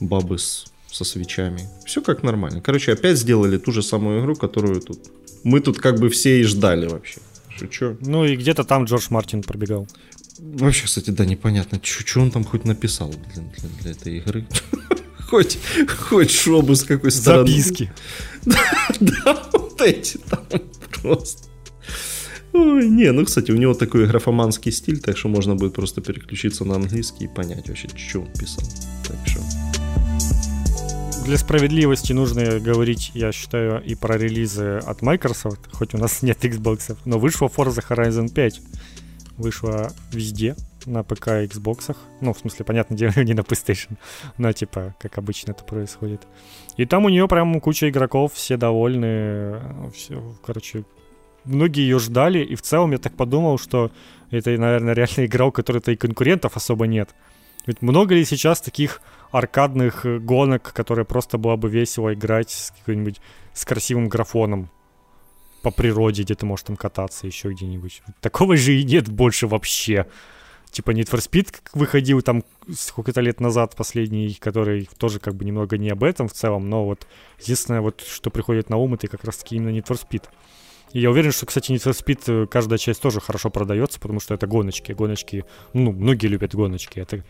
бабы 0.00 0.38
с, 0.38 0.66
со 0.90 1.04
свечами. 1.04 1.60
Все 1.86 2.02
как 2.02 2.22
нормально. 2.22 2.60
Короче, 2.60 2.92
опять 2.92 3.18
сделали 3.18 3.56
ту 3.56 3.72
же 3.72 3.82
самую 3.82 4.20
игру, 4.20 4.36
которую 4.36 4.80
тут 4.80 4.98
мы 5.46 5.60
тут 5.60 5.78
как 5.78 6.00
бы 6.00 6.10
все 6.10 6.40
и 6.40 6.42
ждали 6.42 6.88
вообще. 6.88 7.20
Шучу. 7.56 7.96
Ну 8.00 8.24
и 8.24 8.34
где-то 8.34 8.64
там 8.64 8.84
Джордж 8.84 9.06
Мартин 9.10 9.42
пробегал. 9.42 9.86
Вообще, 10.38 10.86
кстати, 10.86 11.10
да, 11.10 11.24
непонятно, 11.24 11.80
что 11.82 12.20
он 12.20 12.32
там 12.32 12.42
хоть 12.42 12.64
написал 12.64 13.10
для, 13.10 13.42
для, 13.42 13.68
для 13.80 13.90
этой 13.92 14.18
игры. 14.18 14.46
Хоть, 15.28 15.58
хоть 15.88 16.30
шобу 16.30 16.76
с 16.76 16.84
какой 16.84 17.10
стороны. 17.10 17.48
Записки. 17.48 17.92
Да, 19.00 19.48
вот 19.52 19.80
эти 19.80 20.18
там 20.18 20.46
просто. 21.02 21.48
Ой, 22.52 22.88
не, 22.88 23.10
ну, 23.10 23.24
кстати, 23.24 23.50
у 23.50 23.56
него 23.56 23.74
такой 23.74 24.06
графоманский 24.06 24.70
стиль, 24.70 25.00
так 25.00 25.18
что 25.18 25.26
можно 25.28 25.56
будет 25.56 25.74
просто 25.74 26.00
переключиться 26.00 26.64
на 26.64 26.76
английский 26.76 27.24
и 27.24 27.28
понять 27.28 27.68
вообще, 27.68 27.88
что 27.96 28.20
он 28.20 28.32
писал. 28.34 28.64
Так 29.04 29.16
что 29.26 29.40
для 31.26 31.38
справедливости 31.38 32.12
нужно 32.12 32.60
говорить, 32.60 33.10
я 33.12 33.32
считаю, 33.32 33.82
и 33.82 33.96
про 33.96 34.16
релизы 34.16 34.80
от 34.86 35.02
Microsoft, 35.02 35.60
хоть 35.72 35.92
у 35.92 35.98
нас 35.98 36.22
нет 36.22 36.44
Xbox, 36.44 36.96
но 37.04 37.18
вышла 37.18 37.48
Forza 37.48 37.84
Horizon 37.86 38.32
5. 38.32 38.60
Вышла 39.36 39.92
везде, 40.12 40.54
на 40.86 41.02
ПК 41.02 41.28
и 41.28 41.46
Xbox. 41.46 41.96
Ну, 42.20 42.32
в 42.32 42.38
смысле, 42.38 42.64
понятное 42.64 42.96
дело, 42.96 43.12
не 43.16 43.34
на 43.34 43.40
PlayStation. 43.40 43.96
Но, 44.38 44.52
типа, 44.52 44.94
как 45.00 45.18
обычно 45.18 45.50
это 45.50 45.64
происходит. 45.64 46.22
И 46.76 46.86
там 46.86 47.04
у 47.04 47.08
нее 47.08 47.26
прям 47.26 47.60
куча 47.60 47.90
игроков, 47.90 48.32
все 48.34 48.56
довольны. 48.56 49.60
Все, 49.94 50.22
короче, 50.44 50.84
многие 51.44 51.82
ее 51.82 51.98
ждали. 51.98 52.38
И 52.38 52.54
в 52.54 52.62
целом 52.62 52.92
я 52.92 52.98
так 52.98 53.14
подумал, 53.14 53.58
что 53.58 53.90
это, 54.30 54.50
наверное, 54.50 54.94
реально 54.94 55.26
игра, 55.26 55.46
у 55.46 55.52
которой-то 55.52 55.90
и 55.90 55.96
конкурентов 55.96 56.56
особо 56.56 56.86
нет. 56.86 57.10
Ведь 57.66 57.82
много 57.82 58.14
ли 58.14 58.24
сейчас 58.24 58.60
таких 58.60 59.02
аркадных 59.30 60.04
гонок, 60.24 60.72
которые 60.72 61.04
просто 61.04 61.38
было 61.38 61.56
бы 61.56 61.68
весело 61.68 62.12
играть 62.14 62.50
с 62.50 62.72
каким-нибудь 62.78 63.20
с 63.52 63.64
красивым 63.64 64.08
графоном 64.08 64.70
по 65.62 65.70
природе, 65.70 66.22
где 66.22 66.34
ты 66.34 66.46
можешь 66.46 66.64
там 66.64 66.76
кататься 66.76 67.26
еще 67.26 67.50
где-нибудь. 67.50 68.02
Такого 68.20 68.56
же 68.56 68.74
и 68.74 68.84
нет 68.84 69.08
больше 69.08 69.46
вообще. 69.46 70.06
Типа 70.70 70.90
Need 70.90 71.10
for 71.10 71.18
Speed 71.18 71.54
выходил 71.72 72.20
там 72.22 72.44
сколько-то 72.70 73.20
лет 73.20 73.40
назад, 73.40 73.74
последний, 73.76 74.34
который 74.34 74.88
тоже 74.98 75.20
как 75.20 75.34
бы 75.34 75.44
немного 75.44 75.78
не 75.78 75.90
об 75.90 76.04
этом 76.04 76.28
в 76.28 76.32
целом, 76.32 76.68
но 76.68 76.84
вот 76.84 77.06
единственное 77.40 77.80
вот, 77.80 78.02
что 78.02 78.30
приходит 78.30 78.68
на 78.68 78.76
ум, 78.76 78.94
это 78.94 79.08
как 79.08 79.24
раз-таки 79.24 79.56
именно 79.56 79.76
Need 79.76 79.86
for 79.86 79.98
Speed. 79.98 80.24
И 80.92 81.00
я 81.00 81.10
уверен, 81.10 81.32
что, 81.32 81.46
кстати, 81.46 81.72
Need 81.72 81.84
for 81.84 81.92
Speed 81.92 82.22
э, 82.26 82.46
каждая 82.46 82.78
часть 82.78 83.02
тоже 83.02 83.20
хорошо 83.20 83.50
продается, 83.50 83.98
потому 83.98 84.20
что 84.20 84.34
это 84.34 84.46
гоночки. 84.46 84.92
Гоночки, 84.92 85.44
ну, 85.72 85.92
многие 85.92 86.28
любят 86.28 86.54
гоночки. 86.54 87.00
Это 87.00 87.24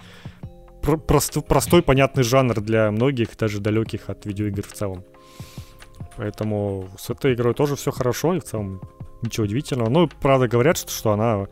прост, 1.06 1.36
простой, 1.46 1.82
понятный 1.82 2.22
жанр 2.22 2.60
для 2.60 2.90
многих, 2.90 3.36
даже 3.36 3.60
далеких 3.60 4.08
от 4.08 4.24
видеоигр 4.26 4.62
в 4.62 4.72
целом. 4.72 5.04
Поэтому 6.16 6.88
с 6.98 7.10
этой 7.10 7.34
игрой 7.34 7.54
тоже 7.54 7.76
все 7.76 7.90
хорошо, 7.90 8.34
и 8.34 8.40
в 8.40 8.44
целом 8.44 8.80
ничего 9.22 9.44
удивительного. 9.44 9.90
Но, 9.90 10.08
правда, 10.08 10.48
говорят, 10.48 10.78
что, 10.78 10.90
что 10.90 11.12
она 11.12 11.46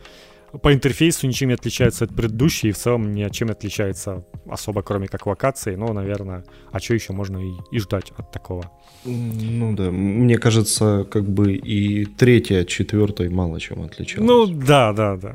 по 0.63 0.73
интерфейсу 0.73 1.27
ничем 1.27 1.49
не 1.49 1.55
отличается 1.55 2.05
от 2.05 2.15
предыдущей, 2.15 2.69
и 2.69 2.73
в 2.73 2.79
целом 2.79 3.13
ни 3.13 3.23
от 3.23 3.33
чем 3.33 3.49
не 3.49 3.53
отличается 3.53 4.25
особо, 4.49 4.83
кроме 4.83 5.09
как 5.09 5.27
локации. 5.27 5.75
Но, 5.75 5.93
наверное, 5.93 6.45
а 6.71 6.79
что 6.79 6.95
еще 6.95 7.13
можно 7.13 7.39
и, 7.39 7.53
и 7.73 7.79
ждать 7.79 8.13
от 8.17 8.31
такого? 8.31 8.71
Ну 9.05 9.75
да, 9.75 9.91
мне 9.91 10.39
кажется, 10.39 11.07
как 11.11 11.29
бы 11.29 11.55
и 11.55 12.05
третья 12.05 12.61
от 12.61 12.69
четвертой 12.69 13.29
мало 13.29 13.61
чем 13.61 13.83
отличалась. 13.83 14.27
Ну 14.27 14.47
да, 14.47 14.93
да, 14.93 15.17
да. 15.17 15.35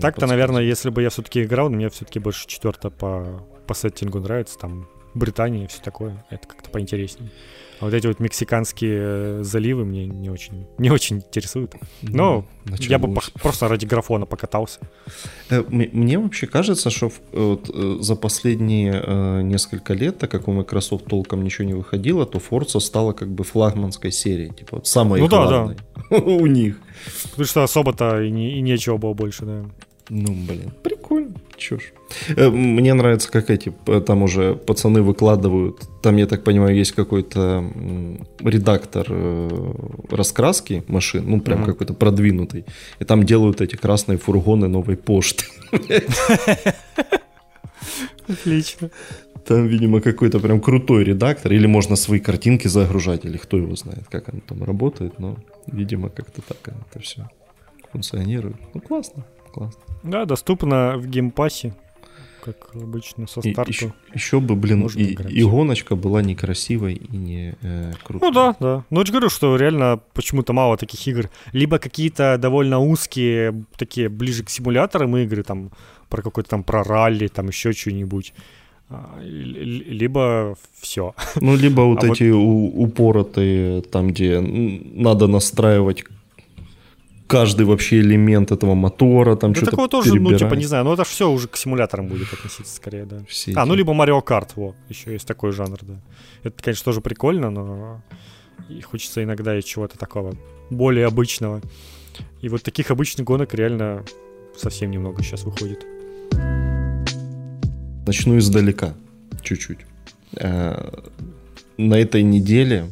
Так-то, 0.00 0.26
наверное, 0.26 0.62
если 0.62 0.90
бы 0.90 1.02
я 1.02 1.10
все-таки 1.10 1.42
играл, 1.44 1.70
мне 1.70 1.88
все-таки 1.88 2.18
больше 2.18 2.46
четвертая 2.46 2.90
по, 2.90 3.46
по 3.66 3.74
сеттингу 3.74 4.20
нравится, 4.20 4.58
там 4.58 4.88
Британия 5.14 5.64
и 5.64 5.66
все 5.66 5.82
такое, 5.82 6.24
это 6.30 6.46
как-то 6.46 6.70
поинтереснее. 6.70 7.30
А 7.82 7.86
вот 7.86 7.94
эти 7.94 8.06
вот 8.06 8.20
мексиканские 8.20 8.98
э, 9.00 9.42
заливы 9.42 9.84
мне 9.84 10.06
не 10.06 10.30
очень, 10.30 10.68
не 10.78 10.90
очень 10.90 11.16
интересуют. 11.16 11.74
Но 12.00 12.46
ну, 12.64 12.76
я 12.78 13.00
бы 13.00 13.12
по- 13.12 13.40
просто 13.40 13.66
ради 13.66 13.86
графона 13.86 14.24
покатался. 14.24 14.78
Э, 15.50 15.64
мне 15.68 16.16
вообще 16.16 16.46
кажется, 16.46 16.90
что 16.90 17.10
вот, 17.32 17.68
э, 17.74 17.96
за 18.00 18.14
последние 18.14 19.42
несколько 19.42 19.94
лет, 19.94 20.18
так 20.18 20.30
как 20.30 20.46
у 20.46 20.52
Microsoft 20.52 21.06
толком 21.06 21.42
ничего 21.42 21.66
не 21.66 21.74
выходило, 21.74 22.24
то 22.24 22.38
Forza 22.38 22.78
стала 22.78 23.14
как 23.14 23.28
бы 23.28 23.42
флагманской 23.42 24.12
серией, 24.12 24.54
типа 24.54 24.76
вот 24.76 24.86
самой 24.86 25.20
ну, 25.20 25.26
главной 25.26 25.74
да, 26.08 26.16
да. 26.16 26.16
у 26.22 26.46
них. 26.46 26.78
Потому 27.30 27.46
что 27.46 27.64
особо-то 27.64 28.22
и, 28.22 28.30
не, 28.30 28.58
и 28.58 28.60
нечего 28.60 28.96
было 28.96 29.12
больше, 29.12 29.44
да. 29.44 29.64
Ну, 30.08 30.32
блин, 30.34 30.72
прикольно, 30.82 31.34
чё 31.56 31.78
ж. 31.78 31.92
Э, 32.36 32.50
мне 32.50 32.94
нравится, 32.94 33.30
как 33.30 33.50
эти, 33.50 33.72
там 34.06 34.22
уже 34.22 34.54
пацаны 34.54 35.02
выкладывают, 35.02 35.88
там, 36.02 36.16
я 36.16 36.26
так 36.26 36.44
понимаю, 36.44 36.76
есть 36.76 36.92
какой-то 36.92 37.64
редактор 38.40 39.06
э, 39.08 39.74
раскраски 40.10 40.82
машин, 40.88 41.24
ну, 41.26 41.40
прям 41.40 41.62
uh-huh. 41.62 41.66
какой-то 41.66 41.94
продвинутый, 41.94 42.64
и 42.98 43.04
там 43.04 43.24
делают 43.24 43.60
эти 43.60 43.76
красные 43.76 44.18
фургоны 44.18 44.68
новой 44.68 44.96
почты. 44.96 45.44
Отлично. 48.28 48.90
Там, 49.46 49.66
видимо, 49.66 50.00
какой-то 50.00 50.38
прям 50.38 50.60
крутой 50.60 51.04
редактор, 51.04 51.52
или 51.52 51.66
можно 51.66 51.96
свои 51.96 52.20
картинки 52.20 52.68
загружать, 52.68 53.24
или 53.24 53.36
кто 53.36 53.56
его 53.58 53.74
знает, 53.74 54.04
как 54.08 54.28
оно 54.28 54.40
там 54.46 54.62
работает, 54.62 55.18
но, 55.18 55.36
видимо, 55.66 56.08
как-то 56.10 56.42
так 56.42 56.58
это 56.90 57.00
все 57.00 57.28
функционирует. 57.90 58.56
Ну, 58.74 58.80
классно, 58.80 59.24
классно. 59.52 59.80
Да, 60.02 60.24
доступно 60.24 60.96
в 60.96 61.06
Game 61.06 61.33
Pass 61.33 61.60
е, 61.60 61.74
как 62.42 62.70
обычно, 62.74 63.26
со 63.26 63.40
старту. 63.40 63.70
Еще, 63.70 63.92
еще 64.14 64.40
бы, 64.40 64.56
блин, 64.56 64.86
и, 64.96 65.14
и 65.40 65.44
гоночка 65.44 65.94
была 65.94 66.22
некрасивой 66.22 66.94
и 66.94 67.16
не 67.16 67.54
э, 67.62 67.92
крутой. 68.02 68.28
Ну 68.28 68.34
да, 68.34 68.56
да. 68.58 68.84
Ну 68.90 69.00
я 69.00 69.06
же 69.06 69.12
говорю, 69.12 69.30
что 69.30 69.56
реально 69.56 70.00
почему-то 70.12 70.52
мало 70.52 70.76
таких 70.76 71.06
игр. 71.06 71.30
Либо 71.52 71.78
какие-то 71.78 72.36
довольно 72.38 72.80
узкие, 72.80 73.64
такие 73.76 74.08
ближе 74.08 74.42
к 74.42 74.50
симуляторам 74.50 75.16
игры, 75.16 75.42
там, 75.44 75.70
про 76.08 76.22
какой-то 76.22 76.50
там, 76.50 76.64
про 76.64 76.82
ралли, 76.82 77.28
там 77.28 77.48
еще 77.48 77.72
что-нибудь 77.72 78.34
а, 78.90 79.20
либо 79.22 80.56
все. 80.80 81.14
Ну, 81.40 81.56
либо 81.56 81.82
вот 81.82 82.04
а 82.04 82.08
эти 82.08 82.30
вот... 82.30 82.72
упоротые, 82.74 83.82
там, 83.82 84.08
где 84.08 84.40
надо 84.40 85.26
настраивать 85.26 86.04
каждый 87.32 87.64
вообще 87.64 88.00
элемент 88.00 88.52
этого 88.52 88.74
мотора, 88.74 89.36
там 89.36 89.52
да 89.52 89.56
что-то 89.56 89.70
такого 89.70 89.88
тоже, 89.88 90.14
ну, 90.14 90.36
типа, 90.36 90.54
не 90.54 90.66
знаю, 90.66 90.84
но 90.84 90.92
это 90.92 91.04
все 91.04 91.30
уже 91.30 91.48
к 91.48 91.56
симуляторам 91.56 92.06
будет 92.06 92.32
относиться 92.32 92.76
скорее, 92.76 93.06
да. 93.06 93.24
Все 93.26 93.54
а, 93.56 93.64
ну, 93.64 93.74
либо 93.74 93.94
Mario 93.94 94.22
Kart, 94.22 94.50
вот, 94.56 94.76
еще 94.90 95.12
есть 95.12 95.26
такой 95.26 95.52
жанр, 95.52 95.78
да. 95.80 95.94
Это, 96.42 96.62
конечно, 96.62 96.84
тоже 96.84 97.00
прикольно, 97.00 97.50
но 97.50 98.02
и 98.68 98.82
хочется 98.82 99.22
иногда 99.22 99.58
и 99.58 99.62
чего-то 99.62 99.98
такого 99.98 100.34
более 100.70 101.06
обычного. 101.06 101.62
И 102.42 102.48
вот 102.50 102.62
таких 102.62 102.90
обычных 102.90 103.26
гонок 103.26 103.54
реально 103.54 104.04
совсем 104.56 104.90
немного 104.90 105.22
сейчас 105.22 105.44
выходит. 105.44 105.86
Начну 108.06 108.36
издалека, 108.36 108.94
чуть-чуть. 109.42 109.78
Э, 110.36 110.90
на 111.78 111.94
этой 111.94 112.22
неделе 112.22 112.90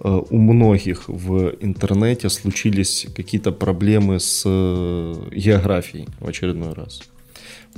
у 0.00 0.38
многих 0.38 1.08
в 1.08 1.54
интернете 1.60 2.28
случились 2.28 3.06
какие-то 3.14 3.52
проблемы 3.52 4.20
с 4.20 4.42
э, 4.44 5.14
географией 5.32 6.06
в 6.20 6.28
очередной 6.28 6.74
раз. 6.74 7.02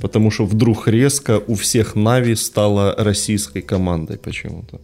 Потому 0.01 0.31
что 0.31 0.45
вдруг 0.45 0.87
резко 0.87 1.41
у 1.47 1.55
всех 1.55 1.95
Нави 1.95 2.35
стала 2.35 2.95
российской 2.97 3.61
командой 3.61 4.17
почему-то. 4.17 4.79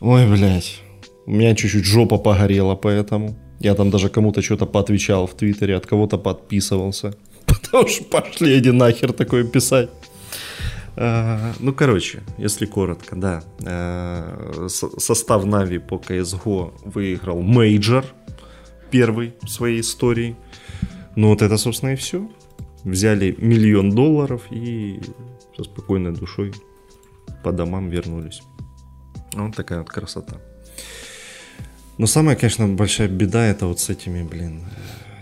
Ой, 0.00 0.26
блядь. 0.26 0.80
У 1.26 1.32
меня 1.32 1.54
чуть-чуть 1.54 1.84
жопа 1.84 2.18
погорела 2.18 2.74
поэтому. 2.74 3.36
Я 3.60 3.74
там 3.74 3.90
даже 3.90 4.08
кому-то 4.08 4.42
что-то 4.42 4.66
поотвечал 4.66 5.26
в 5.26 5.34
Твиттере, 5.34 5.76
от 5.76 5.86
кого-то 5.86 6.18
подписывался. 6.18 7.14
Потому 7.46 7.88
что 7.88 8.04
пошли 8.04 8.58
иди 8.58 8.70
нахер 8.70 9.12
такое 9.12 9.44
писать. 9.44 9.88
А, 11.00 11.52
ну, 11.60 11.72
короче, 11.72 12.22
если 12.38 12.66
коротко, 12.66 13.14
да. 13.14 13.44
А, 13.64 14.66
состав 14.68 15.44
NAVI 15.44 15.78
по 15.78 15.94
CSGO 15.94 16.72
выиграл 16.84 17.40
major 17.40 18.04
первый 18.90 19.34
в 19.42 19.48
своей 19.48 19.80
истории. 19.80 20.34
Ну, 21.14 21.28
вот 21.28 21.42
это, 21.42 21.56
собственно, 21.56 21.90
и 21.90 21.96
все. 21.96 22.28
Взяли 22.82 23.36
миллион 23.38 23.92
долларов 23.92 24.42
и 24.50 25.00
со 25.56 25.62
спокойной 25.62 26.12
душой 26.12 26.52
по 27.44 27.52
домам 27.52 27.90
вернулись. 27.90 28.42
Вот 29.34 29.54
такая 29.54 29.80
вот 29.80 29.90
красота. 29.90 30.38
Но 31.96 32.06
самая, 32.06 32.34
конечно, 32.34 32.66
большая 32.66 33.06
беда 33.06 33.46
это 33.46 33.66
вот 33.66 33.78
с 33.78 33.88
этими, 33.88 34.24
блин, 34.24 34.64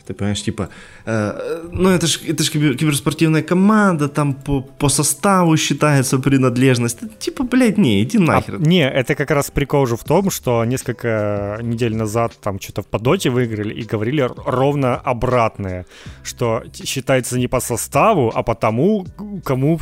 ты 0.06 0.14
понимаешь, 0.14 0.42
типа, 0.42 0.68
э, 1.06 1.68
ну 1.72 1.90
это 1.90 2.06
же 2.06 2.18
это 2.26 2.44
ж 2.44 2.50
киберспортивная 2.50 3.42
команда, 3.42 4.08
там 4.08 4.34
по, 4.34 4.60
по 4.60 4.88
составу 4.88 5.56
считается 5.56 6.18
принадлежность. 6.18 6.98
Типа, 7.18 7.44
блядь, 7.44 7.78
не, 7.78 8.02
иди 8.02 8.18
нахер. 8.18 8.54
А, 8.54 8.58
не, 8.58 8.88
это 8.88 9.14
как 9.14 9.30
раз 9.30 9.50
прикол 9.50 9.82
уже 9.82 9.96
в 9.96 10.04
том, 10.04 10.30
что 10.30 10.64
несколько 10.64 11.58
недель 11.62 11.96
назад 11.96 12.32
там 12.42 12.60
что-то 12.60 12.82
в 12.82 12.86
подоте 12.86 13.30
выиграли 13.30 13.74
и 13.74 13.82
говорили 13.82 14.28
ровно 14.46 14.94
обратное, 14.96 15.84
что 16.22 16.62
считается 16.72 17.38
не 17.38 17.48
по 17.48 17.60
составу, 17.60 18.32
а 18.34 18.42
по 18.42 18.54
тому, 18.54 19.06
кому 19.44 19.80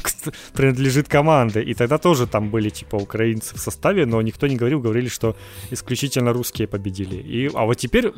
принадлежит 0.53 1.09
команда. 1.09 1.61
И 1.61 1.75
тогда 1.75 1.99
тоже 1.99 2.27
там 2.27 2.51
были 2.51 2.71
типа 2.71 2.97
украинцы 2.97 3.55
в 3.55 3.59
составе, 3.59 4.07
но 4.07 4.23
никто 4.23 4.47
не 4.47 4.57
говорил, 4.57 4.81
говорили, 4.81 5.09
что 5.09 5.37
исключительно 5.71 6.33
русские 6.33 6.67
победили. 6.67 7.17
И, 7.17 7.51
а 7.55 7.65
вот 7.65 7.77
теперь 7.77 8.13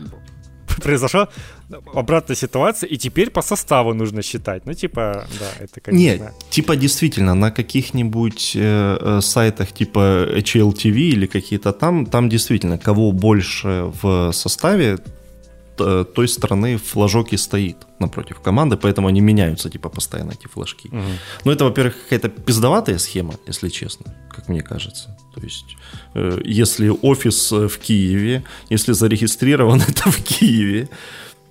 произошла 0.82 1.28
обратная 1.94 2.36
ситуация, 2.36 2.88
и 2.88 2.96
теперь 2.96 3.30
по 3.30 3.42
составу 3.42 3.94
нужно 3.94 4.22
считать. 4.22 4.66
Ну, 4.66 4.74
типа, 4.74 5.26
да, 5.40 5.64
это, 5.64 5.80
конечно... 5.80 6.24
Нет, 6.24 6.32
типа, 6.50 6.76
действительно, 6.76 7.34
на 7.34 7.50
каких-нибудь 7.50 8.52
э, 8.56 8.98
э 9.00 9.20
сайтах, 9.20 9.72
типа 9.72 10.28
HLTV 10.38 10.96
или 10.96 11.26
какие-то 11.26 11.72
там, 11.72 12.06
там 12.06 12.28
действительно, 12.28 12.78
кого 12.78 13.12
больше 13.12 13.92
в 14.02 14.32
составе, 14.32 14.98
той 15.76 16.28
стороны 16.28 16.76
флажок 16.76 17.32
и 17.32 17.36
стоит 17.36 17.76
напротив 17.98 18.40
команды, 18.40 18.76
поэтому 18.76 19.08
они 19.08 19.20
меняются, 19.20 19.70
типа, 19.70 19.88
постоянно 19.88 20.32
эти 20.32 20.46
флажки. 20.46 20.88
Угу. 20.88 21.02
Ну, 21.44 21.52
это, 21.52 21.64
во-первых, 21.64 21.94
какая-то 22.02 22.28
пиздоватая 22.28 22.98
схема, 22.98 23.34
если 23.46 23.68
честно, 23.68 24.14
как 24.30 24.48
мне 24.48 24.62
кажется. 24.62 25.16
То 25.34 25.40
есть, 25.40 25.76
э, 26.14 26.40
если 26.44 26.88
офис 26.88 27.52
э, 27.52 27.68
в 27.68 27.78
Киеве, 27.78 28.42
если 28.70 28.92
зарегистрирован 28.92 29.82
это 29.88 30.10
в 30.10 30.22
Киеве, 30.22 30.88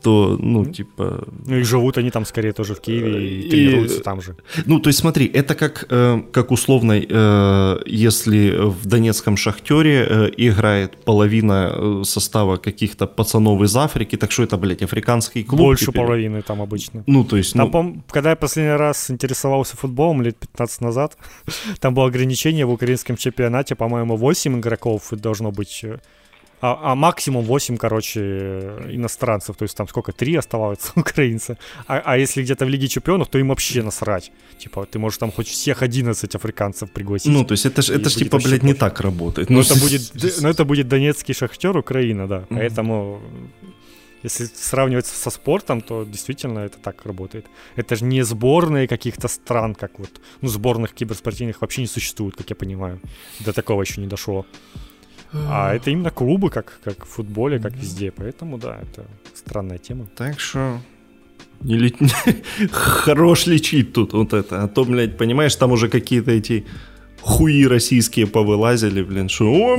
то, 0.06 0.38
ну, 0.39 0.66
типа... 0.66 1.24
Ну 1.47 1.58
и 1.58 1.64
живут 1.64 1.97
они 1.97 2.12
там 2.12 2.26
скорее 2.26 2.53
тоже 2.53 2.76
в 2.76 2.80
Киеве 2.80 3.28
и, 3.28 3.39
и 3.39 3.49
тренируются 3.49 4.01
там 4.01 4.22
же. 4.22 4.36
Ну, 4.68 4.80
то 4.80 4.89
есть 4.89 4.99
смотри, 4.99 5.26
это 5.26 5.56
как, 5.56 5.88
э, 5.89 6.22
как 6.32 6.51
условно, 6.51 6.93
э, 6.93 7.78
если 7.88 8.53
в 8.56 8.86
Донецком 8.86 9.36
Шахтере 9.36 10.08
э, 10.08 10.32
играет 10.38 11.03
половина 11.06 12.03
состава 12.03 12.58
каких-то 12.58 13.08
пацанов 13.08 13.64
из 13.64 13.76
Африки, 13.76 14.16
так 14.18 14.32
что 14.32 14.43
это, 14.43 14.58
блядь, 14.58 14.84
африканский 14.84 15.43
клуб? 15.43 15.62
Больше 15.62 15.86
теперь? 15.86 16.03
половины 16.03 16.41
там 16.43 16.62
обычно. 16.62 17.03
Ну, 17.08 17.24
то 17.24 17.38
есть... 17.38 17.53
Там, 17.53 17.72
ну... 17.74 18.03
когда 18.12 18.30
я 18.30 18.36
последний 18.36 18.78
раз 18.78 19.10
интересовался 19.10 19.76
футболом 19.76 20.22
лет 20.22 20.38
15 20.38 20.82
назад, 20.82 21.18
там 21.80 21.95
было 21.95 22.06
ограничение 22.06 22.66
в 22.66 22.72
украинском 22.72 23.18
чемпионате, 23.18 23.74
по-моему, 23.74 24.18
8 24.18 24.60
игроков 24.60 25.08
должно 25.12 25.51
быть 25.51 25.84
а, 26.66 26.91
а 26.91 26.95
максимум 26.95 27.45
8, 27.45 27.78
короче, 27.78 28.20
иностранцев. 28.89 29.55
То 29.55 29.63
есть 29.66 29.78
там 29.78 29.88
сколько? 29.88 30.11
Три 30.11 30.36
оставаются 30.38 30.91
украинцы. 30.99 31.57
А, 31.88 32.01
а 32.05 32.18
если 32.18 32.43
где-то 32.43 32.66
в 32.66 32.70
Лиге 32.70 32.88
Чемпионов, 32.88 33.28
то 33.28 33.39
им 33.39 33.49
вообще 33.49 33.84
насрать. 33.84 34.32
Типа, 34.57 34.86
ты 34.86 34.99
можешь 34.99 35.18
там 35.18 35.32
хоть 35.32 35.47
всех 35.47 35.84
11 35.84 36.36
африканцев 36.36 36.91
пригласить. 36.91 37.32
Ну, 37.32 37.43
то 37.43 37.53
есть 37.53 37.66
это 37.66 37.82
ж, 37.82 37.89
это 37.89 38.09
ж 38.09 38.16
типа, 38.16 38.38
блядь, 38.38 38.63
не 38.63 38.74
так 38.74 39.01
работает. 39.01 39.49
Ну, 39.49 39.61
это 39.61 39.76
будет, 39.80 40.41
но 40.41 40.49
это 40.49 40.66
будет 40.66 40.88
Донецкий 40.88 41.34
Шахтер, 41.34 41.78
Украина, 41.78 42.28
да. 42.28 42.45
Поэтому 42.49 43.22
если 44.26 44.45
сравнивать 44.45 45.05
со 45.05 45.30
спортом, 45.30 45.82
то 45.82 46.03
действительно 46.03 46.59
это 46.59 46.78
так 46.82 47.05
работает. 47.05 47.45
Это 47.78 47.95
же 47.95 48.05
не 48.05 48.24
сборные 48.24 48.88
каких-то 48.88 49.28
стран, 49.28 49.76
как 49.76 49.99
вот, 49.99 50.09
ну, 50.41 50.49
сборных 50.49 50.93
киберспортивных 50.93 51.61
вообще 51.61 51.82
не 51.82 51.88
существует, 51.88 52.36
как 52.36 52.49
я 52.49 52.55
понимаю. 52.55 52.99
До 53.45 53.53
такого 53.53 53.84
еще 53.84 54.01
не 54.01 54.07
дошло. 54.07 54.45
А 55.49 55.73
это 55.73 55.91
именно 55.91 56.11
клубы, 56.11 56.49
как, 56.49 56.79
как 56.83 57.05
в 57.05 57.09
футболе, 57.09 57.59
как 57.59 57.73
везде. 57.73 58.11
Поэтому, 58.11 58.57
да, 58.57 58.79
это 58.81 59.05
странная 59.33 59.77
тема. 59.77 60.07
Так 60.15 60.39
что 60.39 60.79
не 61.61 61.77
ли... 61.77 61.95
хорош 62.71 63.47
лечить 63.47 63.93
тут 63.93 64.13
вот 64.13 64.33
это. 64.33 64.63
А 64.63 64.67
то, 64.67 64.86
блядь, 64.86 65.17
понимаешь, 65.17 65.55
там 65.55 65.71
уже 65.71 65.89
какие-то 65.89 66.31
эти 66.31 66.65
хуи 67.21 67.67
российские 67.67 68.27
повылазили, 68.27 69.01
блин, 69.01 69.29
что 69.29 69.45
О, 69.45 69.77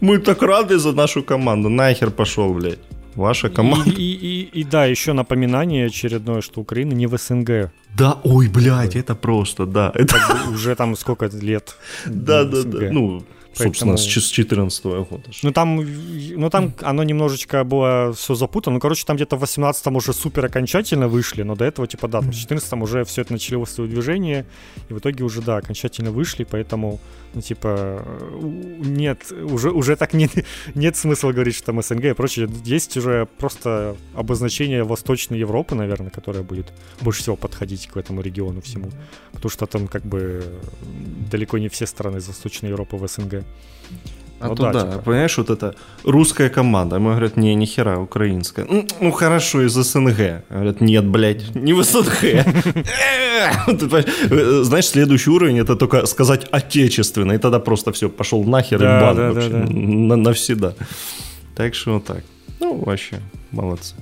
мы 0.00 0.18
так 0.18 0.42
рады 0.42 0.78
за 0.78 0.92
нашу 0.92 1.22
команду. 1.22 1.68
Нахер 1.68 2.10
пошел, 2.10 2.52
блядь. 2.54 2.80
Ваша 3.14 3.48
команда. 3.48 3.90
И, 3.90 3.94
и, 3.94 4.42
и, 4.42 4.60
и 4.60 4.64
да, 4.64 4.86
еще 4.86 5.12
напоминание 5.12 5.86
очередное, 5.86 6.40
что 6.40 6.60
Украина 6.60 6.92
не 6.92 7.06
в 7.06 7.18
СНГ. 7.18 7.72
Да, 7.96 8.18
ой, 8.22 8.48
блядь, 8.48 8.94
это 8.94 9.16
просто, 9.16 9.66
да. 9.66 9.90
Это... 9.94 10.16
Уже 10.52 10.76
там 10.76 10.96
сколько 10.96 11.26
лет. 11.26 11.76
Да, 12.06 12.44
да, 12.44 12.62
да. 12.62 12.90
Ну, 12.92 13.24
Собственно, 13.54 13.96
с 13.96 14.02
2014 14.02 14.84
года. 14.84 15.22
Ну 15.42 15.52
там, 15.52 15.84
ну 16.36 16.50
там 16.50 16.72
оно 16.80 17.02
немножечко 17.02 17.64
было 17.64 18.12
все 18.12 18.34
запутано. 18.34 18.74
Ну, 18.74 18.80
короче, 18.80 19.04
там 19.04 19.16
где-то 19.16 19.36
в 19.36 19.42
18-м 19.42 19.96
уже 19.96 20.12
супер 20.12 20.46
окончательно 20.46 21.08
вышли, 21.08 21.42
но 21.42 21.56
до 21.56 21.64
этого, 21.64 21.88
типа, 21.88 22.08
да, 22.08 22.20
в 22.20 22.28
14-м 22.28 22.82
уже 22.82 23.04
все 23.04 23.22
это 23.22 23.32
начали 23.32 23.64
свое 23.64 23.90
движение, 23.90 24.46
и 24.88 24.94
в 24.94 24.98
итоге 24.98 25.24
уже, 25.24 25.42
да, 25.42 25.56
окончательно 25.56 26.12
вышли, 26.12 26.44
поэтому, 26.44 27.00
ну, 27.34 27.40
типа, 27.40 28.04
нет, 28.40 29.32
уже, 29.32 29.70
уже 29.70 29.96
так 29.96 30.14
не, 30.14 30.28
нет 30.74 30.96
смысла 30.96 31.32
говорить, 31.32 31.56
что 31.56 31.66
там 31.66 31.82
СНГ 31.82 32.04
и 32.04 32.12
прочее. 32.12 32.48
Есть 32.64 32.96
уже 32.96 33.26
просто 33.38 33.96
обозначение 34.14 34.84
Восточной 34.84 35.38
Европы, 35.38 35.74
наверное, 35.74 36.10
которое 36.10 36.42
будет 36.42 36.72
больше 37.00 37.22
всего 37.22 37.36
подходить 37.36 37.88
к 37.88 37.96
этому 37.96 38.20
региону 38.20 38.60
всему. 38.60 38.90
Потому 39.32 39.50
что 39.50 39.66
там 39.66 39.88
как 39.88 40.04
бы 40.04 40.44
далеко 41.30 41.58
не 41.58 41.68
все 41.68 41.86
страны 41.86 42.18
из 42.18 42.28
Восточной 42.28 42.70
Европы 42.70 42.96
в 42.96 43.08
СНГ. 43.08 43.37
А 44.40 44.48
ну, 44.48 44.54
то 44.54 44.70
да, 44.70 44.80
типа. 44.82 45.02
понимаешь, 45.04 45.36
вот 45.38 45.50
это 45.50 45.74
русская 46.04 46.48
команда. 46.48 46.98
Мы 47.00 47.10
говорят, 47.10 47.36
не, 47.36 47.54
ни 47.56 47.66
хера, 47.66 47.98
украинская. 47.98 48.66
Ну, 48.70 48.86
ну 49.00 49.10
хорошо, 49.10 49.62
из 49.62 49.72
СНГ. 49.72 50.44
Говорят, 50.48 50.80
нет, 50.80 51.04
блядь, 51.04 51.54
не 51.56 51.72
в 51.72 51.82
СНГ. 51.82 52.44
Знаешь, 54.64 54.86
следующий 54.86 55.30
уровень 55.30 55.58
это 55.58 55.76
только 55.76 56.06
сказать 56.06 56.46
отечественно, 56.52 57.32
и 57.32 57.38
тогда 57.38 57.58
просто 57.58 57.90
все, 57.92 58.08
пошел 58.08 58.44
нахер 58.44 58.82
и 58.82 58.86
бан 58.86 59.16
вообще 59.16 59.50
навсегда. 60.16 60.74
Так 61.56 61.74
что 61.74 61.94
вот 61.94 62.04
так. 62.04 62.22
Ну, 62.60 62.84
вообще, 62.84 63.20
молодцы. 63.50 63.94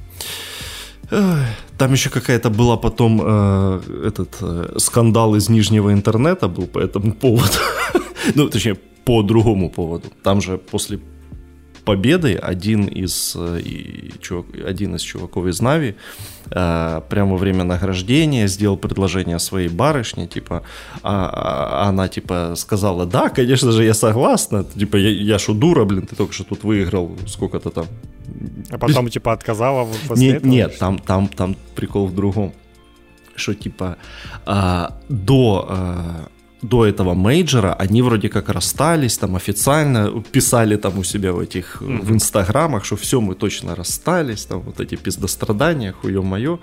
Там 1.79 1.93
еще 1.93 2.11
какая-то 2.11 2.51
была 2.51 2.77
потом 2.77 3.23
э, 3.23 3.81
этот 4.07 4.37
э, 4.41 4.75
скандал 4.79 5.37
из 5.37 5.49
нижнего 5.49 5.93
интернета 5.93 6.49
был 6.49 6.67
по 6.67 6.81
этому 6.81 7.13
поводу. 7.13 7.59
ну, 8.35 8.49
точнее, 8.49 8.77
по 9.05 9.23
другому 9.23 9.71
поводу. 9.71 10.09
Там 10.23 10.41
же 10.41 10.59
после 10.59 10.99
победы 11.87 12.35
один 12.35 12.87
из, 12.87 13.37
э, 13.37 13.61
и, 13.61 14.13
чувак, 14.21 14.47
один 14.69 14.97
из 14.97 15.03
чуваков 15.03 15.47
из 15.47 15.63
Нави 15.63 15.95
э, 16.51 17.01
прямо 17.09 17.31
во 17.31 17.37
время 17.37 17.65
награждения 17.65 18.49
сделал 18.49 18.77
предложение 18.77 19.39
своей 19.39 19.69
барышне, 19.69 20.27
типа, 20.27 20.63
а, 21.03 21.31
а, 21.83 21.89
она, 21.89 22.09
типа, 22.09 22.55
сказала, 22.57 23.07
да, 23.07 23.29
конечно 23.29 23.73
же, 23.73 23.85
я 23.85 23.95
согласна, 23.95 24.65
типа, 24.65 24.97
я, 24.97 25.11
я 25.11 25.39
шо 25.39 25.55
дура, 25.55 25.85
блин, 25.85 26.07
ты 26.07 26.17
только 26.17 26.33
что 26.33 26.45
тут 26.45 26.65
выиграл 26.65 27.17
сколько-то 27.27 27.71
там. 27.71 27.87
А 28.71 28.79
потом, 28.79 29.09
типа, 29.09 29.33
отказала 29.33 29.89
после 30.09 30.27
нет, 30.27 30.37
этого? 30.37 30.53
Нет, 30.53 30.79
там, 30.79 30.99
там, 30.99 31.29
там 31.29 31.57
прикол 31.77 32.09
в 32.09 32.15
другом, 32.15 32.53
что, 33.37 33.55
типа, 33.55 33.97
а, 34.45 35.01
до... 35.09 35.67
А, 35.69 36.29
до 36.63 36.87
этого 36.87 37.15
мейджора 37.15 37.75
они 37.75 38.03
вроде 38.03 38.29
как 38.29 38.49
расстались, 38.49 39.19
там 39.19 39.37
официально 39.37 40.23
писали 40.33 40.77
там 40.77 40.99
у 40.99 41.05
себя 41.05 41.33
в 41.33 41.41
этих, 41.41 41.83
mm-hmm. 41.83 42.01
в 42.03 42.13
инстаграмах, 42.13 42.85
что 42.85 42.97
все, 42.97 43.21
мы 43.21 43.35
точно 43.35 43.75
расстались, 43.75 44.45
там 44.47 44.61
вот 44.61 44.81
эти 44.81 44.97
пиздострадания, 44.97 45.93
хуё 45.93 46.23
моё. 46.23 46.59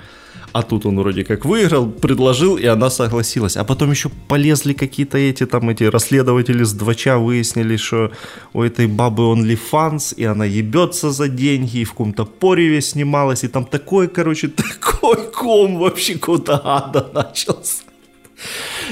А 0.51 0.61
тут 0.61 0.85
он 0.85 0.99
вроде 0.99 1.23
как 1.23 1.45
выиграл, 1.45 1.89
предложил, 1.89 2.57
и 2.57 2.65
она 2.65 2.89
согласилась. 2.89 3.57
А 3.57 3.63
потом 3.63 3.91
еще 3.91 4.09
полезли 4.27 4.73
какие-то 4.73 5.17
эти 5.17 5.45
там 5.45 5.69
эти 5.69 5.83
расследователи 5.83 6.63
с 6.63 6.73
двача, 6.73 7.17
выяснили, 7.17 7.77
что 7.77 8.11
у 8.53 8.61
этой 8.61 8.87
бабы 8.87 9.23
OnlyFans, 9.23 10.15
и 10.15 10.25
она 10.25 10.45
ебется 10.45 11.11
за 11.11 11.27
деньги, 11.27 11.77
и 11.77 11.83
в 11.83 11.91
каком-то 11.91 12.25
пореве 12.25 12.81
снималась, 12.81 13.43
и 13.43 13.47
там 13.47 13.65
такой, 13.65 14.07
короче, 14.07 14.47
такой 14.81 15.17
ком 15.31 15.79
вообще 15.79 16.17
куда 16.17 16.61
ада 16.63 17.09
начался. 17.13 17.92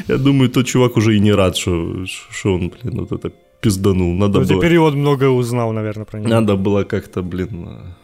Я 0.08 0.18
думаю, 0.18 0.50
тот 0.50 0.66
чувак 0.66 0.98
уже 0.98 1.16
и 1.16 1.20
не 1.20 1.34
рад, 1.34 1.58
что, 1.58 2.06
что 2.06 2.54
он, 2.54 2.70
блин, 2.70 3.00
вот 3.00 3.12
это 3.12 3.32
пизданул. 3.62 4.14
Надо 4.14 4.40
ну, 4.40 4.46
было... 4.46 4.58
Теперь 4.60 4.80
он 4.80 4.98
много 4.98 5.30
узнал, 5.30 5.74
наверное, 5.74 6.06
про 6.06 6.20
него. 6.20 6.30
Надо 6.30 6.56
было 6.56 6.84
как-то, 6.84 7.22
блин... 7.22 7.96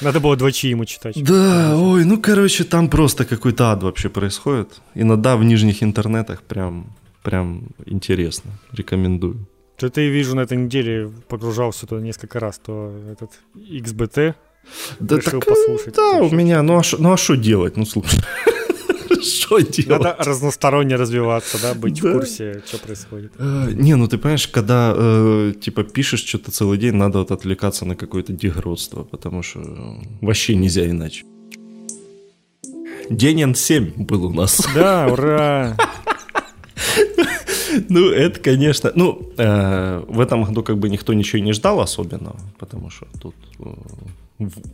Надо 0.00 0.20
было 0.20 0.36
двочи 0.36 0.68
ему 0.68 0.84
читать. 0.84 1.22
Да, 1.22 1.76
ой, 1.76 2.04
ну, 2.04 2.20
короче, 2.20 2.64
там 2.64 2.88
просто 2.88 3.24
какой-то 3.24 3.70
ад 3.70 3.82
вообще 3.82 4.08
происходит. 4.08 4.80
Иногда 4.94 5.36
в 5.36 5.44
нижних 5.44 5.82
интернетах 5.82 6.42
прям, 6.42 6.86
прям 7.22 7.68
интересно. 7.86 8.50
Рекомендую. 8.72 9.46
Что-то 9.76 10.00
я 10.00 10.10
вижу 10.10 10.36
на 10.36 10.40
этой 10.40 10.56
неделе, 10.56 11.10
погружался 11.28 11.86
туда 11.86 12.00
несколько 12.00 12.40
раз, 12.40 12.58
то 12.58 12.92
этот 13.10 13.30
XBT 13.56 14.34
да 15.00 15.16
решил 15.16 15.40
так, 15.40 15.48
послушать. 15.48 15.94
Да, 15.94 16.18
у 16.22 16.30
меня, 16.30 16.62
ну 16.62 16.78
а 16.78 16.82
что 16.82 17.02
ну, 17.02 17.12
а 17.12 17.36
делать? 17.36 17.76
Ну, 17.76 17.84
слушай. 17.84 18.20
Что 19.22 19.58
делать? 19.60 20.02
Надо 20.02 20.16
разносторонне 20.18 20.96
развиваться, 20.96 21.58
да, 21.60 21.74
быть 21.74 22.00
в 22.00 22.12
курсе, 22.12 22.62
что 22.66 22.78
происходит. 22.78 23.32
Э, 23.38 23.68
не, 23.72 23.96
ну 23.96 24.08
ты 24.08 24.18
понимаешь, 24.18 24.48
когда 24.48 24.94
э, 24.96 25.52
типа 25.60 25.84
пишешь 25.84 26.24
что-то 26.24 26.50
целый 26.50 26.78
день, 26.78 26.94
надо 26.94 27.18
вот 27.18 27.30
отвлекаться 27.30 27.84
на 27.84 27.96
какое-то 27.96 28.32
дегродство, 28.32 29.04
потому 29.04 29.42
что 29.42 29.60
э, 29.60 30.06
вообще 30.20 30.54
нельзя 30.54 30.88
иначе. 30.88 31.24
День 33.10 33.42
N7 33.42 34.04
был 34.04 34.26
у 34.26 34.32
нас. 34.32 34.60
Да, 34.74 35.08
ура! 35.10 35.76
Ну, 37.88 38.10
это, 38.10 38.40
конечно... 38.40 38.92
Ну, 38.94 39.30
в 39.36 40.20
этом 40.20 40.44
году 40.44 40.62
как 40.62 40.78
бы 40.78 40.88
никто 40.88 41.12
ничего 41.12 41.42
не 41.42 41.52
ждал 41.52 41.80
особенного, 41.80 42.36
потому 42.58 42.90
что 42.90 43.06
тут 43.20 43.34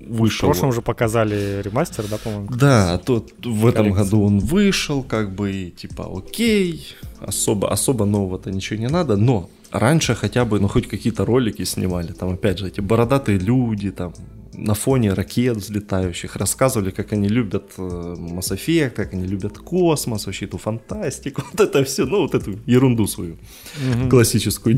вышел. 0.00 0.48
В 0.48 0.52
прошлом 0.52 0.72
же 0.72 0.80
показали 0.80 1.60
ремастер, 1.62 2.04
да, 2.10 2.16
по-моему? 2.16 2.48
Да, 2.50 2.98
тут 2.98 3.32
в 3.44 3.66
этом 3.66 3.92
году 3.92 4.22
он 4.22 4.38
вышел, 4.38 5.02
как 5.02 5.34
бы, 5.34 5.72
типа, 5.76 6.08
окей, 6.16 6.86
особо, 7.20 7.70
особо 7.70 8.04
нового-то 8.06 8.50
ничего 8.50 8.78
не 8.80 8.88
надо, 8.88 9.16
но 9.16 9.50
раньше 9.70 10.14
хотя 10.14 10.44
бы, 10.44 10.58
ну, 10.60 10.68
хоть 10.68 10.86
какие-то 10.86 11.24
ролики 11.26 11.64
снимали, 11.64 12.12
там, 12.12 12.30
опять 12.30 12.58
же, 12.58 12.68
эти 12.68 12.80
бородатые 12.80 13.38
люди, 13.38 13.90
там, 13.90 14.14
на 14.58 14.74
фоне 14.74 15.14
ракет 15.14 15.56
взлетающих, 15.56 16.36
рассказывали, 16.36 16.90
как 16.90 17.12
они 17.12 17.28
любят 17.28 17.72
э, 17.78 17.82
Mass 17.82 18.52
Effect, 18.52 18.90
как 18.90 19.14
они 19.14 19.26
любят 19.26 19.58
космос, 19.58 20.26
вообще 20.26 20.46
эту 20.46 20.58
фантастику, 20.58 21.42
вот 21.52 21.60
это 21.60 21.84
все, 21.84 22.04
ну, 22.04 22.22
вот 22.22 22.34
эту 22.34 22.58
ерунду 22.66 23.06
свою, 23.06 23.32
угу. 23.32 24.08
классическую 24.10 24.76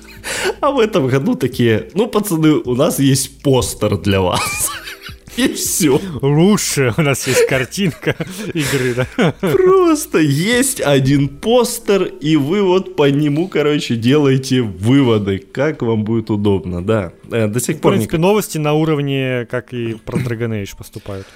а 0.60 0.70
в 0.70 0.78
этом 0.78 1.06
году 1.08 1.34
такие, 1.34 1.88
ну, 1.94 2.06
пацаны, 2.06 2.54
у 2.64 2.74
нас 2.74 2.98
есть 2.98 3.42
постер 3.42 3.98
для 3.98 4.20
вас. 4.20 4.70
И 5.36 5.52
все. 5.54 6.00
Лучше 6.22 6.94
у 6.96 7.02
нас 7.02 7.26
есть 7.26 7.46
картинка 7.46 8.16
игры, 8.52 8.94
да? 8.94 9.32
Просто 9.40 10.18
есть 10.18 10.80
один 10.80 11.28
постер, 11.28 12.04
и 12.04 12.36
вы 12.36 12.62
вот 12.62 12.96
по 12.96 13.08
нему, 13.10 13.48
короче, 13.48 13.96
делаете 13.96 14.62
выводы, 14.62 15.38
как 15.38 15.82
вам 15.82 16.04
будет 16.04 16.30
удобно, 16.30 16.84
да. 16.84 17.12
Э, 17.30 17.46
до 17.46 17.60
сих 17.60 17.80
пор... 17.80 17.92
В 17.92 17.94
принципе, 17.94 18.18
новости 18.18 18.58
на 18.58 18.72
уровне, 18.74 19.46
как 19.50 19.72
и 19.72 19.94
про 19.94 20.18
Dragon 20.18 20.62
Age 20.62 20.76
поступают. 20.76 21.26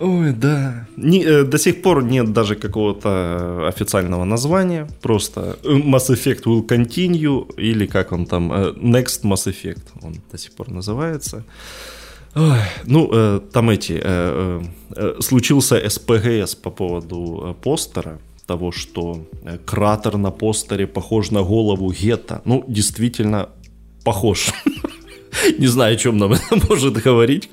Ой, 0.00 0.32
да. 0.32 0.88
Не, 0.96 1.24
э, 1.24 1.44
до 1.44 1.56
сих 1.58 1.82
пор 1.82 2.02
нет 2.02 2.32
даже 2.32 2.56
какого-то 2.56 3.68
официального 3.68 4.24
названия. 4.24 4.88
Просто 5.00 5.56
Mass 5.62 6.10
Effect 6.10 6.44
will 6.44 6.66
continue, 6.66 7.54
или 7.56 7.86
как 7.86 8.12
он 8.12 8.26
там, 8.26 8.52
э, 8.52 8.72
Next 8.72 9.22
Mass 9.22 9.46
Effect, 9.46 9.84
он 10.02 10.16
до 10.32 10.38
сих 10.38 10.52
пор 10.52 10.70
называется. 10.70 11.44
Ой, 12.36 12.58
ну, 12.84 13.08
э, 13.12 13.40
там 13.52 13.70
эти, 13.70 14.00
э, 14.02 14.62
э, 14.96 15.14
случился 15.20 15.88
СПГС 15.88 16.54
по 16.56 16.70
поводу 16.70 17.42
э, 17.44 17.62
постера, 17.62 18.18
того, 18.46 18.72
что 18.72 19.26
э, 19.44 19.58
кратер 19.64 20.16
на 20.16 20.30
постере 20.30 20.86
похож 20.86 21.30
на 21.30 21.42
голову 21.42 21.92
Гетта. 21.92 22.42
Ну, 22.44 22.64
действительно, 22.68 23.48
похож. 24.04 24.52
Не 25.58 25.66
знаю, 25.66 25.94
о 25.94 25.96
чем 25.96 26.18
нам 26.18 26.32
это 26.32 26.56
может 26.68 27.04
говорить. 27.04 27.50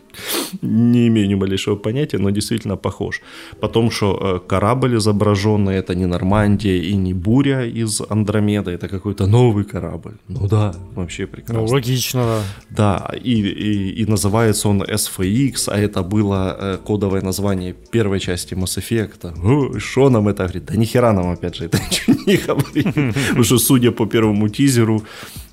Не 0.61 1.07
имею 1.07 1.27
ни 1.27 1.35
малейшего 1.35 1.75
понятия, 1.75 2.19
но 2.19 2.31
действительно 2.31 2.77
похож. 2.77 3.21
Потом, 3.59 3.91
что 3.91 4.17
э, 4.21 4.49
корабль 4.49 4.97
изображенный, 4.97 5.75
это 5.75 5.95
не 5.95 6.05
Нормандия 6.05 6.77
и 6.77 6.95
не 6.95 7.13
Буря 7.13 7.65
из 7.65 8.01
Андромеда, 8.09 8.71
это 8.71 8.87
какой-то 8.87 9.27
новый 9.27 9.63
корабль. 9.63 10.13
Ну 10.27 10.47
да, 10.47 10.73
вообще 10.95 11.25
прекрасно. 11.25 11.61
Ну, 11.61 11.65
логично, 11.65 12.25
да. 12.25 12.41
Да, 12.69 13.15
и, 13.23 13.41
и, 13.41 14.03
и 14.03 14.05
называется 14.05 14.69
он 14.69 14.83
SFX, 14.83 15.67
а 15.67 15.77
это 15.77 16.03
было 16.03 16.57
э, 16.59 16.77
кодовое 16.83 17.21
название 17.21 17.73
первой 17.91 18.19
части 18.19 18.53
Mass 18.55 18.77
Effect. 18.77 19.79
Что 19.79 20.09
нам 20.09 20.27
это 20.27 20.43
говорит? 20.43 20.65
Да 20.65 20.75
нихера 20.75 21.13
нам, 21.13 21.29
опять 21.29 21.55
же, 21.55 21.65
это 21.71 21.77
ничего 21.77 22.15
не 22.27 22.37
говорит. 22.37 23.15
Потому 23.27 23.43
что, 23.43 23.57
судя 23.57 23.91
по 23.91 24.05
первому 24.05 24.49
тизеру, 24.49 25.03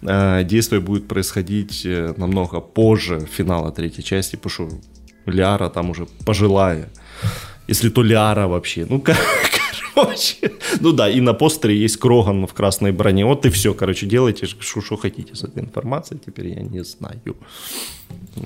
э, 0.02 0.44
действие 0.44 0.80
будет 0.80 1.08
происходить 1.08 1.86
намного 2.18 2.60
позже 2.60 3.20
финала 3.20 3.70
третьей 3.70 4.04
части, 4.04 4.36
потому 4.36 4.50
что 4.50 4.78
Лиара 5.26 5.68
там 5.68 5.90
уже 5.90 6.06
пожилая. 6.26 6.88
Если 7.68 7.90
то 7.90 8.02
Лиара 8.02 8.46
вообще. 8.46 8.86
Ну, 8.88 9.02
короче. 9.94 10.52
Ну 10.80 10.92
да, 10.92 11.08
и 11.10 11.20
на 11.20 11.34
постере 11.34 11.76
есть 11.76 11.96
Кроган 11.96 12.46
в 12.46 12.54
красной 12.54 12.92
броне. 12.92 13.24
Вот 13.24 13.46
и 13.46 13.50
все, 13.50 13.74
короче, 13.74 14.06
делайте, 14.06 14.46
что 14.46 14.96
хотите 14.96 15.34
с 15.34 15.44
этой 15.44 15.62
информацией. 15.62 16.20
Теперь 16.24 16.48
я 16.48 16.62
не 16.62 16.84
знаю. 16.84 17.20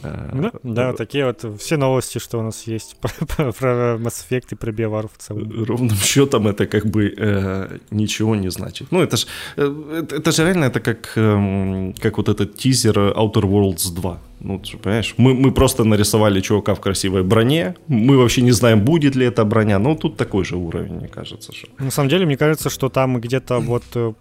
Да, 0.02 0.52
да, 0.62 0.92
такие 0.92 1.26
вот 1.26 1.60
все 1.60 1.76
новости, 1.76 2.18
что 2.18 2.38
у 2.38 2.42
нас 2.42 2.66
есть 2.66 2.96
про, 3.36 3.52
про 3.52 3.96
Mass 3.96 4.24
Effect 4.24 4.48
и 4.52 4.54
про 4.54 4.72
BioWare 4.72 5.10
в 5.12 5.18
целом. 5.18 5.64
Ровным 5.64 5.96
счетом 5.96 6.48
это 6.48 6.66
как 6.66 6.86
бы 6.86 7.12
э, 7.16 7.78
ничего 7.90 8.36
не 8.36 8.50
значит. 8.50 8.88
Ну, 8.90 9.02
это 9.02 9.16
же 9.16 9.26
э, 9.56 10.04
это 10.10 10.32
же 10.32 10.44
реально 10.44 10.66
это 10.66 10.80
как, 10.80 11.12
э, 11.16 11.92
как 12.00 12.16
вот 12.16 12.28
этот 12.28 12.56
тизер 12.56 12.98
Outer 12.98 13.42
Worlds 13.42 13.94
2. 13.94 14.18
Ну, 14.44 14.58
ты 14.58 14.76
понимаешь, 14.76 15.14
мы, 15.18 15.34
мы 15.34 15.52
просто 15.52 15.84
нарисовали 15.84 16.40
чувака 16.40 16.74
в 16.74 16.80
красивой 16.80 17.22
броне, 17.22 17.74
мы 17.86 18.16
вообще 18.16 18.42
не 18.42 18.50
знаем, 18.50 18.84
будет 18.84 19.14
ли 19.14 19.26
эта 19.26 19.44
броня, 19.44 19.78
но 19.78 19.94
тут 19.94 20.16
такой 20.16 20.44
же 20.44 20.56
уровень, 20.56 20.94
мне 20.94 21.08
кажется. 21.08 21.52
Что... 21.52 21.68
На 21.78 21.90
самом 21.90 22.08
деле, 22.08 22.26
мне 22.26 22.36
кажется, 22.36 22.68
что 22.68 22.88
там 22.88 23.20
где-то 23.20 23.60
вот 23.60 23.84
э, 23.94 24.12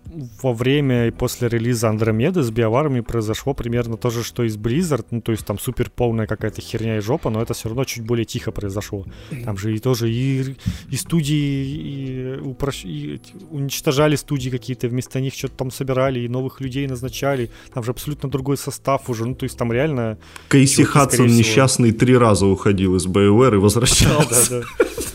во 0.44 0.54
время 0.54 1.08
и 1.08 1.12
после 1.12 1.50
релиза 1.50 1.90
Андромеды 1.90 2.44
с 2.44 2.52
биоварами 2.52 3.00
произошло 3.00 3.56
примерно 3.56 3.98
то 3.98 4.12
же, 4.12 4.24
что 4.24 4.44
и 4.44 4.50
с 4.50 4.58
Blizzard, 4.58 5.06
ну, 5.10 5.22
то 5.22 5.31
есть 5.32 5.46
там 5.46 5.60
супер 5.60 5.90
полная 5.90 6.28
какая-то 6.28 6.62
херня 6.62 6.98
и 6.98 7.00
жопа, 7.00 7.30
но 7.30 7.42
это 7.42 7.54
все 7.54 7.70
равно 7.70 7.84
чуть 7.84 8.04
более 8.04 8.26
тихо 8.26 8.52
произошло. 8.52 9.06
Там 9.46 9.58
же 9.58 9.76
и 9.76 9.80
тоже 9.80 10.12
и, 10.12 10.56
и 10.90 10.96
студии 10.96 11.36
и, 11.36 12.40
упрощ... 12.42 12.86
и 12.86 13.22
уничтожали 13.50 14.16
студии 14.16 14.50
какие-то, 14.50 14.88
вместо 14.88 15.20
них 15.20 15.34
что-то 15.34 15.56
там 15.56 15.72
собирали, 15.72 16.20
и 16.20 16.28
новых 16.28 16.62
людей 16.62 16.88
назначали, 16.88 17.50
там 17.74 17.84
же 17.84 17.92
абсолютно 17.92 18.30
другой 18.30 18.58
состав 18.58 19.10
уже, 19.10 19.26
ну, 19.26 19.36
то 19.36 19.44
есть 19.44 19.58
там 19.58 19.72
реально 19.72 20.18
Кейси 20.50 20.84
Хадсон 20.84 21.28
несчастный 21.28 21.92
три 21.92 22.18
раза 22.18 22.46
уходил 22.46 22.96
из 22.96 23.08
BioWare 23.08 23.56
и 23.56 23.58
возвращался. 23.58 24.50
Да, 24.50 24.66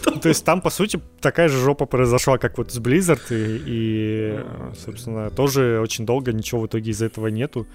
да, 0.05 0.13
да. 0.13 0.13
То 0.23 0.29
есть 0.29 0.45
там, 0.45 0.61
по 0.61 0.71
сути, 0.71 1.01
такая 1.21 1.49
же 1.49 1.59
жопа 1.59 1.87
произошла, 1.87 2.39
как 2.39 2.59
вот 2.59 2.73
с 2.73 2.79
Blizzard, 2.79 3.23
и, 3.31 3.63
и 3.67 4.41
собственно, 4.85 5.31
тоже 5.31 5.81
очень 5.81 6.07
долго 6.07 6.33
ничего 6.33 6.63
в 6.63 6.67
итоге 6.67 6.91
из 6.91 7.03
этого 7.03 7.29
нету. 7.29 7.67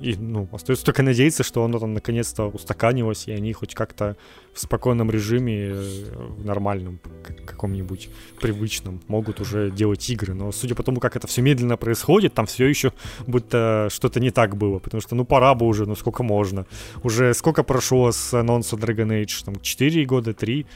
И, 0.00 0.14
ну, 0.14 0.46
остается 0.52 0.84
только 0.84 1.02
надеяться, 1.02 1.42
что 1.42 1.64
оно 1.64 1.78
там 1.78 1.94
наконец-то 1.94 2.44
устаканилось, 2.48 3.28
и 3.28 3.32
они 3.32 3.52
хоть 3.54 3.74
как-то 3.74 4.16
в 4.52 4.60
спокойном 4.60 5.10
режиме, 5.10 5.70
э, 5.70 6.12
в 6.38 6.44
нормальном, 6.44 7.00
каком-нибудь 7.46 8.10
привычном, 8.40 9.00
могут 9.08 9.40
уже 9.40 9.70
делать 9.70 10.08
игры. 10.10 10.34
Но 10.34 10.52
судя 10.52 10.74
по 10.74 10.82
тому, 10.82 11.00
как 11.00 11.16
это 11.16 11.26
все 11.26 11.40
медленно 11.40 11.78
происходит, 11.78 12.34
там 12.34 12.44
все 12.44 12.66
еще 12.66 12.92
будто 13.26 13.88
что-то 13.90 14.20
не 14.20 14.30
так 14.30 14.56
было. 14.56 14.78
Потому 14.80 15.00
что, 15.00 15.14
ну, 15.14 15.24
пора 15.24 15.54
бы 15.54 15.66
уже, 15.66 15.86
ну, 15.86 15.94
сколько 15.94 16.22
можно. 16.22 16.66
Уже 17.02 17.32
сколько 17.32 17.62
прошло 17.62 18.12
с 18.12 18.34
анонса 18.34 18.76
Dragon 18.76 19.08
Age? 19.08 19.44
Там 19.44 19.60
4 19.60 20.04
года, 20.04 20.34
3? 20.34 20.66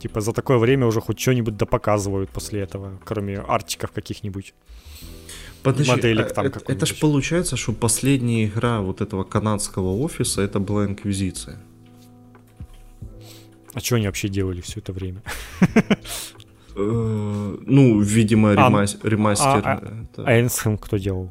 Типа 0.00 0.20
за 0.20 0.32
такое 0.32 0.58
время 0.58 0.86
уже 0.86 1.00
хоть 1.00 1.18
что-нибудь 1.20 1.56
допоказывают 1.56 2.30
после 2.30 2.60
этого, 2.60 2.98
кроме 3.04 3.38
артиков 3.38 3.90
каких-нибудь. 3.92 4.54
Подожди, 5.62 5.90
моделек 5.92 6.32
там 6.32 6.46
это, 6.46 6.60
это 6.72 6.86
ж 6.86 6.98
получается, 6.98 7.56
что 7.56 7.72
последняя 7.72 8.46
игра 8.46 8.80
вот 8.80 9.02
этого 9.02 9.24
канадского 9.24 9.94
офиса 10.02 10.40
это 10.40 10.58
была 10.58 10.86
Инквизиция. 10.86 11.58
А 13.74 13.80
что 13.80 13.96
они 13.96 14.06
вообще 14.06 14.28
делали 14.28 14.60
все 14.62 14.80
это 14.80 14.92
время? 14.92 15.22
Э, 16.76 17.56
ну, 17.66 18.00
видимо, 18.00 18.52
А, 18.52 18.54
ремас- 18.54 18.98
ремастер. 19.02 19.62
а- 19.64 19.82
А 20.24 20.40
Энсхэм 20.40 20.78
кто 20.78 20.96
делал? 20.96 21.30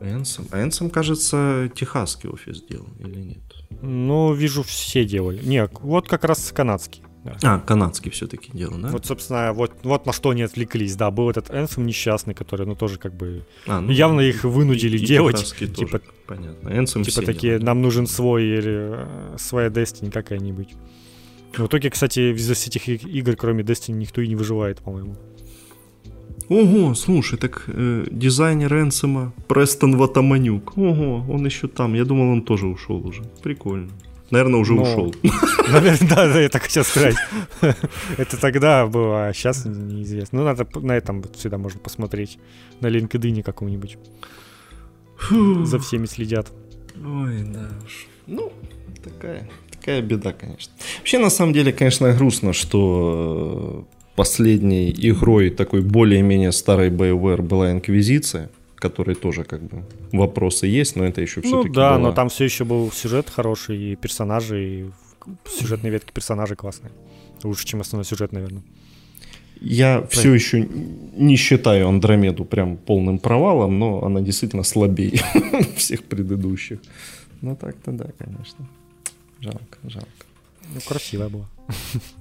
Энсом. 0.00 0.46
А 0.52 0.62
Энсом, 0.62 0.90
кажется, 0.90 1.70
техасский 1.74 2.28
офис 2.30 2.62
делал 2.62 2.88
или 2.98 3.20
нет? 3.20 3.42
Ну, 3.82 4.32
вижу, 4.32 4.62
все 4.62 5.04
делали. 5.04 5.40
Не, 5.44 5.68
вот 5.80 6.08
как 6.08 6.24
раз 6.24 6.52
канадский. 6.52 7.02
Да. 7.40 7.54
А, 7.54 7.58
канадский 7.60 8.10
все-таки 8.10 8.50
делал, 8.52 8.78
да? 8.78 8.88
Вот, 8.88 9.06
собственно, 9.06 9.52
вот, 9.52 9.72
вот 9.82 10.06
на 10.06 10.12
что 10.12 10.30
они 10.30 10.42
отвлеклись. 10.42 10.96
Да, 10.96 11.10
был 11.10 11.28
этот 11.30 11.50
Энсом 11.50 11.86
несчастный, 11.86 12.34
который, 12.34 12.66
ну, 12.66 12.74
тоже 12.74 12.98
как 12.98 13.14
бы... 13.14 13.44
А, 13.66 13.80
ну, 13.80 13.90
явно 13.92 14.20
их 14.20 14.44
вынудили 14.44 14.96
и 14.96 15.04
делать, 15.06 15.36
тоже, 15.36 15.72
типа- 15.72 16.00
понятно. 16.26 16.68
Энсом 16.68 17.02
Типа 17.04 17.22
такие, 17.22 17.40
делают. 17.52 17.62
нам 17.64 17.82
нужен 17.82 18.06
свой 18.06 18.44
или 18.44 18.92
э, 18.94 19.36
своя 19.38 19.68
Destiny 19.68 20.10
какая-нибудь. 20.10 20.68
В 21.56 21.66
итоге, 21.66 21.90
кстати, 21.90 22.34
из 22.34 22.50
этих 22.50 22.88
и- 22.88 23.18
игр, 23.18 23.36
кроме 23.36 23.62
Destiny, 23.62 23.92
никто 23.94 24.20
и 24.20 24.28
не 24.28 24.36
выживает, 24.36 24.78
по-моему. 24.78 25.16
Ого, 26.48 26.94
слушай, 26.94 27.38
так 27.38 27.64
э, 27.66 28.06
дизайнер 28.10 28.72
Энсома 28.74 29.32
Престон 29.48 29.96
Ватаманюк. 29.96 30.76
Ого, 30.78 31.24
он 31.28 31.44
еще 31.44 31.66
там. 31.66 31.94
Я 31.94 32.04
думал, 32.04 32.30
он 32.32 32.42
тоже 32.42 32.66
ушел 32.68 33.04
уже. 33.04 33.24
Прикольно. 33.42 33.90
Наверное, 34.30 34.60
уже 34.60 34.74
Ну, 34.74 34.82
ушел. 34.82 35.14
Наверное, 35.68 36.08
да, 36.08 36.32
да, 36.32 36.40
я 36.40 36.48
так 36.48 36.62
хотел 36.62 36.84
сказать. 36.84 37.14
Это 38.16 38.40
тогда 38.40 38.86
было, 38.86 39.28
а 39.28 39.32
сейчас 39.32 39.64
неизвестно. 39.64 40.40
Ну, 40.40 40.44
надо 40.44 40.66
на 40.74 40.92
этом 40.92 41.22
всегда 41.34 41.58
можно 41.58 41.80
посмотреть. 41.80 42.38
На 42.80 42.88
LinkedIn 42.88 43.42
каком-нибудь. 43.42 43.98
За 45.64 45.78
всеми 45.78 46.06
следят. 46.06 46.48
Ой, 46.96 47.44
да 47.44 47.70
уж. 47.84 48.06
Ну, 48.26 48.52
такая, 49.04 49.48
такая 49.70 50.02
беда, 50.02 50.32
конечно. 50.32 50.72
Вообще, 50.98 51.18
на 51.18 51.30
самом 51.30 51.52
деле, 51.52 51.72
конечно, 51.72 52.12
грустно, 52.12 52.52
что 52.52 53.86
э, 53.88 53.96
последней 54.16 54.90
игрой 54.90 55.50
такой 55.50 55.82
более-менее 55.82 56.52
старой 56.52 56.90
BioWare 56.90 57.42
была 57.42 57.70
Инквизиция, 57.70 58.50
которой 58.76 59.14
тоже 59.14 59.44
как 59.44 59.62
бы 59.62 59.84
вопросы 60.12 60.66
есть, 60.66 60.96
но 60.96 61.04
это 61.04 61.20
еще 61.20 61.40
Ну 61.42 61.48
все-таки 61.48 61.74
да, 61.74 61.90
была... 61.90 61.98
но 61.98 62.12
там 62.12 62.28
все 62.28 62.44
еще 62.44 62.64
был 62.64 62.92
сюжет 62.92 63.30
хороший, 63.30 63.92
и 63.92 63.96
персонажи, 63.96 64.64
и 64.64 64.90
сюжетные 65.46 65.90
ветки 65.90 66.12
персонажей 66.12 66.56
классные. 66.56 66.92
Лучше, 67.42 67.66
чем 67.66 67.80
основной 67.80 68.04
сюжет, 68.04 68.32
наверное. 68.32 68.62
Я 69.60 70.06
все 70.10 70.34
еще 70.34 70.68
не 71.16 71.36
считаю 71.36 71.88
Андромеду 71.88 72.44
прям 72.44 72.76
полным 72.76 73.18
провалом, 73.18 73.78
но 73.78 74.04
она 74.04 74.20
действительно 74.20 74.62
слабее 74.62 75.20
всех 75.76 76.04
предыдущих. 76.04 76.80
Ну 77.40 77.56
так-то 77.56 77.92
да, 77.92 78.06
конечно. 78.18 78.68
Жалко, 79.40 79.78
жалко. 79.84 80.08
Ну, 80.74 80.80
красивая 80.86 81.28
была. 81.28 81.46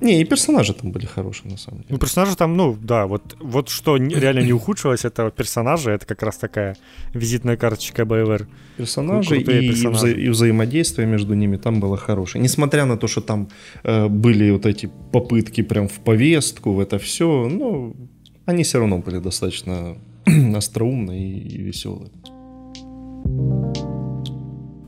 Не, 0.00 0.20
и 0.20 0.24
персонажи 0.24 0.74
там 0.74 0.90
были 0.90 1.06
хорошие, 1.06 1.50
на 1.52 1.56
самом 1.58 1.78
Ну, 1.78 1.84
деле. 1.88 1.98
персонажи 2.00 2.34
там, 2.36 2.56
ну, 2.56 2.76
да, 2.80 3.06
вот, 3.06 3.36
вот 3.40 3.68
что 3.68 3.96
реально 4.22 4.40
не 4.40 4.52
ухудшилось, 4.52 5.04
это 5.04 5.30
персонажи, 5.30 5.90
это 5.92 6.06
как 6.06 6.22
раз 6.24 6.36
такая 6.38 6.76
визитная 7.14 7.56
карточка 7.56 8.02
BioWare. 8.02 8.46
Персонажи, 8.76 9.36
и, 9.36 9.40
и 9.42 9.68
персонажи. 9.68 10.06
вза- 10.06 10.20
и 10.20 10.28
взаимодействие 10.28 11.06
между 11.06 11.34
ними 11.34 11.56
там 11.56 11.78
было 11.80 11.96
хорошее. 11.96 12.42
Несмотря 12.42 12.84
на 12.84 12.96
то, 12.96 13.06
что 13.06 13.20
там 13.20 13.48
э, 13.84 14.08
были 14.08 14.50
вот 14.50 14.66
эти 14.66 14.90
попытки 15.12 15.62
прям 15.62 15.86
в 15.86 16.00
повестку, 16.00 16.72
в 16.72 16.80
это 16.80 16.98
все, 16.98 17.48
ну, 17.48 17.94
они 18.44 18.64
все 18.64 18.78
равно 18.80 18.98
были 18.98 19.18
достаточно 19.20 19.96
остроумные 20.56 21.22
и, 21.38 21.48
и 21.48 21.62
веселые. 21.62 22.10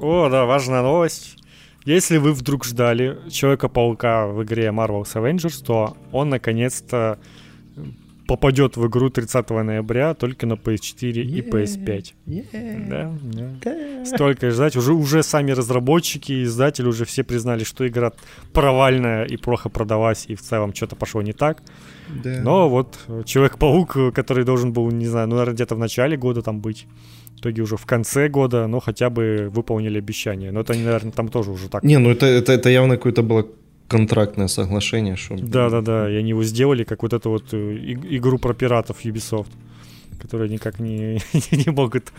О, 0.01 0.29
да, 0.29 0.45
важная 0.45 0.83
новость. 0.83 1.37
Если 1.85 2.17
вы 2.17 2.33
вдруг 2.33 2.65
ждали 2.65 3.19
Человека-паука 3.31 4.27
в 4.27 4.43
игре 4.43 4.69
Marvel's 4.69 5.15
Avengers, 5.15 5.65
то 5.65 5.97
он 6.13 6.31
наконец-то 6.31 7.19
попадет 8.27 8.77
в 8.77 8.87
игру 8.87 9.11
30 9.11 9.51
ноября 9.51 10.15
только 10.15 10.47
на 10.47 10.55
PS4 10.55 11.13
и 11.21 11.41
PS5. 11.41 12.15
Да, 12.89 13.13
да. 13.23 14.05
Столько 14.05 14.51
ждать. 14.51 14.77
Уже, 14.77 14.93
уже 14.95 15.23
сами 15.23 15.53
разработчики 15.53 16.33
и 16.33 16.45
издатели 16.45 16.87
уже 16.87 17.05
все 17.05 17.23
признали, 17.23 17.65
что 17.65 17.87
игра 17.87 18.13
провальная 18.53 19.25
и 19.25 19.37
плохо 19.37 19.69
продалась, 19.69 20.25
и 20.29 20.35
в 20.35 20.41
целом 20.41 20.75
что-то 20.75 20.97
пошло 20.97 21.23
не 21.23 21.33
так. 21.33 21.63
Да. 22.09 22.41
Но 22.43 22.69
вот 22.69 22.99
э, 23.09 23.23
Человек-паук, 23.25 24.15
который 24.15 24.45
должен 24.45 24.73
был, 24.73 24.91
не 24.91 25.07
знаю, 25.07 25.29
ну, 25.29 25.37
наверное, 25.37 25.55
где-то 25.55 25.75
в 25.75 25.79
начале 25.79 26.17
года 26.17 26.43
там 26.43 26.61
быть, 26.61 26.87
в 27.37 27.41
итоге 27.41 27.63
уже 27.63 27.77
в 27.77 27.87
конце 27.87 28.29
года, 28.29 28.67
но 28.67 28.81
хотя 28.81 29.11
бы 29.11 29.51
выполнили 29.53 29.99
обещание. 29.99 30.53
Но 30.53 30.61
это, 30.61 30.73
они, 30.73 30.83
наверное, 30.83 31.13
там 31.13 31.29
тоже 31.29 31.51
уже 31.51 31.69
так. 31.69 31.83
Не, 31.85 31.99
ну 31.99 32.11
это, 32.11 32.27
это, 32.27 32.53
это 32.53 32.69
явно 32.71 32.97
какое-то 32.97 33.23
было 33.23 33.47
контрактное 33.89 34.49
соглашение, 34.49 35.17
что... 35.17 35.37
Да-да-да, 35.37 36.11
и 36.11 36.17
они 36.17 36.31
его 36.31 36.43
сделали, 36.43 36.85
как 36.85 37.03
вот 37.03 37.13
эту 37.13 37.31
вот 37.31 37.53
э, 37.53 37.77
иг- 37.77 38.07
игру 38.11 38.39
про 38.39 38.55
пиратов 38.55 39.05
Ubisoft, 39.05 39.49
которую 40.19 40.51
никак 40.51 40.81
не, 40.81 41.21
не 41.51 41.71
могут 41.71 42.13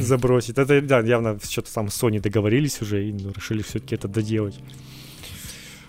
забросить. 0.00 0.58
Это, 0.58 0.80
да, 0.82 1.00
явно 1.00 1.38
что-то 1.42 1.72
там 1.72 1.86
Sony 1.86 2.20
договорились 2.20 2.82
уже 2.82 3.08
и 3.08 3.12
решили 3.12 3.62
все-таки 3.62 3.94
это 3.94 4.08
доделать. 4.08 4.60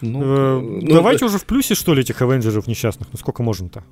Ну, 0.02 0.22
Э, 0.24 0.60
ну, 0.62 0.94
Давайте 0.94 1.26
уже 1.26 1.38
в 1.38 1.46
плюсе, 1.46 1.76
что 1.76 1.94
ли, 1.94 2.02
этих 2.02 2.22
Авенджеров 2.22 2.68
несчастных. 2.68 3.08
Ну 3.12 3.18
сколько 3.20 3.44
можно-то? 3.44 3.84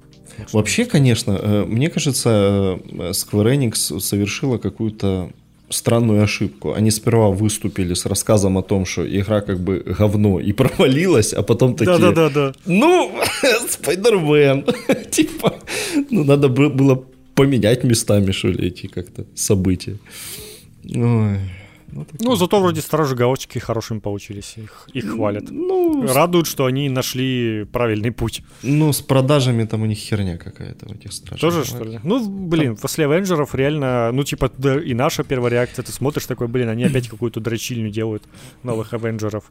Вообще, 0.54 0.86
конечно, 0.86 1.32
э, 1.42 1.66
мне 1.66 1.90
кажется, 1.90 2.30
э, 2.30 3.12
Square 3.12 3.56
Enix 3.58 4.00
совершила 4.00 4.58
какую-то 4.58 5.30
странную 5.70 6.22
ошибку. 6.24 6.74
Они 6.74 6.92
сперва 6.92 7.30
выступили 7.30 7.94
с 7.96 8.06
рассказом 8.06 8.58
о 8.58 8.62
том, 8.62 8.86
что 8.86 9.04
игра 9.04 9.42
как 9.42 9.60
бы 9.60 9.84
говно 10.00 10.40
и 10.40 10.52
провалилась, 10.54 11.34
а 11.34 11.42
потом 11.42 11.76
такие... 11.76 11.98
Да-да-да-да. 11.98 12.54
Ну, 12.66 13.12
Спайдермен. 13.70 14.66
Типа, 15.12 15.56
ну, 16.12 16.24
надо 16.24 16.50
бы- 16.50 16.70
было 16.70 17.04
поменять 17.34 17.84
местами, 17.84 18.32
что 18.32 18.50
ли, 18.50 18.68
эти 18.68 18.88
как-то 18.88 19.26
события. 19.36 19.98
Ой. 20.94 21.40
Ну, 21.96 22.04
такое. 22.04 22.28
Ну, 22.28 22.36
зато 22.36 22.60
вроде 22.60 22.82
Стражи 22.82 23.16
Галактики 23.16 23.58
хорошими 23.60 24.00
получились, 24.00 24.58
их, 24.58 24.90
их 24.94 25.12
хвалят. 25.14 25.46
Ну, 25.50 26.06
Радует, 26.14 26.46
что 26.46 26.66
они 26.66 26.90
нашли 26.90 27.66
правильный 27.72 28.12
путь. 28.12 28.44
ну, 28.64 28.92
с 28.92 29.02
продажами 29.02 29.66
там 29.66 29.82
у 29.82 29.86
них 29.86 29.98
херня 29.98 30.38
какая-то 30.38 30.88
в 30.88 30.92
этих 30.92 31.14
стражах. 31.14 31.40
Тоже, 31.40 31.64
что 31.64 31.84
ли? 31.86 32.00
Ну, 32.04 32.30
блин, 32.30 32.76
после 32.76 33.06
Авенджеров 33.06 33.56
реально, 33.56 34.12
ну, 34.12 34.24
типа, 34.24 34.52
и 34.86 34.94
наша 34.94 35.24
первая 35.24 35.52
реакция, 35.52 35.84
ты 35.84 35.92
смотришь 35.94 36.26
такой, 36.26 36.48
блин, 36.48 36.68
они 36.68 36.84
опять 36.84 37.08
какую-то 37.10 37.40
дрочильню 37.40 37.90
делают 37.90 38.24
новых 38.64 38.94
Авенджеров. 38.94 39.44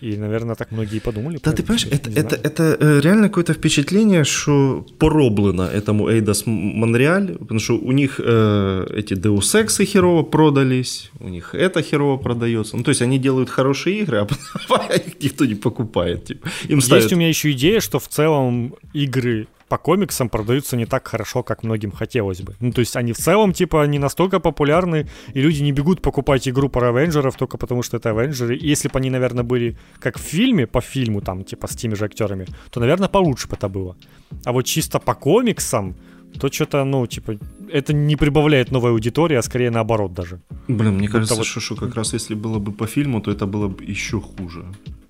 И, 0.00 0.16
наверное, 0.16 0.56
так 0.56 0.72
многие 0.72 0.98
подумали. 0.98 1.38
Да, 1.42 1.52
ты 1.52 1.62
понимаешь, 1.62 1.86
это, 1.90 2.10
это, 2.10 2.36
это 2.36 3.00
реально 3.00 3.28
какое-то 3.28 3.54
впечатление, 3.54 4.24
что 4.24 4.84
пороблено 4.98 5.66
этому 5.66 6.08
Эйдос 6.08 6.42
Монреаль, 6.46 7.38
потому 7.38 7.60
что 7.60 7.78
у 7.78 7.92
них 7.92 8.20
э, 8.22 8.86
эти 8.96 9.14
Deus 9.14 9.54
Ex 9.54 9.84
херово 9.84 10.24
продались, 10.24 11.10
у 11.20 11.28
них 11.28 11.54
это 11.54 11.83
херово 11.84 12.16
продается. 12.16 12.76
Ну, 12.76 12.82
то 12.82 12.90
есть 12.90 13.02
они 13.02 13.18
делают 13.18 13.50
хорошие 13.50 14.00
игры, 14.00 14.26
а 14.68 14.94
их 14.94 15.22
никто 15.22 15.44
не 15.44 15.54
покупает. 15.54 16.24
Типа. 16.24 16.48
Им 16.68 16.80
ставят... 16.80 17.04
Есть 17.04 17.12
у 17.14 17.16
меня 17.16 17.28
еще 17.28 17.52
идея, 17.52 17.80
что 17.80 17.98
в 17.98 18.08
целом 18.08 18.74
игры 18.92 19.46
по 19.68 19.78
комиксам 19.78 20.28
продаются 20.28 20.76
не 20.76 20.86
так 20.86 21.08
хорошо, 21.08 21.42
как 21.42 21.62
многим 21.62 21.90
хотелось 21.92 22.40
бы. 22.42 22.54
Ну, 22.60 22.72
то 22.72 22.80
есть 22.80 22.96
они 22.96 23.12
в 23.12 23.16
целом, 23.16 23.52
типа, 23.52 23.86
не 23.86 23.98
настолько 23.98 24.40
популярны, 24.40 25.08
и 25.34 25.40
люди 25.40 25.62
не 25.62 25.72
бегут 25.72 26.02
покупать 26.02 26.48
игру 26.48 26.68
про 26.68 26.88
Авенджеров 26.90 27.36
только 27.36 27.58
потому, 27.58 27.82
что 27.82 27.96
это 27.96 28.10
Авенджеры. 28.10 28.56
И 28.56 28.68
если 28.68 28.88
бы 28.88 28.98
они, 28.98 29.10
наверное, 29.10 29.44
были 29.44 29.76
как 29.98 30.18
в 30.18 30.22
фильме, 30.22 30.66
по 30.66 30.80
фильму, 30.80 31.20
там, 31.20 31.44
типа, 31.44 31.66
с 31.66 31.76
теми 31.76 31.94
же 31.94 32.04
актерами, 32.04 32.46
то, 32.70 32.80
наверное, 32.80 33.08
получше 33.08 33.48
бы 33.48 33.56
это 33.56 33.68
было. 33.68 33.96
А 34.44 34.52
вот 34.52 34.62
чисто 34.62 34.98
по 34.98 35.14
комиксам, 35.14 35.96
то 36.40 36.50
что-то, 36.52 36.84
ну, 36.84 37.06
типа, 37.06 37.38
это 37.72 37.92
не 37.92 38.16
прибавляет 38.16 38.72
новой 38.72 38.90
аудитории, 38.90 39.36
а 39.36 39.42
скорее 39.42 39.70
наоборот 39.70 40.12
даже. 40.12 40.40
Блин, 40.68 40.94
мне 40.94 41.08
кажется, 41.08 41.34
вот- 41.34 41.46
что, 41.46 41.60
что 41.60 41.76
как 41.76 41.94
раз 41.94 42.14
если 42.14 42.34
было 42.34 42.58
бы 42.58 42.72
по 42.72 42.86
фильму, 42.86 43.20
то 43.20 43.30
это 43.30 43.46
было 43.46 43.68
бы 43.68 43.84
еще 43.84 44.20
хуже. 44.20 44.64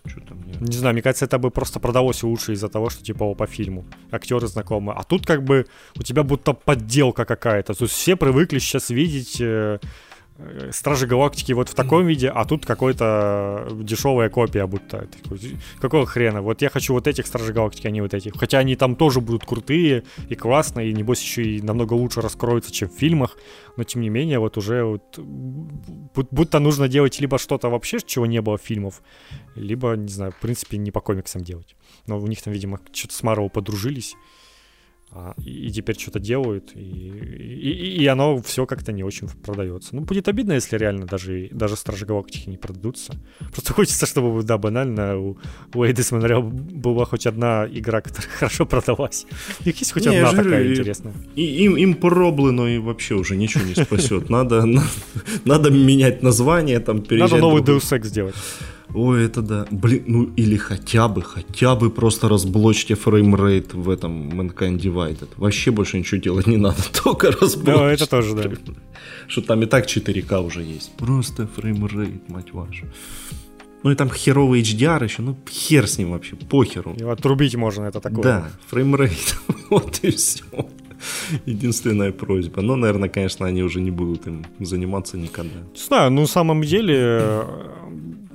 Что-то 0.06 0.34
мне... 0.34 0.54
Не 0.60 0.76
знаю, 0.76 0.92
мне 0.92 1.02
кажется, 1.02 1.24
это 1.24 1.38
бы 1.38 1.50
просто 1.50 1.80
продалось 1.80 2.22
лучше 2.22 2.52
из-за 2.52 2.68
того, 2.68 2.90
что 2.90 3.02
типа 3.02 3.24
о, 3.24 3.34
по 3.34 3.46
фильму. 3.46 3.84
Актеры 4.10 4.46
знакомы. 4.46 4.92
А 4.92 5.02
тут 5.02 5.26
как 5.26 5.42
бы 5.42 5.64
у 5.98 6.02
тебя 6.02 6.22
будто 6.22 6.52
подделка 6.52 7.24
какая-то. 7.24 7.74
То 7.74 7.84
есть 7.84 7.94
все 7.94 8.16
привыкли 8.16 8.58
сейчас 8.58 8.90
видеть 8.90 9.40
э, 9.40 9.44
э, 9.44 9.78
Стражи 10.72 11.06
Галактики 11.06 11.52
вот 11.52 11.68
в 11.68 11.74
таком 11.74 12.06
виде, 12.06 12.28
а 12.28 12.44
тут 12.44 12.66
какой-то 12.66 13.68
дешевая 13.72 14.28
копия 14.28 14.66
будто. 14.66 15.08
Какого 15.80 16.06
хрена? 16.06 16.42
Вот 16.42 16.60
я 16.60 16.70
хочу 16.70 16.92
вот 16.92 17.06
этих 17.06 17.26
Стражей 17.26 17.54
Галактики, 17.54 17.86
а 17.86 17.90
не 17.90 18.00
вот 18.00 18.14
этих. 18.14 18.36
Хотя 18.36 18.58
они 18.58 18.74
там 18.74 18.96
тоже 18.96 19.20
будут 19.20 19.46
крутые 19.46 20.02
и 20.28 20.34
классные, 20.34 20.90
и 20.90 20.92
небось 20.92 21.22
еще 21.22 21.44
и 21.44 21.62
намного 21.62 21.94
лучше 21.94 22.20
раскроются, 22.20 22.72
чем 22.72 22.88
в 22.88 22.94
фильмах. 22.94 23.36
Но 23.76 23.84
тем 23.84 24.02
не 24.02 24.08
менее, 24.08 24.40
вот 24.40 24.56
уже 24.56 24.84
вот 24.84 25.18
бу- 25.18 26.28
будто 26.30 26.58
нужно 26.58 26.88
делать 26.88 27.20
либо 27.20 27.38
что-то 27.38 27.68
вообще, 27.68 27.98
чего 28.04 28.26
не 28.26 28.40
было 28.40 28.58
в 28.58 28.62
фильмов, 28.62 29.02
либо, 29.54 29.94
не 29.94 30.08
знаю, 30.08 30.32
в 30.32 30.40
принципе, 30.40 30.78
не 30.78 30.90
по 30.90 31.00
комиксам 31.00 31.42
делать. 31.42 31.76
Но 32.06 32.18
у 32.18 32.26
них 32.26 32.42
там, 32.42 32.52
видимо, 32.52 32.80
что-то 32.92 33.14
с 33.14 33.22
Марвел 33.22 33.50
подружились. 33.50 34.16
А, 35.16 35.34
и, 35.44 35.70
теперь 35.70 35.96
что-то 35.96 36.18
делают, 36.18 36.72
и, 36.74 36.80
и, 36.80 38.02
и 38.02 38.06
оно 38.08 38.42
все 38.42 38.66
как-то 38.66 38.90
не 38.90 39.04
очень 39.04 39.28
продается. 39.28 39.94
Ну, 39.94 40.00
будет 40.02 40.26
обидно, 40.26 40.54
если 40.54 40.76
реально 40.76 41.06
даже, 41.06 41.48
даже 41.52 41.76
Стражи 41.76 42.04
Галактики 42.04 42.50
не 42.50 42.56
продадутся. 42.56 43.14
Просто 43.52 43.72
хочется, 43.72 44.06
чтобы, 44.06 44.42
да, 44.42 44.58
банально, 44.58 45.16
у, 45.16 45.38
у 45.72 45.84
Эйдис 45.84 46.10
Монреал 46.10 46.42
была 46.42 47.04
хоть 47.04 47.28
одна 47.28 47.64
игра, 47.70 48.00
которая 48.00 48.28
хорошо 48.38 48.66
продалась. 48.66 49.26
У 49.60 49.68
них 49.68 49.78
есть 49.78 49.92
хоть 49.92 50.04
не, 50.04 50.16
одна 50.16 50.42
такая 50.42 50.64
и, 50.64 50.72
интересная. 50.72 51.14
И, 51.36 51.42
им, 51.64 51.76
им 51.76 51.94
проблено 51.94 52.66
и 52.66 52.78
вообще 52.78 53.14
уже 53.14 53.36
ничего 53.36 53.64
не 53.64 53.76
спасет. 53.76 54.30
Надо, 54.30 54.66
надо 55.44 55.70
менять 55.70 56.24
название, 56.24 56.80
там, 56.80 57.02
переезжать. 57.02 57.30
Надо 57.30 57.40
новый 57.40 57.62
Deus 57.62 57.96
Ex 57.96 58.06
сделать. 58.06 58.34
Ой, 58.94 59.24
это 59.24 59.42
да. 59.42 59.66
Блин, 59.70 60.04
ну 60.06 60.22
или 60.36 60.56
хотя 60.56 61.08
бы, 61.08 61.22
хотя 61.22 61.74
бы 61.74 61.90
просто 61.90 62.28
разблочьте 62.28 62.94
framerate 62.94 63.74
в 63.74 63.90
этом 63.90 64.28
Mankind 64.30 64.78
Divided. 64.78 65.28
Вообще 65.36 65.72
больше 65.72 65.98
ничего 65.98 66.20
делать 66.20 66.46
не 66.46 66.56
надо, 66.56 66.82
только 67.04 67.32
разблочьте. 67.32 67.80
Да, 67.80 67.92
это 67.92 68.06
тоже, 68.08 68.34
да. 68.34 68.50
Что 69.26 69.42
там 69.42 69.62
и 69.62 69.66
так 69.66 69.86
4К 69.86 70.46
уже 70.46 70.62
есть. 70.62 70.92
Просто 70.96 71.46
framerate, 71.46 72.28
мать 72.28 72.52
вашу. 72.52 72.86
Ну 73.82 73.90
и 73.90 73.96
там 73.96 74.08
херовый 74.10 74.62
HDR 74.62 75.04
еще, 75.04 75.22
ну 75.22 75.36
хер 75.50 75.86
с 75.86 75.98
ним 75.98 76.12
вообще, 76.12 76.36
похеру. 76.36 76.94
Его 76.96 77.10
отрубить 77.10 77.54
можно, 77.56 77.84
это 77.84 78.00
такое. 78.00 78.22
Да, 78.22 78.50
framerate, 78.68 79.36
вот 79.70 79.98
и 80.02 80.10
все. 80.10 80.44
Единственная 81.46 82.12
просьба. 82.12 82.62
Но, 82.62 82.76
наверное, 82.76 83.08
конечно, 83.08 83.44
они 83.46 83.62
уже 83.62 83.80
не 83.80 83.90
будут 83.90 84.26
им 84.26 84.46
заниматься 84.60 85.18
никогда. 85.18 85.58
Не 85.74 85.80
знаю, 85.80 86.10
ну, 86.10 86.22
на 86.22 86.26
самом 86.26 86.62
деле, 86.62 87.44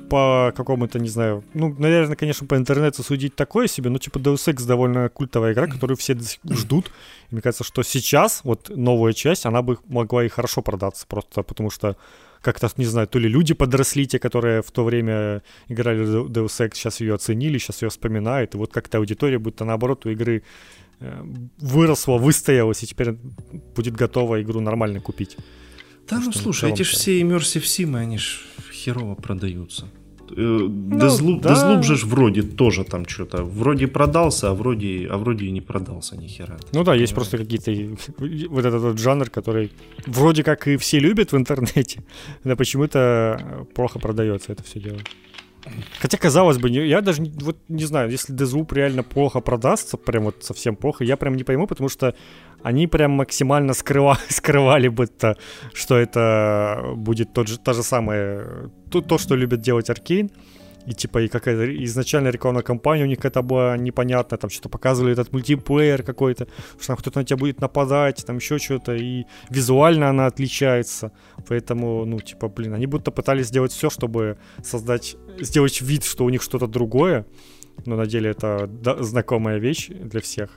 по 0.10 0.53
какому-то, 0.56 0.99
не 0.99 1.10
знаю, 1.10 1.44
ну, 1.53 1.76
наверное, 1.77 2.15
конечно, 2.15 2.48
по 2.48 2.56
интернету 2.56 3.03
судить 3.03 3.36
такое 3.36 3.68
себе, 3.68 3.90
но 3.90 3.98
типа 3.98 4.18
Deus 4.18 4.48
Ex 4.48 4.65
довольно 4.65 5.10
культовая 5.10 5.53
игра, 5.53 5.68
которую 5.68 5.98
все 5.98 6.18
ждут. 6.49 6.91
И 7.30 7.36
мне 7.36 7.41
кажется, 7.41 7.64
что 7.64 7.84
сейчас 7.84 8.41
вот 8.44 8.69
новая 8.69 9.14
часть, 9.14 9.45
она 9.45 9.61
бы 9.61 9.77
могла 9.88 10.26
и 10.26 10.30
хорошо 10.30 10.61
продаться, 10.61 11.06
просто 11.07 11.44
потому 11.44 11.69
что 11.69 11.95
как-то, 12.41 12.69
не 12.77 12.86
знаю, 12.86 13.07
то 13.07 13.19
ли 13.19 13.30
люди 13.30 13.53
подросли, 13.53 14.07
те, 14.07 14.19
которые 14.19 14.61
в 14.61 14.72
то 14.72 14.84
время 14.84 15.44
играли 15.68 16.03
в 16.03 16.30
Deus 16.30 16.60
Ex, 16.60 16.76
сейчас 16.76 17.02
ее 17.02 17.15
оценили, 17.15 17.57
сейчас 17.57 17.81
ее 17.81 17.90
вспоминают, 17.90 18.56
и 18.56 18.57
вот 18.57 18.72
как-то 18.73 18.98
аудитория 18.98 19.40
будто 19.40 19.65
наоборот 19.65 20.06
у 20.06 20.10
игры 20.10 20.44
э, 20.99 21.23
выросла, 21.57 22.18
выстоялась, 22.18 22.84
и 22.84 22.88
теперь 22.88 23.14
будет 23.76 23.95
готова 23.95 24.41
игру 24.41 24.61
нормально 24.61 25.02
купить. 25.02 25.38
Да, 26.10 26.19
ну 26.19 26.31
слушай, 26.31 26.72
эти 26.72 26.81
же 26.81 26.91
все 26.91 27.22
Immersive 27.22 27.64
Sim, 27.64 27.95
они 27.95 28.18
ж 28.18 28.41
херово 28.72 29.15
продаются. 29.15 29.88
Дезлуп, 30.35 31.35
ну, 31.35 31.39
да. 31.39 31.49
Дезлуп 31.49 31.84
же 31.84 32.06
вроде 32.06 32.41
тоже 32.43 32.84
там 32.84 33.07
что-то, 33.07 33.43
вроде 33.43 33.88
продался, 33.88 34.49
а 34.49 34.53
вроде, 34.53 35.07
а 35.10 35.18
вроде 35.18 35.45
и 35.45 35.51
не 35.51 35.61
продался 35.61 36.18
ни 36.18 36.27
хера. 36.27 36.57
Ну 36.72 36.84
да, 36.84 36.95
есть 36.95 37.14
просто 37.14 37.38
какие-то, 37.38 37.72
вот 38.49 38.65
этот 38.65 38.81
вот 38.81 38.99
жанр, 38.99 39.30
который 39.30 39.72
вроде 40.06 40.43
как 40.43 40.68
и 40.68 40.77
все 40.77 40.99
любят 40.99 41.31
в 41.31 41.38
интернете, 41.38 42.03
но 42.43 42.56
почему-то 42.56 43.68
плохо 43.73 43.99
продается 43.99 44.51
это 44.51 44.64
все 44.64 44.80
дело. 44.80 44.99
Хотя, 45.99 46.18
казалось 46.18 46.57
бы, 46.57 46.69
я 46.69 47.01
даже 47.01 47.23
вот 47.41 47.57
не 47.68 47.85
знаю, 47.85 48.10
если 48.10 48.34
Deathloop 48.34 48.73
реально 48.73 49.03
плохо 49.03 49.41
продастся, 49.41 49.97
прям 49.97 50.26
вот 50.26 50.38
совсем 50.41 50.76
плохо, 50.76 51.03
я 51.03 51.18
прям 51.18 51.35
не 51.35 51.43
пойму, 51.43 51.68
потому 51.68 51.89
что 51.89 52.15
они 52.64 52.88
прям 52.88 53.11
максимально 53.11 53.73
скрыва, 53.73 54.18
скрывали 54.30 54.88
бы 54.88 55.07
то, 55.07 55.38
что 55.73 55.98
это 55.98 56.94
будет 56.95 57.34
тот 57.34 57.48
же, 57.48 57.57
та 57.57 57.73
же 57.73 57.84
самая, 57.84 58.69
то, 58.91 59.02
то, 59.02 59.18
что 59.18 59.36
любят 59.36 59.61
делать 59.61 59.90
Аркейн. 59.90 60.30
И 60.88 60.94
типа, 60.94 61.22
и 61.22 61.27
какая-то 61.27 61.84
изначально 61.84 62.30
рекламная 62.30 62.64
кампания 62.64 63.03
у 63.03 63.07
них 63.07 63.23
это 63.26 63.41
была 63.41 63.77
непонятная, 63.77 64.40
там 64.40 64.49
что-то 64.49 64.69
показывали 64.69 65.14
этот 65.14 65.31
мультиплеер 65.34 66.03
какой-то, 66.03 66.48
что 66.80 66.88
там 66.88 66.98
кто-то 66.98 67.19
на 67.19 67.26
тебя 67.26 67.38
будет 67.38 67.61
нападать, 67.61 68.26
там 68.26 68.38
еще 68.38 68.57
что-то, 68.57 68.95
и 68.95 69.26
визуально 69.49 70.10
она 70.10 70.26
отличается. 70.26 71.11
Поэтому, 71.48 72.06
ну, 72.06 72.19
типа, 72.19 72.48
блин, 72.48 72.73
они 72.73 72.88
будто 72.88 73.11
пытались 73.11 73.48
сделать 73.48 73.72
все, 73.72 73.90
чтобы 73.90 74.38
создать, 74.64 75.18
сделать 75.40 75.81
вид, 75.81 76.06
что 76.06 76.26
у 76.26 76.30
них 76.30 76.41
что-то 76.41 76.65
другое, 76.65 77.26
но 77.86 77.95
на 77.95 78.06
деле 78.06 78.31
это 78.31 78.69
знакомая 79.02 79.60
вещь 79.60 79.90
для 79.90 80.22
всех. 80.22 80.49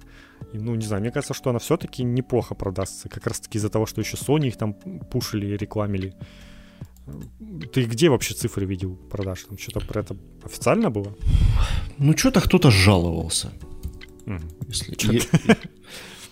И, 0.52 0.58
ну, 0.58 0.74
не 0.74 0.86
знаю, 0.86 1.02
мне 1.02 1.10
кажется, 1.10 1.34
что 1.34 1.50
она 1.50 1.58
все-таки 1.58 2.02
неплохо 2.02 2.54
продастся, 2.54 3.08
как 3.08 3.26
раз-таки 3.26 3.58
из-за 3.58 3.68
того, 3.68 3.86
что 3.86 4.00
еще 4.00 4.16
Sony 4.16 4.48
их 4.48 4.56
там 4.56 4.74
пушили 4.74 5.46
и 5.46 5.56
рекламили. 5.56 6.14
Ты 7.72 7.84
где 7.84 8.08
вообще 8.08 8.34
цифры 8.34 8.64
видел 8.64 8.96
продаж? 9.10 9.42
Там 9.42 9.58
что-то 9.58 9.86
про 9.86 10.00
это 10.00 10.16
официально 10.44 10.90
было? 10.90 11.16
Ну, 11.98 12.16
что-то 12.16 12.40
кто-то 12.40 12.70
жаловался. 12.70 13.52
Mm. 14.26 14.42
Если, 14.68 15.12
е- 15.12 15.56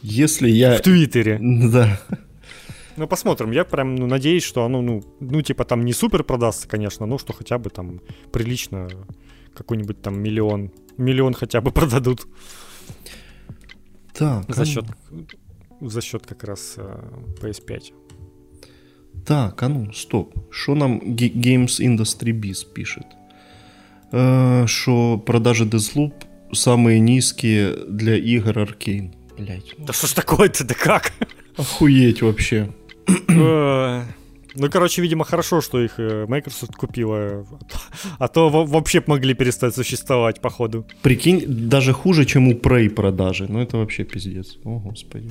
если 0.02 0.48
я... 0.48 0.76
В 0.76 0.82
Твиттере. 0.82 1.38
Да. 1.40 2.00
Ну, 2.96 3.06
посмотрим. 3.08 3.50
Я 3.50 3.64
прям 3.64 3.96
ну, 3.96 4.06
надеюсь, 4.06 4.44
что 4.44 4.64
оно, 4.64 4.80
ну, 4.82 5.02
ну, 5.20 5.42
типа, 5.42 5.64
там 5.64 5.84
не 5.84 5.92
супер 5.92 6.22
продастся, 6.22 6.68
конечно, 6.68 7.06
но 7.06 7.18
что 7.18 7.32
хотя 7.32 7.58
бы 7.58 7.70
там 7.70 8.00
прилично 8.30 8.88
какой-нибудь 9.54 10.02
там 10.02 10.20
миллион, 10.20 10.70
миллион 10.96 11.34
хотя 11.34 11.60
бы 11.60 11.70
продадут. 11.72 12.26
Так. 14.20 14.54
За 14.54 14.66
счет, 14.66 14.84
за 15.80 16.00
счет 16.02 16.26
как 16.26 16.44
раз 16.44 16.74
э, 16.76 17.00
PS5. 17.40 17.92
Так, 19.24 19.62
а 19.62 19.68
ну, 19.68 19.92
стоп. 19.94 20.34
Что 20.50 20.74
нам 20.74 21.00
Games 21.00 21.80
Industry 21.80 22.38
Biz 22.38 22.66
пишет? 22.74 23.06
Что 24.10 25.22
продажи 25.24 25.64
Deathloop 25.64 26.12
самые 26.52 27.00
низкие 27.00 27.76
для 27.88 28.16
игр 28.16 28.58
Arkane. 28.58 29.14
Блять. 29.38 29.74
Да 29.78 29.94
что 29.94 30.06
ж 30.06 30.12
такое-то, 30.12 30.64
да 30.64 30.74
как? 30.74 31.12
Охуеть 31.56 32.20
вообще. 32.20 32.70
Э, 34.54 34.58
ну, 34.60 34.70
короче, 34.70 35.02
видимо, 35.02 35.24
хорошо, 35.24 35.60
что 35.60 35.80
их 35.80 35.98
э, 35.98 36.26
Microsoft 36.26 36.76
купила. 36.76 37.46
А 38.18 38.28
то 38.28 38.50
вообще 38.50 39.02
могли 39.06 39.34
перестать 39.34 39.74
существовать, 39.74 40.40
походу. 40.40 40.86
Прикинь, 41.02 41.68
даже 41.68 41.92
хуже, 41.92 42.24
чем 42.24 42.48
у 42.48 42.52
Prey 42.52 42.90
продажи. 42.90 43.46
Ну, 43.48 43.60
это 43.60 43.76
вообще 43.76 44.04
пиздец. 44.04 44.58
О, 44.64 44.78
господи. 44.78 45.30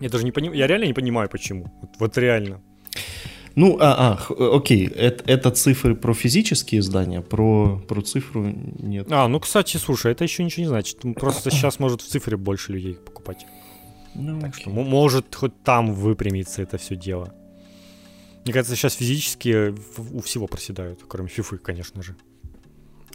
Я 0.00 0.08
даже 0.08 0.24
не 0.24 0.32
понимаю, 0.32 0.58
я 0.58 0.66
реально 0.66 0.84
не 0.86 0.94
понимаю, 0.94 1.28
почему. 1.28 1.64
Вот, 1.80 1.90
вот 1.98 2.18
реально. 2.18 2.60
Ну, 3.54 3.78
а, 3.80 4.18
а 4.28 4.56
окей, 4.56 4.86
это, 4.86 5.24
это 5.26 5.50
цифры 5.50 5.94
про 5.94 6.12
физические 6.12 6.80
издания, 6.80 7.22
про, 7.22 7.82
про 7.88 8.02
цифру 8.02 8.44
нет. 8.44 9.06
А, 9.10 9.28
ну, 9.28 9.40
кстати, 9.40 9.78
слушай, 9.78 10.12
это 10.12 10.24
еще 10.24 10.44
ничего 10.44 10.64
не 10.64 10.68
значит. 10.68 10.98
Просто 11.14 11.50
сейчас 11.50 11.78
может 11.78 12.02
в 12.02 12.06
цифре 12.06 12.36
больше 12.36 12.72
людей 12.72 12.94
покупать. 12.94 13.46
Ну, 14.18 14.40
так 14.40 14.50
окей. 14.50 14.62
что 14.62 14.70
может 14.70 15.34
хоть 15.34 15.62
там 15.62 15.92
выпрямиться 15.92 16.62
это 16.62 16.78
все 16.78 16.96
дело. 16.96 17.34
Мне 18.44 18.52
кажется, 18.52 18.76
сейчас 18.76 18.94
физически 18.94 19.74
у 20.12 20.20
всего 20.20 20.46
проседают, 20.46 21.00
кроме 21.08 21.28
фифы, 21.28 21.58
конечно 21.58 22.02
же. 22.02 22.14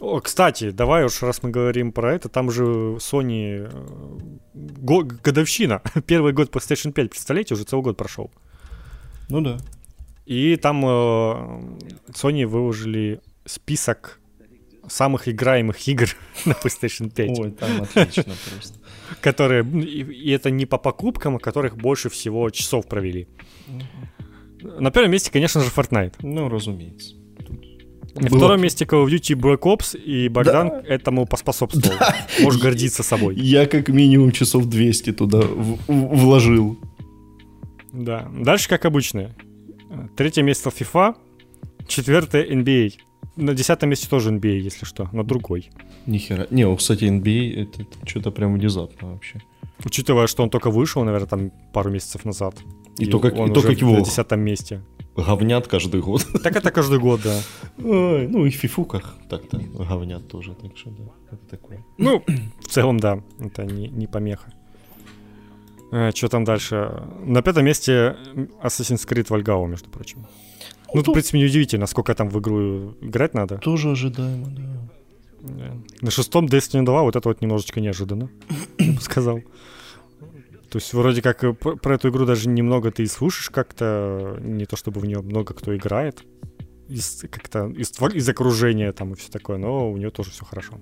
О, 0.00 0.20
кстати, 0.20 0.70
давай 0.70 1.04
уж, 1.04 1.22
раз 1.22 1.42
мы 1.42 1.50
говорим 1.50 1.92
про 1.92 2.14
это, 2.14 2.28
там 2.28 2.50
же 2.50 2.64
Sony 2.98 3.70
э, 3.70 4.18
го- 4.52 5.04
годовщина. 5.22 5.80
Первый 6.06 6.32
год 6.32 6.50
PlayStation 6.50 6.92
5, 6.92 7.10
представляете, 7.10 7.54
уже 7.54 7.64
целый 7.64 7.82
год 7.82 7.96
прошел. 7.96 8.30
Ну 9.28 9.40
да. 9.40 9.58
И 10.26 10.56
там 10.56 10.84
э, 10.84 10.88
Sony 12.14 12.46
выложили 12.46 13.20
список 13.44 14.20
самых 14.88 15.28
играемых 15.28 15.86
игр 15.88 16.08
на 16.44 16.52
PlayStation 16.52 17.10
5. 17.10 17.38
Ой, 17.38 17.50
там 17.52 17.82
отлично 17.82 18.34
просто. 18.50 18.78
Которые, 19.20 19.64
и 19.64 20.30
это 20.30 20.50
не 20.50 20.66
по 20.66 20.78
покупкам, 20.78 21.36
а 21.36 21.38
которых 21.38 21.76
больше 21.76 22.08
всего 22.08 22.50
часов 22.50 22.86
провели. 22.86 23.28
На 24.62 24.90
первом 24.90 25.10
месте, 25.10 25.30
конечно 25.30 25.60
же, 25.60 25.70
Fortnite. 25.70 26.14
Ну, 26.22 26.48
разумеется. 26.48 27.14
На 28.14 28.28
было... 28.28 28.38
втором 28.38 28.60
месте 28.60 28.84
Call 28.84 29.06
of 29.06 29.10
Duty 29.10 29.34
Black 29.34 29.60
Ops, 29.60 29.98
и 29.98 30.28
Богдан 30.28 30.68
да. 30.68 30.82
этому 30.86 31.26
поспособствовал. 31.26 31.98
Да. 31.98 32.14
Можешь 32.40 32.60
гордиться 32.60 33.02
собой. 33.02 33.36
Я 33.36 33.66
как 33.66 33.88
минимум 33.88 34.32
часов 34.32 34.66
200 34.66 35.12
туда 35.12 35.40
в- 35.40 35.78
вложил. 35.88 36.78
Да. 37.92 38.30
Дальше 38.38 38.68
как 38.68 38.84
обычно. 38.84 39.34
Третье 40.16 40.42
место 40.42 40.70
FIFA, 40.70 41.16
четвертое 41.86 42.46
NBA. 42.46 42.92
На 43.36 43.54
десятом 43.54 43.88
месте 43.88 44.08
тоже 44.08 44.30
NBA, 44.30 44.58
если 44.58 44.84
что, 44.84 45.08
но 45.12 45.22
другой. 45.22 45.70
Нихера. 46.06 46.46
Не, 46.50 46.76
кстати, 46.76 47.04
NBA 47.04 47.62
это, 47.62 47.82
это 47.82 48.06
что-то 48.06 48.30
прям 48.30 48.54
внезапно 48.54 49.12
вообще. 49.12 49.40
Учитывая, 49.84 50.26
что 50.26 50.42
он 50.42 50.50
только 50.50 50.70
вышел, 50.70 51.02
наверное, 51.04 51.28
там 51.28 51.50
пару 51.72 51.90
месяцев 51.90 52.24
назад. 52.24 52.54
И, 52.98 53.04
и 53.04 53.06
то, 53.10 53.18
как, 53.20 53.32
и 53.34 53.52
то, 53.52 53.62
как 53.62 53.78
его... 53.78 53.92
на 53.92 54.00
десятом 54.02 54.40
месте 54.40 54.82
говнят 55.16 55.66
каждый 55.66 56.00
год. 56.00 56.26
Так 56.42 56.56
это 56.56 56.70
каждый 56.70 56.98
год, 56.98 57.20
да. 57.22 57.40
Ой, 57.78 58.26
ну 58.28 58.46
и 58.46 58.50
в 58.50 58.54
фифуках 58.54 59.16
так-то 59.28 59.58
говнят 59.58 60.28
тоже, 60.28 60.54
так 60.54 60.76
что 60.76 60.90
да, 60.90 61.04
это 61.30 61.46
такое. 61.50 61.84
Ну, 61.98 62.24
в 62.60 62.68
целом, 62.68 62.98
да, 62.98 63.22
это 63.40 63.64
не, 63.64 63.88
не 63.88 64.06
помеха. 64.06 64.52
А, 65.90 66.10
что 66.14 66.28
там 66.28 66.44
дальше? 66.44 67.02
На 67.24 67.42
пятом 67.42 67.64
месте 67.64 68.16
Assassin's 68.62 69.06
Creed 69.06 69.28
Valhalla, 69.28 69.66
между 69.66 69.90
прочим. 69.90 70.26
Ну, 70.94 71.02
ну 71.04 71.10
в 71.10 71.12
принципе, 71.12 71.38
неудивительно, 71.38 71.86
сколько 71.86 72.14
там 72.14 72.28
в 72.28 72.38
игру 72.38 72.94
играть 73.00 73.34
надо. 73.34 73.58
Тоже 73.58 73.90
ожидаемо, 73.90 74.46
да. 74.48 74.62
На 76.00 76.10
шестом 76.10 76.46
Destiny 76.46 76.84
2 76.84 77.02
вот 77.02 77.16
это 77.16 77.28
вот 77.28 77.40
немножечко 77.40 77.80
неожиданно, 77.80 78.30
я 78.78 78.92
бы 78.92 79.00
сказал. 79.00 79.40
То 80.70 80.78
есть 80.78 80.94
вроде 80.94 81.20
как 81.20 81.44
э, 81.44 81.52
про 81.52 81.94
эту 81.94 82.08
игру 82.08 82.24
даже 82.24 82.48
немного 82.48 82.90
ты 82.90 83.02
и 83.02 83.06
слушаешь 83.06 83.50
как-то, 83.50 84.38
не 84.40 84.64
то 84.64 84.76
чтобы 84.76 85.00
в 85.00 85.04
нее 85.04 85.20
много 85.20 85.52
кто 85.52 85.76
играет, 85.76 86.24
из, 86.88 87.24
как-то 87.30 87.66
из, 87.68 87.92
из 88.14 88.28
окружения 88.28 88.92
там 88.92 89.12
и 89.12 89.16
все 89.16 89.30
такое, 89.30 89.58
но 89.58 89.90
у 89.90 89.96
нее 89.96 90.10
тоже 90.10 90.30
все 90.30 90.44
хорошо. 90.44 90.78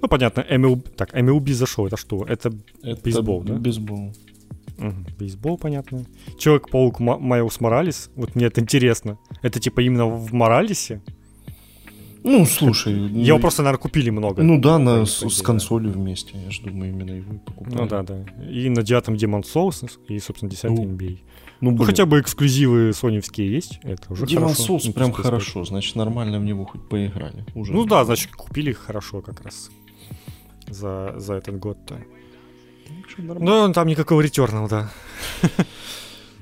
Ну, 0.00 0.08
понятно, 0.08 0.40
MLB, 0.40 0.88
так, 0.96 1.14
MLB 1.14 1.52
зашел, 1.52 1.86
это 1.86 1.96
что? 1.96 2.24
Это, 2.24 2.52
это 2.82 3.02
бейсбол, 3.02 3.42
да? 3.42 3.54
Бейсбол. 3.54 4.14
Угу, 4.80 5.18
бейсбол, 5.18 5.58
понятно. 5.58 6.04
Человек-паук 6.38 7.00
Майлз 7.00 7.60
Моралес, 7.60 8.10
вот 8.16 8.34
мне 8.34 8.46
это 8.46 8.60
интересно. 8.60 9.18
Это 9.42 9.60
типа 9.60 9.80
именно 9.80 10.06
в 10.06 10.32
Моралесе? 10.32 11.02
Ну, 12.22 12.44
слушай... 12.44 12.92
Его 12.92 13.36
ну, 13.36 13.40
просто, 13.40 13.62
наверное, 13.62 13.80
купили 13.80 14.10
много. 14.10 14.42
Ну 14.42 14.60
да, 14.60 14.78
на, 14.78 15.06
с, 15.06 15.26
с 15.26 15.42
консолью 15.42 15.92
вместе, 15.92 16.32
я 16.44 16.50
же 16.50 16.62
думаю, 16.62 16.90
именно 16.90 17.12
его 17.12 17.38
покупали. 17.38 17.74
Ну 17.74 17.88
да, 17.88 18.02
да. 18.02 18.24
И 18.46 18.68
на 18.68 18.82
девятом 18.82 19.14
Demon 19.14 19.42
Souls, 19.42 19.90
и, 20.08 20.18
собственно, 20.18 20.50
десятый 20.50 20.84
ну, 20.84 20.96
NBA. 20.96 21.18
Ну, 21.62 21.70
ну 21.72 21.84
хотя 21.84 22.04
бы 22.04 22.20
эксклюзивы 22.20 22.92
соневские 22.92 23.50
есть, 23.50 23.80
это 23.82 24.12
уже 24.12 24.26
Demon 24.26 24.52
хорошо. 24.54 24.76
Souls 24.76 24.92
прям 24.92 25.12
хорошо, 25.12 25.50
сказать. 25.50 25.68
значит, 25.68 25.96
нормально 25.96 26.40
в 26.40 26.44
него 26.44 26.64
хоть 26.66 26.86
поиграли. 26.88 27.44
Уже 27.54 27.72
ну 27.72 27.86
да, 27.86 28.04
значит, 28.04 28.32
купили 28.32 28.72
хорошо 28.72 29.22
как 29.22 29.42
раз 29.42 29.70
за, 30.68 31.14
за 31.16 31.34
этот 31.34 31.58
год-то. 31.58 32.00
Ну, 33.18 33.72
там 33.72 33.86
никакого 33.86 34.20
ретернал, 34.20 34.68
да. 34.68 34.90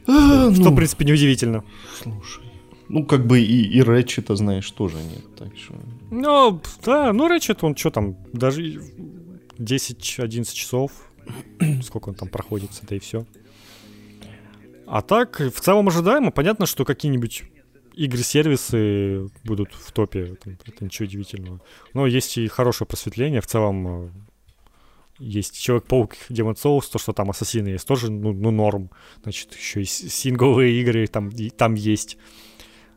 А, 0.07 0.51
Что, 0.55 0.65
в 0.65 0.71
ну. 0.71 0.77
принципе, 0.77 1.05
неудивительно. 1.05 1.65
Слушай. 2.03 2.45
Ну, 2.89 3.05
как 3.05 3.27
бы 3.27 3.41
и, 3.41 3.67
и 3.67 3.81
Ratchet, 3.81 4.35
знаешь, 4.35 4.71
тоже 4.71 4.97
нет, 4.97 5.37
так 5.37 5.55
что... 5.57 5.75
Ну, 6.11 6.61
да, 6.85 7.13
ну 7.13 7.29
Ratchet, 7.29 7.59
он 7.61 7.77
что 7.77 7.91
там, 7.91 8.17
даже 8.33 8.81
10-11 9.59 10.55
часов, 10.55 10.93
сколько 11.83 12.09
он 12.09 12.15
там 12.15 12.29
проходится, 12.29 12.87
да 12.87 12.97
и 12.97 12.99
все. 12.99 13.27
А 14.87 15.03
так, 15.03 15.41
в 15.41 15.61
целом 15.61 15.89
ожидаемо. 15.89 16.31
Понятно, 16.31 16.65
что 16.65 16.87
какие-нибудь 16.87 17.45
игры-сервисы 17.95 19.29
будут 19.45 19.75
в 19.75 19.93
топе, 19.93 20.21
это, 20.33 20.57
это 20.65 20.85
ничего 20.85 21.05
удивительного. 21.07 21.61
Но 21.93 22.07
есть 22.07 22.39
и 22.39 22.47
хорошее 22.47 22.87
просветление. 22.87 23.43
В 23.43 23.47
целом 23.47 24.07
э, 24.07 24.11
есть 25.19 25.61
Человек-паук, 25.61 26.15
Demon 26.29 26.55
Souls, 26.55 26.85
то, 26.91 26.99
что 26.99 27.13
там 27.13 27.31
ассасины 27.31 27.69
есть, 27.69 27.87
тоже, 27.87 28.11
ну, 28.11 28.33
ну 28.33 28.51
норм. 28.51 28.91
Значит, 29.23 29.55
еще 29.55 29.83
и 29.83 29.85
сингловые 29.85 30.81
игры 30.81 31.07
там, 31.07 31.29
и, 31.31 31.51
там 31.51 31.75
есть. 31.75 32.19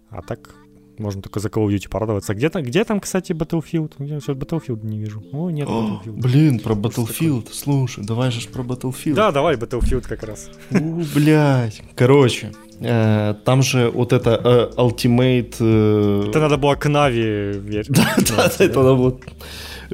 А 0.09 0.21
так, 0.21 0.55
можно 1.01 1.21
только 1.21 1.39
за 1.39 1.49
Call 1.49 1.67
of 1.67 1.75
Duty 1.75 1.89
порадоваться. 1.89 2.33
Где, 2.33 2.49
там, 2.49 2.63
где 2.63 2.83
там, 2.83 2.99
кстати, 2.99 3.33
Battlefield? 3.33 3.93
Я 3.99 4.19
сейчас 4.19 4.35
Battlefield 4.35 4.85
не 4.85 4.99
вижу. 4.99 5.23
О, 5.31 5.49
нет 5.49 5.67
О, 5.67 5.71
Battlefield. 6.05 6.21
Блин, 6.21 6.59
про 6.59 6.75
Battlefield. 6.75 7.47
Слушай, 7.51 8.05
давай 8.05 8.31
же 8.31 8.47
про 8.47 8.63
Battlefield. 8.63 9.13
Да, 9.13 9.31
давай 9.31 9.55
Battlefield 9.55 10.07
как 10.07 10.23
раз. 10.23 10.49
У, 10.69 11.01
блядь. 11.15 11.81
Короче, 11.95 12.51
э, 12.79 13.35
там 13.45 13.63
же 13.63 13.89
вот 13.89 14.13
это 14.13 14.71
э, 14.75 14.79
Ultimate... 14.79 15.55
Э... 15.59 16.29
Это 16.29 16.39
надо 16.39 16.57
было 16.57 16.75
к 16.75 16.87
Нави 16.87 17.59
верить. 17.59 17.89
Да, 17.91 18.15
да, 18.17 18.51
это 18.59 18.79
надо 18.79 18.95
было 18.95 19.19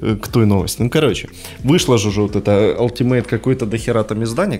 к 0.01 0.27
той 0.27 0.45
новости. 0.45 0.81
Ну, 0.81 0.89
короче, 0.89 1.29
вышло 1.63 1.97
же 1.97 2.09
уже 2.09 2.21
вот 2.21 2.35
это 2.35 2.75
Ultimate 2.79 3.27
какой-то 3.27 3.65
дохера 3.65 4.03
там 4.03 4.23
издание 4.23 4.59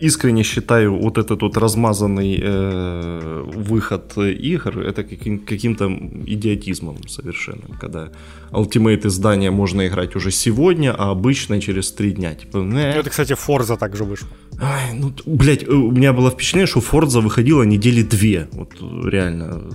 искренне 0.00 0.42
считаю 0.42 0.96
вот 0.96 1.18
этот 1.18 1.42
вот 1.42 1.56
размазанный 1.56 2.40
э, 2.42 3.42
выход 3.54 4.16
игр 4.16 4.78
это 4.80 5.04
каким- 5.04 5.38
каким-то 5.38 5.90
идиотизмом 6.26 7.06
совершенным, 7.08 7.76
когда 7.80 8.08
Ultimate 8.50 9.06
издание 9.06 9.50
можно 9.50 9.86
играть 9.86 10.16
уже 10.16 10.30
сегодня, 10.30 10.94
а 10.96 11.10
обычно 11.10 11.60
через 11.60 11.92
три 11.92 12.12
дня. 12.12 12.34
Типа, 12.34 12.58
э. 12.58 13.00
Это, 13.00 13.10
кстати, 13.10 13.32
Forza 13.32 13.76
также 13.76 14.04
вышел. 14.04 14.26
Ай, 14.60 14.94
ну, 14.94 15.12
блядь, 15.26 15.62
э, 15.62 15.66
у 15.66 15.90
меня 15.90 16.12
было 16.12 16.30
впечатление, 16.30 16.66
что 16.66 16.80
Forza 16.80 17.20
выходила 17.20 17.62
недели 17.62 18.02
две. 18.02 18.48
Вот 18.52 18.72
реально. 19.04 19.70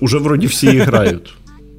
Уже 0.00 0.18
вроде 0.18 0.46
все 0.46 0.76
играют. 0.76 1.34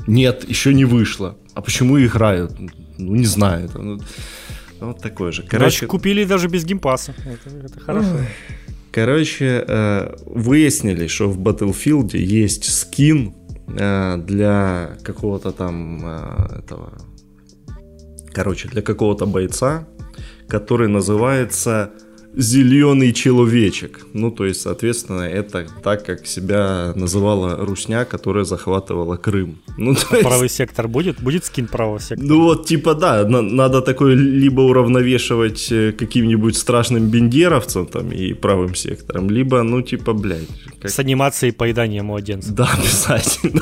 Нет, 0.08 0.50
еще 0.50 0.74
не 0.74 0.86
вышло. 0.86 1.38
А 1.54 1.62
почему 1.62 2.00
играют? 2.00 2.58
Ну, 2.98 3.16
не 3.16 3.26
знаю. 3.26 3.70
Ну, 3.74 4.00
вот 4.80 5.02
такой 5.02 5.32
же. 5.32 5.44
Короче, 5.44 5.80
Значит, 5.80 5.90
купили 5.90 6.24
даже 6.26 6.48
без 6.48 6.66
геймпаса. 6.66 7.14
Это, 7.26 7.66
это 7.66 7.80
хорошо. 7.80 8.18
Короче, 8.92 9.64
э, 9.68 10.16
выяснили, 10.26 11.08
что 11.08 11.30
в 11.30 11.40
Battlefield 11.40 12.18
есть 12.18 12.64
скин 12.74 13.36
э, 13.68 14.18
для 14.18 14.98
какого-то 15.04 15.52
там 15.52 16.02
э, 16.04 16.60
этого... 16.60 16.94
Короче, 18.34 18.70
для 18.70 18.82
какого-то 18.82 19.26
бойца, 19.26 19.88
который 20.48 20.88
называется 20.88 21.92
зеленый 22.38 23.14
человечек. 23.14 24.06
Ну, 24.14 24.32
то 24.32 24.46
есть, 24.46 24.62
соответственно, 24.62 25.24
это 25.24 25.68
так, 25.84 26.06
как 26.06 26.28
себя 26.28 26.94
называла 26.96 27.66
Русня, 27.66 28.06
которая 28.06 28.46
захватывала 28.46 29.18
Крым. 29.18 29.58
Ну, 29.78 29.96
то 29.96 30.16
есть... 30.16 30.28
Правый 30.28 30.50
сектор 30.50 30.88
будет? 30.88 31.20
Будет 31.20 31.46
скин 31.46 31.68
правого 31.68 32.00
сектора? 32.00 32.28
Ну, 32.28 32.44
вот, 32.44 32.68
типа, 32.68 32.94
да, 32.94 33.26
на- 33.28 33.42
надо 33.42 33.82
такое 33.82 34.16
либо 34.16 34.62
уравновешивать 34.62 35.72
э, 35.72 35.92
каким-нибудь 35.92 36.56
страшным 36.56 37.10
бендеровцем 37.10 37.88
там 37.88 38.12
и 38.12 38.34
правым 38.34 38.76
сектором, 38.76 39.30
либо, 39.32 39.64
ну, 39.64 39.82
типа, 39.82 40.14
блядь. 40.14 40.48
Как... 40.80 40.92
С 40.92 41.00
анимацией 41.00 41.54
поедания 41.54 42.04
младенца. 42.04 42.54
Да, 42.54 42.70
обязательно. 42.78 43.62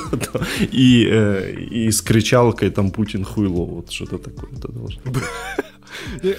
и, 0.72 1.08
э, 1.10 1.52
и 1.72 1.92
с 1.92 2.02
кричалкой 2.02 2.72
там 2.72 2.92
Путин 2.92 3.24
хуйло, 3.24 3.66
вот 3.66 3.92
что-то 3.92 4.18
такое 4.18 4.50
это 4.52 4.68
должно 4.72 5.02
быть. 5.06 5.24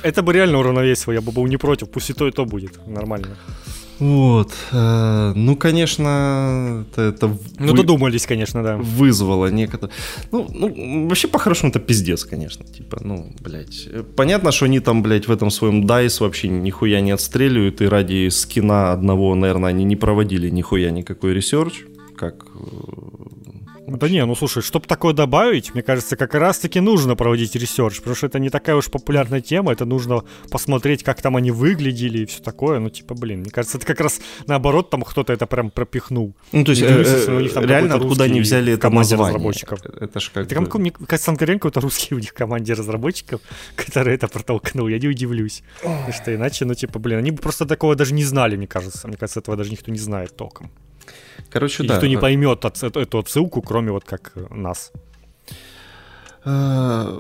Это 0.03 0.23
бы 0.23 0.33
реально 0.33 0.59
уравновесило, 0.59 1.13
я 1.13 1.21
бы 1.21 1.33
был 1.33 1.47
не 1.47 1.57
против, 1.57 1.89
пусть 1.91 2.11
и 2.11 2.13
то, 2.13 2.27
и 2.29 2.31
то 2.31 2.45
будет 2.45 2.87
нормально. 2.87 3.37
Вот. 3.99 4.53
Э, 4.73 5.33
ну, 5.35 5.57
конечно, 5.57 6.85
это... 6.93 7.03
это 7.03 7.29
ну, 7.59 7.73
вы... 7.73 7.77
додумались, 7.77 8.27
конечно, 8.27 8.63
да. 8.63 8.77
Вызвало 8.77 9.47
некоторые... 9.47 9.95
Ну, 10.33 10.47
ну, 10.53 11.09
вообще, 11.09 11.29
по-хорошему, 11.29 11.71
это 11.71 11.81
пиздец, 11.81 12.25
конечно. 12.25 12.65
Типа, 12.67 12.99
ну, 13.03 13.33
блядь. 13.41 13.89
Понятно, 14.15 14.53
что 14.53 14.67
они 14.67 14.81
там, 14.81 15.03
блядь, 15.03 15.29
в 15.29 15.33
этом 15.33 15.51
своем 15.51 15.87
DICE 15.87 16.21
вообще 16.21 16.49
нихуя 16.49 17.01
не 17.01 17.13
отстреливают, 17.13 17.81
и 17.81 17.87
ради 17.87 18.29
скина 18.29 18.93
одного, 18.93 19.35
наверное, 19.35 19.71
они 19.71 19.85
не 19.85 19.97
проводили 19.97 20.51
нихуя 20.51 20.91
никакой 20.91 21.33
research, 21.33 21.85
как 22.17 22.45
э, 22.55 23.16
да 23.87 24.09
не, 24.09 24.25
ну 24.25 24.35
слушай, 24.35 24.63
чтобы 24.63 24.87
такое 24.87 25.15
добавить, 25.15 25.73
мне 25.75 25.83
кажется, 25.83 26.17
как 26.17 26.35
раз-таки 26.35 26.81
нужно 26.81 27.15
проводить 27.15 27.55
research, 27.55 27.99
потому 27.99 28.17
что 28.17 28.27
это 28.27 28.39
не 28.39 28.51
такая 28.51 28.77
уж 28.77 28.87
популярная 28.91 29.41
тема, 29.41 29.73
это 29.73 29.85
нужно 29.85 30.25
посмотреть, 30.51 31.05
как 31.05 31.23
там 31.23 31.37
они 31.37 31.51
выглядели 31.51 32.21
и 32.21 32.27
все 32.27 32.43
такое, 32.43 32.81
ну 32.81 32.91
типа, 32.91 33.15
блин, 33.15 33.41
мне 33.41 33.51
кажется, 33.51 33.79
это 33.79 33.87
как 33.87 34.01
раз 34.01 34.21
наоборот, 34.47 34.91
там 34.91 35.03
кто-то 35.03 35.33
это 35.33 35.47
прям 35.47 35.71
пропихнул. 35.71 36.35
Ну 36.53 36.65
то 36.65 36.71
есть 36.73 36.83
э, 36.83 36.87
э, 36.87 37.67
реально 37.67 37.95
откуда 37.95 38.25
они 38.25 38.41
взяли 38.41 38.73
это 38.73 38.91
название? 38.91 39.27
разработчиков. 39.27 39.85
Это 39.85 40.21
ж 40.21 40.31
как... 40.35 40.51
Это, 40.51 40.61
бы... 40.61 40.79
мне 40.79 40.91
кажется, 40.91 41.27
Санкаренко 41.27 41.69
это 41.69 41.81
русский 41.81 42.15
у 42.15 42.19
них 42.19 42.35
команде 42.35 42.73
разработчиков, 42.75 43.41
который 43.77 44.15
это 44.15 44.29
протолкнул, 44.29 44.89
я 44.89 44.99
не 44.99 45.09
удивлюсь. 45.09 45.63
Потому 45.83 46.13
что 46.13 46.35
иначе, 46.35 46.65
ну 46.65 46.75
типа, 46.75 46.99
блин, 46.99 47.19
они 47.19 47.31
бы 47.31 47.39
просто 47.39 47.67
такого 47.67 47.95
даже 47.95 48.15
не 48.15 48.25
знали, 48.25 48.57
мне 48.57 48.67
кажется. 48.67 49.07
Мне 49.07 49.17
кажется, 49.17 49.41
этого 49.41 49.57
даже 49.57 49.71
никто 49.71 49.91
не 49.93 49.99
знает 49.99 50.37
толком. 50.37 50.71
Короче, 51.51 51.85
и 51.85 51.87
да. 51.87 51.95
Никто 51.95 52.07
не 52.07 52.17
поймет 52.17 52.65
эту 52.65 53.19
отсылку, 53.19 53.63
кроме 53.63 53.93
вот 53.93 54.05
как 54.05 54.33
нас. 54.51 54.93
Э, 56.45 57.19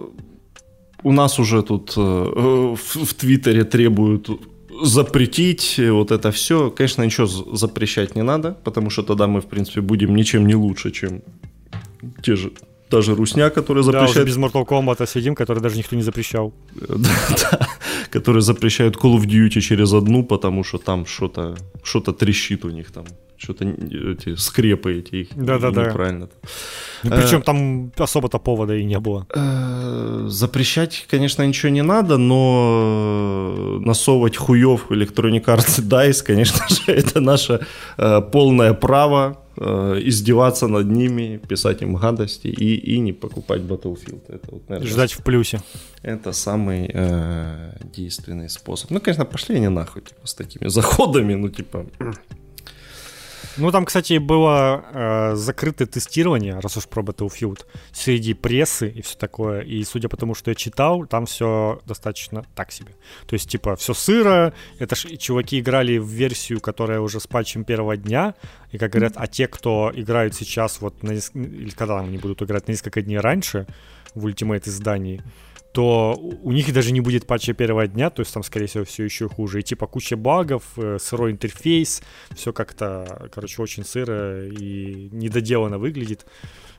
у 1.03 1.12
нас 1.12 1.39
уже 1.39 1.62
тут 1.62 1.94
э, 1.97 2.01
в 2.01 3.15
Твиттере 3.15 3.65
требуют 3.65 4.28
запретить 4.82 5.81
вот 5.90 6.11
это 6.11 6.31
все. 6.31 6.70
Конечно, 6.70 7.05
ничего 7.05 7.27
запрещать 7.27 8.16
не 8.16 8.23
надо, 8.23 8.57
потому 8.65 8.90
что 8.90 9.03
тогда 9.03 9.27
мы, 9.27 9.40
в 9.40 9.47
принципе, 9.47 9.81
будем 9.81 10.15
ничем 10.15 10.47
не 10.47 10.55
лучше, 10.55 10.90
чем 10.90 11.23
те 12.23 12.36
же 12.36 12.53
та 12.89 13.03
же 13.03 13.15
Русня, 13.15 13.51
которая 13.51 13.82
запрещает... 13.82 14.15
Да, 14.15 14.20
уже 14.20 14.24
без 14.24 14.36
Mortal 14.36 14.65
Kombat 14.66 15.07
сидим, 15.07 15.35
который 15.35 15.61
даже 15.61 15.77
никто 15.77 15.97
не 15.97 16.03
запрещал. 16.03 16.53
да, 16.89 17.69
которые 18.11 18.43
запрещают 18.43 18.97
Call 18.97 19.16
of 19.16 19.27
Duty 19.27 19.61
через 19.61 19.93
одну, 19.93 20.24
потому 20.24 20.65
что 20.65 20.78
там 20.78 21.07
что-то 21.07 21.57
что 21.82 22.01
трещит 22.01 22.65
у 22.65 22.70
них 22.70 22.90
там 22.93 23.05
что-то 23.39 23.65
эти 23.65 24.37
скрепы 24.37 24.99
эти 24.99 25.29
Да-да-да. 25.35 25.87
неправильно. 25.87 26.29
Ну, 27.03 27.11
причем 27.11 27.39
э, 27.39 27.43
там 27.43 27.93
особо-то 27.97 28.39
повода 28.39 28.75
и 28.75 28.85
не 28.85 28.99
было. 28.99 29.27
Э, 29.35 30.27
запрещать, 30.29 31.07
конечно, 31.11 31.47
ничего 31.47 31.71
не 31.71 31.83
надо, 31.83 32.17
но 32.19 33.79
насовывать 33.81 34.37
хуев 34.37 34.89
в 34.89 34.93
Electronic 34.93 35.45
Arts 35.45 35.81
DICE, 35.83 36.23
конечно 36.25 36.67
же, 36.69 36.93
это 36.93 37.21
наше 37.21 37.67
э, 37.99 38.21
полное 38.33 38.75
право 38.75 39.39
издеваться 39.59 40.69
над 40.69 40.91
ними, 40.91 41.41
писать 41.49 41.81
им 41.81 41.97
гадости 41.97 42.49
и, 42.49 42.75
и 42.75 42.99
не 42.99 43.15
покупать 43.15 43.63
Battlefield. 43.63 44.21
Это 44.29 44.49
вот, 44.51 44.69
наверное, 44.69 44.91
Ждать 44.91 45.13
в 45.13 45.23
плюсе. 45.23 45.63
Это 46.03 46.33
самый 46.33 46.91
э, 46.93 47.73
действенный 47.97 48.51
способ. 48.51 48.91
Ну, 48.91 49.01
конечно, 49.01 49.25
пошли 49.25 49.57
они 49.57 49.69
нахуй, 49.69 50.03
типа, 50.03 50.27
с 50.27 50.35
такими 50.35 50.69
заходами, 50.69 51.35
ну, 51.35 51.49
типа... 51.49 51.87
Ну, 53.59 53.70
там, 53.70 53.87
кстати, 53.87 54.19
было 54.19 54.85
э, 54.93 55.35
закрытое 55.37 55.87
тестирование, 55.87 56.59
раз 56.59 56.77
уж 56.77 56.87
про 56.87 57.03
Battlefield, 57.03 57.65
среди 57.93 58.35
прессы 58.35 58.89
и 58.89 59.01
все 59.01 59.16
такое. 59.16 59.61
И 59.62 59.83
судя 59.85 60.09
по 60.09 60.16
тому, 60.16 60.35
что 60.35 60.51
я 60.51 60.55
читал, 60.55 61.07
там 61.07 61.24
все 61.24 61.81
достаточно 61.87 62.45
так 62.55 62.70
себе. 62.70 62.93
То 63.27 63.35
есть, 63.35 63.49
типа, 63.49 63.74
все 63.77 63.95
сыро. 63.95 64.53
Это 64.78 64.95
ж 64.95 65.16
чуваки 65.16 65.61
играли 65.61 65.97
в 65.97 66.07
версию, 66.07 66.61
которая 66.61 67.01
уже 67.01 67.19
с 67.19 67.27
патчем 67.27 67.65
первого 67.65 67.97
дня. 67.97 68.35
И, 68.73 68.78
как 68.78 68.93
говорят, 68.93 69.15
а 69.16 69.27
те, 69.27 69.49
кто 69.49 69.91
играют 69.95 70.35
сейчас, 70.35 70.81
вот, 70.83 71.03
на, 71.03 71.12
или 71.12 71.70
когда 71.70 72.01
они 72.01 72.19
будут 72.19 72.43
играть 72.43 72.69
на 72.69 72.73
несколько 72.73 73.01
дней 73.01 73.19
раньше 73.19 73.66
в 74.15 74.27
Ultimate 74.27 74.69
издании, 74.69 75.23
то 75.77 76.19
у 76.19 76.53
них 76.53 76.73
даже 76.73 76.90
не 76.90 77.03
будет 77.03 77.27
патча 77.27 77.53
первого 77.53 77.86
дня, 77.86 78.09
то 78.09 78.20
есть 78.20 78.32
там, 78.32 78.43
скорее 78.43 78.65
всего, 78.65 78.86
все 78.86 79.05
еще 79.05 79.28
хуже. 79.28 79.61
И 79.61 79.62
типа 79.62 79.86
куча 79.86 80.16
багов, 80.16 80.62
э, 80.78 80.97
сырой 80.98 81.32
интерфейс, 81.32 82.03
все 82.35 82.55
как-то, 82.55 83.28
короче, 83.31 83.61
очень 83.61 83.85
сыро 83.85 84.47
и 84.47 85.11
недоделанно 85.12 85.77
выглядит. 85.77 86.24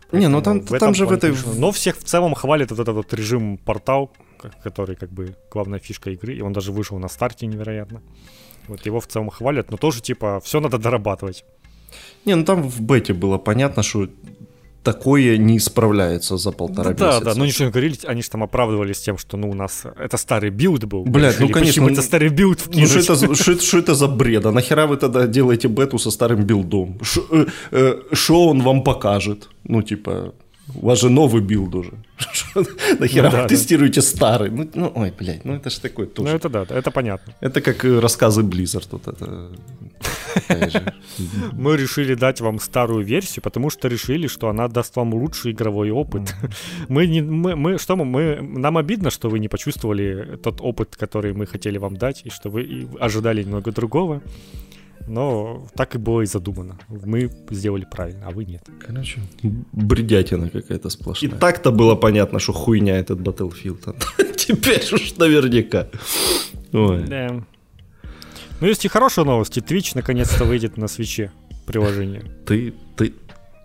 Поэтому 0.10 0.22
не, 0.22 0.28
ну 0.30 0.41
там, 0.41 0.65
там 0.65 0.95
же 0.95 1.06
в 1.06 1.11
этой... 1.11 1.32
Но 1.60 1.72
всех 1.72 1.95
в 1.99 2.06
целом 2.06 2.34
хвалит 2.34 2.72
вот 2.72 2.80
этот 2.80 2.95
вот 2.95 3.14
режим 3.14 3.60
портал, 3.60 4.11
который 4.64 4.95
как 4.95 5.11
бы 5.11 5.36
главная 5.52 5.78
фишка 5.78 6.10
игры, 6.10 6.34
и 6.34 6.41
он 6.41 6.52
даже 6.52 6.72
вышел 6.72 6.98
на 6.98 7.07
старте 7.07 7.45
невероятно. 7.45 8.02
Вот 8.68 8.84
его 8.88 8.99
в 8.99 9.06
целом 9.06 9.30
хвалят, 9.30 9.69
но 9.69 9.78
тоже 9.78 10.02
типа 10.02 10.40
все 10.44 10.60
надо 10.60 10.80
дорабатывать. 10.80 11.45
Не, 12.26 12.34
ну 12.34 12.44
там 12.44 12.64
в 12.64 12.82
бете 12.82 13.14
было 13.14 13.38
понятно, 13.38 13.84
что 13.84 14.10
такое 14.88 15.38
не 15.38 15.57
исправляется 15.57 16.38
за 16.38 16.51
полтора 16.51 16.93
да, 16.93 17.05
месяца. 17.07 17.26
Да, 17.26 17.34
да, 17.34 17.39
ну 17.39 17.45
ничего 17.45 17.65
не 17.65 17.72
говорили, 17.72 17.97
они 18.07 18.22
же 18.22 18.30
там 18.30 18.43
оправдывались 18.43 18.99
тем, 18.99 19.18
что 19.18 19.35
ну 19.35 19.49
у 19.49 19.53
нас 19.53 19.84
это 19.99 20.18
старый 20.18 20.49
билд 20.49 20.85
был. 20.85 21.03
Блядь, 21.03 21.39
ну 21.39 21.49
конечно. 21.49 21.84
Почему 21.84 21.89
это 21.89 22.01
старый 22.01 22.30
билд 22.30 22.59
Ну 22.73 22.88
что 22.88 23.14
это, 23.14 23.61
что 23.61 23.77
это 23.77 23.95
за 23.95 24.07
бред? 24.07 24.45
А 24.45 24.51
нахера 24.51 24.88
вы 24.88 24.95
тогда 24.95 25.27
делаете 25.27 25.68
бету 25.68 25.99
со 25.99 26.09
старым 26.09 26.45
билдом? 26.45 26.99
Что 27.01 27.22
э, 27.31 27.45
э, 27.72 28.31
он 28.34 28.61
вам 28.61 28.84
покажет? 28.84 29.49
Ну 29.65 29.81
типа, 29.81 30.34
у 30.76 30.85
вас 30.85 30.99
же 30.99 31.10
новый 31.10 31.41
билд 31.41 31.76
уже. 31.76 31.94
Нахера 32.99 33.31
ну, 33.31 33.41
вы 33.41 33.48
тестируете 33.48 34.02
старый? 34.02 34.49
Ну, 34.49 34.69
ну, 34.73 34.91
ой, 34.95 35.14
блядь, 35.18 35.45
ну 35.45 35.53
это 35.53 35.69
же 35.69 35.80
такой 35.80 36.07
тоже. 36.07 36.30
Ну 36.30 36.35
это 36.35 36.49
да, 36.49 36.65
это 36.69 36.91
понятно. 36.91 37.34
Это 37.39 37.61
как 37.61 37.85
э, 37.85 37.99
рассказы 37.99 38.41
Blizzard. 38.41 38.88
Вот 38.91 39.07
это 39.07 39.52
мы 41.53 41.77
решили 41.77 42.15
дать 42.15 42.41
вам 42.41 42.60
старую 42.60 43.06
версию, 43.06 43.44
потому 43.44 43.69
что 43.69 43.88
решили, 43.88 44.27
что 44.27 44.49
она 44.49 44.68
даст 44.68 44.95
вам 44.95 45.14
лучший 45.14 45.52
игровой 45.52 45.91
опыт. 45.91 46.35
Мы 46.89 47.07
не, 47.07 47.22
мы, 47.22 47.56
мы, 47.56 47.77
что 47.77 47.95
мы, 47.95 48.06
мы, 48.06 48.60
нам 48.60 48.77
обидно, 48.77 49.10
что 49.10 49.30
вы 49.30 49.39
не 49.39 49.48
почувствовали 49.48 50.38
тот 50.38 50.61
опыт, 50.61 50.95
который 50.95 51.34
мы 51.34 51.45
хотели 51.45 51.77
вам 51.77 51.98
дать, 51.98 52.22
и 52.26 52.30
что 52.30 52.49
вы 52.49 52.88
ожидали 52.99 53.44
немного 53.44 53.72
другого. 53.72 54.22
Но 55.08 55.68
так 55.76 55.96
и 55.96 55.98
было 55.98 56.22
и 56.22 56.26
задумано. 56.26 56.78
Мы 56.90 57.32
сделали 57.50 57.88
правильно, 57.90 58.28
а 58.28 58.32
вы 58.32 58.46
нет. 58.46 58.64
Короче, 58.86 59.22
бредятина 59.72 60.50
какая-то 60.50 60.90
сплошная. 60.90 61.32
И 61.32 61.34
так-то 61.34 61.72
было 61.72 61.96
понятно, 61.96 62.40
что 62.40 62.54
хуйня 62.54 62.98
этот 62.98 63.20
Battlefield. 63.20 63.96
Теперь 64.36 64.84
уж 64.94 65.16
наверняка. 65.16 65.88
Ой. 66.74 67.04
Да. 67.08 67.44
Ну, 68.60 68.68
есть 68.68 68.86
и 68.86 68.88
хорошие 68.88 69.24
новости. 69.24 69.60
Twitch 69.60 69.92
наконец-то 69.96 70.44
выйдет 70.44 70.78
на 70.78 70.88
свече 70.88 71.32
приложение. 71.66 72.24
Ты, 72.46 72.74
ты, 72.96 73.14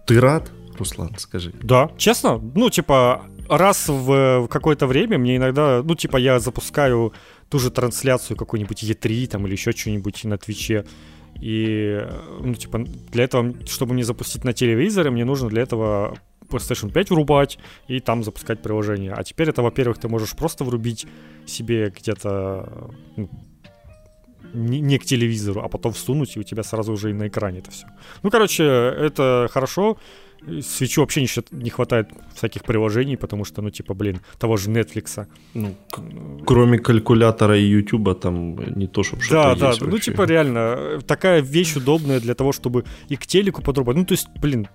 ты 0.06 0.20
рад, 0.20 0.51
Руслан, 0.78 1.14
скажи? 1.19 1.52
Да, 1.62 1.90
честно. 1.97 2.39
Ну, 2.55 2.70
типа, 2.70 3.23
раз 3.48 3.89
в, 3.89 4.40
в 4.40 4.48
какое-то 4.48 4.86
время 4.86 5.19
мне 5.19 5.36
иногда, 5.36 5.82
ну, 5.82 5.94
типа, 5.94 6.19
я 6.19 6.39
запускаю 6.40 7.12
ту 7.48 7.59
же 7.59 7.70
трансляцию 7.70 8.36
какой-нибудь 8.36 8.82
E3 8.82 9.27
там 9.28 9.47
или 9.47 9.52
еще 9.52 9.73
что-нибудь 9.73 10.24
на 10.24 10.39
Твиче. 10.39 10.85
И, 11.40 12.06
ну, 12.40 12.54
типа, 12.54 12.84
для 13.12 13.24
этого, 13.24 13.54
чтобы 13.66 13.94
мне 13.94 14.04
запустить 14.04 14.44
на 14.44 14.52
телевизоре, 14.52 15.10
мне 15.10 15.24
нужно 15.24 15.48
для 15.48 15.62
этого 15.62 16.16
PlayStation 16.48 16.92
5 16.92 17.10
врубать 17.10 17.59
и 17.88 18.00
там 18.00 18.22
запускать 18.22 18.62
приложение. 18.62 19.12
А 19.12 19.24
теперь 19.24 19.48
это, 19.48 19.62
во-первых, 19.62 19.98
ты 19.98 20.09
можешь 20.09 20.36
просто 20.36 20.64
врубить 20.64 21.06
себе 21.46 21.90
где-то 21.90 22.90
ну, 23.16 23.28
не, 24.54 24.80
не 24.80 24.98
к 24.98 25.04
телевизору, 25.04 25.62
а 25.62 25.68
потом 25.68 25.92
всунуть, 25.92 26.36
и 26.36 26.40
у 26.40 26.42
тебя 26.42 26.62
сразу 26.62 26.92
уже 26.92 27.10
и 27.10 27.14
на 27.14 27.28
экране 27.28 27.59
это 27.59 27.70
все. 27.70 27.86
Ну, 28.22 28.30
короче, 28.30 28.64
это 28.64 29.48
хорошо. 29.50 29.96
Свечу 30.62 31.01
вообще 31.01 31.20
не, 31.23 31.28
не 31.52 31.70
хватает 31.70 32.09
всяких 32.35 32.62
приложений, 32.64 33.16
потому 33.16 33.44
что, 33.44 33.62
ну, 33.62 33.70
типа, 33.70 33.94
блин, 33.94 34.20
того 34.39 34.56
же 34.56 34.70
Netflix. 34.70 35.27
Ну, 35.55 35.74
кроме 36.44 36.78
калькулятора 36.78 37.59
и 37.59 37.64
Ютуба 37.64 38.14
там 38.14 38.56
не 38.77 38.86
то, 38.86 39.02
чтобы 39.02 39.23
что-то 39.23 39.60
Да, 39.60 39.73
да, 39.73 39.86
ну, 39.86 39.98
типа, 39.98 40.23
реально, 40.23 41.01
такая 41.06 41.43
вещь 41.43 41.77
удобная 41.77 42.20
для 42.20 42.35
того, 42.35 42.52
чтобы 42.52 42.85
и 43.09 43.16
к 43.16 43.27
телеку 43.27 43.62
подрубать. 43.62 43.97
Ну, 43.97 44.05
то 44.05 44.14
есть, 44.14 44.28
блин, 44.40 44.69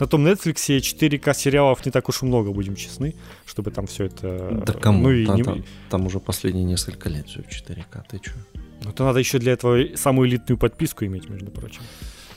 на 0.00 0.06
том 0.06 0.26
Netflix 0.26 0.80
4К 0.80 1.34
сериалов 1.34 1.84
не 1.86 1.92
так 1.92 2.08
уж 2.08 2.22
и 2.22 2.26
много, 2.26 2.52
будем 2.52 2.74
честны, 2.76 3.14
чтобы 3.46 3.70
там 3.70 3.86
все 3.86 4.04
это... 4.04 4.62
Да 4.66 4.72
кому? 4.72 5.04
Ну, 5.04 5.10
и 5.10 5.26
там, 5.26 5.36
не... 5.36 5.42
там, 5.42 5.64
там 5.90 6.06
уже 6.06 6.18
последние 6.20 6.64
несколько 6.64 7.08
лет 7.08 7.28
все 7.28 7.42
в 7.42 7.48
4К, 7.48 8.02
ты 8.10 8.20
что? 8.22 8.34
Ну, 8.84 8.92
то 8.92 9.04
надо 9.04 9.18
еще 9.18 9.38
для 9.38 9.52
этого 9.52 9.96
самую 9.96 10.28
элитную 10.28 10.58
подписку 10.58 11.04
иметь, 11.04 11.28
между 11.28 11.50
прочим. 11.50 11.82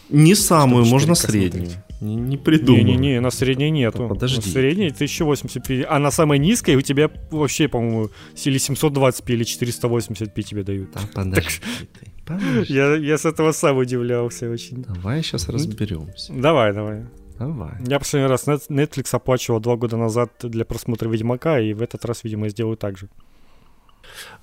Не 0.09 0.35
самую, 0.35 0.85
можно 0.85 1.15
среднюю. 1.15 1.71
Не, 2.01 2.15
не 2.15 2.37
придумал. 2.37 2.83
Не-не-не, 2.83 3.21
на 3.21 3.29
средней 3.29 3.69
нету. 3.69 4.07
Подожди. 4.07 4.37
На 4.37 4.41
средней 4.41 4.89
1080p, 4.89 5.85
а 5.87 5.99
на 5.99 6.11
самой 6.11 6.39
низкой 6.39 6.75
у 6.75 6.81
тебя 6.81 7.11
вообще, 7.29 7.67
по-моему, 7.67 8.09
или 8.45 8.59
720p, 8.59 9.33
или 9.33 9.45
480p 9.45 10.41
тебе 10.41 10.63
дают. 10.63 10.91
Да, 10.93 11.01
подожди 11.13 11.59
так... 11.59 11.99
ты. 11.99 12.11
Подожди. 12.25 12.73
Я, 12.73 12.95
я 12.95 13.17
с 13.17 13.25
этого 13.25 13.51
сам 13.51 13.77
удивлялся 13.77 14.49
очень. 14.49 14.83
Давай 14.83 15.21
сейчас 15.21 15.47
разберемся. 15.49 16.33
Давай, 16.33 16.73
давай. 16.73 17.05
Давай. 17.37 17.71
Я 17.87 17.99
последний 17.99 18.29
раз 18.29 18.47
Netflix 18.47 19.15
оплачивал 19.15 19.59
два 19.59 19.75
года 19.75 19.97
назад 19.97 20.31
для 20.41 20.65
просмотра 20.65 21.07
Ведьмака, 21.07 21.59
и 21.59 21.73
в 21.73 21.81
этот 21.83 22.05
раз, 22.05 22.23
видимо, 22.23 22.49
сделаю 22.49 22.77
так 22.77 22.97
же. 22.97 23.09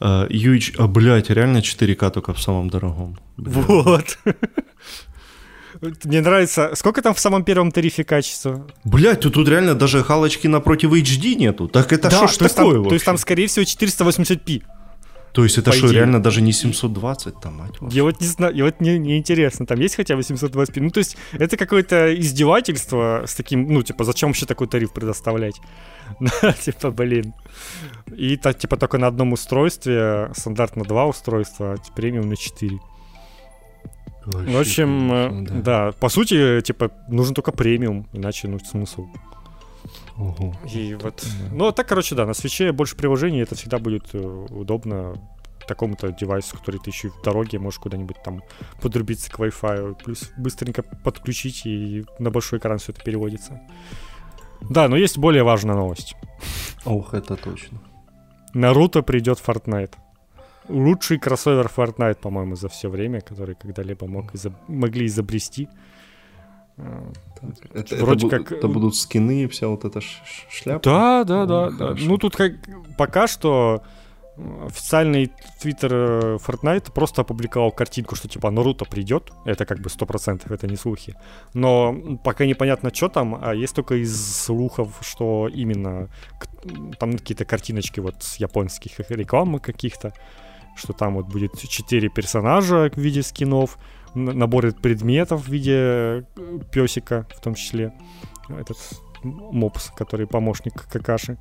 Uh, 0.01 0.29
UH, 0.29 0.77
а, 0.79 0.87
блядь, 0.87 1.31
реально 1.31 1.59
4К 1.59 2.11
только 2.11 2.33
в 2.33 2.41
самом 2.41 2.71
дорогом. 2.71 3.19
Блядь. 3.37 3.67
Вот. 3.67 4.19
Мне 6.05 6.21
нравится. 6.21 6.73
Сколько 6.75 7.03
там 7.03 7.15
в 7.15 7.21
самом 7.21 7.45
первом 7.45 7.71
тарифе 7.71 8.05
качества? 8.05 8.67
Блять, 8.85 9.21
тут, 9.21 9.35
тут 9.35 9.49
реально 9.49 9.75
даже 9.75 10.03
галочки 10.03 10.47
напротив 10.47 10.93
HD 10.93 11.35
нету. 11.35 11.69
Так 11.69 11.93
это 11.93 12.11
что 12.11 12.21
да, 12.21 12.29
ж 12.29 12.37
такое 12.37 12.49
там, 12.55 12.65
вообще? 12.65 12.89
То 12.89 12.95
есть 12.95 13.05
там, 13.05 13.19
скорее 13.19 13.47
всего, 13.47 13.65
480p. 13.65 14.63
То 15.33 15.45
есть 15.45 15.59
это 15.59 15.73
что, 15.73 15.91
реально 15.91 16.23
даже 16.23 16.41
не 16.41 16.53
720 16.53 17.41
там, 17.41 17.59
мать 17.59 17.81
вашу? 17.81 17.95
Я 17.95 18.03
вот 18.03 18.21
не 18.21 18.27
знаю, 18.27 18.55
я 18.57 18.65
вот 18.65 18.81
не, 18.81 18.99
не 18.99 19.19
интересно, 19.19 19.67
там 19.67 19.79
есть 19.79 19.95
хотя 19.95 20.17
бы 20.17 20.23
720p? 20.23 20.81
Ну, 20.81 20.91
то 20.91 20.99
есть 20.99 21.17
это 21.33 21.57
какое-то 21.57 22.19
издевательство 22.19 23.25
с 23.27 23.35
таким, 23.35 23.69
ну, 23.73 23.83
типа, 23.83 24.05
зачем 24.05 24.31
вообще 24.31 24.47
такой 24.47 24.67
тариф 24.67 24.93
предоставлять? 24.93 25.61
Типа, 26.65 26.91
блин. 26.91 27.35
И 28.17 28.37
типа 28.37 28.77
только 28.79 28.99
на 28.99 29.07
одном 29.07 29.35
устройстве, 29.35 30.31
стандартно 30.35 30.85
два 30.85 31.07
устройства, 31.07 31.75
а 31.75 31.95
премиум 31.95 32.31
на 32.31 32.37
4. 32.37 32.79
Вообще, 34.33 34.53
в 34.53 34.61
общем, 34.61 35.09
конечно, 35.09 35.63
да. 35.63 35.87
да, 35.87 35.93
по 35.93 36.09
сути, 36.09 36.61
типа, 36.61 36.91
нужен 37.09 37.35
только 37.35 37.51
премиум, 37.53 38.07
иначе, 38.13 38.49
ну, 38.49 38.59
смысл. 38.59 39.07
Ого. 40.17 40.55
И 40.73 40.95
вот, 40.95 41.25
да. 41.25 41.55
ну, 41.55 41.73
так, 41.73 41.89
короче, 41.89 42.15
да, 42.15 42.27
на 42.27 42.35
свече 42.35 42.73
больше 42.73 42.97
приложений, 42.97 43.41
это 43.41 43.55
всегда 43.55 43.79
будет 43.79 44.05
э, 44.13 44.47
удобно 44.51 45.15
такому-то 45.67 46.11
девайсу, 46.13 46.57
который 46.59 46.81
ты 46.81 46.91
еще 46.91 47.11
в 47.11 47.23
дороге 47.23 47.59
можешь 47.59 47.79
куда-нибудь 47.79 48.17
там 48.25 48.43
подрубиться 48.83 49.31
к 49.31 49.39
Wi-Fi, 49.39 50.03
плюс 50.03 50.31
быстренько 50.37 50.83
подключить, 50.83 51.65
и 51.67 52.05
на 52.19 52.31
большой 52.31 52.59
экран 52.59 52.79
все 52.79 52.93
это 52.93 53.03
переводится. 53.03 53.61
Да, 54.69 54.89
но 54.89 54.97
есть 54.97 55.19
более 55.19 55.45
важная 55.45 55.77
новость. 55.77 56.17
Ох, 56.85 57.15
это 57.15 57.37
точно. 57.37 57.79
Наруто 58.55 59.03
придет 59.03 59.39
в 59.39 59.49
Fortnite. 59.49 59.93
Лучший 60.69 61.19
кроссовер 61.19 61.71
Fortnite, 61.75 62.17
по-моему, 62.21 62.57
за 62.57 62.69
все 62.69 62.89
время, 62.89 63.21
который 63.21 63.55
когда-либо 63.55 64.07
мог 64.07 64.35
изоб... 64.35 64.55
могли 64.69 65.07
изобрести. 65.07 65.69
Это, 67.73 67.97
Вроде 67.97 68.27
это, 68.27 68.39
как... 68.39 68.53
это 68.53 68.69
будут 68.69 68.95
скины 68.95 69.43
и 69.43 69.47
вся 69.49 69.69
вот 69.69 69.85
эта 69.85 70.01
шляпа? 70.49 70.83
Да, 70.85 71.25
да, 71.25 71.47
да. 71.47 71.71
да. 71.71 71.95
Ну, 71.99 72.19
тут 72.19 72.37
как 72.37 72.53
пока 72.97 73.27
что 73.27 73.83
официальный 74.67 75.33
твиттер 75.61 75.95
э, 75.95 76.37
Fortnite 76.37 76.93
просто 76.93 77.23
опубликовал 77.23 77.73
картинку, 77.73 78.15
что 78.15 78.29
типа 78.29 78.51
Наруто 78.51 78.85
придет. 78.85 79.33
Это 79.45 79.65
как 79.67 79.81
бы 79.81 79.89
100%, 79.89 80.53
это 80.53 80.67
не 80.67 80.77
слухи. 80.77 81.15
Но 81.55 82.19
пока 82.23 82.47
непонятно, 82.47 82.95
что 82.95 83.09
там, 83.09 83.39
а 83.41 83.55
есть 83.55 83.75
только 83.75 83.95
из 83.97 84.37
слухов, 84.37 84.99
что 85.01 85.49
именно 85.49 86.09
там 86.99 87.13
какие-то 87.13 87.45
картиночки 87.45 88.01
вот 88.01 88.23
с 88.23 88.37
японских 88.37 89.01
рекламы 89.11 89.59
каких-то, 89.59 90.13
что 90.79 90.93
там 90.93 91.15
вот 91.15 91.27
будет 91.27 91.59
4 91.59 92.09
персонажа 92.09 92.91
в 92.95 92.99
виде 92.99 93.23
скинов, 93.23 93.79
набор 94.15 94.73
предметов 94.73 95.47
в 95.47 95.49
виде 95.49 95.75
э, 95.75 96.23
песика 96.73 97.27
в 97.37 97.41
том 97.41 97.55
числе. 97.55 97.93
Этот 98.49 98.79
мопс, 99.23 99.91
который 99.97 100.27
помощник 100.27 100.87
какаши. 100.89 101.39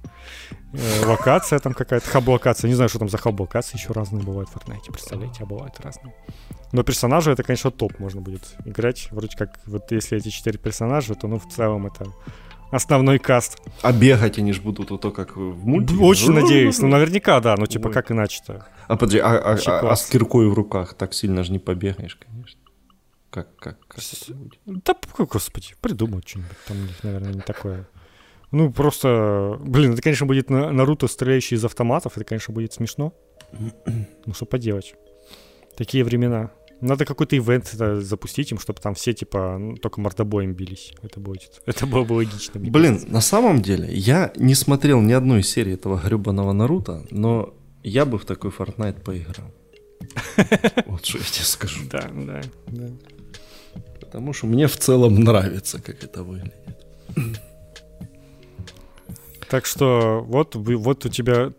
Э, 0.73 1.05
локация 1.05 1.59
там 1.59 1.73
какая-то, 1.73 2.09
хаб-локация. 2.09 2.67
Не 2.67 2.75
знаю, 2.75 2.89
что 2.89 2.99
там 2.99 3.09
за 3.09 3.17
хаб-локации 3.17 3.77
еще 3.77 3.93
разные 3.93 4.23
бывают 4.23 4.49
в 4.49 4.55
Fortnite, 4.55 4.91
представляете, 4.91 5.43
а 5.43 5.45
бывают 5.45 5.79
разные. 5.79 6.13
Но 6.71 6.83
персонажи 6.83 7.31
это, 7.31 7.43
конечно, 7.43 7.71
топ 7.71 7.99
можно 7.99 8.21
будет 8.21 8.55
играть. 8.65 9.07
Вроде 9.11 9.37
как, 9.37 9.59
вот 9.65 9.91
если 9.91 10.17
эти 10.17 10.29
четыре 10.29 10.57
персонажа, 10.57 11.15
то, 11.15 11.27
ну, 11.27 11.39
в 11.39 11.47
целом 11.47 11.87
это 11.87 12.05
основной 12.71 13.19
каст. 13.19 13.61
А 13.81 13.91
бегать 13.91 14.37
они 14.37 14.53
ж 14.53 14.61
будут 14.61 14.89
вот 14.89 15.01
то, 15.01 15.11
как 15.11 15.35
в 15.35 15.65
мультике? 15.65 15.99
Очень 15.99 16.33
надеюсь. 16.33 16.79
Ну, 16.79 16.87
наверняка, 16.87 17.39
да. 17.39 17.55
Ну, 17.57 17.65
типа, 17.65 17.89
как 17.89 18.11
иначе-то? 18.11 18.67
А 18.87 18.95
подожди, 18.95 19.19
а, 19.19 19.37
а, 19.37 19.57
а, 19.65 19.91
а 19.91 19.95
с 19.95 20.05
киркой 20.05 20.47
в 20.47 20.53
руках 20.53 20.93
так 20.93 21.13
сильно 21.13 21.43
же 21.43 21.51
не 21.51 21.59
побегаешь, 21.59 22.15
конечно. 22.15 22.59
Как, 23.29 23.55
как, 23.57 23.77
как 23.87 23.99
это 23.99 24.33
будет? 24.33 24.59
Да, 24.65 24.95
господи, 25.17 25.75
придумают 25.81 26.27
что-нибудь. 26.27 26.57
Там 26.67 26.77
у 26.77 26.81
них, 26.81 27.03
наверное, 27.03 27.33
не 27.33 27.41
такое. 27.41 27.87
Ну, 28.51 28.71
просто, 28.71 29.59
блин, 29.59 29.93
это, 29.93 30.01
конечно, 30.01 30.25
будет 30.25 30.49
Наруто, 30.49 31.07
стреляющий 31.07 31.57
из 31.57 31.65
автоматов. 31.65 32.13
Это, 32.15 32.23
конечно, 32.23 32.53
будет 32.53 32.73
смешно. 32.73 33.13
Ну, 34.25 34.33
что 34.33 34.45
поделать. 34.45 34.95
Такие 35.75 36.03
времена. 36.03 36.51
Надо 36.81 37.05
какой-то 37.05 37.35
ивент 37.35 37.67
запустить 37.67 38.51
им, 38.51 38.59
чтобы 38.59 38.79
там 38.79 38.93
все, 38.93 39.13
типа, 39.13 39.57
ну, 39.57 39.77
только 39.77 39.99
мордобоем 39.99 40.53
бились. 40.53 40.93
Это 41.01 41.19
будет, 41.19 41.61
это 41.65 41.87
было 41.87 42.03
бы 42.03 42.13
логично. 42.13 42.59
Блин, 42.59 42.93
кажется. 42.93 43.13
на 43.13 43.21
самом 43.21 43.61
деле, 43.61 43.93
я 43.93 44.31
не 44.35 44.55
смотрел 44.55 45.01
ни 45.01 45.13
одной 45.13 45.43
серии 45.43 45.73
этого 45.73 45.99
гребаного 45.99 46.53
Наруто, 46.53 47.05
но 47.09 47.53
я 47.83 48.05
бы 48.05 48.17
в 48.17 48.25
такой 48.25 48.51
Fortnite 48.51 49.01
поиграл. 49.01 49.51
Вот 50.85 51.05
что 51.05 51.17
я 51.17 51.23
тебе 51.23 51.45
скажу. 51.45 51.81
Да, 51.89 52.09
да, 52.13 52.41
да. 52.67 52.87
Потому 53.99 54.33
что 54.33 54.47
мне 54.47 54.67
в 54.67 54.77
целом 54.77 55.15
нравится, 55.15 55.81
как 55.81 56.03
это 56.03 56.23
выглядит. 56.23 56.53
Так 59.49 59.65
что 59.65 60.23
вот, 60.27 60.55
вот 60.55 61.05
у 61.05 61.09
тебя... 61.09 61.53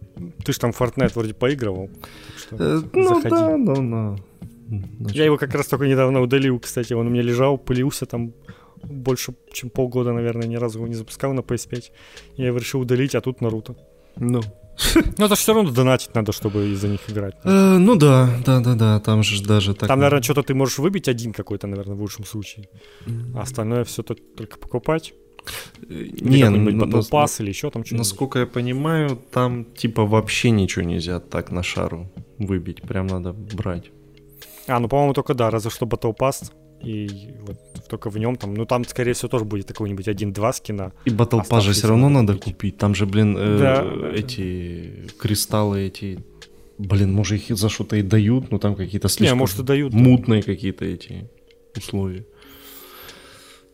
Ты 0.45 0.53
же 0.53 0.59
там 0.59 0.70
Fortnite 0.70 1.15
вроде 1.15 1.35
поигрывал. 1.35 1.90
Что, 2.36 2.57
э, 2.59 2.82
ну 2.93 3.09
заходи. 3.09 3.31
да, 3.31 3.57
ну, 3.57 3.82
ну. 3.82 4.19
Значит. 4.69 5.16
Я 5.16 5.24
его 5.24 5.36
как 5.36 5.55
раз 5.55 5.66
только 5.66 5.86
недавно 5.86 6.20
удалил, 6.20 6.59
кстати. 6.59 6.93
Он 6.93 7.07
у 7.07 7.11
меня 7.11 7.23
лежал, 7.23 7.59
пылился 7.59 8.07
там 8.07 8.32
больше, 8.82 9.35
чем 9.53 9.70
полгода, 9.70 10.12
наверное, 10.12 10.47
ни 10.47 10.57
разу 10.57 10.78
его 10.78 10.89
не 10.89 10.95
запускал 10.95 11.32
на 11.32 11.40
PS5. 11.40 11.85
Я 12.36 12.47
его 12.47 12.59
решил 12.59 12.81
удалить, 12.81 13.15
а 13.15 13.20
тут 13.20 13.40
Наруто. 13.40 13.77
Ну. 14.16 14.40
Ну, 14.95 15.24
это 15.24 15.35
же 15.35 15.40
все 15.40 15.55
равно 15.55 15.70
донатить 15.70 16.15
надо, 16.15 16.32
чтобы 16.32 16.69
из-за 16.69 16.89
них 16.89 17.01
играть. 17.09 17.35
Э, 17.45 17.78
ну 17.78 17.97
да, 17.97 18.31
да, 18.47 18.61
да, 18.61 18.74
да. 18.74 19.01
Там 19.01 19.23
же 19.23 19.43
даже 19.43 19.74
так. 19.74 19.89
Там, 19.89 19.99
наверное, 19.99 20.23
что-то 20.23 20.43
ты 20.43 20.55
можешь 20.55 20.78
выбить 20.78 21.09
один 21.09 21.32
какой-то, 21.32 21.66
наверное, 21.66 21.97
в 21.97 22.01
лучшем 22.01 22.24
случае. 22.24 22.69
А 23.35 23.43
остальное 23.43 23.82
все 23.85 24.03
только 24.03 24.59
покупать. 24.59 25.15
Не, 25.89 26.49
ну, 26.49 27.03
пас 27.11 27.40
или 27.40 27.49
еще 27.49 27.70
там 27.70 27.85
что-то. 27.85 27.99
Насколько 27.99 28.39
я 28.40 28.47
понимаю, 28.47 29.19
там 29.32 29.65
типа 29.65 30.05
вообще 30.05 30.51
ничего 30.51 30.85
нельзя 30.85 31.20
так 31.20 31.51
на 31.51 31.62
шару 31.62 32.11
выбить. 32.39 32.82
Прям 32.82 33.07
надо 33.07 33.32
брать. 33.32 33.90
А, 34.69 34.78
ну, 34.78 34.89
по-моему, 34.89 35.15
только 35.15 35.35
да, 35.35 35.51
разве 35.51 35.70
что 35.70 35.86
Battle 35.86 36.16
Pass. 36.16 36.53
И 36.82 37.35
вот 37.40 37.59
только 37.89 38.11
в 38.11 38.19
нем 38.19 38.36
там, 38.36 38.55
ну 38.55 38.65
там, 38.65 38.85
скорее 38.85 39.12
всего, 39.12 39.28
тоже 39.28 39.45
будет 39.45 39.66
какой-нибудь 39.66 40.07
один-два 40.07 40.53
скина. 40.53 40.93
И 41.05 41.11
Battle 41.11 41.43
Pass 41.49 41.62
же 41.62 41.73
все 41.73 41.89
равно 41.89 42.09
надо 42.09 42.35
купить. 42.35 42.55
купить. 42.55 42.78
Там 42.78 42.95
же, 42.95 43.07
блин, 43.07 43.36
э, 43.36 43.59
да. 43.59 43.85
эти 44.15 45.09
кристаллы, 45.19 45.81
эти 45.81 46.19
Блин, 46.78 47.12
может 47.12 47.51
их 47.51 47.59
за 47.59 47.69
что-то 47.69 47.97
и 47.97 48.03
дают, 48.03 48.53
но 48.53 48.59
там 48.59 48.77
какие-то 48.77 49.09
слишком 49.09 49.36
Не, 49.36 49.40
может, 49.40 49.59
и 49.59 49.62
дают, 49.65 49.93
мутные 49.93 50.43
да. 50.43 50.47
какие-то 50.47 50.85
эти 50.85 51.28
условия. 51.77 52.24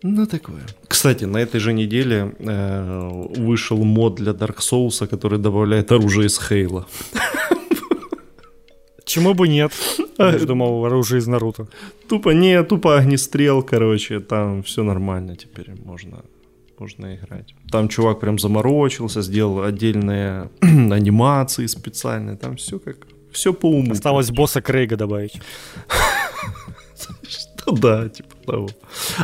Ну, 0.02 0.26
такое. 0.26 0.62
Кстати, 0.88 1.24
на 1.24 1.38
этой 1.38 1.60
же 1.60 1.72
неделе 1.72 2.34
э, 2.38 3.10
вышел 3.36 3.84
мод 3.84 4.16
для 4.16 4.32
Dark 4.32 4.58
Souls, 4.58 5.06
который 5.06 5.38
добавляет 5.38 5.92
оружие 5.92 6.26
из 6.26 6.38
Хейла. 6.38 6.86
Чему 9.04 9.34
бы 9.34 9.48
нет? 9.48 9.72
Я 10.18 10.38
же 10.38 10.46
думал, 10.46 10.84
оружие 10.84 11.18
из 11.18 11.26
Наруто. 11.26 11.68
Тупо 12.08 12.30
не, 12.30 12.62
тупо 12.62 12.98
огнестрел, 12.98 13.62
короче, 13.62 14.20
там 14.20 14.62
все 14.62 14.82
нормально 14.82 15.36
теперь 15.36 15.70
можно 15.84 16.22
можно 16.78 17.14
играть. 17.14 17.54
Там 17.70 17.88
чувак 17.88 18.20
прям 18.20 18.38
заморочился, 18.38 19.22
сделал 19.22 19.62
отдельные 19.62 20.50
анимации 20.60 21.66
специальные, 21.66 22.36
там 22.36 22.56
все 22.56 22.78
как 22.78 22.96
все 23.30 23.52
по 23.52 23.66
уму. 23.66 23.92
Осталось 23.92 24.30
босса 24.30 24.60
Крейга 24.60 24.96
добавить. 24.96 25.40
Что 27.28 27.72
да, 27.72 28.08
типа 28.08 28.28
того. 28.46 28.68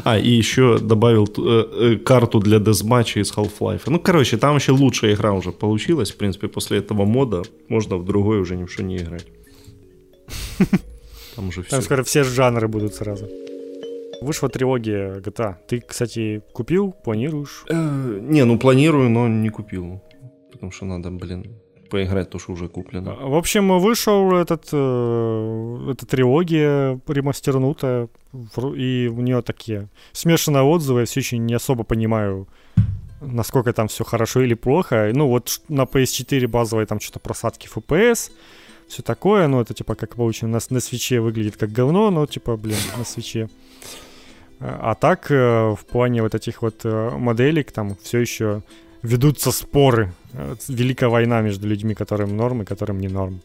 А, 0.05 0.19
и 0.19 0.31
еще 0.31 0.78
добавил 0.78 1.28
э, 1.36 1.93
э, 1.94 1.97
карту 1.97 2.40
для 2.40 2.59
дезматча 2.59 3.20
из 3.20 3.32
Half-Life. 3.32 3.82
Ну, 3.86 4.01
короче, 4.01 4.36
там 4.36 4.57
еще 4.57 4.73
лучшая 4.73 5.15
игра 5.15 5.32
уже 5.32 5.52
получилась. 5.52 6.11
В 6.11 6.16
принципе, 6.16 6.48
после 6.48 6.78
этого 6.78 7.05
мода 7.05 7.43
можно 7.69 7.97
в 7.97 8.05
другой 8.05 8.40
уже 8.40 8.57
ни 8.57 8.65
в 8.65 8.73
что 8.73 8.82
не 8.82 8.97
играть. 8.97 9.27
Там 11.36 11.48
уже 11.48 11.62
все. 11.62 11.70
Там 11.70 11.82
скоро 11.82 12.02
все 12.02 12.24
жанры 12.24 12.68
будут 12.68 12.94
сразу. 12.94 13.28
Вышла 14.20 14.48
трилогия 14.48 15.14
GTA. 15.20 15.56
Ты, 15.66 15.80
кстати, 15.80 16.42
купил? 16.52 16.92
Планируешь? 16.92 17.64
Э, 17.68 18.18
не, 18.20 18.44
ну 18.44 18.58
планирую, 18.58 19.08
но 19.08 19.28
не 19.28 19.48
купил. 19.48 20.02
Потому 20.52 20.72
что 20.72 20.84
надо, 20.84 21.10
блин, 21.10 21.44
поиграть 21.90 22.30
то, 22.30 22.38
что 22.38 22.52
уже 22.52 22.68
куплено. 22.68 23.14
В 23.14 23.34
общем, 23.34 23.78
вышел 23.78 24.36
этот, 24.36 24.68
э, 24.72 25.90
эта 25.90 26.06
трилогия 26.06 27.00
ремастернутая, 27.08 28.08
и 28.76 29.10
у 29.12 29.20
нее 29.20 29.42
такие 29.42 29.88
смешанные 30.12 30.62
отзывы. 30.62 31.00
Я 31.00 31.06
все 31.06 31.20
еще 31.20 31.38
не 31.38 31.54
особо 31.54 31.84
понимаю, 31.84 32.46
насколько 33.20 33.72
там 33.72 33.88
все 33.88 34.04
хорошо 34.04 34.42
или 34.42 34.54
плохо. 34.54 35.10
Ну 35.14 35.28
вот 35.28 35.62
на 35.68 35.82
PS4 35.82 36.46
базовой 36.46 36.86
там 36.86 37.00
что-то 37.00 37.20
просадки 37.20 37.68
FPS, 37.74 38.30
все 38.90 39.02
такое, 39.02 39.46
ну, 39.46 39.60
это, 39.60 39.72
типа, 39.72 39.94
как 39.94 40.16
получено, 40.16 40.50
на, 40.50 40.58
на 40.68 40.80
свече 40.80 41.20
выглядит 41.20 41.56
как 41.56 41.70
говно, 41.70 42.10
но, 42.10 42.26
типа, 42.26 42.56
блин, 42.56 42.76
на 42.98 43.04
свече. 43.04 43.48
А 44.58 44.94
так, 44.94 45.30
э, 45.30 45.70
в 45.70 45.86
плане 45.86 46.22
вот 46.22 46.34
этих 46.34 46.60
вот 46.62 46.80
э, 46.84 47.10
моделек, 47.16 47.72
там 47.72 47.96
все 48.02 48.18
еще 48.18 48.62
ведутся 49.02 49.52
споры. 49.52 50.12
Э, 50.32 50.56
великая 50.68 51.08
война 51.08 51.40
между 51.40 51.68
людьми, 51.68 51.94
которым 51.94 52.36
норм 52.36 52.62
и 52.62 52.64
которым 52.64 53.00
не 53.00 53.08
норм. 53.08 53.40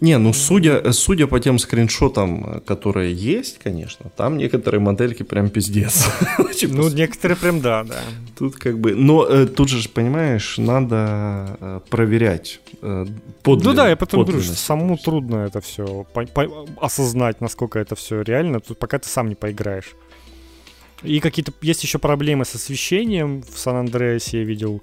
Не, 0.00 0.16
ну 0.18 0.32
судя, 0.32 0.92
судя 0.92 1.26
по 1.26 1.40
тем 1.40 1.58
скриншотам, 1.58 2.62
которые 2.64 3.12
есть, 3.12 3.58
конечно, 3.58 4.10
там 4.16 4.38
некоторые 4.38 4.80
модельки 4.80 5.24
прям 5.24 5.50
пиздец. 5.50 6.06
Ну, 6.62 6.88
некоторые 6.88 7.36
прям 7.36 7.60
да, 7.60 7.84
да. 7.84 8.00
Тут 8.36 8.56
как 8.56 8.78
бы, 8.78 8.94
но 8.94 9.24
э, 9.24 9.46
тут 9.46 9.68
же, 9.68 9.88
понимаешь, 9.88 10.58
надо 10.58 11.56
э, 11.60 11.80
проверять 11.88 12.60
э, 12.82 13.06
подлинность. 13.42 13.64
Ну 13.64 13.72
да, 13.74 13.88
я 13.88 13.96
потом 13.96 14.24
говорю, 14.24 14.42
что 14.42 14.54
самому 14.54 14.96
трудно 14.96 15.36
это 15.46 15.60
все 15.60 16.04
осознать, 16.80 17.40
насколько 17.40 17.78
это 17.78 17.94
все 17.94 18.22
реально, 18.22 18.60
тут 18.60 18.78
пока 18.78 18.98
ты 18.98 19.08
сам 19.08 19.28
не 19.28 19.34
поиграешь. 19.36 19.94
И 21.02 21.20
какие-то 21.20 21.52
есть 21.62 21.84
еще 21.84 21.98
проблемы 21.98 22.44
с 22.44 22.54
освещением 22.54 23.42
в 23.42 23.58
Сан-Андреасе, 23.58 24.38
я 24.38 24.44
видел 24.44 24.82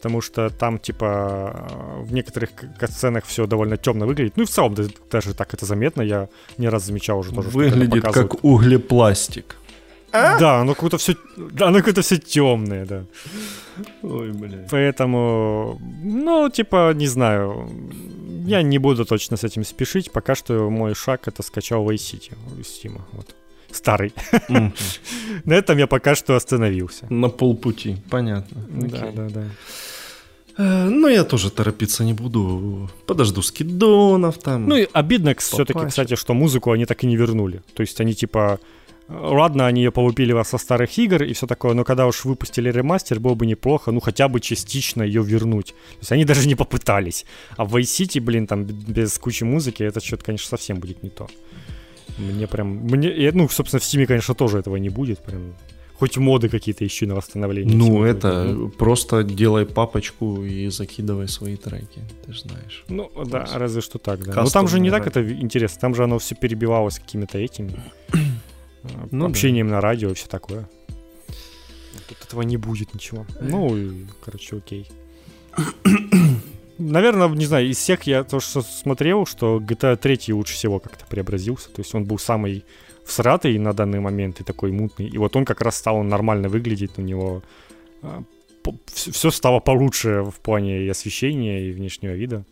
потому 0.00 0.22
что 0.22 0.48
там, 0.48 0.78
типа, 0.78 1.68
э, 1.70 2.02
в 2.04 2.12
некоторых 2.14 2.50
сценах 2.88 3.26
все 3.26 3.46
довольно 3.46 3.76
темно 3.76 4.06
выглядит. 4.06 4.36
Ну 4.36 4.44
и 4.44 4.46
в 4.46 4.50
целом 4.50 4.74
даже 5.12 5.34
так 5.34 5.52
это 5.52 5.66
заметно, 5.66 6.00
я 6.00 6.28
не 6.56 6.70
раз 6.70 6.84
замечал 6.84 7.18
уже 7.18 7.32
тоже. 7.32 7.48
Выглядит 7.50 8.04
как 8.04 8.42
углепластик. 8.42 9.56
А? 10.12 10.38
Да, 10.38 10.60
оно 10.60 10.74
какое-то 10.74 10.96
все, 10.96 11.16
оно 11.60 11.78
какое-то 11.78 12.00
все 12.00 12.16
темное, 12.16 12.86
да. 12.86 13.04
Ой, 14.02 14.32
блядь. 14.32 14.70
Поэтому, 14.70 15.78
ну, 16.02 16.48
типа, 16.48 16.94
не 16.94 17.06
знаю, 17.06 17.70
я 18.46 18.62
не 18.62 18.78
буду 18.78 19.04
точно 19.04 19.36
с 19.36 19.44
этим 19.44 19.64
спешить. 19.64 20.10
Пока 20.10 20.34
что 20.34 20.70
мой 20.70 20.94
шаг 20.94 21.28
это 21.28 21.42
скачал 21.42 21.84
Vice 21.84 21.96
City 21.96 22.32
из 22.58 22.66
Steam. 22.66 23.00
Вот. 23.12 23.34
Старый. 23.70 24.12
На 25.44 25.54
этом 25.54 25.78
я 25.78 25.86
пока 25.86 26.14
что 26.14 26.34
остановился. 26.34 27.06
На 27.10 27.28
полпути, 27.28 27.96
понятно. 28.10 28.62
Да, 28.68 29.10
да, 29.12 29.28
да. 29.28 29.44
Э, 30.60 30.88
ну, 30.90 31.08
я 31.08 31.24
тоже 31.24 31.50
торопиться 31.50 32.04
не 32.04 32.12
буду. 32.12 32.90
Подожду 33.06 33.42
скидонов 33.42 34.38
там. 34.38 34.68
Ну 34.68 34.76
и 34.76 34.86
обидно 34.92 35.34
все-таки, 35.38 35.86
кстати, 35.86 36.16
что 36.16 36.34
музыку 36.34 36.70
они 36.72 36.84
так 36.84 37.04
и 37.04 37.06
не 37.06 37.16
вернули. 37.16 37.62
То 37.74 37.82
есть 37.82 38.00
они 38.00 38.14
типа 38.14 38.58
Ладно, 39.08 39.66
они 39.66 39.82
ее 39.82 39.90
повыпили 39.90 40.40
со 40.44 40.56
старых 40.56 40.96
игр 40.98 41.24
и 41.24 41.32
все 41.32 41.46
такое, 41.46 41.74
но 41.74 41.82
когда 41.82 42.06
уж 42.06 42.24
выпустили 42.24 42.70
ремастер, 42.70 43.18
было 43.18 43.34
бы 43.34 43.44
неплохо, 43.44 43.90
ну, 43.90 43.98
хотя 43.98 44.28
бы 44.28 44.38
частично 44.38 45.02
ее 45.02 45.24
вернуть. 45.24 45.66
То 45.66 45.98
есть 46.00 46.12
они 46.12 46.24
даже 46.30 46.46
не 46.46 46.54
попытались. 46.54 47.26
А 47.56 47.64
в 47.64 47.76
Vice 47.76 48.04
City, 48.04 48.20
блин, 48.20 48.46
там 48.46 48.64
без 48.64 49.18
кучи 49.18 49.42
музыки, 49.42 49.82
это 49.82 50.00
что-то, 50.00 50.24
конечно, 50.24 50.48
совсем 50.48 50.78
будет 50.78 51.02
не 51.02 51.10
то. 51.10 51.26
Мне 52.18 52.46
прям... 52.46 52.68
Мне, 52.68 53.32
ну, 53.32 53.48
собственно, 53.48 53.80
в 53.80 53.82
Steam, 53.82 54.06
конечно, 54.06 54.34
тоже 54.34 54.58
этого 54.58 54.76
не 54.76 54.90
будет. 54.90 55.18
Прям 55.18 55.54
хоть 56.00 56.16
моды 56.16 56.48
какие-то 56.48 56.86
ищи 56.86 57.06
на 57.06 57.14
восстановление. 57.14 57.76
Ну, 57.76 58.02
это 58.04 58.44
ну. 58.44 58.68
просто 58.70 59.22
делай 59.22 59.66
папочку 59.66 60.42
и 60.42 60.68
закидывай 60.70 61.28
свои 61.28 61.56
треки, 61.56 62.00
ты 62.24 62.32
же 62.32 62.40
знаешь. 62.40 62.84
Ну, 62.88 63.08
просто. 63.08 63.32
да, 63.32 63.58
разве 63.58 63.82
что 63.82 63.98
так, 63.98 64.24
да. 64.24 64.42
Но 64.42 64.48
там 64.48 64.66
же 64.66 64.80
не 64.80 64.90
так 64.90 65.06
это 65.06 65.20
интересно, 65.20 65.78
там 65.78 65.94
же 65.94 66.04
оно 66.04 66.18
все 66.18 66.34
перебивалось 66.34 66.98
какими-то 66.98 67.36
этими 67.36 67.78
ну, 69.10 69.26
общением 69.26 69.68
да. 69.68 69.74
на 69.74 69.80
радио 69.82 70.10
и 70.10 70.14
все 70.14 70.26
такое. 70.26 70.66
тут 72.08 72.18
этого 72.26 72.40
не 72.42 72.56
будет 72.56 72.94
ничего. 72.94 73.26
Ну, 73.38 73.76
и, 73.76 74.06
короче, 74.24 74.56
окей. 74.56 74.90
Наверное, 76.78 77.28
не 77.28 77.44
знаю, 77.44 77.68
из 77.68 77.76
всех 77.76 78.04
я 78.04 78.24
то, 78.24 78.40
что 78.40 78.62
смотрел, 78.62 79.26
что 79.26 79.60
GTA 79.60 79.98
3 79.98 80.32
лучше 80.32 80.54
всего 80.54 80.78
как-то 80.78 81.04
преобразился. 81.04 81.68
То 81.68 81.82
есть 81.82 81.94
он 81.94 82.06
был 82.06 82.18
самый 82.18 82.64
всратый 83.04 83.58
на 83.58 83.72
данный 83.72 84.00
момент 84.00 84.40
и 84.40 84.44
такой 84.44 84.72
мутный. 84.72 85.08
И 85.08 85.18
вот 85.18 85.36
он 85.36 85.44
как 85.44 85.60
раз 85.60 85.76
стал 85.76 86.02
нормально 86.02 86.48
выглядеть, 86.48 86.98
у 86.98 87.02
него 87.02 87.42
а, 88.02 88.22
все 88.86 89.30
стало 89.30 89.60
получше 89.60 90.22
в 90.22 90.40
плане 90.40 90.84
и 90.84 90.88
освещения, 90.88 91.68
и 91.68 91.72
внешнего 91.72 92.12
вида. 92.12 92.44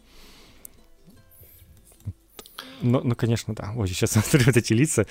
Ну, 2.83 3.01
ну, 3.03 3.15
конечно, 3.15 3.55
да. 3.55 3.73
Ой, 3.77 3.89
сейчас 3.89 4.11
смотрю 4.12 4.47
вот 4.47 4.57
эти 4.57 4.73
лица. 4.73 5.07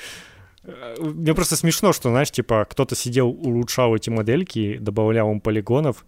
Э, 0.63 0.95
мне 0.99 1.33
просто 1.33 1.55
смешно, 1.55 1.93
что, 1.93 2.09
знаешь, 2.09 2.31
типа, 2.31 2.65
кто-то 2.69 2.95
сидел, 2.95 3.29
улучшал 3.29 3.95
эти 3.95 4.09
модельки, 4.09 4.77
добавлял 4.77 5.31
им 5.31 5.39
полигонов, 5.39 6.05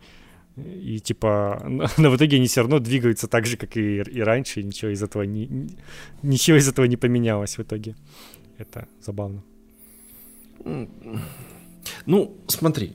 и, 0.56 1.00
типа, 1.00 1.64
но 1.66 1.88
в 2.12 2.16
итоге 2.16 2.38
они 2.38 2.48
все 2.48 2.62
равно 2.62 2.80
двигаются 2.80 3.28
так 3.28 3.46
же, 3.46 3.58
как 3.58 3.78
и, 3.78 3.98
и 3.98 4.22
раньше, 4.22 4.62
и 4.62 4.64
ничего 4.64 4.92
из 4.92 5.02
этого 5.04 5.24
не, 5.24 5.70
ничего 6.22 6.58
из 6.58 6.68
этого 6.68 6.86
не 6.86 6.98
поменялось 6.98 7.58
в 7.58 7.62
итоге. 7.62 7.96
Это 8.60 8.88
забавно. 9.02 9.42
Ну, 12.06 12.32
смотри, 12.48 12.92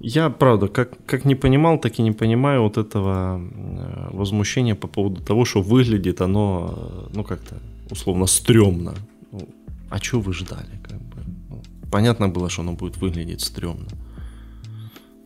я, 0.00 0.30
правда, 0.30 0.68
как, 0.68 1.04
как 1.06 1.24
не 1.24 1.34
понимал, 1.34 1.80
так 1.80 1.98
и 1.98 2.02
не 2.02 2.12
понимаю 2.12 2.62
вот 2.62 2.76
этого 2.76 3.40
э, 3.40 4.16
возмущения 4.16 4.74
по 4.74 4.86
поводу 4.86 5.22
того, 5.22 5.44
что 5.44 5.62
выглядит 5.62 6.20
оно, 6.20 6.74
э, 6.76 7.10
ну, 7.14 7.24
как-то 7.24 7.56
условно 7.90 8.26
стрёмно. 8.26 8.94
Ну, 9.32 9.48
а 9.90 9.98
что 9.98 10.20
вы 10.20 10.32
ждали? 10.34 10.78
Как 10.82 11.00
бы? 11.00 11.16
Ну, 11.50 11.62
понятно 11.90 12.28
было, 12.28 12.50
что 12.50 12.62
оно 12.62 12.72
будет 12.72 12.98
выглядеть 12.98 13.40
стрёмно. 13.40 13.88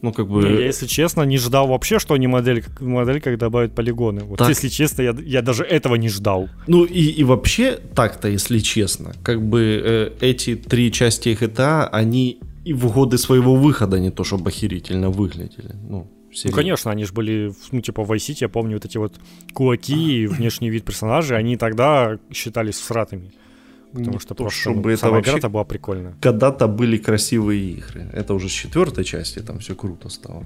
Ну, 0.03 0.13
как 0.13 0.29
бы... 0.29 0.43
Я, 0.43 0.67
если 0.67 0.87
честно, 0.87 1.23
не 1.23 1.39
ждал 1.39 1.69
вообще, 1.69 1.99
что 2.01 2.15
они 2.15 2.27
модель, 2.27 2.65
модель 2.81 3.21
как 3.21 3.39
добавят 3.39 3.75
полигоны. 3.75 4.25
Вот, 4.25 4.39
так... 4.39 4.49
если 4.49 4.69
честно, 4.69 5.03
я, 5.03 5.17
я 5.25 5.43
даже 5.43 5.63
этого 5.63 5.95
не 5.95 6.09
ждал. 6.09 6.49
Ну, 6.67 6.85
и, 6.85 7.05
и 7.21 7.25
вообще, 7.25 7.79
так-то, 7.95 8.29
если 8.29 8.59
честно, 8.59 9.15
как 9.23 9.41
бы 9.41 9.61
э, 9.61 10.11
эти 10.21 10.57
три 10.57 10.91
части 10.91 11.29
GTA, 11.41 11.89
они 11.93 12.41
и 12.65 12.73
в 12.73 12.93
годы 12.93 13.17
своего 13.17 13.55
выхода 13.55 14.01
не 14.01 14.11
то, 14.11 14.25
чтобы 14.25 14.51
охерительно 14.51 15.11
выглядели. 15.11 15.75
Ну, 15.89 16.11
ну, 16.45 16.53
конечно, 16.53 16.91
они 16.91 17.05
же 17.05 17.13
были, 17.13 17.53
ну, 17.73 17.81
типа, 17.81 18.03
в 18.03 18.11
Vice 18.11 18.31
City, 18.31 18.39
я 18.41 18.49
помню, 18.49 18.77
вот 18.77 18.85
эти 18.85 18.99
вот 18.99 19.15
кулаки 19.53 20.23
и 20.23 20.27
внешний 20.27 20.71
вид 20.71 20.85
персонажей, 20.85 21.37
они 21.37 21.57
тогда 21.57 22.19
считались 22.33 22.77
всратыми. 22.77 23.33
Потому 23.93 24.19
что 24.19 24.35
то, 24.35 24.45
просто 24.45 24.61
чтобы 24.61 24.83
ну, 24.83 24.89
это 24.89 25.01
сама 25.01 25.21
игра 25.21 25.49
была 25.49 25.65
прикольная. 25.65 26.15
Когда-то 26.21 26.67
были 26.67 26.97
красивые 26.97 27.73
игры. 27.73 28.09
Это 28.13 28.35
уже 28.35 28.49
с 28.49 28.53
четвертой 28.53 29.05
части 29.05 29.41
там 29.41 29.59
все 29.59 29.75
круто 29.75 30.09
стало. 30.09 30.45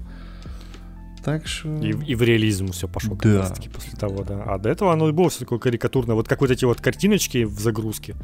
Так 1.24 1.46
что... 1.48 1.76
И, 1.78 1.90
и 1.90 2.14
в 2.14 2.22
реализм 2.22 2.70
все 2.70 2.86
пошло 2.86 3.16
да. 3.16 3.20
как 3.20 3.40
раз 3.40 3.52
таки 3.52 3.68
после 3.68 3.98
того, 3.98 4.22
да. 4.22 4.44
А 4.46 4.58
до 4.58 4.68
этого 4.68 4.92
оно 4.92 5.08
и 5.08 5.12
было 5.12 5.28
все 5.28 5.40
такое 5.40 5.58
карикатурное. 5.58 6.14
Вот 6.14 6.28
как 6.28 6.40
вот 6.40 6.50
эти 6.50 6.64
вот 6.64 6.80
картиночки 6.80 7.44
в 7.44 7.58
загрузке, 7.58 8.14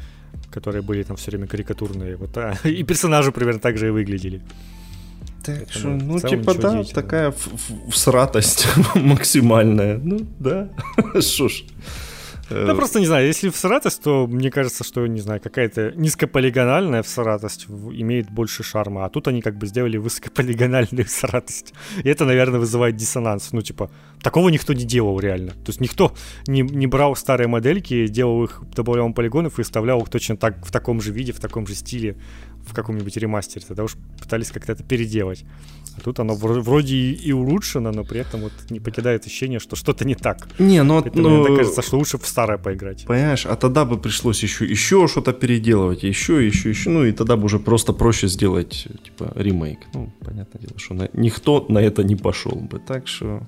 которые 0.53 0.83
были 0.83 1.03
там 1.03 1.17
все 1.17 1.33
время 1.33 1.49
карикатурные. 1.49 2.17
Вот, 2.17 2.37
а, 2.37 2.57
и 2.65 2.83
персонажи 2.85 3.33
примерно 3.33 3.61
так 3.61 3.77
же 3.77 3.89
и 3.89 3.91
выглядели. 3.91 4.41
Так 5.45 5.71
что, 5.71 5.89
ну, 5.89 6.21
типа, 6.21 6.55
да, 6.55 6.85
такая 6.85 7.35
всратость 7.91 8.67
максимальная. 8.95 9.99
Ну, 9.99 10.21
да. 10.39 10.69
Что 11.21 11.49
ж. 11.49 11.65
Да 12.51 12.75
просто 12.75 13.01
не 13.01 13.07
знаю, 13.07 13.27
если 13.27 13.49
всратость, 13.49 14.03
то 14.03 14.27
мне 14.27 14.51
кажется, 14.51 14.85
что, 14.85 15.07
не 15.07 15.21
знаю, 15.21 15.41
какая-то 15.41 15.93
низкополигональная 15.95 17.03
всратость 17.03 17.67
имеет 17.69 18.31
больше 18.31 18.63
шарма, 18.63 19.05
а 19.05 19.09
тут 19.09 19.29
они 19.29 19.41
как 19.41 19.57
бы 19.57 19.67
сделали 19.67 19.97
высокополигональную 19.97 21.07
всратость. 21.07 21.73
И 22.03 22.09
это, 22.09 22.25
наверное, 22.25 22.61
вызывает 22.61 22.97
диссонанс. 22.97 23.53
Ну, 23.53 23.63
типа, 23.63 23.91
такого 24.23 24.49
никто 24.49 24.73
не 24.73 24.85
делал 24.85 25.19
реально. 25.21 25.53
То 25.53 25.69
есть 25.69 25.81
никто 25.81 26.15
не, 26.47 26.63
не 26.63 26.87
брал 26.87 27.17
старые 27.17 27.49
модельки, 27.49 28.07
делал 28.07 28.45
их, 28.45 28.63
добавлял 28.75 29.13
полигонов 29.13 29.59
и 29.59 29.63
вставлял 29.63 30.01
их 30.01 30.09
точно 30.09 30.37
так, 30.37 30.65
в 30.65 30.71
таком 30.71 31.01
же 31.01 31.13
виде, 31.13 31.33
в 31.33 31.41
таком 31.41 31.67
же 31.67 31.75
стиле 31.75 32.17
в 32.67 32.75
каком-нибудь 32.75 33.17
ремастере. 33.17 33.65
Тогда 33.67 33.85
уж 33.85 33.97
пытались 34.21 34.51
как-то 34.51 34.73
это 34.73 34.83
переделать. 34.83 35.45
А 35.97 36.01
тут 36.01 36.21
оно 36.21 36.35
вроде 36.35 36.97
и 36.97 37.33
улучшено, 37.33 37.93
но 37.93 38.05
при 38.05 38.21
этом 38.21 38.41
вот 38.41 38.53
не 38.71 38.81
покидает 38.81 39.27
ощущение, 39.27 39.59
что 39.59 39.77
что-то 39.77 40.05
не 40.05 40.15
так. 40.15 40.49
Не, 40.59 40.83
ну, 40.83 41.03
Поэтому 41.03 41.29
ну 41.29 41.49
мне 41.49 41.57
кажется, 41.57 41.83
что 41.83 41.99
лучше 41.99 42.19
в 42.19 42.27
старое 42.27 42.59
поиграть. 42.59 43.05
Понимаешь, 43.07 43.47
а 43.47 43.57
тогда 43.57 43.85
бы 43.85 43.99
пришлось 43.99 44.43
еще, 44.43 44.65
еще 44.65 45.07
что-то 45.09 45.33
переделывать, 45.33 46.03
еще, 46.03 46.47
еще, 46.47 46.71
еще, 46.71 46.91
ну 46.91 47.05
и 47.05 47.13
тогда 47.13 47.37
бы 47.37 47.45
уже 47.45 47.59
просто 47.59 47.93
проще 47.93 48.29
сделать, 48.29 48.89
типа, 49.05 49.33
ремейк. 49.35 49.81
Ну, 49.95 50.13
понятное 50.25 50.61
дело, 50.61 50.79
что 50.79 50.95
на... 50.95 51.09
никто 51.13 51.67
на 51.69 51.79
это 51.79 52.03
не 52.03 52.17
пошел 52.17 52.53
бы, 52.53 52.79
так 52.79 53.09
что... 53.09 53.43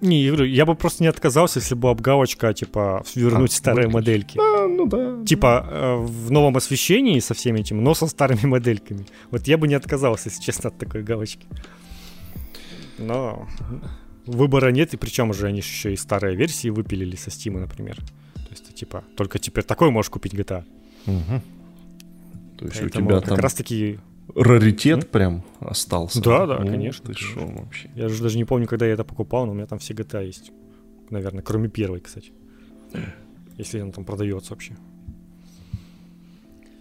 Не, 0.00 0.22
я 0.22 0.32
говорю, 0.32 0.50
я 0.50 0.66
бы 0.66 0.74
просто 0.74 1.02
не 1.02 1.08
отказался, 1.08 1.58
если 1.58 1.74
бы 1.74 1.88
обгалочка, 1.88 2.52
типа, 2.52 3.02
вернуть 3.14 3.52
а, 3.52 3.56
старые 3.56 3.88
выключить. 3.88 3.94
модельки. 3.94 4.38
А, 4.38 4.68
ну 4.68 4.86
да. 4.86 5.24
Типа, 5.24 5.66
э, 5.70 5.96
в 5.96 6.30
новом 6.30 6.56
освещении 6.56 7.18
со 7.20 7.32
всеми 7.32 7.60
этим, 7.60 7.82
но 7.82 7.94
со 7.94 8.06
старыми 8.06 8.40
модельками. 8.46 9.06
Вот 9.30 9.46
я 9.46 9.56
бы 9.56 9.68
не 9.68 9.74
отказался, 9.74 10.28
если 10.28 10.42
честно, 10.42 10.68
от 10.68 10.78
такой 10.78 11.02
галочки. 11.02 11.46
Но 12.98 13.48
выбора 14.26 14.70
нет, 14.70 14.92
и 14.92 14.96
причем 14.98 15.30
уже 15.30 15.46
они 15.46 15.58
еще 15.58 15.92
и 15.92 15.96
старые 15.96 16.36
версии 16.36 16.68
выпилили 16.68 17.16
со 17.16 17.30
Steam, 17.30 17.58
например. 17.58 17.96
То 18.34 18.50
есть, 18.50 18.74
типа, 18.74 19.02
только 19.16 19.38
теперь 19.38 19.64
такой 19.64 19.90
можешь 19.90 20.10
купить 20.10 20.34
GTA. 20.34 20.64
Угу. 21.06 21.42
То 22.58 22.64
есть 22.66 22.80
Поэтому 22.80 23.06
у 23.06 23.08
тебя 23.08 23.20
как 23.20 23.28
там... 23.30 23.38
раз 23.38 23.54
таки 23.54 23.98
раритет 24.34 25.04
mm? 25.04 25.06
прям 25.06 25.44
остался. 25.60 26.20
Да, 26.20 26.46
да, 26.46 26.58
ну, 26.58 26.66
конечно. 26.66 27.12
Ты 27.12 27.18
шо 27.18 27.40
вообще? 27.46 27.90
Я 27.94 28.08
же 28.08 28.22
даже 28.22 28.36
не 28.36 28.44
помню, 28.44 28.66
когда 28.66 28.86
я 28.86 28.92
это 28.92 29.04
покупал, 29.04 29.46
но 29.46 29.52
у 29.52 29.54
меня 29.54 29.66
там 29.66 29.78
все 29.78 29.94
GTA 29.94 30.26
есть. 30.26 30.52
Наверное, 31.10 31.42
кроме 31.42 31.68
первой, 31.68 32.00
кстати. 32.00 32.32
Если 33.56 33.78
она 33.78 33.92
там 33.92 34.04
продается 34.04 34.52
вообще. 34.52 34.76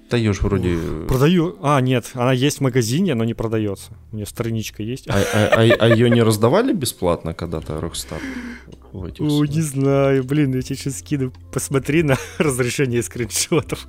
Даешь 0.09 0.39
вроде... 0.41 0.77
Продаю. 1.07 1.57
А, 1.63 1.81
нет, 1.81 2.11
она 2.13 2.31
есть 2.31 2.59
в 2.59 2.61
магазине, 2.61 3.15
но 3.15 3.23
не 3.23 3.33
продается. 3.33 3.91
У 4.11 4.17
нее 4.17 4.27
страничка 4.27 4.83
есть. 4.83 5.07
А, 5.07 5.13
а, 5.13 5.47
а, 5.47 5.75
а 5.79 5.89
ее 5.89 6.11
не 6.11 6.21
раздавали 6.21 6.73
бесплатно 6.73 7.33
когда-то 7.33 7.73
Rockstar? 7.79 8.21
О, 8.93 9.45
не 9.45 9.61
знаю, 9.61 10.23
блин, 10.23 10.53
я 10.53 10.61
тебе 10.61 10.75
сейчас 10.75 10.99
скину. 10.99 11.33
Посмотри 11.51 12.03
на 12.03 12.17
разрешение 12.37 13.01
скриншотов. 13.01 13.87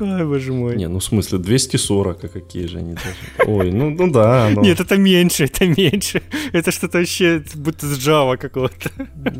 Ай, 0.00 0.24
боже 0.24 0.52
мой. 0.52 0.76
Не, 0.76 0.88
ну 0.88 0.98
в 0.98 1.04
смысле 1.04 1.38
240, 1.38 2.24
а 2.24 2.28
какие 2.28 2.66
же 2.66 2.78
они 2.78 2.94
даже. 2.94 3.16
Ой, 3.46 3.70
ну, 3.70 3.90
ну 3.90 4.10
да. 4.10 4.50
Но... 4.54 4.62
Нет, 4.62 4.80
это 4.80 4.96
меньше, 4.96 5.44
это 5.44 5.66
меньше. 5.66 6.22
Это 6.52 6.70
что-то 6.70 6.98
вообще 6.98 7.42
будто 7.54 7.86
с 7.86 7.98
Java 7.98 8.36
какого-то. 8.36 8.90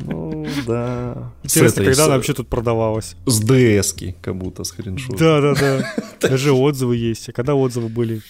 Ну 0.07 0.47
да. 0.67 1.33
Интересно, 1.43 1.85
когда 1.85 2.05
она 2.05 2.17
вообще 2.17 2.35
тут 2.35 2.49
продавалась? 2.49 3.17
С 3.27 3.43
DS-ки, 3.43 4.17
как 4.21 4.37
будто 4.37 4.65
скриншот. 4.65 5.19
Да, 5.19 5.41
да, 5.41 5.55
да. 5.61 6.29
Даже 6.29 6.53
отзывы 6.53 6.97
есть. 6.97 7.29
А 7.29 7.33
когда 7.33 7.55
отзывы 7.55 7.89
были? 7.89 8.21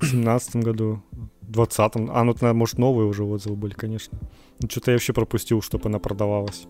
В 0.00 0.06
17 0.06 0.56
году, 0.56 1.02
в 1.42 1.50
20 1.50 1.80
А, 2.08 2.24
ну, 2.24 2.54
может, 2.54 2.78
новые 2.78 3.06
уже 3.06 3.22
отзывы 3.24 3.56
были, 3.56 3.74
конечно. 3.74 4.18
Ну, 4.60 4.68
что-то 4.70 4.92
я 4.92 4.94
вообще 4.96 5.12
пропустил, 5.12 5.60
чтобы 5.62 5.88
она 5.88 5.98
продавалась. 5.98 6.66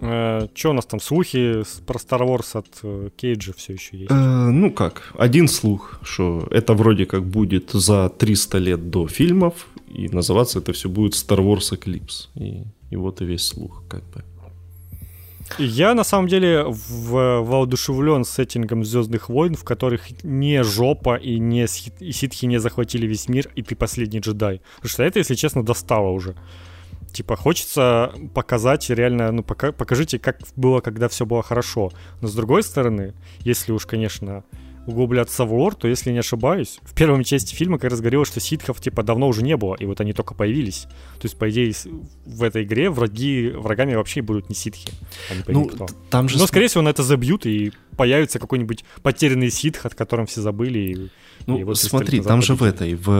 Э, 0.00 0.46
что 0.54 0.70
у 0.70 0.72
нас 0.72 0.86
там, 0.86 1.00
слухи 1.00 1.62
про 1.86 1.98
Star 1.98 2.20
Wars 2.20 2.58
от 2.58 2.66
э, 2.82 3.10
Кейджа 3.16 3.52
все 3.56 3.72
еще 3.72 3.96
есть? 3.96 4.10
Э, 4.10 4.50
ну 4.50 4.70
как, 4.70 5.12
один 5.18 5.48
слух, 5.48 6.00
что 6.02 6.46
это 6.50 6.74
вроде 6.74 7.06
как 7.06 7.24
будет 7.24 7.70
за 7.72 8.08
300 8.08 8.58
лет 8.58 8.90
до 8.90 9.08
фильмов, 9.08 9.66
и 9.88 10.08
называться 10.08 10.60
это 10.60 10.72
все 10.72 10.88
будет 10.88 11.14
Star 11.14 11.38
Wars 11.38 11.72
Eclipse. 11.72 12.28
И, 12.36 12.64
и 12.90 12.96
вот 12.96 13.20
и 13.22 13.24
весь 13.24 13.46
слух, 13.46 13.82
как 13.88 14.02
бы. 14.10 14.24
Я 15.58 15.94
на 15.94 16.04
самом 16.04 16.28
деле 16.28 16.64
в, 16.64 17.40
воодушевлен 17.40 18.24
сеттингом 18.24 18.84
Звездных 18.84 19.28
войн, 19.28 19.54
в 19.54 19.64
которых 19.64 20.22
не 20.22 20.62
жопа 20.62 21.16
и 21.16 21.38
не 21.38 21.66
и 22.00 22.12
ситхи 22.12 22.46
не 22.46 22.58
захватили 22.60 23.06
весь 23.06 23.28
мир, 23.28 23.50
и 23.56 23.62
ты 23.62 23.74
последний 23.74 24.20
джедай. 24.20 24.60
Потому 24.76 24.90
что 24.90 25.02
это, 25.02 25.18
если 25.18 25.34
честно, 25.34 25.64
достало 25.64 26.08
уже. 26.10 26.34
Типа, 27.12 27.36
хочется 27.36 28.12
показать 28.34 28.88
реально, 28.90 29.32
ну, 29.32 29.42
пока, 29.42 29.72
покажите, 29.72 30.18
как 30.18 30.38
было, 30.56 30.80
когда 30.80 31.08
все 31.08 31.26
было 31.26 31.42
хорошо. 31.42 31.90
Но 32.20 32.28
с 32.28 32.34
другой 32.34 32.62
стороны, 32.62 33.14
если 33.40 33.72
уж, 33.72 33.86
конечно, 33.86 34.44
углубляться 34.88 35.44
в 35.44 35.52
лор, 35.52 35.74
то, 35.74 35.86
если 35.86 36.10
не 36.12 36.18
ошибаюсь, 36.18 36.80
в 36.82 36.94
первой 36.94 37.22
части 37.22 37.54
фильма 37.54 37.78
как 37.78 37.90
раз 37.90 38.00
говорилось, 38.00 38.28
что 38.28 38.40
ситхов, 38.40 38.80
типа, 38.80 39.02
давно 39.02 39.28
уже 39.28 39.42
не 39.42 39.56
было, 39.56 39.74
и 39.74 39.84
вот 39.84 40.00
они 40.00 40.14
только 40.14 40.34
появились. 40.34 40.86
То 41.18 41.24
есть, 41.24 41.36
по 41.36 41.50
идее, 41.50 41.74
в 42.24 42.42
этой 42.42 42.64
игре 42.64 42.88
враги, 42.88 43.50
врагами 43.50 43.94
вообще 43.94 44.22
будут 44.22 44.48
не 44.48 44.54
ситхи, 44.54 44.90
а 45.30 45.34
не 45.34 45.42
ну, 45.48 45.66
кто. 45.66 45.86
Там 46.08 46.28
же... 46.28 46.38
Но, 46.38 46.46
скорее 46.46 46.68
всего, 46.68 46.82
на 46.82 46.88
это 46.88 47.02
забьют, 47.02 47.44
и 47.44 47.72
появится 47.96 48.38
какой-нибудь 48.38 48.84
потерянный 49.02 49.50
ситх, 49.50 49.84
от 49.84 49.94
котором 49.94 50.24
все 50.26 50.40
забыли. 50.40 50.78
И, 50.78 51.10
ну, 51.46 51.58
и 51.58 51.64
вот 51.64 51.78
смотри, 51.78 52.22
там 52.22 52.40
же 52.40 52.54
в 52.54 52.62
этой, 52.62 52.94
в, 52.94 53.10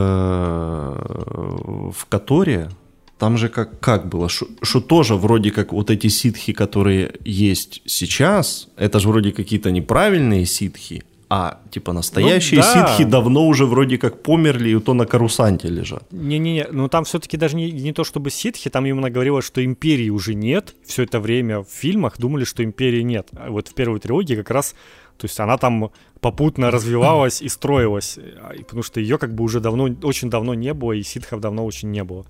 в 1.92 2.06
Которе 2.08 2.70
там 3.18 3.36
же 3.36 3.48
как, 3.48 3.80
как 3.80 4.08
было, 4.08 4.28
что 4.28 4.80
тоже 4.80 5.14
вроде 5.14 5.50
как 5.50 5.72
вот 5.72 5.90
эти 5.90 6.08
ситхи, 6.08 6.52
которые 6.52 7.12
есть 7.24 7.82
сейчас, 7.84 8.68
это 8.76 9.00
же 9.00 9.08
вроде 9.08 9.32
какие-то 9.32 9.70
неправильные 9.70 10.46
ситхи, 10.46 11.02
А 11.28 11.60
типа 11.70 11.92
настоящие 11.92 12.60
ну, 12.60 12.66
да. 12.66 12.86
ситхи 12.86 13.04
давно 13.04 13.46
уже 13.46 13.66
вроде 13.66 13.98
как 13.98 14.22
померли 14.22 14.70
и 14.70 14.80
то 14.80 14.94
на 14.94 15.04
карусанте 15.04 15.68
лежат. 15.68 16.04
Не-не-не, 16.12 16.68
ну 16.70 16.88
там 16.88 17.04
все-таки 17.04 17.36
даже 17.36 17.56
не, 17.56 17.72
не 17.72 17.92
то 17.92 18.04
чтобы 18.04 18.30
ситхи, 18.30 18.70
там 18.70 18.86
именно 18.86 19.10
говорилось, 19.10 19.44
что 19.44 19.64
империи 19.64 20.10
уже 20.10 20.34
нет. 20.34 20.74
Все 20.86 21.02
это 21.02 21.20
время 21.20 21.60
в 21.60 21.68
фильмах 21.68 22.18
думали, 22.18 22.44
что 22.44 22.62
империи 22.62 23.02
нет. 23.02 23.28
А 23.32 23.50
вот 23.50 23.68
в 23.68 23.74
первой 23.74 23.98
трилогии 23.98 24.36
как 24.36 24.50
раз, 24.50 24.74
то 25.18 25.26
есть 25.26 25.40
она 25.40 25.58
там 25.58 25.90
попутно 26.20 26.70
развивалась 26.76 27.42
и 27.42 27.48
строилась, 27.48 28.18
а, 28.40 28.54
потому 28.62 28.82
что 28.82 29.00
ее 29.00 29.18
как 29.18 29.34
бы 29.34 29.44
уже 29.44 29.60
давно, 29.60 29.88
очень 30.02 30.30
давно 30.30 30.54
не 30.54 30.72
было, 30.72 30.92
и 30.92 31.02
ситхов 31.02 31.40
давно 31.40 31.66
очень 31.66 31.90
не 31.90 32.04
было. 32.04 32.24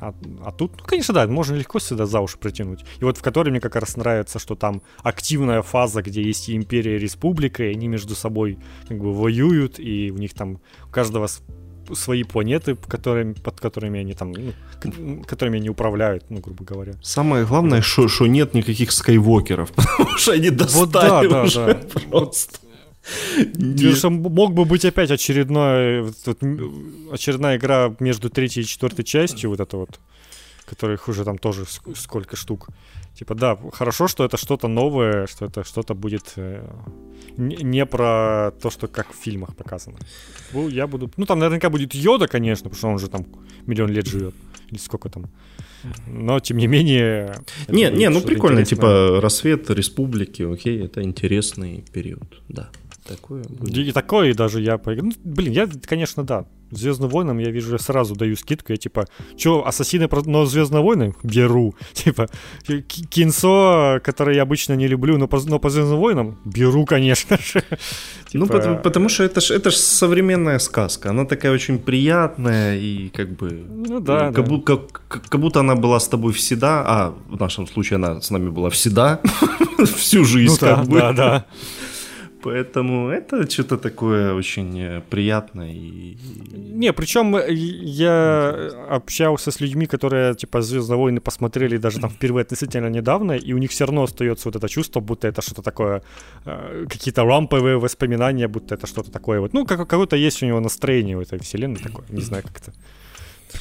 А, 0.00 0.14
а 0.44 0.52
тут, 0.52 0.72
ну, 0.78 0.84
конечно, 0.84 1.14
да, 1.14 1.26
можно 1.26 1.54
легко 1.54 1.78
сюда 1.78 2.06
за 2.06 2.20
уши 2.20 2.38
притянуть. 2.38 2.84
И 3.00 3.04
вот 3.04 3.18
в 3.18 3.22
которой 3.22 3.50
мне 3.50 3.60
как 3.60 3.76
раз 3.76 3.96
нравится, 3.96 4.38
что 4.38 4.54
там 4.54 4.82
активная 5.02 5.62
фаза, 5.62 6.02
где 6.02 6.22
есть 6.22 6.48
и 6.48 6.56
империя, 6.56 6.96
и 6.96 6.98
республика, 6.98 7.64
и 7.64 7.72
они 7.72 7.88
между 7.88 8.14
собой 8.14 8.58
как 8.88 8.98
бы 8.98 9.12
воюют, 9.12 9.78
и 9.78 10.10
у 10.10 10.18
них 10.18 10.34
там 10.34 10.60
у 10.86 10.90
каждого 10.90 11.28
свои 11.92 12.24
планеты, 12.24 12.76
которыми, 12.76 13.34
под 13.34 13.60
которыми 13.60 14.00
они 14.00 14.14
там, 14.14 14.32
ну, 14.32 15.22
которыми 15.24 15.58
они 15.58 15.68
управляют, 15.68 16.24
ну, 16.30 16.40
грубо 16.40 16.64
говоря. 16.64 16.94
Самое 17.02 17.44
главное, 17.44 17.82
что 17.82 18.26
нет 18.26 18.54
никаких 18.54 18.92
скайвокеров, 18.92 19.72
потому 19.74 20.16
что 20.16 20.32
они 20.32 20.50
достали 20.50 20.80
вот 20.80 20.90
да, 20.92 21.22
да, 21.28 21.42
уже 21.42 21.66
да. 21.66 22.00
просто. 22.10 22.58
Что 23.94 24.10
мог 24.10 24.54
бы 24.54 24.64
быть 24.64 24.84
опять 24.84 25.10
очередной, 25.10 26.08
очередная 27.12 27.56
игра 27.56 27.94
между 28.00 28.30
третьей 28.30 28.62
и 28.62 28.66
четвертой 28.66 29.04
частью, 29.04 29.50
вот 29.50 29.60
это 29.60 29.76
вот, 29.76 30.00
которых 30.64 31.08
уже 31.08 31.24
там 31.24 31.38
тоже 31.38 31.64
сколько 31.94 32.36
штук. 32.36 32.68
Типа, 33.18 33.34
да, 33.34 33.56
хорошо, 33.72 34.08
что 34.08 34.24
это 34.24 34.36
что-то 34.36 34.66
новое, 34.66 35.26
что 35.26 35.44
это 35.44 35.62
что-то 35.62 35.94
будет 35.94 36.32
э, 36.36 36.66
не 37.36 37.86
про 37.86 38.50
то, 38.60 38.70
что 38.70 38.88
как 38.88 39.12
в 39.12 39.16
фильмах 39.16 39.54
показано. 39.54 39.98
Я 40.52 40.88
буду... 40.88 41.10
Ну, 41.16 41.24
там 41.24 41.38
наверняка 41.38 41.70
будет 41.70 41.94
Йода, 41.94 42.26
конечно, 42.26 42.64
потому 42.64 42.78
что 42.78 42.88
он 42.88 42.94
уже 42.94 43.08
там 43.08 43.24
миллион 43.66 43.90
лет 43.90 44.06
живет. 44.08 44.34
Или 44.70 44.78
сколько 44.78 45.08
там. 45.08 45.26
Но, 46.08 46.40
тем 46.40 46.56
не 46.56 46.66
менее... 46.66 47.36
Не, 47.68 47.90
не, 47.90 48.08
ну 48.08 48.20
прикольно, 48.20 48.60
интересное. 48.60 49.06
типа, 49.06 49.20
рассвет 49.20 49.70
республики, 49.70 50.42
окей, 50.42 50.84
это 50.84 51.00
интересный 51.02 51.84
период, 51.92 52.42
да. 52.48 52.70
Такое 53.06 53.44
будет. 53.44 53.76
И, 53.76 53.92
такое, 53.92 54.30
и 54.30 54.34
даже 54.34 54.60
я 54.60 54.78
поиграю. 54.78 55.12
Ну, 55.14 55.32
блин, 55.32 55.52
я, 55.52 55.68
конечно, 55.86 56.24
да. 56.24 56.46
Звездным 56.70 57.10
войнам 57.10 57.38
я 57.38 57.50
вижу, 57.50 57.72
я 57.72 57.78
сразу 57.78 58.16
даю 58.16 58.34
скидку. 58.36 58.72
Я 58.72 58.78
типа, 58.78 59.06
что, 59.36 59.66
ассасины, 59.66 60.08
но 60.24 60.46
Звездные 60.46 60.82
войны 60.82 61.14
беру. 61.22 61.74
Типа, 61.92 62.28
кинцо, 63.10 64.00
которое 64.02 64.36
я 64.36 64.42
обычно 64.42 64.72
не 64.72 64.88
люблю, 64.88 65.18
но 65.18 65.28
по, 65.28 65.38
но 65.40 65.58
по 65.58 65.70
Звездным 65.70 65.98
войнам 65.98 66.38
беру, 66.44 66.84
конечно 66.86 67.38
же. 67.38 67.62
Ну, 68.32 68.46
типа... 68.46 68.58
потому, 68.58 68.78
потому 68.78 69.08
что 69.08 69.22
это 69.22 69.40
же 69.40 69.54
это 69.54 69.70
ж 69.70 69.76
современная 69.76 70.58
сказка. 70.58 71.10
Она 71.10 71.24
такая 71.24 71.52
очень 71.52 71.78
приятная 71.78 72.76
и 72.76 73.08
как 73.10 73.28
бы... 73.36 73.64
Ну 73.86 74.00
да, 74.00 74.32
как, 74.32 74.34
да. 74.34 74.42
Будто, 74.42 74.76
как, 74.76 75.28
как 75.28 75.40
будто 75.40 75.60
она 75.60 75.76
была 75.76 76.00
с 76.00 76.08
тобой 76.08 76.32
всегда, 76.32 76.82
а 76.84 77.14
в 77.28 77.38
нашем 77.38 77.68
случае 77.68 77.96
она 77.96 78.20
с 78.20 78.30
нами 78.30 78.48
была 78.48 78.70
всегда, 78.70 79.20
всю 79.96 80.24
жизнь 80.24 80.58
ну, 80.60 80.68
как 80.68 80.78
да, 80.78 80.90
бы. 80.90 80.98
Да, 80.98 81.12
да. 81.12 81.46
Поэтому 82.44 83.08
это 83.08 83.50
что-то 83.50 83.78
такое 83.78 84.34
очень 84.34 84.78
э, 84.78 85.00
приятное. 85.08 85.72
И... 85.72 86.16
Не, 86.52 86.92
причем 86.92 87.36
э, 87.36 87.50
я 87.50 88.70
общался 88.90 89.50
с 89.50 89.60
людьми, 89.60 89.86
которые 89.86 90.34
типа 90.34 90.60
Звездные 90.60 90.98
войны 90.98 91.20
посмотрели 91.20 91.78
даже 91.78 92.00
там 92.00 92.10
впервые 92.10 92.42
относительно 92.42 92.90
недавно, 92.90 93.32
и 93.32 93.54
у 93.54 93.58
них 93.58 93.70
все 93.70 93.86
равно 93.86 94.02
остается 94.02 94.48
вот 94.48 94.56
это 94.56 94.68
чувство, 94.68 95.00
будто 95.00 95.26
это 95.26 95.40
что-то 95.40 95.62
такое, 95.62 96.02
э, 96.44 96.86
какие-то 96.90 97.24
рамповые 97.24 97.78
воспоминания, 97.78 98.46
будто 98.46 98.74
это 98.74 98.86
что-то 98.86 99.10
такое 99.10 99.40
вот. 99.40 99.54
Ну, 99.54 99.64
как, 99.64 99.88
какое-то 99.88 100.16
есть 100.16 100.42
у 100.42 100.46
него 100.46 100.60
настроение 100.60 101.16
в 101.16 101.20
этой 101.20 101.38
вселенной 101.38 101.80
такое, 101.80 102.04
не 102.10 102.22
знаю, 102.22 102.42
как 102.42 102.60
это 102.60 102.72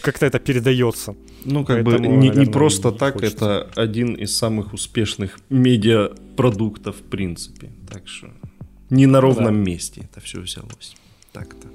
как-то 0.01 0.25
это 0.25 0.39
передается. 0.39 1.15
Ну, 1.45 1.63
как 1.63 1.85
Поэтому, 1.85 2.09
бы 2.09 2.17
не, 2.17 2.27
наверное, 2.29 2.45
не 2.45 2.51
просто 2.51 2.89
не 2.89 2.97
так, 2.97 3.13
хочется. 3.13 3.35
это 3.71 3.81
один 3.81 4.15
из 4.15 4.35
самых 4.35 4.73
успешных 4.73 5.39
медиапродуктов, 5.49 6.95
в 6.95 7.03
принципе. 7.03 7.69
Так 7.89 8.07
что 8.07 8.27
не 8.93 9.07
на 9.07 9.21
ровном 9.21 9.63
да. 9.63 9.71
месте 9.71 10.01
это 10.11 10.21
все 10.21 10.39
взялось. 10.39 10.95
Так-то. 11.31 11.67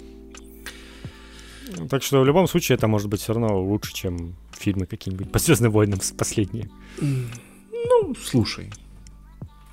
Так 1.91 2.03
что 2.03 2.21
в 2.21 2.25
любом 2.25 2.49
случае 2.49 2.77
это 2.77 2.87
может 2.87 3.09
быть 3.09 3.21
все 3.21 3.35
равно 3.35 3.61
лучше, 3.61 3.93
чем 3.93 4.35
фильмы 4.53 4.87
какие-нибудь 4.87 5.31
по 5.31 5.39
Звездным 5.39 5.73
войнам 5.73 6.01
последние. 6.17 6.71
Ну, 7.01 8.15
слушай. 8.25 8.71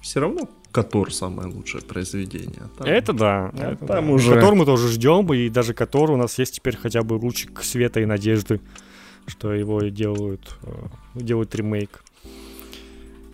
Все 0.01 0.19
равно 0.19 0.49
Котор 0.71 1.13
самое 1.13 1.47
лучшее 1.47 1.83
произведение. 1.83 2.63
Там, 2.77 2.87
это 2.87 3.13
да. 3.13 3.51
А 3.53 3.71
это 3.71 3.85
там 3.85 4.07
да. 4.07 4.11
уже... 4.11 4.33
Котор 4.33 4.55
мы 4.55 4.65
тоже 4.65 4.89
ждем, 4.89 5.31
и 5.33 5.49
даже 5.49 5.73
Котор 5.73 6.11
у 6.11 6.17
нас 6.17 6.37
есть 6.37 6.55
теперь 6.55 6.75
хотя 6.75 7.01
бы 7.01 7.13
лучик 7.13 7.63
света 7.63 8.01
и 8.01 8.05
надежды, 8.05 8.59
что 9.27 9.53
его 9.53 9.81
делают, 9.83 10.57
э, 10.63 10.71
делают 11.15 11.55
ремейк. 11.55 12.03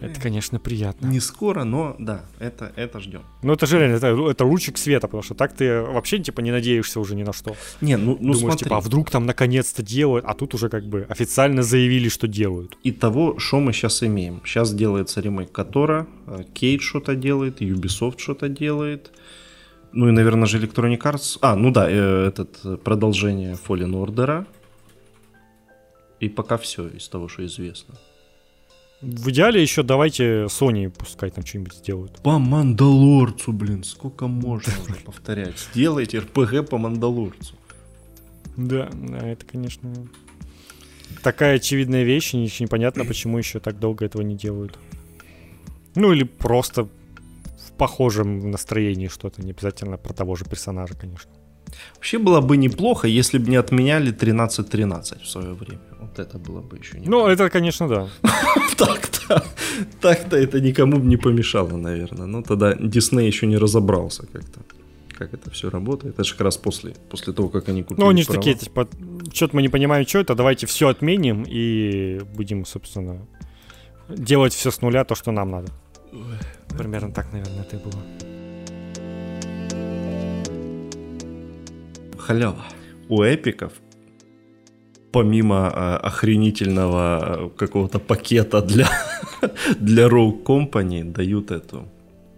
Это, 0.01 0.19
конечно, 0.19 0.59
приятно. 0.59 1.07
Не 1.07 1.19
скоро, 1.19 1.63
но 1.63 1.95
да, 1.99 2.25
это, 2.39 2.71
это 2.75 2.99
ждем. 2.99 3.21
Ну, 3.43 3.53
это 3.53 3.65
же 3.67 3.77
реально, 3.79 3.95
это, 3.95 4.07
это 4.07 4.45
лучик 4.45 4.77
света, 4.77 5.07
потому 5.07 5.23
что 5.23 5.35
так 5.35 5.53
ты 5.53 5.81
вообще, 5.81 6.19
типа, 6.19 6.41
не 6.41 6.51
надеешься 6.51 6.99
уже 6.99 7.15
ни 7.15 7.23
на 7.23 7.33
что. 7.33 7.55
Не, 7.81 7.97
ну, 7.97 8.11
ну 8.11 8.33
Думаешь, 8.33 8.39
смотри. 8.39 8.57
типа, 8.57 8.77
а 8.77 8.79
вдруг 8.79 9.11
там 9.11 9.25
наконец-то 9.25 9.83
делают, 9.83 10.25
а 10.25 10.33
тут 10.33 10.53
уже 10.55 10.69
как 10.69 10.85
бы 10.85 11.05
официально 11.09 11.61
заявили, 11.61 12.09
что 12.09 12.27
делают. 12.27 12.77
И 12.83 12.91
того, 12.91 13.37
что 13.39 13.59
мы 13.59 13.73
сейчас 13.73 14.03
имеем. 14.03 14.41
Сейчас 14.43 14.73
делается 14.73 15.21
ремейк 15.21 15.51
Котора, 15.51 16.07
Кейт 16.53 16.81
что-то 16.81 17.15
делает, 17.15 17.61
Ubisoft 17.61 18.17
что-то 18.17 18.49
делает. 18.49 19.11
Ну 19.93 20.07
и, 20.07 20.11
наверное, 20.11 20.47
же 20.47 20.59
Electronic 20.59 21.01
Arts... 21.01 21.37
А, 21.41 21.55
ну 21.55 21.71
да, 21.71 21.89
э, 21.89 22.27
этот 22.27 22.59
э, 22.63 22.77
продолжение 22.77 23.57
Fallen 23.67 23.91
Order. 23.91 24.45
И 26.21 26.29
пока 26.29 26.57
все 26.57 26.87
из 26.87 27.09
того, 27.09 27.27
что 27.27 27.45
известно. 27.45 27.95
В 29.01 29.29
идеале 29.31 29.61
еще 29.61 29.81
давайте 29.81 30.43
Sony 30.45 30.89
пускай 30.89 31.31
там 31.31 31.43
что-нибудь 31.43 31.73
сделают. 31.73 32.21
По 32.21 32.37
Мандалорцу, 32.37 33.51
блин, 33.51 33.83
сколько 33.83 34.27
можно 34.27 34.73
уже 34.83 34.95
повторять. 34.95 35.55
Сделайте 35.73 36.19
РПГ 36.19 36.69
по 36.69 36.77
Мандалорцу. 36.77 37.55
Да, 38.57 38.89
да, 38.93 39.17
это, 39.27 39.45
конечно, 39.45 39.91
такая 41.23 41.55
очевидная 41.55 42.03
вещь, 42.03 42.35
и 42.35 42.37
непонятно, 42.37 43.05
почему 43.05 43.37
еще 43.37 43.59
так 43.59 43.79
долго 43.79 44.05
этого 44.05 44.21
не 44.21 44.35
делают. 44.35 44.77
Ну 45.95 46.13
или 46.13 46.23
просто 46.23 46.83
в 46.83 47.71
похожем 47.77 48.51
настроении 48.51 49.07
что-то, 49.07 49.41
не 49.41 49.51
обязательно 49.51 49.97
про 49.97 50.13
того 50.13 50.35
же 50.35 50.45
персонажа, 50.45 50.93
конечно. 50.93 51.31
Вообще 51.95 52.19
было 52.19 52.41
бы 52.41 52.57
неплохо, 52.57 53.07
если 53.07 53.37
бы 53.37 53.49
не 53.49 53.55
отменяли 53.55 54.13
13-13 54.13 55.23
в 55.23 55.27
свое 55.27 55.53
время. 55.53 55.81
Вот 56.11 56.19
это 56.19 56.37
было 56.37 56.61
бы 56.61 56.77
еще 56.77 56.99
неплохо. 56.99 57.09
Ну, 57.09 57.27
это, 57.27 57.49
конечно, 57.49 57.87
да. 57.87 58.09
Так-то, 58.77 59.43
так-то 60.01 60.35
это 60.35 60.59
никому 60.59 60.97
бы 60.97 61.05
не 61.05 61.17
помешало, 61.17 61.77
наверное. 61.77 62.25
Но 62.25 62.41
тогда 62.41 62.73
Дисней 62.73 63.27
еще 63.27 63.47
не 63.47 63.57
разобрался 63.57 64.25
как-то 64.27 64.59
как 65.17 65.33
это 65.35 65.51
все 65.51 65.69
работает. 65.69 66.15
Это 66.15 66.23
же 66.23 66.31
как 66.31 66.41
раз 66.41 66.57
после, 66.57 66.95
после 67.09 67.31
того, 67.31 67.47
как 67.49 67.69
они 67.69 67.83
купили 67.83 68.03
Ну, 68.03 68.09
они 68.09 68.23
же 68.23 68.27
такие, 68.29 68.55
типа, 68.55 68.87
что-то 69.31 69.55
мы 69.55 69.61
не 69.61 69.69
понимаем, 69.69 70.07
что 70.07 70.17
это, 70.17 70.33
давайте 70.33 70.65
все 70.65 70.87
отменим 70.87 71.45
и 71.47 72.21
будем, 72.35 72.65
собственно, 72.65 73.27
делать 74.09 74.53
все 74.53 74.71
с 74.71 74.81
нуля, 74.81 75.03
то, 75.03 75.13
что 75.13 75.31
нам 75.31 75.51
надо. 75.51 75.71
Примерно 76.75 77.11
так, 77.11 77.31
наверное, 77.31 77.61
это 77.61 77.75
и 77.75 77.79
было. 77.79 78.01
Халява. 82.17 82.65
У 83.09 83.21
эпиков 83.21 83.73
помимо 85.11 85.71
э, 85.73 86.07
охренительного 86.07 87.19
э, 87.19 87.49
какого-то 87.57 87.99
пакета 87.99 88.61
для, 88.61 88.87
для 89.79 90.07
Rogue 90.07 90.43
Company 90.43 91.03
дают 91.03 91.51
эту 91.51 91.85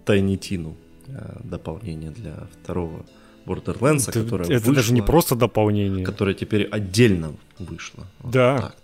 Tinu 0.06 0.74
э, 1.08 1.40
дополнение 1.44 2.12
для 2.12 2.48
второго 2.62 3.06
Borderlands, 3.46 4.10
это, 4.10 4.24
которое 4.24 4.46
Это 4.46 4.60
вышло, 4.60 4.74
даже 4.74 4.94
не 4.94 5.02
просто 5.02 5.36
дополнение. 5.36 6.06
Которое 6.06 6.34
теперь 6.34 6.64
отдельно 6.64 7.34
вышло. 7.60 8.06
Да. 8.24 8.56
Вот. 8.56 8.83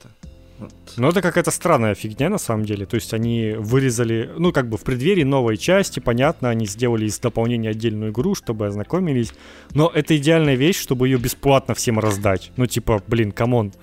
Но 0.97 1.09
это 1.09 1.21
какая-то 1.21 1.51
странная 1.51 1.95
фигня 1.95 2.29
на 2.29 2.37
самом 2.37 2.65
деле. 2.65 2.85
То 2.85 2.95
есть 2.95 3.13
они 3.13 3.55
вырезали, 3.57 4.29
ну 4.37 4.51
как 4.51 4.67
бы 4.67 4.77
в 4.77 4.83
преддверии 4.83 5.23
новой 5.23 5.57
части, 5.57 5.99
понятно, 5.99 6.49
они 6.49 6.65
сделали 6.65 7.05
из 7.05 7.19
дополнения 7.19 7.69
отдельную 7.69 8.11
игру, 8.11 8.35
чтобы 8.35 8.67
ознакомились. 8.67 9.33
Но 9.73 9.91
это 9.93 10.17
идеальная 10.17 10.55
вещь, 10.55 10.79
чтобы 10.79 11.07
ее 11.07 11.17
бесплатно 11.17 11.73
всем 11.73 11.99
раздать. 11.99 12.51
Ну 12.57 12.65
типа, 12.65 13.01
блин, 13.07 13.31
come 13.31 13.59
on 13.59 13.73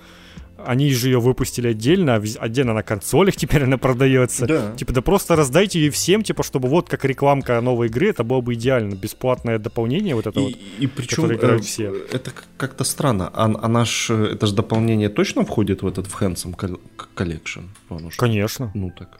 они 0.67 0.91
же 0.91 1.07
ее 1.09 1.19
выпустили 1.19 1.69
отдельно, 1.69 2.21
отдельно 2.39 2.73
на 2.73 2.83
консолях 2.83 3.35
теперь 3.35 3.63
она 3.63 3.77
продается. 3.77 4.45
Да. 4.45 4.75
Типа, 4.75 4.93
да 4.93 5.01
просто 5.01 5.35
раздайте 5.35 5.79
ее 5.79 5.91
всем, 5.91 6.23
типа, 6.23 6.43
чтобы 6.43 6.67
вот 6.67 6.89
как 6.89 7.05
рекламка 7.05 7.61
новой 7.61 7.87
игры, 7.87 8.09
это 8.09 8.23
было 8.23 8.41
бы 8.41 8.53
идеально. 8.53 8.95
Бесплатное 8.95 9.59
дополнение 9.59 10.15
вот 10.15 10.27
это 10.27 10.39
и, 10.39 10.43
вот, 10.43 10.53
и 10.79 10.87
причем, 10.87 11.25
э, 11.25 11.59
все. 11.59 11.93
Это 12.11 12.31
как-то 12.57 12.83
странно. 12.83 13.29
А, 13.33 13.45
она 13.61 13.85
ж, 13.85 14.11
это 14.11 14.45
же 14.47 14.55
дополнение 14.55 15.09
точно 15.09 15.45
входит 15.45 15.81
в 15.81 15.87
этот 15.87 16.07
в 16.07 16.21
Handsome 16.21 16.55
Collection? 17.15 17.63
Конечно. 18.17 18.71
Ну 18.73 18.91
так. 18.97 19.19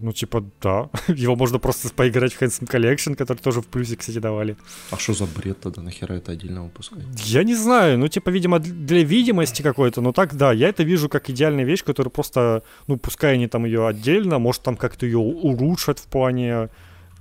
Ну, 0.00 0.12
типа, 0.12 0.44
да. 0.62 0.90
Его 1.08 1.36
можно 1.36 1.58
просто 1.58 1.88
поиграть 1.92 2.32
в 2.32 2.42
Handsome 2.42 2.68
Collection, 2.68 3.14
который 3.14 3.38
тоже 3.38 3.60
в 3.60 3.66
плюсе, 3.66 3.96
кстати, 3.96 4.18
давали. 4.18 4.56
А 4.90 4.96
что 4.96 5.14
за 5.14 5.26
бред 5.26 5.60
тогда? 5.60 5.82
Нахера 5.82 6.14
это 6.14 6.32
отдельно 6.32 6.64
выпускать? 6.64 7.02
Я 7.24 7.44
не 7.44 7.54
знаю. 7.54 7.98
Ну, 7.98 8.08
типа, 8.08 8.30
видимо, 8.30 8.58
для 8.58 9.02
видимости 9.02 9.62
какой-то. 9.62 10.00
Но 10.00 10.12
так, 10.12 10.34
да, 10.36 10.52
я 10.52 10.68
это 10.68 10.82
вижу 10.82 11.08
как 11.08 11.30
идеальная 11.30 11.64
вещь, 11.64 11.84
которую 11.84 12.10
просто, 12.10 12.62
ну, 12.86 12.96
пускай 12.96 13.34
они 13.34 13.48
там 13.48 13.64
ее 13.64 13.86
отдельно, 13.86 14.38
может, 14.38 14.62
там 14.62 14.76
как-то 14.76 15.06
ее 15.06 15.18
улучшат 15.18 15.98
в 15.98 16.06
плане 16.06 16.68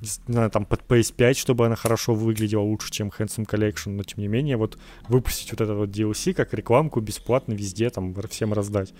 не 0.02 0.34
знаю, 0.34 0.50
там 0.50 0.66
под 0.66 0.82
PS5, 0.88 1.34
чтобы 1.34 1.66
она 1.66 1.76
хорошо 1.76 2.14
выглядела 2.14 2.62
лучше, 2.62 2.92
чем 2.92 3.10
Handsome 3.10 3.48
Collection, 3.48 3.92
но 3.92 4.04
тем 4.04 4.20
не 4.20 4.28
менее, 4.28 4.58
вот 4.58 4.78
выпустить 5.08 5.52
вот 5.52 5.62
этот 5.62 5.78
вот 5.78 5.90
DLC 5.90 6.34
как 6.34 6.54
рекламку 6.54 7.00
бесплатно 7.02 7.54
везде, 7.54 7.90
там, 7.90 8.16
всем 8.30 8.54
раздать. 8.54 8.94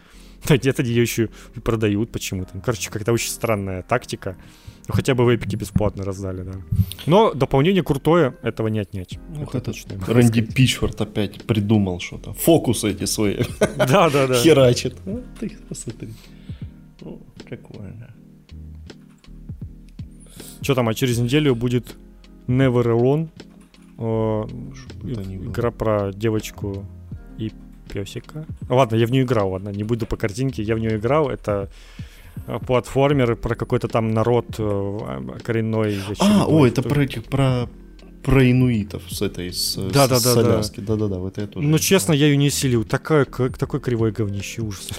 Где-то 0.48 0.84
ее 0.84 1.02
еще 1.02 1.30
и 1.56 1.60
продают 1.60 2.12
почему-то. 2.12 2.52
Ну, 2.54 2.62
короче, 2.62 2.90
как-то 2.90 3.12
очень 3.12 3.30
странная 3.30 3.82
тактика. 3.82 4.38
Ну, 4.88 4.94
хотя 4.94 5.16
бы 5.16 5.26
в 5.26 5.36
эпике 5.36 5.58
бесплатно 5.58 6.04
раздали, 6.04 6.44
да. 6.44 6.54
Но 7.06 7.34
дополнение 7.34 7.84
крутое, 7.84 8.38
этого 8.42 8.68
не 8.68 8.80
отнять. 8.80 9.20
Ну, 9.36 9.44
это, 9.44 9.62
точно. 9.62 10.00
Рэнди 10.08 10.42
Пичфорд 10.42 11.02
опять 11.02 11.44
придумал 11.44 12.00
что-то. 12.00 12.34
Фокусы 12.34 12.92
эти 12.92 13.06
свои. 13.06 13.38
Да, 13.78 14.10
да, 14.10 14.28
да. 14.28 14.36
Херачит. 14.44 14.96
Ну, 15.06 15.24
ты 15.40 15.58
посмотри. 15.68 16.14
Какое, 17.50 17.94
да. 18.00 18.10
Что 20.68 20.76
там, 20.76 20.90
а 20.90 20.94
через 20.94 21.18
неделю 21.18 21.56
будет 21.56 21.96
Never 22.50 22.84
Alone. 22.84 23.30
Э, 23.98 24.44
игра 25.48 25.72
про 25.72 26.12
девочку 26.12 26.86
и 27.38 27.54
песика. 27.90 28.46
Ладно, 28.68 28.98
я 28.98 29.08
в 29.08 29.12
нее 29.12 29.24
играл, 29.24 29.52
ладно, 29.52 29.70
не 29.70 29.86
буду 29.86 30.06
по 30.06 30.18
картинке, 30.18 30.64
я 30.64 30.76
в 30.76 30.80
нее 30.80 30.98
играл. 30.98 31.30
Это 31.30 31.70
э, 32.48 32.60
платформер 32.68 33.38
про 33.38 33.56
какой-то 33.56 33.88
там 33.88 34.12
народ 34.12 34.60
э, 34.60 35.38
коренной. 35.42 36.00
А, 36.20 36.46
о, 36.46 36.68
это 36.68 36.82
про 36.82 37.02
этих, 37.02 37.24
про 37.24 37.70
про 38.24 38.52
инуитов 38.52 39.04
с 39.10 39.22
этой, 39.22 39.54
с, 39.54 39.76
да, 39.76 40.06
с, 40.06 40.10
да, 40.10 40.20
с 40.20 40.24
да, 40.36 40.40
Аляски. 40.40 40.80
Да-да-да, 40.80 41.18
вот 41.18 41.38
это 41.38 41.48
тоже. 41.48 41.68
Ну, 41.68 41.80
честно, 41.80 42.14
я 42.14 42.28
ее 42.28 42.38
не 42.38 42.50
силил. 42.50 42.84
Такое, 42.84 43.26
такой 43.26 43.80
кривой 43.80 44.12
говнище, 44.12 44.62
ужас. 44.62 44.90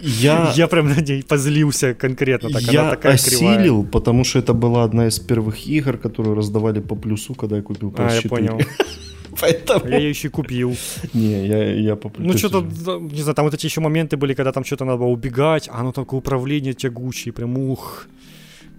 Я... 0.00 0.52
я 0.56 0.66
прям 0.68 0.88
на 0.88 1.00
ней 1.00 1.22
позлился 1.22 1.94
конкретно. 1.94 2.50
Так, 2.50 2.62
я 2.62 2.90
такая 2.90 3.14
осилил, 3.14 3.82
кривая. 3.82 3.90
потому 3.90 4.24
что 4.24 4.38
это 4.38 4.52
была 4.52 4.84
одна 4.84 5.08
из 5.08 5.18
первых 5.18 5.66
игр, 5.66 5.96
которую 5.96 6.36
раздавали 6.36 6.80
по 6.80 6.94
плюсу, 6.94 7.34
когда 7.34 7.56
я 7.56 7.62
купил 7.62 7.90
PS4. 7.90 8.08
А, 8.08 8.14
я 8.14 8.22
понял. 8.28 8.60
Поэтому... 9.40 9.88
Я 9.88 9.98
ее 9.98 10.10
еще 10.10 10.28
купил. 10.28 10.76
Не, 11.14 11.46
я, 11.46 11.72
я 11.74 11.96
по 11.96 12.12
Ну, 12.18 12.36
что-то, 12.36 12.60
не 12.62 13.22
знаю, 13.22 13.34
там 13.34 13.44
вот 13.44 13.54
эти 13.54 13.66
еще 13.66 13.80
моменты 13.80 14.16
были, 14.16 14.34
когда 14.34 14.52
там 14.52 14.64
что-то 14.64 14.84
надо 14.84 14.98
было 14.98 15.08
убегать, 15.08 15.68
а 15.68 15.80
оно 15.80 15.92
такое 15.92 16.18
управление 16.18 16.74
тягучее, 16.74 17.32
прям 17.32 17.56
ух. 17.58 18.06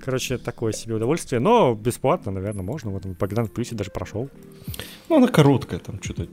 Короче, 0.03 0.37
такое 0.37 0.73
себе 0.73 0.95
удовольствие, 0.95 1.39
но 1.39 1.73
бесплатно, 1.75 2.31
наверное, 2.31 2.63
можно. 2.63 2.91
Вот 2.91 3.05
Богдан 3.05 3.45
в 3.45 3.51
плюсе 3.51 3.75
даже 3.75 3.89
прошел. 3.89 4.29
Ну, 5.07 5.15
она 5.15 5.27
короткая, 5.27 5.79
там 5.79 6.01
что-то 6.01 6.27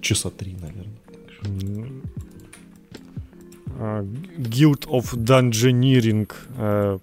часа 0.00 0.30
три, 0.30 0.54
наверное. 0.54 0.94
Uh, 3.78 4.06
Guild 4.38 4.86
of 4.86 5.14
Dungeoneering 5.14 6.30
uh, 6.56 7.00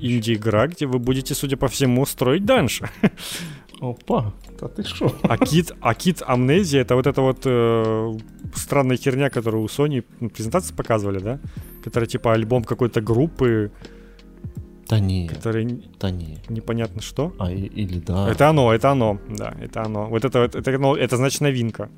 инди-игра, 0.00 0.66
где 0.66 0.86
вы 0.86 0.98
будете, 0.98 1.34
судя 1.34 1.56
по 1.56 1.68
всему, 1.68 2.04
строить 2.06 2.44
данж. 2.44 2.82
Опа, 3.80 4.32
да 4.60 4.66
ты 4.66 4.82
шо? 4.82 5.14
А 5.22 5.38
кит, 5.38 5.72
а 5.80 5.94
кит 5.94 6.22
Амнезия 6.26 6.80
это 6.80 6.96
вот 6.96 7.06
эта 7.06 7.20
вот 7.20 7.42
э, 7.44 8.18
странная 8.54 8.96
херня, 8.96 9.30
которую 9.30 9.62
у 9.62 9.66
Sony 9.66 10.04
ну, 10.20 10.30
презентации 10.30 10.74
показывали, 10.74 11.18
да? 11.20 11.38
Которая 11.84 12.08
типа 12.08 12.32
альбом 12.32 12.64
какой-то 12.64 13.00
группы, 13.00 13.70
да 14.92 15.00
не. 15.00 15.26
Который 15.26 15.82
да 16.00 16.10
не. 16.10 16.38
непонятно 16.50 17.00
что. 17.00 17.32
А 17.38 17.50
или 17.50 17.98
да. 17.98 18.30
Это 18.30 18.48
оно, 18.48 18.74
это 18.74 18.90
оно, 18.90 19.18
да, 19.28 19.54
это 19.62 19.82
оно. 19.82 20.06
Вот 20.06 20.24
это 20.24 20.40
вот, 20.40 20.54
это, 20.54 20.78
ну, 20.78 20.94
это 20.94 21.16
значит 21.16 21.40
новинка. 21.40 21.88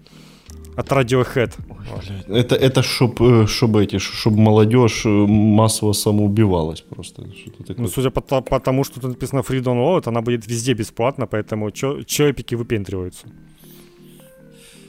От 0.76 0.92
Radiohead. 0.92 1.52
Ой, 1.68 2.38
это, 2.38 2.54
это 2.54 2.82
чтоб, 2.82 3.20
э, 3.20 3.46
чтобы 3.46 3.82
эти, 3.82 3.98
чтобы 3.98 4.38
молодежь 4.38 5.06
э, 5.06 5.08
массово 5.08 5.92
самоубивалась 5.92 6.82
просто. 6.82 7.22
Такое. 7.58 7.76
Ну, 7.78 7.88
судя 7.88 8.10
по, 8.10 8.20
по 8.20 8.60
тому, 8.60 8.84
что 8.84 9.00
тут 9.00 9.10
написано 9.10 9.40
Free 9.40 9.60
Download, 9.60 10.02
она 10.06 10.20
будет 10.20 10.46
везде 10.46 10.74
бесплатно, 10.74 11.26
поэтому 11.26 11.70
чё, 11.70 12.00
эпики 12.28 12.54
выпендриваются? 12.56 13.26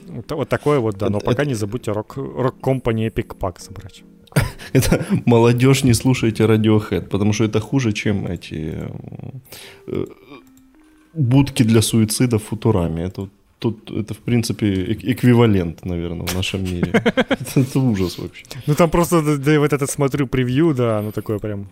Вот, 0.08 0.32
вот 0.32 0.50
такое 0.50 0.80
вот, 0.80 0.98
да. 0.98 1.10
Но 1.10 1.18
это, 1.18 1.26
пока 1.26 1.42
это... 1.42 1.50
не 1.50 1.56
забудьте 1.56 1.92
рок, 1.92 2.18
рок 2.18 2.60
компании 2.62 3.08
Epic 3.10 3.38
Pack 3.38 3.60
собрать. 3.60 4.04
это 4.74 5.06
молодежь 5.26 5.84
не 5.84 5.94
слушайте 5.94 6.44
Radiohead, 6.44 7.02
потому 7.02 7.34
что 7.34 7.44
это 7.44 7.60
хуже, 7.60 7.94
чем 7.94 8.28
эти 8.28 8.78
э, 9.88 10.06
будки 11.14 11.64
для 11.64 11.82
суицида 11.82 12.38
в 12.38 12.44
Футураме. 12.44 13.04
Это 13.04 13.30
тут 13.60 13.92
это, 13.92 14.14
в 14.14 14.18
принципе, 14.18 14.94
эквивалент, 14.94 15.86
наверное, 15.86 16.28
в 16.28 16.36
нашем 16.36 16.64
мире. 16.64 16.92
Это, 17.56 17.80
ужас 17.80 18.20
вообще. 18.20 18.44
Ну 18.68 18.76
там 18.76 18.90
просто, 18.90 19.38
да, 19.38 19.60
вот 19.60 19.74
этот 19.74 19.90
смотрю 19.90 20.28
превью, 20.28 20.74
да, 20.74 21.02
ну 21.02 21.12
такое 21.12 21.40
прям... 21.40 21.68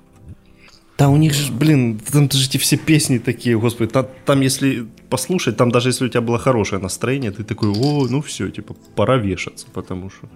Да, 0.97 1.09
у 1.09 1.17
них 1.17 1.33
же, 1.33 1.51
блин, 1.51 1.99
там 2.11 2.31
же 2.31 2.45
эти 2.45 2.57
все 2.57 2.77
песни 2.77 3.17
такие, 3.17 3.57
господи, 3.59 3.91
там, 3.91 4.05
там 4.25 4.41
если 4.41 4.85
послушать, 5.09 5.57
там 5.57 5.71
даже 5.71 5.89
если 5.89 6.05
у 6.05 6.09
тебя 6.09 6.21
было 6.21 6.37
хорошее 6.37 6.81
настроение, 6.81 7.31
ты 7.31 7.43
такой, 7.43 7.69
о, 7.69 8.07
ну 8.09 8.21
все, 8.21 8.49
типа, 8.49 8.75
пора 8.95 9.17
вешаться, 9.17 9.65
потому 9.73 10.09
что... 10.09 10.27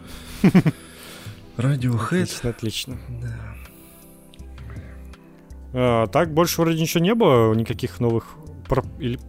Radiohead. 1.57 2.23
Отлично, 2.23 2.49
отлично. 2.49 2.97
Да. 3.21 3.55
А, 5.73 6.07
так, 6.07 6.33
больше 6.33 6.61
вроде 6.61 6.81
ничего 6.81 7.03
не 7.03 7.15
было, 7.15 7.53
никаких 7.53 7.99
новых... 7.99 8.35
Про... 8.67 8.83
Или 8.99 9.19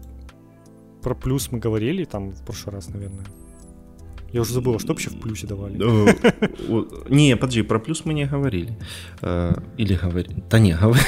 про 1.02 1.14
плюс 1.14 1.50
мы 1.52 1.58
говорили 1.58 2.04
там 2.04 2.30
в 2.30 2.44
прошлый 2.44 2.74
раз, 2.74 2.88
наверное. 2.88 3.24
Я 4.32 4.42
уже 4.42 4.52
забыл, 4.52 4.78
что 4.78 4.88
вообще 4.88 5.10
в 5.10 5.20
плюсе 5.20 5.46
давали. 5.46 5.78
Не, 7.08 7.36
подожди, 7.36 7.62
про 7.62 7.78
плюс 7.78 8.04
мы 8.04 8.12
не 8.14 8.26
говорили. 8.26 8.76
А, 9.22 9.62
или 9.78 9.94
говорили. 9.94 10.42
Да 10.50 10.58
не, 10.58 10.74
говорили. 10.74 11.06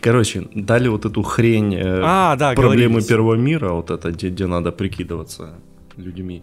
Короче, 0.00 0.46
дали 0.54 0.88
вот 0.88 1.06
эту 1.06 1.22
хрень 1.22 1.74
э, 1.74 2.02
а, 2.04 2.36
да, 2.36 2.52
проблемы 2.52 3.00
первого 3.02 3.34
мира, 3.36 3.72
вот 3.72 3.90
это, 3.90 4.10
где, 4.10 4.28
где 4.28 4.46
надо 4.46 4.70
прикидываться 4.70 5.54
людьми. 5.96 6.42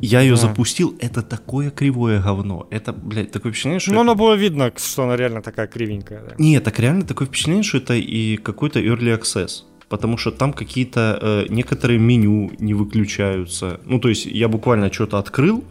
Я 0.00 0.20
ее 0.20 0.34
а. 0.34 0.36
запустил, 0.36 0.96
это 1.00 1.22
такое 1.22 1.70
кривое 1.70 2.20
говно. 2.20 2.66
Это, 2.70 2.92
блядь, 2.92 3.30
такое 3.30 3.52
впечатление, 3.52 3.80
что... 3.80 3.92
Ну, 3.92 4.00
оно 4.00 4.14
было 4.14 4.34
видно, 4.34 4.72
что 4.76 5.04
она 5.04 5.16
реально 5.16 5.42
такая 5.42 5.66
кривенькая. 5.66 6.22
Да. 6.28 6.34
Не, 6.38 6.60
так 6.60 6.78
реально 6.78 7.04
такое 7.04 7.28
впечатление, 7.28 7.62
что 7.62 7.78
это 7.78 7.94
и 7.94 8.36
какой-то 8.36 8.80
early 8.80 9.18
access. 9.18 9.64
Потому 9.88 10.16
что 10.18 10.30
там 10.30 10.52
какие-то 10.52 11.18
э, 11.20 11.46
некоторые 11.48 11.98
меню 11.98 12.52
не 12.60 12.74
выключаются. 12.74 13.80
Ну, 13.84 13.98
то 13.98 14.08
есть 14.08 14.26
я 14.26 14.48
буквально 14.48 14.92
что-то 14.92 15.18
открыл, 15.18 15.64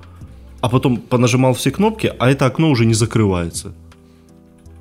а 0.61 0.69
потом 0.69 0.97
понажимал 0.97 1.53
все 1.53 1.71
кнопки, 1.71 2.13
а 2.19 2.29
это 2.29 2.45
окно 2.45 2.69
уже 2.69 2.85
не 2.85 2.93
закрывается. 2.93 3.73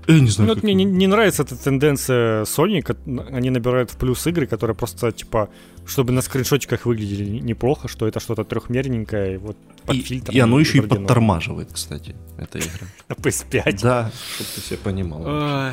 Я 0.09 0.21
не 0.21 0.31
знаю. 0.31 0.49
Ну, 0.49 0.55
как... 0.55 0.65
Мне 0.65 0.75
не, 0.75 0.85
не 0.85 1.07
нравится 1.07 1.43
эта 1.43 1.55
тенденция 1.55 2.45
Sony, 2.45 2.83
они 3.31 3.51
набирают 3.51 3.91
в 3.91 3.97
плюс 3.97 4.27
игры, 4.27 4.47
которые 4.47 4.75
просто, 4.75 5.13
типа, 5.13 5.51
чтобы 5.87 6.13
на 6.13 6.23
скриншотиках 6.23 6.87
выглядели 6.87 7.39
неплохо, 7.41 7.89
что 7.89 8.09
это 8.09 8.19
что-то 8.19 8.45
трехмерненькое, 8.45 9.39
вот 9.39 9.57
под 9.85 9.97
и, 9.97 10.01
фильтром. 10.01 10.35
И 10.35 10.39
оно 10.41 10.59
еще 10.59 10.79
и 10.79 10.81
подтормаживает, 10.81 11.69
кстати, 11.73 12.17
эта 12.39 12.59
игра. 12.59 12.87
На 13.09 13.13
PS5. 13.13 13.81
Да, 13.83 14.11
чтобы 14.35 14.51
ты 14.55 14.61
себе 14.63 14.79
понимал. 14.79 15.73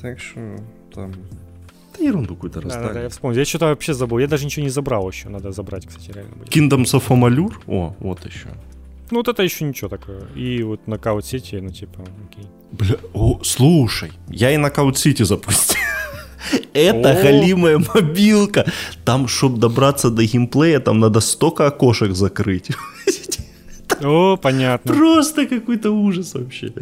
Так 0.00 0.20
что 0.20 0.56
там... 0.94 1.12
Да 1.98 2.04
ерунду 2.04 2.34
какую-то 2.34 2.60
раздали. 2.60 2.86
Да, 2.88 2.94
да, 2.94 3.02
я 3.02 3.08
вспомнил. 3.08 3.38
Я 3.38 3.44
что-то 3.44 3.66
вообще 3.66 3.94
забыл. 3.94 4.18
Я 4.18 4.26
даже 4.26 4.44
ничего 4.44 4.62
не 4.62 4.70
забрал 4.70 5.08
еще. 5.10 5.28
Надо 5.28 5.52
забрать, 5.52 5.86
кстати, 5.86 6.10
реально. 6.12 6.36
Будет. 6.36 6.48
Kingdoms 6.48 6.98
of 6.98 7.08
Amalur? 7.08 7.54
О, 7.66 7.94
вот 7.98 8.24
еще. 8.26 8.48
Ну, 9.10 9.18
вот 9.18 9.28
это 9.28 9.42
еще 9.42 9.64
ничего 9.64 9.88
такое. 9.88 10.20
И 10.36 10.62
вот 10.62 10.80
Knockout 10.86 11.20
City, 11.20 11.60
ну, 11.60 11.70
типа, 11.70 12.04
окей. 12.28 12.46
Бля, 12.72 12.96
о, 13.12 13.40
слушай, 13.42 14.12
я 14.28 14.52
и 14.52 14.56
Knockout 14.56 14.94
City 14.94 15.24
запустил. 15.24 15.78
Это 16.72 17.22
галимая 17.22 17.78
мобилка. 17.94 18.64
Там, 19.04 19.28
чтобы 19.28 19.58
добраться 19.58 20.10
до 20.10 20.24
геймплея, 20.24 20.80
там 20.80 21.00
надо 21.00 21.20
столько 21.20 21.66
окошек 21.66 22.12
закрыть. 22.12 22.70
О, 24.02 24.36
понятно. 24.36 24.94
Просто 24.94 25.46
какой-то 25.46 25.90
ужас 25.90 26.34
вообще. 26.34 26.72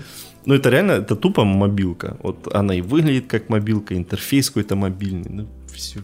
Ну, 0.45 0.55
это 0.55 0.71
реально, 0.71 0.93
это 0.93 1.17
тупо 1.17 1.45
мобилка. 1.45 2.17
Вот 2.23 2.55
она 2.55 2.75
и 2.75 2.81
выглядит 2.81 3.27
как 3.27 3.49
мобилка, 3.49 3.95
интерфейс 3.95 4.51
какой-то 4.51 4.77
мобильный. 4.77 5.31
Ну, 5.31 5.47
все. 5.75 6.01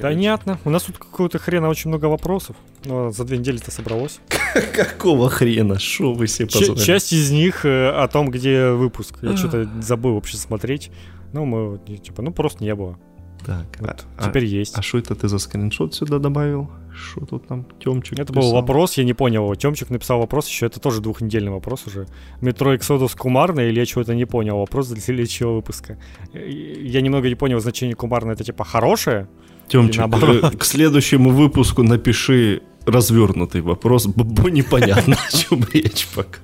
Понятно. 0.00 0.58
У 0.64 0.70
нас 0.70 0.82
тут 0.82 0.98
какого-то 0.98 1.38
хрена 1.38 1.68
очень 1.68 1.90
много 1.90 2.06
вопросов. 2.06 2.56
Но 2.84 3.10
за 3.10 3.24
две 3.24 3.38
недели-то 3.38 3.70
собралось. 3.70 4.20
Какого 4.74 5.28
хрена? 5.28 5.78
Что 5.78 6.12
вы 6.12 6.26
себе 6.26 6.48
позволили? 6.48 6.84
Часть 6.84 7.12
из 7.12 7.30
них 7.30 7.64
э, 7.64 7.90
о 7.90 8.08
том, 8.08 8.30
где 8.30 8.70
выпуск. 8.70 9.18
Я 9.22 9.36
что-то 9.36 9.68
забыл 9.80 10.14
вообще 10.14 10.36
смотреть. 10.36 10.90
Ну, 11.32 11.44
мы, 11.44 11.78
типа, 11.78 12.22
ну, 12.22 12.32
просто 12.32 12.62
не 12.64 12.74
было. 12.74 12.98
Так, 13.44 13.66
Вот 13.80 14.04
а, 14.18 14.28
теперь 14.28 14.44
а, 14.44 14.46
есть. 14.46 14.78
а 14.78 14.82
что 14.82 14.98
это 14.98 15.14
ты 15.14 15.28
за 15.28 15.38
скриншот 15.38 15.94
сюда 15.94 16.18
добавил? 16.18 16.70
Что 16.94 17.24
тут 17.26 17.48
там 17.48 17.66
Тёмчик 17.80 18.18
Это 18.18 18.32
был 18.32 18.42
писал? 18.42 18.54
вопрос, 18.54 18.98
я 18.98 19.04
не 19.04 19.14
понял 19.14 19.44
его. 19.44 19.54
Тёмчик 19.54 19.90
написал 19.90 20.18
вопрос 20.20 20.46
еще, 20.46 20.66
это 20.66 20.78
тоже 20.78 21.00
двухнедельный 21.00 21.50
вопрос 21.50 21.86
уже. 21.86 22.06
Метро 22.40 22.74
Exodus 22.74 23.16
кумарное 23.16 23.68
или 23.68 23.80
я 23.80 23.86
чего-то 23.86 24.14
не 24.14 24.26
понял? 24.26 24.58
Вопрос 24.58 24.88
для 24.88 25.00
следующего 25.00 25.54
выпуска. 25.54 25.98
Я 26.32 27.00
немного 27.00 27.28
не 27.28 27.34
понял 27.34 27.60
значение 27.60 27.96
кумарное, 27.96 28.34
это 28.34 28.44
типа 28.44 28.64
хорошее? 28.64 29.28
Тёмчик, 29.68 30.02
э, 30.02 30.50
к 30.56 30.64
следующему 30.64 31.30
выпуску 31.30 31.82
напиши 31.82 32.62
развернутый 32.86 33.60
вопрос, 33.60 34.06
бо 34.06 34.48
непонятно, 34.50 35.16
о 35.16 35.36
чем 35.36 35.64
речь 35.72 36.06
пока. 36.14 36.38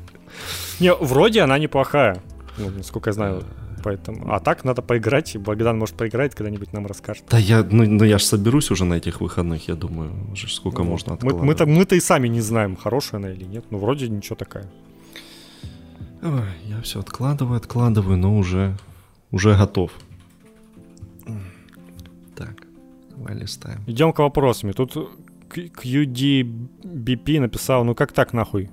Не, 0.81 0.95
вроде 0.95 1.41
она 1.43 1.59
неплохая, 1.59 2.23
ну, 2.57 2.71
насколько 2.71 3.11
я 3.11 3.15
знаю. 3.15 3.43
Поэтому. 3.85 4.35
А 4.35 4.41
так 4.41 4.65
надо 4.65 4.83
поиграть, 4.83 5.37
и 5.37 5.39
Богдан, 5.39 5.79
может, 5.79 5.95
поиграет, 5.95 6.35
когда-нибудь 6.35 6.73
нам 6.73 6.87
расскажет. 6.87 7.25
Да 7.31 7.39
я, 7.39 7.63
ну, 7.63 7.85
ну 7.87 8.05
я 8.05 8.19
ж 8.19 8.23
соберусь 8.25 8.73
уже 8.73 8.85
на 8.85 8.95
этих 8.95 9.21
выходных, 9.21 9.69
я 9.69 9.77
думаю, 9.77 10.11
уже 10.33 10.49
сколько 10.53 10.79
Вот. 10.83 10.89
можно 10.89 11.13
Мы- 11.13 11.17
откладывать. 11.17 11.47
Мы-то, 11.47 11.67
мы-то 11.67 11.95
и 11.95 12.01
сами 12.01 12.27
не 12.27 12.41
знаем, 12.41 12.77
хорошая 12.77 13.21
она 13.21 13.31
или 13.31 13.45
нет. 13.45 13.65
Ну, 13.71 13.79
вроде 13.79 14.09
ничего 14.09 14.35
такая. 14.35 14.67
Ой, 16.23 16.43
я 16.65 16.81
все 16.83 16.99
откладываю, 16.99 17.57
откладываю, 17.57 18.17
но 18.19 18.37
уже, 18.37 18.77
уже 19.31 19.55
готов. 19.55 19.93
Так, 22.35 22.67
давай 23.11 23.37
листаем. 23.37 23.81
Идем 23.87 24.13
к 24.13 24.19
вопросам. 24.19 24.73
Тут 24.73 24.97
QDBP 25.51 27.41
написал, 27.41 27.85
ну 27.85 27.95
как 27.95 28.13
так 28.13 28.33
нахуй? 28.33 28.71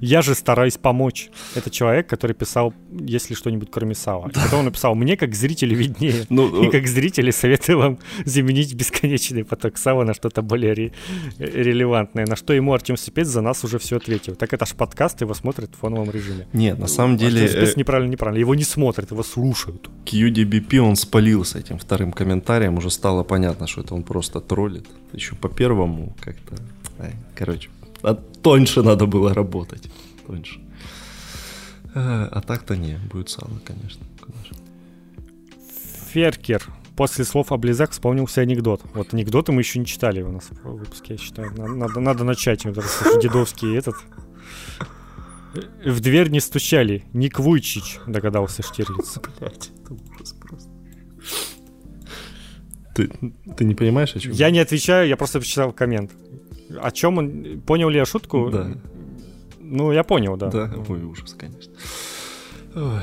Я 0.00 0.22
же 0.22 0.34
стараюсь 0.34 0.76
помочь. 0.76 1.28
Это 1.54 1.70
человек, 1.70 2.06
который 2.08 2.34
писал, 2.34 2.74
если 2.92 3.34
что-нибудь 3.34 3.68
кроме 3.70 3.94
сала. 3.94 4.28
И 4.28 4.32
потом 4.32 4.60
он 4.60 4.64
написал, 4.66 4.94
мне 4.94 5.16
как 5.16 5.34
зрителю 5.34 5.76
виднее. 5.76 6.24
Ну, 6.30 6.62
И 6.64 6.70
как 6.70 6.86
зрители 6.86 7.30
советую 7.30 7.78
вам 7.78 7.98
заменить 8.24 8.74
бесконечный 8.74 9.44
поток 9.44 9.78
сала 9.78 10.04
на 10.04 10.14
что-то 10.14 10.42
более 10.42 10.72
ре- 10.74 10.92
релевантное. 11.38 12.26
На 12.26 12.36
что 12.36 12.52
ему 12.52 12.72
Артем 12.72 12.96
Сипец 12.96 13.28
за 13.28 13.40
нас 13.40 13.64
уже 13.64 13.78
все 13.78 13.96
ответил. 13.96 14.34
Так 14.34 14.52
это 14.52 14.66
ж 14.66 14.74
подкаст, 14.74 15.20
его 15.20 15.34
смотрят 15.34 15.70
в 15.74 15.78
фоновом 15.78 16.10
режиме. 16.10 16.46
Нет, 16.52 16.78
на 16.78 16.86
самом 16.86 17.16
деле 17.16 17.42
Артем 17.44 17.54
Сипец 17.60 17.76
э, 17.76 17.78
неправильно, 17.80 18.10
неправильно. 18.12 18.40
Его 18.40 18.54
не 18.54 18.64
смотрят, 18.64 19.10
его 19.10 19.22
слушают. 19.22 19.88
QDBP 20.04 20.78
он 20.78 20.96
спалил 20.96 21.44
с 21.44 21.54
этим 21.54 21.78
вторым 21.78 22.12
комментарием, 22.12 22.76
уже 22.78 22.90
стало 22.90 23.22
понятно, 23.24 23.66
что 23.66 23.80
это 23.82 23.94
он 23.94 24.02
просто 24.02 24.40
троллит. 24.40 24.86
Еще 25.12 25.34
по 25.34 25.48
первому 25.48 26.14
как-то, 26.20 26.56
короче, 27.34 27.68
а 28.06 28.14
тоньше 28.14 28.82
надо 28.82 29.06
было 29.06 29.34
работать, 29.34 29.90
тоньше. 30.26 30.60
Э, 31.94 32.28
А 32.30 32.40
так-то 32.40 32.76
не, 32.76 32.98
будет 33.12 33.28
сало, 33.30 33.50
конечно. 33.64 34.06
конечно. 34.20 34.56
Феркер. 36.12 36.62
После 36.96 37.24
слов 37.24 37.50
о 37.52 37.56
близах 37.56 37.90
вспомнился 37.90 38.40
анекдот. 38.40 38.80
Вот 38.94 39.12
анекдоты 39.12 39.52
мы 39.52 39.60
еще 39.60 39.78
не 39.80 39.86
читали 39.86 40.22
у 40.22 40.30
нас 40.30 40.44
в 40.50 40.62
выпуске, 40.78 41.14
я 41.14 41.18
считаю. 41.18 41.52
На- 41.56 41.66
Надо, 41.68 42.00
надо 42.00 42.24
начать. 42.24 42.64
Вот 42.64 42.78
этот 42.78 43.20
дедовский 43.22 43.76
этот. 43.76 43.96
В 45.84 46.00
дверь 46.00 46.30
не 46.30 46.40
стучали. 46.40 47.04
Ник 47.12 47.38
Вуйчич, 47.40 47.98
догадался 48.06 48.62
Штирлиц. 48.62 49.18
Блядь, 49.40 49.70
это 49.82 49.94
ужас 49.94 50.32
просто. 50.40 50.70
Ты, 52.94 53.10
ты 53.56 53.64
не 53.64 53.74
понимаешь, 53.74 54.14
о 54.16 54.20
чем? 54.20 54.32
Я 54.32 54.50
не 54.50 54.58
отвечаю, 54.60 55.06
я 55.08 55.16
просто 55.16 55.38
почитал 55.40 55.72
коммент. 55.72 56.12
О 56.82 56.90
чем 56.90 57.18
он... 57.18 57.60
Понял 57.66 57.88
ли 57.90 57.96
я 57.98 58.04
шутку? 58.04 58.50
Да. 58.50 58.68
Ну, 59.60 59.92
я 59.92 60.02
понял, 60.04 60.36
да. 60.36 60.50
Да, 60.50 60.70
ой, 60.88 61.02
ужас, 61.04 61.34
конечно. 61.38 61.72
Ой. 62.74 63.00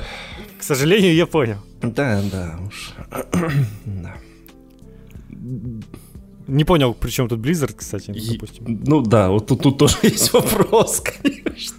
К 0.60 0.64
сожалению, 0.64 1.14
я 1.15 1.26
понял. 1.26 1.57
Да, 1.81 2.22
да 2.31 2.60
уж. 2.68 2.94
Да. 3.85 4.15
Не 6.48 6.65
понял, 6.65 6.94
при 6.94 7.10
чем 7.10 7.27
тут 7.30 7.40
Blizzard, 7.40 7.73
кстати, 7.76 8.11
И- 8.11 8.34
допустим. 8.34 8.81
Ну 8.85 9.02
да, 9.02 9.30
вот 9.30 9.48
тут, 9.48 9.61
тут 9.61 9.77
тоже 9.77 9.98
есть 10.03 10.34
вопрос, 10.34 11.02
конечно. 11.02 11.77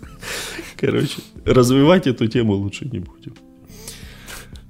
Короче, 0.77 1.21
развивать 1.45 2.07
эту 2.07 2.27
тему 2.29 2.55
лучше 2.55 2.87
не 2.87 2.99
будем. 3.01 3.35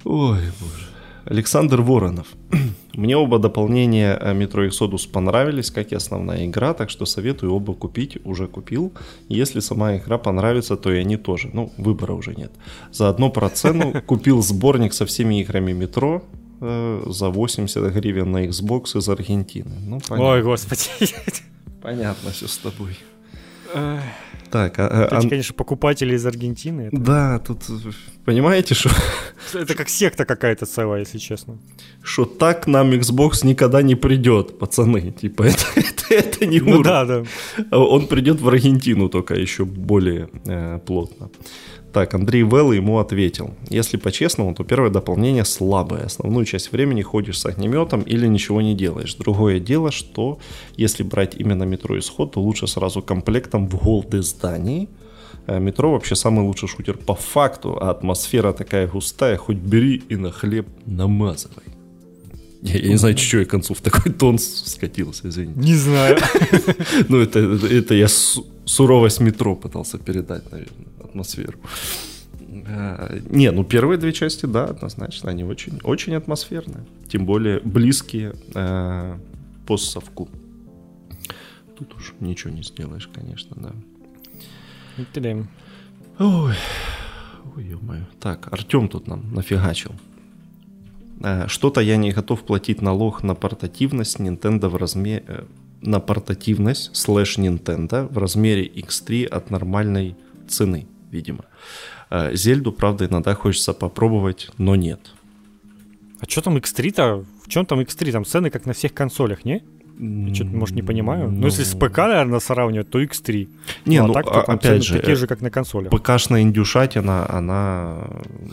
Ой, 0.03 0.39
боже. 0.59 0.87
Александр 1.25 1.81
Воронов. 1.81 2.27
Мне 2.93 3.17
оба 3.17 3.39
дополнения 3.39 4.17
э, 4.21 4.33
Metro 4.33 4.67
Exodus 4.67 5.09
понравились, 5.11 5.71
как 5.71 5.91
и 5.91 5.95
основная 5.95 6.45
игра, 6.45 6.73
так 6.73 6.89
что 6.89 7.05
советую 7.05 7.53
оба 7.53 7.73
купить, 7.73 8.17
уже 8.23 8.47
купил. 8.47 8.93
Если 9.27 9.59
сама 9.59 9.97
игра 9.97 10.17
понравится, 10.17 10.77
то 10.77 10.91
и 10.91 10.97
они 10.97 11.17
тоже. 11.17 11.49
Ну, 11.53 11.71
выбора 11.77 12.13
уже 12.13 12.35
нет. 12.35 12.51
Заодно 12.91 13.29
про 13.29 13.49
цену 13.49 14.01
купил 14.05 14.41
сборник 14.41 14.93
со 14.93 15.05
всеми 15.05 15.41
играми 15.41 15.73
Метро 15.73 16.21
э, 16.61 17.03
за 17.07 17.29
80 17.29 17.93
гривен 17.93 18.31
на 18.31 18.45
Xbox 18.45 18.97
из 18.97 19.09
Аргентины. 19.09 19.75
Ну, 19.81 19.99
понятно. 20.07 20.31
Ой, 20.31 20.43
господи. 20.43 21.15
Понятно 21.81 22.31
все 22.31 22.47
с 22.47 22.57
тобой. 22.57 22.97
Так, 24.55 24.79
а, 24.79 25.07
а- 25.11 25.29
конечно, 25.29 25.53
покупатели 25.53 26.15
из 26.15 26.25
Аргентины. 26.25 26.83
Это, 26.83 26.97
да, 26.97 27.39
тут 27.39 27.63
понимаете, 28.23 28.73
что, 28.73 28.89
это 29.53 29.75
как 29.75 29.89
секта 29.89 30.23
какая-то 30.23 30.65
целая, 30.65 31.01
если 31.01 31.17
честно. 31.17 31.57
что 32.03 32.23
так 32.23 32.65
нам 32.65 32.91
Xbox 32.91 33.45
никогда 33.45 33.81
не 33.81 33.95
придет, 33.95 34.57
пацаны. 34.57 35.11
Типа, 35.11 35.43
это, 35.47 35.65
это, 35.75 36.13
это 36.13 36.45
не 36.45 36.61
Ну 36.61 36.79
уровень. 36.79 36.83
да, 36.83 37.05
да. 37.05 37.77
Он 37.77 38.07
придет 38.07 38.39
в 38.39 38.47
Аргентину 38.47 39.09
только 39.09 39.33
еще 39.33 39.65
более 39.65 40.29
э, 40.45 40.79
плотно. 40.85 41.29
Так, 41.95 42.13
Андрей 42.13 42.43
Велл 42.43 42.73
ему 42.73 42.99
ответил. 42.99 43.53
Если 43.69 43.95
по-честному, 43.95 44.53
то 44.53 44.65
первое 44.65 44.89
дополнение 44.89 45.45
слабое. 45.45 46.07
Основную 46.07 46.45
часть 46.45 46.73
времени 46.73 47.01
ходишь 47.03 47.39
с 47.39 47.45
огнеметом 47.45 48.01
или 48.01 48.27
ничего 48.27 48.61
не 48.61 48.75
делаешь. 48.75 49.15
Другое 49.15 49.61
дело, 49.61 49.91
что 49.91 50.37
если 50.75 51.03
брать 51.03 51.35
именно 51.37 51.63
метро 51.63 51.97
исход, 51.97 52.33
то 52.33 52.41
лучше 52.41 52.67
сразу 52.67 53.01
комплектом 53.01 53.69
в 53.69 53.81
голды 53.81 54.21
зданий. 54.23 54.89
Э, 55.47 55.57
Метро 55.59 55.89
вообще 55.89 56.15
самый 56.15 56.43
лучший 56.43 56.67
шутер 56.67 56.97
по 56.97 57.15
факту, 57.15 57.77
а 57.79 57.91
атмосфера 57.91 58.51
такая 58.51 58.87
густая, 58.87 59.37
хоть 59.37 59.55
бери 59.55 60.03
и 60.09 60.17
на 60.17 60.31
хлеб 60.31 60.67
намазывай. 60.85 61.63
Я, 62.61 62.79
я 62.79 62.89
не 62.89 62.97
знаю, 62.97 63.17
что 63.17 63.37
я 63.37 63.45
к 63.45 63.49
концу 63.49 63.73
в 63.73 63.79
такой 63.79 64.11
тон 64.11 64.37
скатился, 64.37 65.29
извините. 65.29 65.59
Не 65.59 65.75
знаю. 65.75 66.17
Ну, 67.07 67.21
это, 67.21 67.39
это, 67.39 67.93
я 67.93 68.07
суровость 68.65 69.19
метро 69.21 69.55
пытался 69.55 69.97
передать, 69.97 70.51
наверное, 70.51 70.85
атмосферу. 71.03 71.59
А, 72.67 73.19
Не, 73.29 73.51
ну 73.51 73.63
первые 73.63 73.97
две 73.97 74.11
части, 74.13 74.45
да, 74.45 74.65
однозначно, 74.65 75.29
они 75.29 75.43
очень, 75.43 75.79
очень 75.83 76.15
атмосферные. 76.15 76.85
Тем 77.07 77.25
более 77.25 77.59
близкие 77.59 78.33
э, 78.53 79.17
по 79.65 79.77
совку. 79.77 80.29
Тут 81.77 81.93
уж 81.95 82.13
ничего 82.19 82.53
не 82.53 82.63
сделаешь, 82.63 83.09
конечно, 83.13 83.55
да. 83.59 83.71
Блин. 85.13 85.47
Ой, 86.19 86.53
ой, 87.55 87.63
ё-моё. 87.65 88.05
Так, 88.19 88.47
Артем 88.53 88.87
тут 88.87 89.07
нам 89.07 89.33
нафигачил. 89.33 89.91
Э, 91.21 91.47
Что-то 91.47 91.81
я 91.81 91.97
не 91.97 92.11
готов 92.11 92.43
платить 92.43 92.81
налог 92.81 93.23
на 93.23 93.35
портативность 93.35 94.19
Nintendo 94.19 94.69
в 94.69 94.75
размере... 94.77 95.45
На 95.85 95.99
портативность 95.99 96.95
слэш 96.95 97.37
Nintendo 97.37 98.11
в 98.11 98.17
размере 98.17 98.67
X3 98.67 99.25
от 99.25 99.51
нормальной 99.51 100.15
цены, 100.47 100.87
видимо. 101.11 101.45
Э, 102.09 102.35
Зельду, 102.35 102.71
правда, 102.71 103.05
иногда 103.05 103.35
хочется 103.35 103.73
попробовать, 103.73 104.49
но 104.57 104.75
нет. 104.75 104.99
А 106.19 106.25
что 106.29 106.41
там 106.41 106.57
X3-то? 106.57 107.23
В 107.43 107.49
чем 107.49 107.65
там 107.65 107.79
X3? 107.81 108.11
Там 108.11 108.25
цены 108.25 108.49
как 108.49 108.65
на 108.65 108.73
всех 108.73 108.93
консолях, 108.93 109.45
не? 109.45 109.63
Я 109.99 110.33
что-то, 110.33 110.49
может, 110.49 110.75
не 110.75 110.81
понимаю. 110.81 111.31
Ну, 111.31 111.45
если 111.45 111.63
с 111.63 111.73
ПК, 111.73 111.97
наверное, 111.99 112.39
сравнивать, 112.39 112.89
то 112.89 113.01
X3. 113.01 113.47
Не, 113.85 113.97
а 113.97 114.07
ну, 114.07 114.13
так, 114.13 114.25
а- 114.27 114.33
то 114.33 114.41
там 114.41 114.55
опять 114.55 114.83
же, 114.83 114.95
такие 114.97 115.13
э, 115.13 115.15
же, 115.15 115.27
как 115.27 115.41
на 115.41 115.49
консолях. 115.49 115.91
ПКшная 115.91 116.41
индюшатина, 116.41 117.29
она 117.29 118.07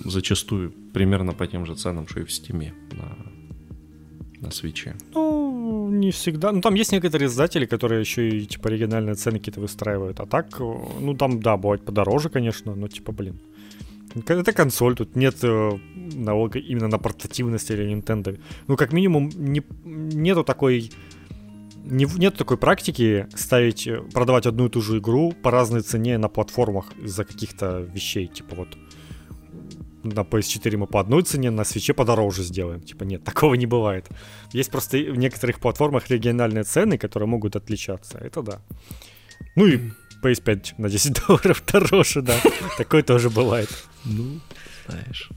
зачастую 0.04 0.72
примерно 0.92 1.32
по 1.32 1.46
тем 1.46 1.66
же 1.66 1.74
ценам, 1.74 2.06
что 2.06 2.20
и 2.20 2.24
в 2.24 2.32
Стиме 2.32 2.74
на, 2.92 4.46
на 4.46 4.50
свече. 4.52 4.94
Ну, 5.14 5.41
не 6.00 6.10
всегда. 6.10 6.52
Ну, 6.52 6.60
там 6.60 6.74
есть 6.74 6.92
некоторые 6.92 7.28
издатели, 7.28 7.66
которые 7.66 8.00
еще 8.00 8.28
и, 8.28 8.46
типа, 8.46 8.68
оригинальные 8.68 9.14
цены 9.14 9.38
какие-то 9.38 9.60
выстраивают. 9.60 10.20
А 10.20 10.26
так, 10.26 10.60
э, 10.60 10.74
ну, 11.00 11.14
там, 11.14 11.40
да, 11.40 11.56
бывает 11.56 11.84
подороже, 11.84 12.28
конечно, 12.28 12.74
но, 12.74 12.88
типа, 12.88 13.12
блин. 13.12 13.38
Это 14.14 14.52
консоль, 14.52 14.94
тут 14.94 15.16
нет 15.16 15.36
э, 15.42 15.78
налога 16.14 16.58
именно 16.58 16.88
на 16.88 16.98
портативность 16.98 17.70
или 17.70 17.84
Nintendo. 17.84 18.38
Ну, 18.68 18.76
как 18.76 18.92
минимум, 18.92 19.30
не, 19.34 19.62
нету 19.84 20.44
такой... 20.44 20.90
Не, 21.84 22.06
нет 22.18 22.36
такой 22.36 22.56
практики 22.56 23.26
ставить, 23.34 23.86
э, 23.86 24.02
продавать 24.12 24.46
одну 24.46 24.66
и 24.66 24.68
ту 24.68 24.80
же 24.80 24.98
игру 24.98 25.32
по 25.42 25.50
разной 25.50 25.80
цене 25.80 26.18
на 26.18 26.28
платформах 26.28 26.92
из-за 27.02 27.24
каких-то 27.24 27.80
вещей. 27.80 28.26
Типа 28.26 28.54
вот 28.54 28.68
на 30.04 30.20
PS4 30.20 30.76
мы 30.76 30.86
по 30.86 31.00
одной 31.00 31.22
цене, 31.22 31.50
на 31.50 31.64
свече 31.64 31.94
подороже 31.94 32.42
сделаем. 32.42 32.80
Типа 32.80 33.04
нет, 33.04 33.24
такого 33.24 33.54
не 33.54 33.66
бывает. 33.66 34.08
Есть 34.52 34.70
просто 34.70 34.98
в 34.98 35.16
некоторых 35.16 35.60
платформах 35.60 36.10
региональные 36.10 36.64
цены, 36.64 36.98
которые 36.98 37.28
могут 37.28 37.56
отличаться. 37.56 38.18
Это 38.18 38.42
да. 38.42 38.60
Ну 39.56 39.66
и 39.66 39.80
PS5 40.22 40.74
на 40.78 40.88
10 40.88 41.20
долларов 41.26 41.62
дороже, 41.72 42.22
да. 42.22 42.36
Такое 42.78 43.02
тоже 43.02 43.30
бывает. 43.30 43.68
Ну, 44.04 44.40
знаешь. 44.88 45.30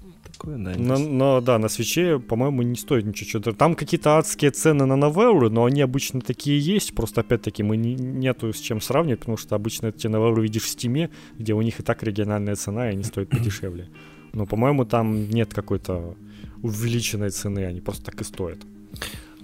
Но, 0.43 0.97
но 0.97 1.41
да, 1.41 1.57
на 1.57 1.69
свече, 1.69 2.19
по-моему, 2.19 2.61
не 2.61 2.75
стоит 2.75 3.05
ничего. 3.05 3.41
Там 3.53 3.75
какие-то 3.75 4.17
адские 4.17 4.51
цены 4.51 4.85
на 4.85 4.95
новеллы, 4.95 5.49
но 5.49 5.65
они 5.65 5.81
обычно 5.81 6.21
такие 6.21 6.59
есть. 6.59 6.93
Просто 6.93 7.21
опять-таки 7.21 7.63
мы 7.63 7.77
не, 7.77 7.95
нету 7.95 8.53
с 8.53 8.59
чем 8.59 8.81
сравнивать, 8.81 9.21
потому 9.21 9.37
что 9.37 9.55
обычно 9.55 9.87
эти 9.87 10.07
новеллы 10.07 10.43
видишь 10.43 10.63
в 10.63 10.67
стиме, 10.67 11.09
где 11.39 11.53
у 11.53 11.61
них 11.61 11.79
и 11.79 11.83
так 11.83 12.03
региональная 12.03 12.55
цена, 12.55 12.89
и 12.89 12.93
они 12.93 13.03
стоят 13.03 13.29
подешевле. 13.29 13.89
Но, 14.35 14.45
по-моему, 14.45 14.85
там 14.85 15.29
нет 15.29 15.53
какой-то 15.53 16.15
увеличенной 16.61 17.29
цены, 17.29 17.65
они 17.65 17.81
просто 17.81 18.05
так 18.05 18.21
и 18.21 18.23
стоят. 18.23 18.59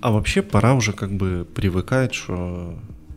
А 0.01 0.11
вообще 0.11 0.41
пора 0.41 0.73
уже 0.73 0.93
как 0.93 1.11
бы 1.11 1.47
привыкать, 1.55 2.13
что 2.13 2.75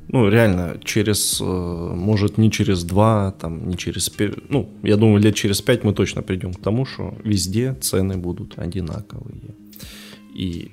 ну, 0.09 0.29
реально, 0.29 0.79
через, 0.85 1.41
э, 1.41 1.45
может, 1.45 2.39
не 2.39 2.51
через 2.51 2.85
два, 2.85 3.33
там, 3.33 3.69
не 3.69 3.77
через 3.77 4.13
ну, 4.49 4.69
я 4.83 4.97
думаю, 4.97 5.21
лет 5.21 5.35
через 5.35 5.63
пять 5.63 5.83
мы 5.83 5.95
точно 5.95 6.23
придем 6.23 6.53
к 6.53 6.61
тому, 6.61 6.85
что 6.85 7.15
везде 7.25 7.75
цены 7.81 8.17
будут 8.17 8.59
одинаковые. 8.59 9.55
И, 10.35 10.71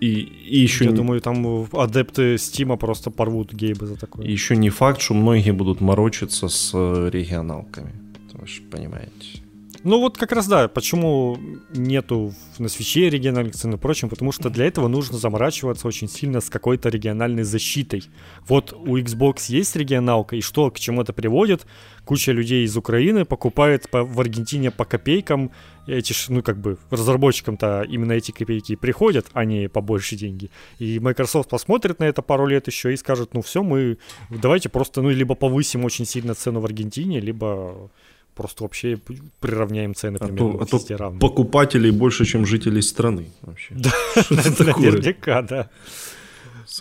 и, 0.00 0.08
и 0.08 0.58
еще... 0.60 0.84
Я 0.84 0.90
не... 0.90 0.96
думаю, 0.96 1.20
там 1.20 1.66
адепты 1.72 2.38
Стима 2.38 2.76
просто 2.76 3.10
порвут 3.10 3.52
гейбы 3.52 3.86
за 3.86 3.96
такое. 3.96 4.24
И 4.24 4.32
еще 4.32 4.56
не 4.56 4.70
факт, 4.70 5.00
что 5.00 5.14
многие 5.14 5.52
будут 5.52 5.80
морочиться 5.80 6.48
с 6.48 6.72
регионалками. 6.72 7.92
Вы 8.32 8.46
же 8.46 8.62
понимаете. 8.62 9.42
Ну 9.88 10.00
вот 10.00 10.18
как 10.18 10.32
раз 10.32 10.48
да, 10.48 10.66
почему 10.66 11.38
нету 11.72 12.34
на 12.58 12.68
свече 12.68 13.08
региональных 13.08 13.54
цен 13.54 13.74
и 13.74 13.76
прочим, 13.76 14.08
потому 14.08 14.32
что 14.32 14.50
для 14.50 14.66
этого 14.66 14.88
нужно 14.88 15.16
заморачиваться 15.16 15.86
очень 15.86 16.08
сильно 16.08 16.40
с 16.40 16.50
какой-то 16.50 16.88
региональной 16.88 17.44
защитой. 17.44 18.02
Вот 18.48 18.72
у 18.72 18.98
Xbox 18.98 19.44
есть 19.46 19.76
регионалка, 19.76 20.34
и 20.34 20.40
что, 20.40 20.72
к 20.72 20.80
чему 20.80 21.02
это 21.02 21.12
приводит? 21.12 21.68
Куча 22.04 22.32
людей 22.32 22.64
из 22.64 22.76
Украины 22.76 23.24
покупает 23.24 23.88
по, 23.88 24.02
в 24.02 24.20
Аргентине 24.20 24.72
по 24.72 24.84
копейкам, 24.84 25.52
эти, 25.86 26.12
ну 26.32 26.42
как 26.42 26.58
бы, 26.58 26.78
разработчикам-то 26.90 27.86
именно 27.88 28.10
эти 28.10 28.32
копейки 28.32 28.74
приходят, 28.74 29.26
а 29.34 29.44
не 29.44 29.68
по 29.68 29.80
больше 29.80 30.16
деньги. 30.16 30.50
И 30.80 30.98
Microsoft 30.98 31.48
посмотрит 31.48 32.00
на 32.00 32.04
это 32.06 32.22
пару 32.22 32.48
лет 32.48 32.66
еще 32.66 32.92
и 32.92 32.96
скажет, 32.96 33.34
ну 33.34 33.40
все, 33.40 33.62
мы 33.62 33.98
давайте 34.30 34.68
просто, 34.68 35.00
ну, 35.00 35.10
либо 35.10 35.36
повысим 35.36 35.84
очень 35.84 36.06
сильно 36.06 36.34
цену 36.34 36.58
в 36.58 36.64
Аргентине, 36.64 37.20
либо 37.20 37.88
просто 38.36 38.64
вообще 38.64 38.98
приравняем 39.40 39.94
цены 39.94 40.18
а 40.20 40.26
примерно 40.26 40.62
а 40.62 40.66
то, 40.66 40.76
а 40.76 40.88
то 40.98 41.10
покупателей 41.18 41.90
больше, 41.90 42.24
чем 42.24 42.46
жителей 42.46 42.82
страны 42.82 43.30
вообще. 43.42 43.74
Да, 43.74 43.90
наверняка, 44.30 45.42
да. 45.42 45.70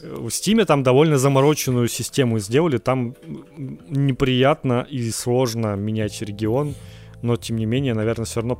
В 0.01 0.27
Steam 0.27 0.65
там 0.65 0.83
довольно 0.83 1.17
замороченную 1.17 1.87
систему 1.87 2.39
сделали, 2.39 2.77
там 2.77 3.15
неприятно 3.87 4.85
и 4.89 5.11
сложно 5.11 5.75
менять 5.75 6.21
регион, 6.21 6.75
но 7.25 7.37
тем 7.37 7.57
не 7.57 7.65
менее, 7.65 7.93
наверное, 7.93 8.25
все 8.25 8.41
равно 8.41 8.57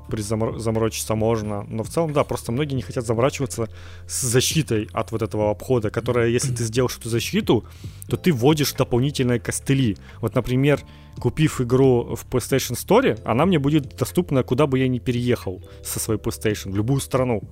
заморочиться 0.57 1.15
можно. 1.15 1.63
Но 1.69 1.83
в 1.83 1.89
целом, 1.89 2.13
да, 2.13 2.23
просто 2.23 2.51
многие 2.51 2.73
не 2.75 2.81
хотят 2.81 3.05
заморачиваться 3.05 3.69
с 4.07 4.21
защитой 4.21 4.89
от 4.91 5.11
вот 5.11 5.21
этого 5.21 5.51
обхода, 5.51 5.91
которая, 5.91 6.29
если 6.29 6.53
ты 6.53 6.63
сделал 6.63 6.89
эту 6.89 7.09
защиту, 7.09 7.63
то 8.07 8.17
ты 8.17 8.33
вводишь 8.33 8.73
дополнительные 8.73 9.39
костыли. 9.39 9.97
Вот, 10.19 10.33
например, 10.35 10.79
купив 11.19 11.61
игру 11.61 12.15
в 12.15 12.25
PlayStation 12.27 12.75
Store, 12.75 13.19
она 13.23 13.45
мне 13.45 13.59
будет 13.59 13.95
доступна, 13.95 14.43
куда 14.43 14.65
бы 14.65 14.79
я 14.79 14.87
ни 14.87 14.99
переехал 14.99 15.61
со 15.83 15.99
своей 15.99 16.19
PlayStation, 16.19 16.71
в 16.71 16.75
любую 16.75 17.01
страну. 17.01 17.43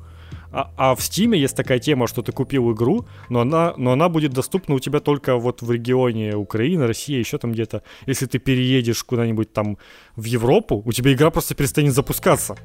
А, 0.53 0.71
а 0.77 0.95
в 0.95 0.99
Steam 0.99 1.35
есть 1.35 1.55
такая 1.55 1.79
тема, 1.79 2.07
что 2.07 2.21
ты 2.21 2.31
купил 2.31 2.71
игру, 2.73 3.07
но 3.29 3.41
она, 3.41 3.73
но 3.77 3.91
она 3.91 4.07
будет 4.07 4.33
доступна 4.33 4.75
у 4.75 4.79
тебя 4.79 4.99
только 4.99 5.35
вот 5.37 5.63
в 5.63 5.71
регионе 5.71 6.35
Украины, 6.35 6.85
Россия, 6.85 7.17
еще 7.17 7.39
там 7.39 7.51
где-то. 7.51 7.81
Если 8.05 8.27
ты 8.27 8.37
переедешь 8.37 9.03
куда-нибудь 9.03 9.51
там 9.51 9.77
в 10.15 10.25
Европу, 10.25 10.83
у 10.85 10.91
тебя 10.91 11.11
игра 11.11 11.31
просто 11.31 11.55
перестанет 11.55 11.93
запускаться. 11.93 12.55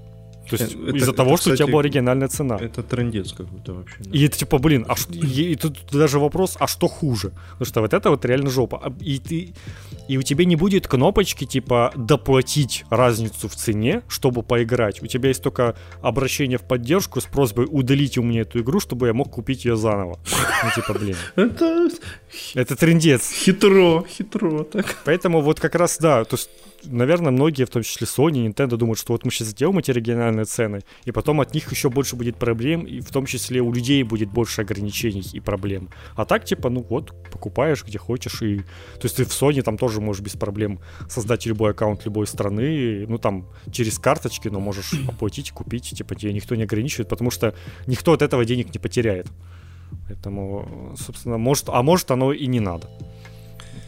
То 0.48 0.56
есть 0.56 0.74
это, 0.74 0.96
из-за 0.96 1.10
это, 1.10 1.16
того, 1.16 1.30
это, 1.30 1.42
что 1.42 1.50
кстати, 1.50 1.62
у 1.62 1.66
тебя 1.66 1.72
была 1.72 1.80
оригинальная 1.80 2.28
цена. 2.28 2.56
Это 2.60 2.82
трендец 2.82 3.32
какой-то 3.32 3.74
вообще. 3.74 3.96
Да. 4.00 4.10
И 4.10 4.24
это 4.24 4.38
типа, 4.38 4.58
блин, 4.58 4.84
а 4.88 4.96
что, 4.96 5.12
и, 5.12 5.52
и 5.52 5.56
тут 5.56 5.78
даже 5.92 6.18
вопрос, 6.18 6.56
а 6.58 6.66
что 6.66 6.88
хуже? 6.88 7.32
Потому 7.52 7.66
что 7.66 7.80
вот 7.80 7.92
это 7.94 8.10
вот 8.10 8.24
реально 8.24 8.50
жопа. 8.50 8.80
А, 8.82 8.92
и 9.00 9.18
ты, 9.18 9.54
и 10.08 10.16
у 10.16 10.22
тебя 10.22 10.44
не 10.44 10.56
будет 10.56 10.88
кнопочки 10.88 11.44
типа 11.44 11.92
доплатить 11.96 12.84
разницу 12.90 13.48
в 13.48 13.54
цене, 13.54 14.02
чтобы 14.08 14.42
поиграть. 14.42 15.02
У 15.02 15.06
тебя 15.06 15.28
есть 15.28 15.42
только 15.42 15.76
обращение 16.02 16.58
в 16.58 16.62
поддержку 16.62 17.20
с 17.20 17.24
просьбой 17.24 17.66
удалить 17.70 18.18
у 18.18 18.22
меня 18.22 18.42
эту 18.42 18.60
игру, 18.60 18.80
чтобы 18.80 19.08
я 19.08 19.14
мог 19.14 19.30
купить 19.30 19.64
ее 19.64 19.76
заново. 19.76 20.18
Ну 20.64 20.70
типа, 20.74 20.98
блин. 20.98 21.16
Это... 21.36 21.88
Это 22.54 22.76
трендец. 22.76 23.30
Хитро, 23.32 24.04
хитро 24.08 24.64
так. 24.64 24.96
Поэтому 25.04 25.40
вот 25.40 25.60
как 25.60 25.74
раз, 25.74 25.98
да, 25.98 26.24
то 26.24 26.36
есть 26.36 26.50
наверное, 26.84 27.32
многие, 27.32 27.64
в 27.64 27.70
том 27.70 27.82
числе 27.82 28.06
Sony, 28.06 28.46
Nintendo, 28.46 28.76
думают, 28.76 28.98
что 28.98 29.12
вот 29.12 29.24
мы 29.24 29.30
сейчас 29.30 29.48
сделаем 29.48 29.78
эти 29.78 29.90
оригинальные 29.90 30.44
цены, 30.44 30.80
и 31.04 31.12
потом 31.12 31.40
от 31.40 31.54
них 31.54 31.70
еще 31.70 31.90
больше 31.90 32.16
будет 32.16 32.36
проблем, 32.36 32.84
и 32.84 33.00
в 33.00 33.10
том 33.10 33.26
числе 33.26 33.60
у 33.60 33.72
людей 33.72 34.02
будет 34.02 34.30
больше 34.30 34.62
ограничений 34.62 35.24
и 35.32 35.40
проблем. 35.40 35.90
А 36.14 36.24
так, 36.24 36.44
типа, 36.44 36.70
ну 36.70 36.84
вот, 36.88 37.12
покупаешь 37.30 37.84
где 37.84 37.98
хочешь, 37.98 38.42
и... 38.42 38.58
То 38.58 39.04
есть 39.04 39.16
ты 39.16 39.24
в 39.24 39.30
Sony 39.30 39.62
там 39.62 39.78
тоже 39.78 40.00
можешь 40.00 40.22
без 40.22 40.32
проблем 40.32 40.80
создать 41.08 41.46
любой 41.46 41.70
аккаунт 41.72 42.04
любой 42.04 42.26
страны, 42.26 43.06
ну 43.08 43.18
там, 43.18 43.46
через 43.72 43.98
карточки, 43.98 44.48
но 44.48 44.60
можешь 44.60 44.94
оплатить, 45.08 45.50
купить, 45.50 45.90
типа, 45.96 46.14
тебе 46.14 46.32
никто 46.32 46.54
не 46.54 46.64
ограничивает, 46.64 47.08
потому 47.08 47.30
что 47.30 47.54
никто 47.86 48.12
от 48.12 48.22
этого 48.22 48.44
денег 48.44 48.72
не 48.74 48.78
потеряет. 48.78 49.26
Поэтому, 50.06 50.94
собственно, 50.98 51.38
может, 51.38 51.68
а 51.68 51.82
может 51.82 52.10
оно 52.10 52.32
и 52.32 52.46
не 52.46 52.60
надо. 52.60 52.90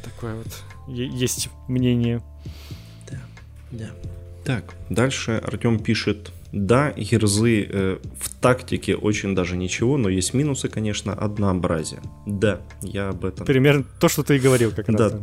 Такое 0.02 0.36
вот 0.36 0.48
есть 0.88 1.50
мнение. 1.68 2.22
Да. 3.70 3.90
Так, 4.44 4.74
дальше 4.88 5.40
Артем 5.44 5.78
пишет, 5.78 6.32
да, 6.52 6.92
герзы 6.92 7.66
э, 7.70 7.98
в 8.18 8.40
тактике 8.40 8.96
очень 8.96 9.34
даже 9.34 9.56
ничего, 9.56 9.96
но 9.96 10.08
есть 10.08 10.34
минусы, 10.34 10.68
конечно, 10.68 11.12
однообразие. 11.12 12.00
Да, 12.26 12.60
я 12.82 13.10
об 13.10 13.24
этом. 13.24 13.46
Примерно 13.46 13.84
то, 14.00 14.08
что 14.08 14.22
ты 14.22 14.36
и 14.36 14.38
говорил 14.38 14.72
как 14.72 14.88
раз. 14.88 15.12
Да. 15.12 15.20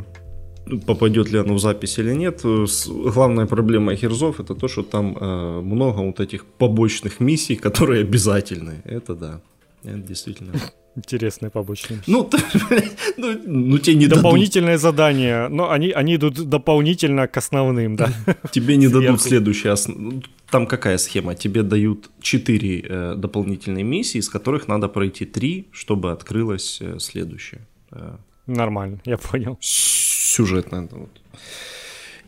Попадет 0.86 1.30
ли 1.30 1.38
оно 1.38 1.54
в 1.54 1.60
запись 1.60 1.98
или 1.98 2.12
нет. 2.14 2.42
Главная 2.44 3.46
проблема 3.46 3.94
герзов 3.94 4.38
это 4.38 4.54
то, 4.54 4.68
что 4.68 4.82
там 4.82 5.16
э, 5.18 5.60
много 5.60 5.98
вот 5.98 6.20
этих 6.20 6.44
побочных 6.44 7.20
миссий, 7.20 7.56
которые 7.56 8.02
обязательны. 8.02 8.82
Это 8.84 9.14
да. 9.14 9.40
Это 9.82 9.98
действительно. 9.98 10.52
Интересные 10.98 11.50
побочные. 11.50 12.00
Ну, 12.08 12.28
ну, 13.16 13.40
ну 13.46 13.78
тебе 13.78 13.96
не 13.96 14.06
Дополнительные 14.08 14.76
дадут. 14.78 14.82
задания, 14.82 15.48
но 15.48 15.70
они, 15.70 15.92
они 15.92 16.16
идут 16.16 16.34
дополнительно 16.48 17.28
к 17.28 17.36
основным, 17.36 17.94
да. 17.96 18.08
Тебе 18.50 18.76
не 18.76 18.88
дадут 18.88 19.22
следующие. 19.22 19.74
Ну, 19.86 20.22
там 20.50 20.66
какая 20.66 20.98
схема? 20.98 21.34
Тебе 21.34 21.62
дают 21.62 22.10
4 22.20 22.80
э, 22.88 23.14
дополнительные 23.16 23.84
миссии, 23.84 24.18
из 24.18 24.28
которых 24.28 24.68
надо 24.68 24.88
пройти 24.88 25.24
3, 25.24 25.66
чтобы 25.72 26.10
открылась 26.10 26.78
э, 26.80 26.98
следующая. 26.98 27.60
Э, 27.92 28.16
Нормально, 28.46 28.98
я 29.04 29.18
понял. 29.18 29.56
Сюжетная. 29.60 30.88
Вот. 30.90 31.10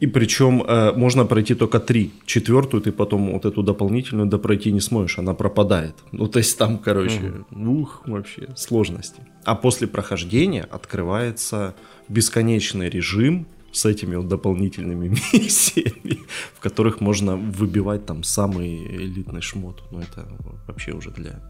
И 0.01 0.07
причем 0.07 0.63
э, 0.63 0.93
можно 0.97 1.27
пройти 1.27 1.55
только 1.55 1.79
три. 1.79 2.11
Четвертую 2.25 2.81
ты 2.81 2.91
потом 2.91 3.33
вот 3.33 3.45
эту 3.45 3.63
дополнительную 3.63 4.29
допройти 4.29 4.73
не 4.73 4.81
сможешь, 4.81 5.19
она 5.19 5.35
пропадает. 5.35 5.95
Ну, 6.13 6.27
то 6.27 6.39
есть 6.39 6.59
там, 6.59 6.79
короче, 6.79 7.45
угу. 7.51 7.81
ух, 7.81 8.03
вообще 8.07 8.49
сложности. 8.57 9.23
А 9.45 9.55
после 9.55 9.87
прохождения 9.87 10.63
открывается 10.63 11.75
бесконечный 12.09 12.89
режим 12.89 13.47
с 13.73 13.85
этими 13.85 14.17
вот 14.17 14.29
дополнительными 14.29 15.09
миссиями, 15.33 16.19
в 16.55 16.61
которых 16.61 17.01
можно 17.01 17.37
выбивать 17.37 18.07
там 18.07 18.23
самый 18.23 18.77
элитный 18.87 19.43
шмот. 19.43 19.83
Ну, 19.91 20.01
это 20.01 20.27
вообще 20.67 20.93
уже 20.93 21.11
для 21.11 21.41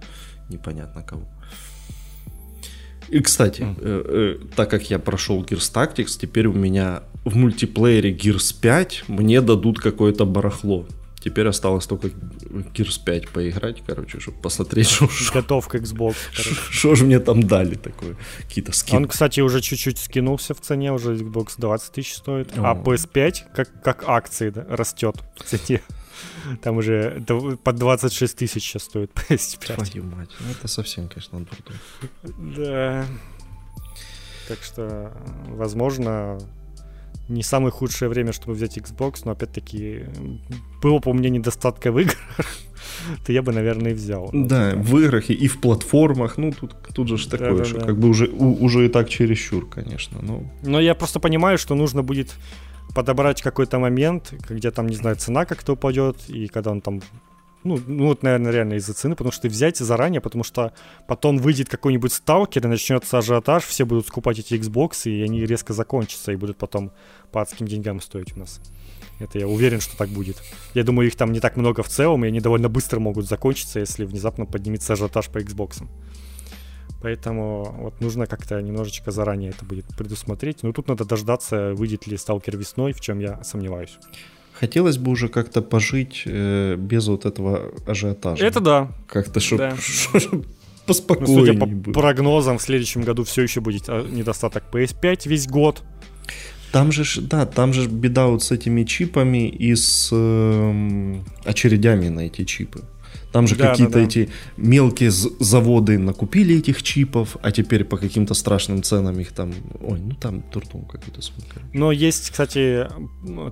непонятно 0.48 1.02
кого. 1.02 1.28
И, 3.10 3.20
кстати, 3.20 3.62
mm. 3.62 3.76
э, 3.80 4.38
э, 4.42 4.54
так 4.54 4.70
как 4.70 4.90
я 4.90 4.98
прошел 4.98 5.42
Gears 5.42 5.72
Tactics, 5.72 6.18
теперь 6.20 6.46
у 6.46 6.52
меня 6.52 7.02
в 7.24 7.36
мультиплеере 7.36 8.12
Gears 8.12 8.54
5 8.60 9.04
мне 9.08 9.40
дадут 9.40 9.80
какое-то 9.80 10.24
барахло. 10.24 10.86
Теперь 11.22 11.48
осталось 11.48 11.86
только 11.86 12.08
Gears 12.08 13.04
5 13.04 13.28
поиграть, 13.28 13.82
короче, 13.86 14.20
чтобы 14.20 14.40
посмотреть, 14.40 14.88
что... 14.88 15.08
Готов 15.34 15.68
к 15.68 15.74
Xbox, 15.74 16.14
Что 16.70 16.94
же 16.94 17.04
мне 17.04 17.18
там 17.18 17.42
дали 17.42 17.74
такое? 17.74 18.16
Какие-то 18.38 18.72
скины. 18.72 18.98
Он, 18.98 19.08
кстати, 19.08 19.40
уже 19.40 19.60
чуть-чуть 19.60 19.98
скинулся 19.98 20.54
в 20.54 20.60
цене, 20.60 20.92
уже 20.92 21.16
Xbox 21.16 21.54
20 21.58 21.92
тысяч 21.92 22.14
стоит. 22.14 22.56
О. 22.56 22.70
А 22.70 22.74
PS5, 22.74 23.34
как, 23.54 23.82
как 23.82 24.04
акции, 24.08 24.50
да, 24.50 24.64
растет 24.68 25.16
в 25.36 25.44
цене. 25.44 25.82
Там 26.62 26.78
уже 26.78 27.22
под 27.62 27.76
26 27.76 28.36
тысяч 28.36 28.64
сейчас 28.64 28.84
стоит 28.84 29.10
PS5. 29.28 29.74
Твою 29.74 30.05
мать, 30.05 30.30
ну 30.40 30.51
это 30.51 30.68
совсем, 30.68 31.09
конечно, 31.09 31.40
дурдом. 31.40 31.76
Да. 32.56 33.06
Так 34.48 34.62
что, 34.62 35.12
возможно, 35.47 36.38
не 37.30 37.44
самое 37.44 37.70
худшее 37.70 38.09
время, 38.09 38.32
чтобы 38.32 38.55
взять 38.55 38.76
Xbox, 38.76 39.22
но 39.24 39.30
опять-таки 39.30 40.06
было 40.82 40.98
бы 40.98 41.12
у 41.12 41.14
меня 41.14 41.30
недостатка 41.30 41.92
в 41.92 42.01
играх, 42.01 42.18
то 43.24 43.32
я 43.32 43.42
бы, 43.42 43.52
наверное, 43.52 43.92
и 43.92 43.94
взял. 43.94 44.30
Да, 44.32 44.74
в 44.74 44.98
играх 44.98 45.30
и, 45.30 45.47
в 45.47 45.60
платформах, 45.60 46.36
ну 46.38 46.52
тут, 46.52 46.74
тут 46.92 47.09
же 47.09 47.28
такое, 47.28 47.59
да, 47.59 47.64
что 47.64 47.78
да. 47.78 47.86
как 47.86 47.98
бы 47.98 48.09
уже, 48.09 48.26
уже 48.26 48.86
и 48.86 48.88
так 48.88 49.09
чересчур, 49.09 49.68
конечно. 49.68 50.18
Но... 50.20 50.42
но 50.62 50.80
я 50.80 50.94
просто 50.94 51.20
понимаю, 51.20 51.56
что 51.56 51.76
нужно 51.76 52.02
будет 52.02 52.34
подобрать 52.94 53.42
какой-то 53.42 53.78
момент, 53.78 54.32
где 54.48 54.70
там, 54.70 54.86
не 54.86 54.96
знаю, 54.96 55.16
цена 55.16 55.44
как-то 55.44 55.72
упадет, 55.72 56.28
и 56.28 56.48
когда 56.48 56.70
он 56.70 56.80
там 56.80 57.00
Ну, 57.62 57.78
ну 57.86 58.06
вот, 58.06 58.22
наверное, 58.22 58.52
реально 58.52 58.74
из-за 58.74 58.94
цены, 58.94 59.14
потому 59.14 59.32
что 59.32 59.48
взять 59.48 59.76
заранее, 59.76 60.20
потому 60.20 60.44
что 60.44 60.72
потом 61.06 61.38
выйдет 61.38 61.68
какой-нибудь 61.68 62.12
сталкер, 62.12 62.64
и 62.64 62.68
начнется 62.68 63.18
ажиотаж, 63.18 63.64
все 63.64 63.84
будут 63.84 64.06
скупать 64.06 64.38
эти 64.38 64.54
Xbox, 64.54 65.10
и 65.10 65.22
они 65.22 65.46
резко 65.46 65.74
закончатся, 65.74 66.32
и 66.32 66.36
будут 66.36 66.56
потом 66.56 66.90
по 67.32 67.42
адским 67.42 67.66
деньгам 67.66 68.00
стоить 68.00 68.36
у 68.36 68.40
нас. 68.40 68.60
Это 69.18 69.38
я 69.38 69.46
уверен, 69.46 69.80
что 69.80 69.96
так 69.96 70.08
будет. 70.08 70.36
Я 70.74 70.82
думаю, 70.82 71.08
их 71.08 71.16
там 71.16 71.32
не 71.32 71.40
так 71.40 71.56
много 71.56 71.82
в 71.82 71.88
целом, 71.88 72.24
и 72.24 72.28
они 72.28 72.40
довольно 72.40 72.70
быстро 72.70 73.00
могут 73.00 73.28
закончиться, 73.28 73.80
если 73.80 74.06
внезапно 74.06 74.46
поднимется 74.46 74.94
ажиотаж 74.94 75.28
по 75.28 75.38
Xbox. 75.38 75.82
Поэтому 77.02 77.74
вот 77.78 78.01
нужно 78.01 78.27
как-то 78.27 78.60
немножечко 78.60 79.10
заранее 79.10 79.51
это 79.51 79.64
будет 79.64 79.86
предусмотреть. 79.97 80.62
Но 80.62 80.72
тут 80.72 80.89
надо 80.89 81.05
дождаться, 81.05 81.72
выйдет 81.74 82.06
ли 82.06 82.16
сталкер 82.16 82.56
весной, 82.56 82.93
в 82.93 83.01
чем 83.01 83.18
я 83.20 83.43
сомневаюсь. 83.43 83.98
Хотелось 84.52 84.98
бы 84.98 85.10
уже 85.10 85.28
как-то 85.28 85.62
пожить 85.62 86.22
э, 86.27 86.77
без 86.77 87.09
вот 87.09 87.24
этого 87.24 87.72
ажиотажа. 87.86 88.44
Это 88.44 88.60
да. 88.60 88.93
Как-то, 89.09 89.40
чтобы 89.40 89.59
Да. 89.59 89.77
поспокойнее 90.86 91.36
Ну, 91.39 91.47
судя 91.47 91.59
по 91.59 91.66
было. 91.66 91.93
прогнозам, 91.94 92.59
в 92.59 92.62
следующем 92.62 93.02
году 93.02 93.24
все 93.24 93.43
еще 93.43 93.60
будет 93.60 93.85
а, 93.89 94.06
недостаток 94.06 94.64
PS5 94.72 95.28
весь 95.28 95.47
год. 95.47 95.82
Там 96.72 96.93
же, 96.93 97.20
да, 97.22 97.47
там 97.47 97.72
же 97.72 97.89
беда 97.89 98.27
вот 98.27 98.43
с 98.43 98.51
этими 98.52 98.85
чипами 98.85 99.48
и 99.48 99.74
с 99.74 100.10
эм, 100.12 101.24
очередями 101.44 102.09
на 102.09 102.20
эти 102.20 102.44
чипы. 102.44 102.82
Там 103.32 103.47
же 103.47 103.57
Да, 103.57 103.70
какие-то 103.70 103.93
да, 103.94 103.98
да. 104.01 104.05
эти 104.05 104.31
мелкие 104.57 105.11
заводы 105.11 105.98
накупили 105.98 106.57
этих 106.59 106.82
чипов, 106.82 107.36
а 107.43 107.52
теперь 107.52 107.85
по 107.85 107.97
каким-то 107.97 108.35
страшным 108.35 108.82
ценам 108.82 109.20
их 109.20 109.32
там... 109.32 109.52
Ой, 109.81 109.98
ну 110.01 110.15
там 110.15 110.43
туртом 110.43 110.85
какой-то. 110.85 111.20
Но 111.73 111.93
есть, 111.93 112.31
кстати, 112.31 112.89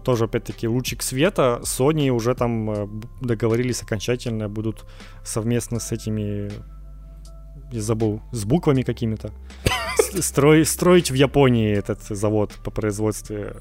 тоже 0.05 0.25
опять-таки 0.25 0.67
лучик 0.67 1.03
света. 1.03 1.61
Sony 1.63 2.11
уже 2.11 2.35
там 2.35 2.71
э, 2.71 2.89
договорились 3.21 3.83
окончательно, 3.83 4.49
будут 4.49 4.85
совместно 5.25 5.79
с 5.79 5.93
этими, 5.93 6.51
я 7.73 7.83
забыл, 7.83 8.21
с 8.33 8.45
буквами 8.45 8.83
какими-то 8.83 9.31
с- 9.99 10.15
строй- 10.21 10.65
строить 10.65 11.11
в 11.11 11.15
Японии 11.15 11.71
этот 11.77 12.03
завод 12.03 12.53
по 12.65 12.71
производству 12.71 13.37
э, 13.37 13.53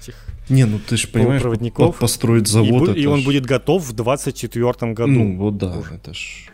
этих. 0.00 0.14
Не, 0.48 0.64
ну 0.66 0.78
ты 0.78 0.96
же 0.96 1.06
понимаешь, 1.08 1.42
Полупроводников. 1.42 1.94
по- 1.96 2.00
построить 2.00 2.48
И, 2.48 2.52
завод... 2.52 2.88
и 2.96 3.00
это 3.02 3.10
он 3.10 3.20
ж- 3.20 3.24
будет 3.24 3.46
готов 3.46 3.82
в 3.82 3.92
2024 3.92 4.92
году. 4.92 5.10
Ну, 5.12 5.36
вот 5.38 5.56
да, 5.58 5.82
это 5.94 6.12
ж... 6.14 6.50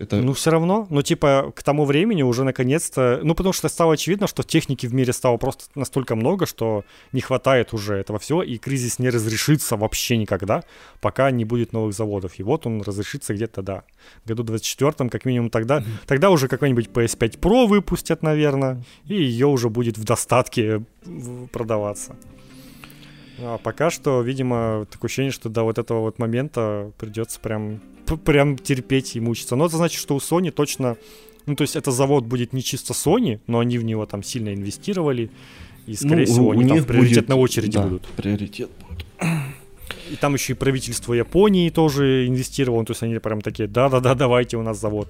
Это... 0.00 0.16
Ну, 0.16 0.32
все 0.32 0.50
равно, 0.50 0.86
ну, 0.88 1.02
типа, 1.02 1.52
к 1.54 1.62
тому 1.62 1.84
времени 1.84 2.22
уже 2.22 2.42
наконец-то, 2.42 3.20
ну, 3.22 3.34
потому 3.34 3.52
что 3.52 3.68
стало 3.68 3.92
очевидно, 3.92 4.26
что 4.26 4.42
техники 4.42 4.86
в 4.86 4.94
мире 4.94 5.12
стало 5.12 5.36
просто 5.36 5.64
настолько 5.74 6.16
много, 6.16 6.46
что 6.46 6.84
не 7.12 7.20
хватает 7.20 7.74
уже 7.74 7.96
этого 7.96 8.18
всего, 8.18 8.42
и 8.42 8.56
кризис 8.56 8.98
не 8.98 9.10
разрешится 9.10 9.76
вообще 9.76 10.16
никогда, 10.16 10.64
пока 11.02 11.30
не 11.30 11.44
будет 11.44 11.74
новых 11.74 11.92
заводов. 11.92 12.38
И 12.38 12.42
вот 12.42 12.66
он 12.66 12.80
разрешится 12.80 13.34
где-то, 13.34 13.60
да, 13.60 13.82
в 14.24 14.28
году 14.28 14.42
24-м, 14.42 15.10
как 15.10 15.26
минимум 15.26 15.50
тогда, 15.50 15.84
тогда 16.06 16.30
уже 16.30 16.48
какой-нибудь 16.48 16.86
PS5 16.88 17.38
Pro 17.38 17.66
выпустят, 17.66 18.22
наверное, 18.22 18.82
и 19.04 19.14
ее 19.14 19.48
уже 19.48 19.68
будет 19.68 19.98
в 19.98 20.04
достатке 20.04 20.82
в- 21.04 21.46
продаваться. 21.48 22.16
А 23.42 23.58
пока 23.58 23.90
что, 23.90 24.20
видимо, 24.22 24.86
такое 24.90 25.08
ощущение, 25.08 25.32
что 25.32 25.48
до 25.48 25.62
вот 25.62 25.78
этого 25.78 26.00
вот 26.00 26.18
момента 26.18 26.90
придется 26.98 27.40
прям, 27.40 27.80
прям 28.24 28.58
терпеть 28.58 29.16
и 29.16 29.20
мучиться. 29.20 29.56
Но 29.56 29.66
это 29.66 29.76
значит, 29.76 30.00
что 30.00 30.14
у 30.14 30.18
Sony 30.18 30.50
точно... 30.50 30.96
Ну, 31.46 31.56
то 31.56 31.62
есть 31.62 31.74
это 31.74 31.90
завод 31.90 32.24
будет 32.24 32.52
не 32.52 32.62
чисто 32.62 32.92
Sony, 32.92 33.40
но 33.46 33.60
они 33.60 33.78
в 33.78 33.84
него 33.84 34.04
там 34.06 34.22
сильно 34.22 34.52
инвестировали. 34.54 35.30
И, 35.86 35.94
скорее 35.94 36.26
Ну, 36.26 36.32
всего, 36.32 36.50
они 36.52 36.68
там 36.68 36.84
приоритет 36.84 37.16
будет- 37.16 37.28
на 37.28 37.36
очереди 37.36 37.72
да, 37.78 37.82
будут. 37.82 38.06
приоритет 38.08 38.70
будет. 38.88 39.06
И 40.10 40.16
там 40.16 40.34
еще 40.34 40.52
и 40.52 40.56
правительство 40.56 41.14
Японии 41.14 41.70
тоже 41.70 42.26
инвестировало. 42.26 42.84
То 42.84 42.90
есть 42.92 43.02
они 43.02 43.18
прям 43.18 43.40
такие, 43.40 43.68
да-да-да, 43.68 44.14
давайте 44.14 44.56
у 44.58 44.62
нас 44.62 44.78
завод. 44.78 45.08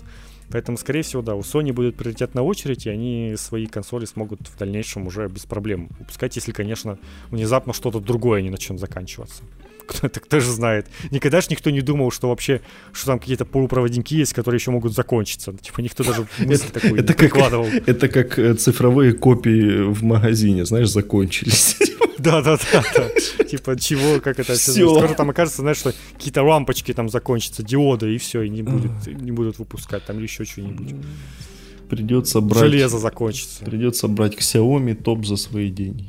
Поэтому, 0.50 0.76
скорее 0.76 1.02
всего, 1.02 1.22
да, 1.22 1.34
у 1.34 1.40
Sony 1.40 1.72
будет 1.72 1.96
приоритет 1.96 2.34
на 2.34 2.42
очередь, 2.42 2.86
и 2.86 2.90
они 2.90 3.34
свои 3.36 3.66
консоли 3.66 4.04
смогут 4.04 4.40
в 4.48 4.58
дальнейшем 4.58 5.06
уже 5.06 5.28
без 5.28 5.46
проблем 5.46 5.88
выпускать, 5.98 6.36
если, 6.36 6.52
конечно, 6.52 6.98
внезапно 7.30 7.72
что-то 7.72 8.00
другое 8.00 8.42
не 8.42 8.50
начнет 8.50 8.80
заканчиваться. 8.80 9.44
Кто, 9.96 10.06
это 10.06 10.20
кто 10.20 10.38
же 10.40 10.50
знает. 10.50 10.86
Никогда 11.10 11.40
же 11.40 11.48
никто 11.50 11.70
не 11.70 11.80
думал, 11.80 12.12
что 12.12 12.28
вообще, 12.28 12.60
что 12.92 13.06
там 13.06 13.18
какие-то 13.18 13.44
полупроводники 13.44 14.14
есть, 14.14 14.32
которые 14.32 14.58
еще 14.58 14.70
могут 14.70 14.94
закончиться. 14.94 15.52
Типа 15.52 15.80
никто 15.80 16.04
даже 16.04 16.26
мысль 16.38 16.68
такую 16.70 16.94
не 17.02 17.12
прикладывал. 17.12 17.66
это 17.86 18.08
как 18.08 18.38
э, 18.38 18.54
цифровые 18.54 19.12
копии 19.14 19.82
в 19.82 20.04
магазине, 20.04 20.64
знаешь, 20.64 20.88
закончились. 20.90 21.76
Да-да-да. 22.18 22.84
да. 22.94 23.44
Типа 23.44 23.78
чего, 23.80 24.20
как 24.20 24.38
это 24.38 24.54
все. 24.54 24.72
Скоро 24.88 25.08
там 25.14 25.30
окажется, 25.30 25.62
знаешь, 25.62 25.78
что 25.78 25.92
какие-то 26.14 26.42
лампочки 26.42 26.92
там 26.94 27.08
закончатся, 27.08 27.62
диоды, 27.62 28.14
и 28.14 28.18
все, 28.18 28.42
и 28.42 28.48
не, 28.50 28.62
будет, 28.62 29.06
не 29.06 29.32
будут 29.32 29.58
выпускать 29.58 30.04
там 30.04 30.16
или 30.16 30.24
еще 30.24 30.44
что-нибудь. 30.44 30.94
Придется 31.88 32.40
брать, 32.40 32.70
Железо 32.70 32.98
закончится. 32.98 33.64
придется 33.64 34.06
брать 34.06 34.36
Xiaomi 34.38 34.94
топ 34.94 35.26
за 35.26 35.36
свои 35.36 35.70
деньги. 35.70 36.04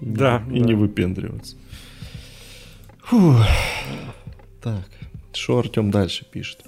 И, 0.00 0.06
Да, 0.06 0.42
и 0.50 0.58
да. 0.58 0.66
не 0.66 0.74
выпендриваться. 0.74 1.56
Фух. 3.04 3.36
Так, 4.62 4.88
что 5.32 5.58
Артем 5.58 5.90
дальше 5.90 6.24
пишет? 6.24 6.64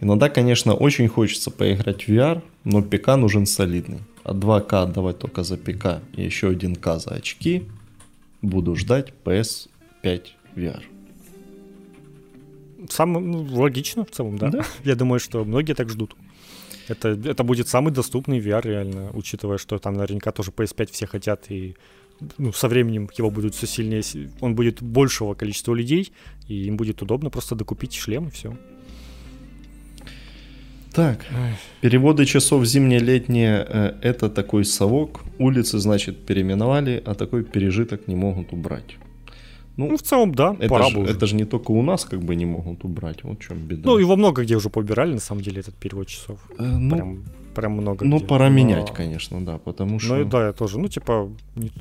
Иногда, 0.00 0.28
конечно, 0.28 0.74
очень 0.74 1.08
хочется 1.08 1.50
поиграть 1.50 2.04
в 2.04 2.08
VR, 2.08 2.42
но 2.64 2.82
ПК 2.82 3.16
нужен 3.16 3.46
солидный. 3.46 4.00
А 4.22 4.32
2К 4.32 4.82
отдавать 4.82 5.18
только 5.18 5.42
за 5.42 5.56
ПК 5.56 6.02
и 6.16 6.22
еще 6.22 6.52
1К 6.52 6.98
за 7.00 7.10
очки. 7.10 7.64
Буду 8.42 8.76
ждать 8.76 9.12
PS5 9.24 10.22
VR. 10.54 10.82
Сам, 12.88 13.12
ну, 13.14 13.42
логично 13.50 14.04
в 14.04 14.10
целом, 14.10 14.38
да. 14.38 14.50
Да. 14.50 14.64
Я 14.84 14.94
думаю, 14.94 15.18
что 15.18 15.44
многие 15.44 15.74
так 15.74 15.88
ждут. 15.90 16.14
Это, 16.86 17.08
это 17.08 17.42
будет 17.42 17.66
самый 17.66 17.92
доступный 17.92 18.38
VR, 18.38 18.62
реально, 18.62 19.10
учитывая, 19.14 19.58
что 19.58 19.78
там 19.78 19.94
наверняка 19.94 20.30
тоже 20.30 20.52
PS5 20.52 20.92
все 20.92 21.06
хотят, 21.06 21.50
и 21.50 21.74
ну, 22.38 22.52
со 22.52 22.68
временем 22.68 23.08
его 23.18 23.30
будут 23.30 23.54
все 23.54 23.66
сильнее, 23.66 24.02
он 24.40 24.54
будет 24.54 24.82
большего 24.82 25.34
количества 25.34 25.74
людей, 25.74 26.12
и 26.48 26.66
им 26.66 26.76
будет 26.76 27.02
удобно 27.02 27.30
просто 27.30 27.54
докупить 27.54 27.94
шлем, 27.94 28.28
и 28.28 28.30
все. 28.30 28.56
Так, 30.92 31.26
переводы 31.82 32.24
часов 32.24 32.64
зимнее-летнее 32.64 33.66
э, 33.68 33.94
это 34.00 34.30
такой 34.30 34.64
совок. 34.64 35.24
Улицы, 35.38 35.78
значит, 35.78 36.24
переименовали, 36.24 37.02
а 37.04 37.14
такой 37.14 37.44
пережиток 37.44 38.08
не 38.08 38.16
могут 38.16 38.52
убрать. 38.52 38.96
Ну, 39.76 39.94
в 39.94 40.00
целом, 40.00 40.34
да, 40.34 40.56
Это 40.58 40.68
пора 40.68 40.88
же, 40.88 40.96
бы 40.96 41.02
уже. 41.02 41.12
это 41.12 41.26
же 41.26 41.36
не 41.36 41.44
только 41.44 41.72
у 41.72 41.82
нас 41.82 42.06
как 42.06 42.20
бы 42.20 42.34
не 42.34 42.46
могут 42.46 42.84
убрать. 42.84 43.24
Вот 43.24 43.38
в 43.38 43.42
чем 43.42 43.58
беда. 43.58 43.82
Ну, 43.84 43.98
его 43.98 44.16
много 44.16 44.42
где 44.42 44.56
уже 44.56 44.70
побирали, 44.70 45.12
на 45.12 45.20
самом 45.20 45.42
деле, 45.42 45.60
этот 45.60 45.74
перевод 45.74 46.08
часов. 46.08 46.38
Э, 46.58 46.64
ну, 46.64 46.96
прям, 46.96 47.24
прям 47.56 47.72
много 47.72 48.04
ну, 48.04 48.18
где. 48.18 48.26
пора 48.26 48.48
Но- 48.48 48.54
менять, 48.56 48.92
конечно, 48.94 49.44
да, 49.44 49.58
потому 49.58 49.98
что... 49.98 50.14
Ну 50.14 50.20
и 50.20 50.24
да, 50.24 50.46
я 50.46 50.52
тоже. 50.52 50.78
Ну, 50.78 50.88
типа. 50.88 51.28
не- 51.56 51.72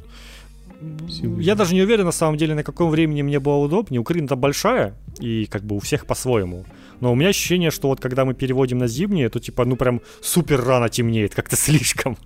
Я 1.43 1.55
даже 1.55 1.75
не 1.75 1.81
уверен, 1.83 2.05
на 2.05 2.11
самом 2.11 2.37
деле, 2.37 2.55
на 2.55 2.63
каком 2.63 2.89
времени 2.89 3.23
мне 3.23 3.39
было 3.39 3.57
удобнее. 3.65 3.99
Украина-то 3.99 4.35
большая, 4.35 4.93
и 5.23 5.45
как 5.45 5.63
бы 5.63 5.75
у 5.75 5.79
всех 5.79 6.05
по-своему. 6.05 6.65
Но 7.01 7.11
у 7.11 7.15
меня 7.15 7.29
ощущение, 7.29 7.71
что 7.71 7.87
вот 7.87 7.99
когда 7.99 8.23
мы 8.23 8.33
переводим 8.33 8.77
на 8.77 8.87
зимнее, 8.87 9.29
то 9.29 9.39
типа, 9.39 9.65
ну 9.65 9.75
прям 9.75 10.01
супер 10.21 10.63
рано 10.63 10.89
темнеет, 10.89 11.35
как-то 11.35 11.55
слишком. 11.65 12.17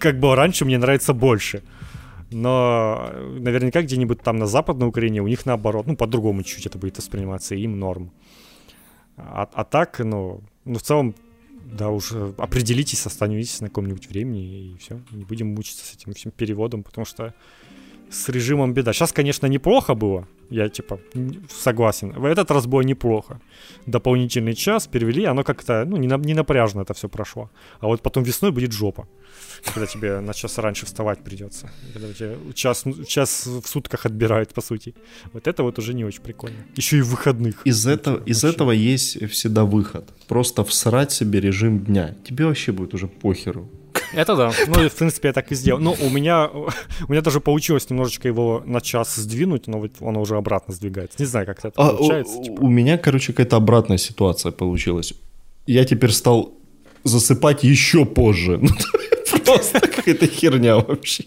Как 0.00 0.18
бы 0.18 0.34
раньше 0.34 0.64
мне 0.64 0.78
нравится 0.78 1.12
больше. 1.14 1.62
Но 2.30 3.10
э, 3.12 3.38
наверняка 3.40 3.82
где-нибудь 3.82 4.20
там 4.22 4.38
на 4.38 4.46
Западной 4.46 4.88
Украине 4.88 5.20
у 5.20 5.28
них 5.28 5.46
наоборот, 5.46 5.86
ну 5.86 5.96
по-другому 5.96 6.42
чуть-чуть 6.42 6.66
это 6.66 6.78
будет 6.78 6.96
восприниматься, 6.96 7.54
им 7.54 7.78
норм. 7.78 8.10
А, 9.16 9.48
а 9.52 9.64
так, 9.64 10.00
ну, 10.00 10.40
ну 10.64 10.74
в 10.78 10.82
целом, 10.82 11.14
да, 11.64 11.90
уже 11.90 12.34
определитесь, 12.38 13.06
остановитесь 13.06 13.60
на 13.60 13.68
каком-нибудь 13.68 14.08
времени, 14.08 14.72
и 14.72 14.76
все. 14.78 15.00
Не 15.10 15.24
будем 15.24 15.48
мучиться 15.48 15.84
с 15.84 15.94
этим 15.94 16.12
всем 16.14 16.32
переводом, 16.32 16.82
потому 16.82 17.04
что 17.04 17.34
с 18.14 18.28
режимом 18.28 18.72
беда. 18.74 18.92
Сейчас, 18.92 19.12
конечно, 19.12 19.46
неплохо 19.48 19.94
было, 19.94 20.26
я 20.50 20.68
типа 20.68 20.98
согласен. 21.50 22.12
В 22.12 22.24
этот 22.24 22.50
раз 22.50 22.66
было 22.66 22.82
неплохо. 22.82 23.40
Дополнительный 23.86 24.54
час 24.54 24.86
перевели, 24.86 25.24
оно 25.24 25.42
как-то, 25.42 25.84
ну, 25.86 25.96
не, 25.96 26.06
на- 26.08 26.16
не 26.24 26.34
напряжно 26.34 26.82
это 26.82 26.94
все 26.94 27.08
прошло. 27.08 27.50
А 27.80 27.86
вот 27.86 28.02
потом 28.02 28.22
весной 28.24 28.50
будет 28.50 28.72
жопа. 28.72 29.06
Когда 29.74 29.86
тебе 29.86 30.20
на 30.20 30.32
час 30.34 30.58
раньше 30.58 30.86
вставать 30.86 31.24
придется. 31.24 31.70
Когда 31.92 32.08
у 32.08 32.12
тебя 32.12 32.34
час, 32.54 32.84
час 33.06 33.46
в 33.46 33.66
сутках 33.66 34.06
отбирают, 34.06 34.54
по 34.54 34.60
сути. 34.60 34.94
Вот 35.32 35.46
это 35.48 35.62
вот 35.62 35.78
уже 35.78 35.94
не 35.94 36.04
очень 36.04 36.22
прикольно. 36.22 36.56
Еще 36.76 36.98
и 36.98 37.02
выходных. 37.02 37.66
Из, 37.66 37.86
этого, 37.86 38.22
из 38.26 38.42
Вообще. 38.42 38.54
этого 38.56 38.70
есть 38.72 39.28
всегда 39.30 39.64
выход. 39.64 40.04
Просто 40.28 40.62
всрать 40.64 41.12
себе 41.12 41.40
режим 41.40 41.78
дня. 41.78 42.14
Тебе 42.28 42.44
вообще 42.46 42.72
будет 42.72 42.94
уже 42.94 43.06
похеру. 43.08 43.68
Это 44.12 44.36
да. 44.36 44.52
Ну, 44.68 44.84
и, 44.84 44.88
в 44.88 44.94
принципе, 44.94 45.28
я 45.28 45.32
так 45.32 45.50
и 45.52 45.54
сделал. 45.54 45.80
Ну, 45.80 45.96
у 46.00 46.10
меня, 46.10 46.48
у 46.48 46.68
меня 47.12 47.20
даже 47.20 47.40
получилось 47.40 47.90
немножечко 47.90 48.28
его 48.28 48.62
на 48.66 48.80
час 48.80 49.14
сдвинуть, 49.16 49.66
но 49.66 49.78
вот 49.80 49.92
оно 50.00 50.20
уже 50.20 50.36
обратно 50.36 50.74
сдвигается. 50.74 51.16
Не 51.18 51.26
знаю, 51.26 51.46
как 51.46 51.58
это 51.58 51.72
А, 51.76 51.94
получается. 51.94 52.34
у, 52.38 52.44
типа. 52.44 52.60
у 52.60 52.68
меня, 52.68 52.98
короче, 52.98 53.32
какая-то 53.32 53.56
обратная 53.56 53.98
ситуация 53.98 54.52
получилась. 54.52 55.14
Я 55.66 55.84
теперь 55.84 56.10
стал 56.12 56.52
засыпать 57.04 57.64
еще 57.64 58.04
позже. 58.04 58.60
Просто 59.44 59.80
какая-то 59.80 60.26
херня 60.26 60.76
вообще. 60.76 61.24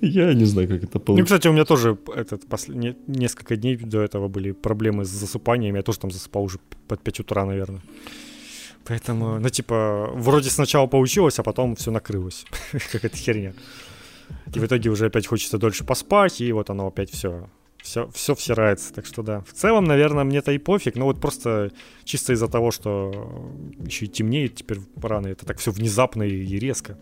Я 0.00 0.32
не 0.34 0.44
знаю, 0.44 0.68
как 0.68 0.78
это 0.84 0.90
Ну, 0.98 1.00
получилось. 1.00 1.28
кстати, 1.30 1.48
у 1.48 1.52
меня 1.52 1.64
тоже 1.64 1.96
этот, 2.14 2.46
после, 2.46 2.74
не- 2.76 2.96
несколько 3.06 3.56
дней 3.56 3.76
до 3.76 4.00
этого 4.02 4.28
были 4.28 4.52
проблемы 4.52 5.04
с 5.04 5.08
засыпанием. 5.08 5.74
Я 5.76 5.82
тоже 5.82 5.98
там 5.98 6.10
засыпал 6.10 6.44
уже 6.44 6.58
под 6.88 7.00
5 7.00 7.20
утра, 7.20 7.44
наверное. 7.44 7.80
Поэтому, 8.86 9.40
ну, 9.40 9.48
типа, 9.48 10.10
вроде 10.14 10.50
сначала 10.50 10.86
получилось, 10.86 11.38
а 11.38 11.42
потом 11.42 11.74
все 11.76 11.90
накрылось. 11.90 12.44
Какая-то 12.92 13.16
херня. 13.16 13.52
И 14.54 14.58
в 14.58 14.64
итоге 14.64 14.90
уже 14.90 15.06
опять 15.06 15.26
хочется 15.26 15.58
дольше 15.58 15.84
поспать, 15.84 16.40
и 16.40 16.52
вот 16.52 16.70
оно 16.70 16.86
опять 16.86 17.10
все 17.10 17.48
все, 17.86 18.10
все 18.12 18.34
всирается, 18.34 18.92
так 18.92 19.06
что 19.06 19.22
да. 19.22 19.40
В 19.42 19.52
целом, 19.52 19.84
наверное, 19.84 20.24
мне-то 20.24 20.50
и 20.50 20.58
пофиг, 20.58 20.96
но 20.96 21.04
вот 21.04 21.20
просто 21.20 21.70
чисто 22.04 22.32
из-за 22.32 22.48
того, 22.48 22.72
что 22.72 23.48
еще 23.78 24.06
и 24.06 24.08
темнеет 24.08 24.56
теперь 24.56 24.78
рано, 25.00 25.28
это 25.28 25.46
так 25.46 25.58
все 25.58 25.70
внезапно 25.70 26.24
и, 26.24 26.44
и 26.44 26.58
резко. 26.58 26.98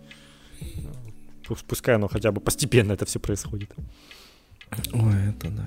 Пу- 1.48 1.59
Пускай 1.66 1.94
оно 1.94 2.09
хотя 2.09 2.32
бы 2.32 2.40
постепенно 2.40 2.93
это 2.93 3.06
все 3.06 3.19
происходит. 3.19 3.70
Ой, 4.93 5.15
это 5.28 5.48
да. 5.48 5.66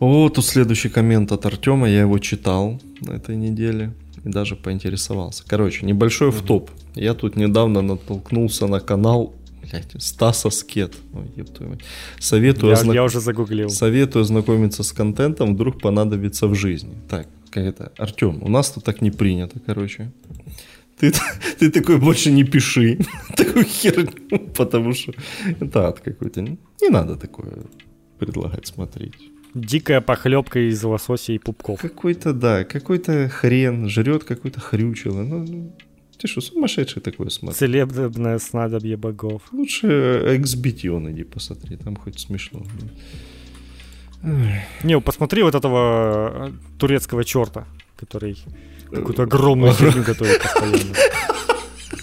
О, 0.00 0.28
тут 0.28 0.44
следующий 0.44 0.88
коммент 0.88 1.30
от 1.32 1.46
Артема, 1.46 1.88
я 1.88 2.00
его 2.00 2.18
читал 2.18 2.80
на 3.00 3.12
этой 3.12 3.36
неделе 3.36 3.94
и 4.26 4.28
даже 4.28 4.56
поинтересовался. 4.56 5.44
Короче, 5.46 5.86
небольшой 5.86 6.30
в 6.30 6.42
топ. 6.42 6.70
Я 6.94 7.14
тут 7.14 7.36
недавно 7.36 7.80
натолкнулся 7.80 8.66
на 8.66 8.80
канал 8.80 9.32
блядь, 9.62 10.02
Стаса 10.02 10.50
Скет. 10.50 10.94
Ой, 11.14 11.44
твою 11.44 11.70
мать. 11.72 11.80
Советую, 12.18 12.72
Я, 12.72 12.78
озна- 12.78 12.94
я 12.94 13.04
уже 13.04 13.20
загуглил. 13.20 13.70
Советую 13.70 14.22
ознакомиться 14.22 14.82
с 14.82 14.92
контентом, 14.92 15.54
вдруг 15.54 15.80
понадобится 15.80 16.48
в 16.48 16.54
жизни. 16.54 16.94
Так, 17.08 17.28
как 17.50 17.64
это? 17.64 17.92
Артем, 17.98 18.42
у 18.42 18.48
нас 18.48 18.70
тут 18.70 18.84
так 18.84 19.00
не 19.00 19.10
принято, 19.10 19.60
короче. 19.64 20.10
Ты, 20.98 21.12
ты 21.60 21.70
такой 21.70 21.98
больше 21.98 22.32
не 22.32 22.44
пиши 22.44 22.98
такую 23.36 23.64
херню, 23.64 24.38
потому 24.56 24.92
что 24.92 25.12
это 25.60 25.88
ад 25.88 26.00
какой-то. 26.00 26.40
Не 26.42 26.88
надо 26.90 27.16
такое 27.16 27.52
предлагать 28.18 28.66
смотреть. 28.66 29.14
Дикая 29.56 30.02
похлебка 30.02 30.68
из 30.68 30.84
лосося 30.84 31.32
и 31.32 31.38
пупков. 31.38 31.80
Какой-то, 31.80 32.34
да, 32.34 32.64
какой-то 32.64 33.30
хрен 33.30 33.88
жрет 33.88 34.22
какой-то 34.24 34.60
хрючило. 34.60 35.22
Ну, 35.22 35.46
ну, 35.48 35.72
ты 36.18 36.28
что, 36.28 36.42
сумасшедший 36.42 37.00
такое 37.00 37.30
смотришь? 37.30 37.58
Целебное 37.58 38.38
снадобье 38.38 38.98
богов. 38.98 39.40
Лучше 39.52 39.86
XBT 39.86 41.10
иди 41.10 41.24
посмотри, 41.24 41.78
там 41.78 41.96
хоть 41.96 42.20
смешно. 42.20 42.64
Не, 44.82 45.00
посмотри 45.00 45.42
вот 45.42 45.54
этого 45.54 46.48
э, 46.48 46.52
турецкого 46.78 47.24
черта, 47.24 47.66
который 47.96 48.36
какую-то 48.90 49.22
огромную 49.22 49.72
херню 49.74 50.02
готовит 50.02 50.42
постоянно. 50.42 50.94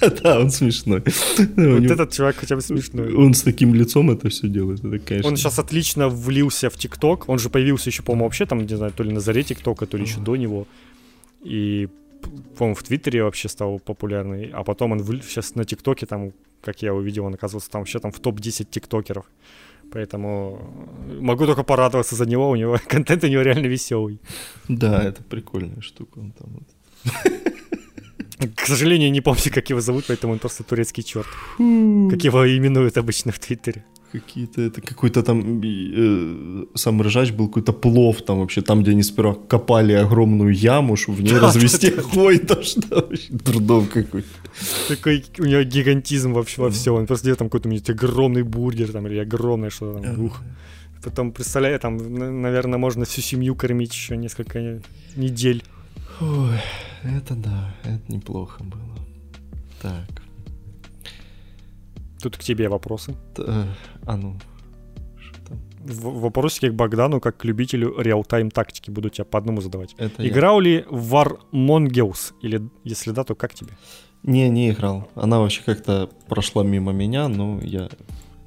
Да, 0.24 0.40
он 0.40 0.50
смешной. 0.50 1.04
Вот 1.56 1.92
этот 1.92 2.12
чувак 2.12 2.36
хотя 2.36 2.56
бы 2.56 2.62
смешной. 2.62 3.14
Он 3.14 3.34
с 3.34 3.42
таким 3.42 3.74
лицом 3.74 4.12
это 4.12 4.30
все 4.30 4.48
делает. 4.48 4.84
Это, 4.84 5.00
конечно. 5.00 5.30
Он 5.30 5.38
сейчас 5.38 5.60
отлично 5.60 6.10
влился 6.10 6.70
в 6.70 6.78
ТикТок. 6.78 7.30
Он 7.30 7.40
же 7.40 7.50
появился 7.50 7.90
еще, 7.90 8.04
по-моему, 8.04 8.26
вообще 8.26 8.46
там, 8.46 8.66
не 8.66 8.76
знаю, 8.76 8.92
то 8.92 9.04
ли 9.04 9.12
на 9.12 9.20
заре 9.20 9.44
ТикТока, 9.44 9.86
то 9.86 9.98
ли 9.98 10.04
еще 10.04 10.20
до 10.20 10.36
него. 10.36 10.68
И, 11.44 11.90
по-моему, 12.58 12.76
в 12.76 12.84
Твиттере 12.84 13.24
вообще 13.24 13.50
стал 13.50 13.80
популярный. 13.80 14.50
А 14.54 14.64
потом 14.64 14.92
он 14.92 15.04
сейчас 15.22 15.56
на 15.56 15.66
ТикТоке, 15.66 16.06
там, 16.06 16.32
как 16.62 16.82
я 16.82 16.94
увидел, 16.94 17.26
он 17.26 17.34
оказывается 17.34 17.70
там 17.70 17.82
вообще 17.82 18.00
там 18.00 18.12
в 18.12 18.20
топ-10 18.20 18.68
тиктокеров. 18.70 19.26
Поэтому 19.92 20.60
могу 21.20 21.46
только 21.46 21.64
порадоваться 21.64 22.16
за 22.16 22.26
него. 22.26 22.50
У 22.50 22.56
него 22.56 22.80
контент 22.88 23.24
у 23.24 23.28
него 23.28 23.44
реально 23.44 23.68
веселый. 23.68 24.20
Да, 24.68 25.04
это 25.04 25.22
прикольная 25.24 25.82
штука. 25.82 26.20
Он 26.20 26.32
там 26.32 26.50
вот. 26.54 27.24
К 28.56 28.68
сожалению, 28.68 29.12
не 29.12 29.22
помню, 29.22 29.52
как 29.54 29.70
его 29.70 29.82
зовут, 29.82 30.06
поэтому 30.08 30.34
он 30.34 30.40
просто 30.40 30.64
турецкий 30.64 31.04
черт. 31.04 31.28
Как 31.58 32.24
его 32.24 32.46
именуют 32.46 32.98
обычно 32.98 33.32
в 33.32 33.40
Твиттере. 33.40 33.84
Какие-то 34.12 34.62
это 34.62 34.80
какой-то 34.82 35.24
там 35.24 35.60
э, 35.64 36.66
сам 36.76 37.02
ржач 37.02 37.32
был 37.32 37.48
какой-то 37.48 37.74
плов 37.74 38.22
там 38.22 38.40
вообще 38.40 38.62
там 38.62 38.84
где 38.84 38.92
они 38.92 39.02
сперва 39.02 39.34
копали 39.34 39.94
огромную 39.94 40.54
яму 40.54 40.96
чтобы 40.96 41.18
в 41.18 41.24
ней 41.24 41.34
Да, 41.34 41.40
развести 41.40 41.90
да, 41.90 41.96
да. 41.96 42.02
огонь 42.04 42.38
то 42.38 42.62
что 42.62 42.96
вообще 42.96 43.28
дурдом 43.32 43.88
какой 43.88 44.24
Такой 44.88 45.26
у 45.40 45.46
него 45.46 45.64
гигантизм 45.64 46.34
вообще 46.34 46.62
во 46.62 46.70
всем. 46.70 46.94
Он 46.94 47.08
просто 47.08 47.26
делает 47.26 47.40
там 47.40 47.50
какой-то 47.50 47.70
у 47.70 47.72
него 47.72 47.84
огромный 47.90 48.44
бургер 48.44 48.92
там 48.92 49.08
или 49.08 49.18
огромное 49.18 49.70
что-то 49.70 50.04
там. 50.04 50.26
Ух. 50.26 50.42
Потом, 51.04 51.32
представляю, 51.32 51.80
там, 51.80 51.98
наверное, 52.42 52.78
можно 52.78 53.04
всю 53.04 53.22
семью 53.22 53.56
кормить 53.56 53.94
еще 53.94 54.16
несколько 54.16 54.82
недель. 55.16 55.64
Ой, 56.22 56.60
это 57.04 57.36
да 57.36 57.74
это 57.84 58.12
неплохо 58.12 58.64
было 58.64 58.98
так 59.82 60.22
Тут 62.22 62.38
к 62.38 62.40
тебе 62.40 62.70
вопросы. 62.70 63.16
т- 63.36 63.44
э, 63.46 63.66
а 64.06 64.16
ну 64.18 64.38
В- 65.86 66.20
вопросики 66.22 66.70
к 66.70 66.74
Богдану, 66.74 67.20
как 67.20 67.36
к 67.38 67.44
любителю 67.46 68.00
реал-тайм 68.00 68.50
тактики, 68.50 68.90
буду 68.92 69.10
тебя 69.10 69.26
по 69.26 69.38
одному 69.38 69.60
задавать. 69.62 69.94
это 69.98 70.24
я. 70.24 70.30
Играл 70.30 70.62
ли 70.62 70.86
в 70.90 71.14
War 71.14 71.38
Mongoose? 71.52 72.34
Или 72.42 72.62
если 72.86 73.12
да, 73.12 73.24
то 73.26 73.36
как 73.36 73.54
тебе? 73.54 73.72
Не, 74.24 74.48
не 74.50 74.70
играл. 74.70 75.10
Она 75.16 75.40
вообще 75.40 75.62
как-то 75.66 76.10
прошла 76.30 76.64
мимо 76.64 76.94
меня, 76.94 77.28
но 77.28 77.60
я... 77.62 77.90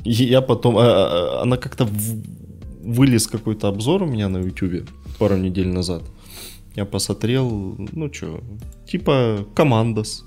Я 0.04 0.40
потом... 0.40 0.78
а, 0.78 0.82
а, 0.84 1.42
Она 1.42 1.58
как-то 1.58 1.84
в- 1.84 2.22
вылез 2.82 3.26
какой-то 3.26 3.68
обзор 3.68 4.02
у 4.04 4.06
меня 4.06 4.28
на 4.30 4.38
ютубе 4.38 4.86
пару 5.18 5.36
недель 5.36 5.68
назад. 5.68 6.02
Я 6.76 6.84
посмотрел, 6.84 7.74
ну 7.92 8.10
чё, 8.10 8.40
типа 8.86 9.46
Командос. 9.54 10.25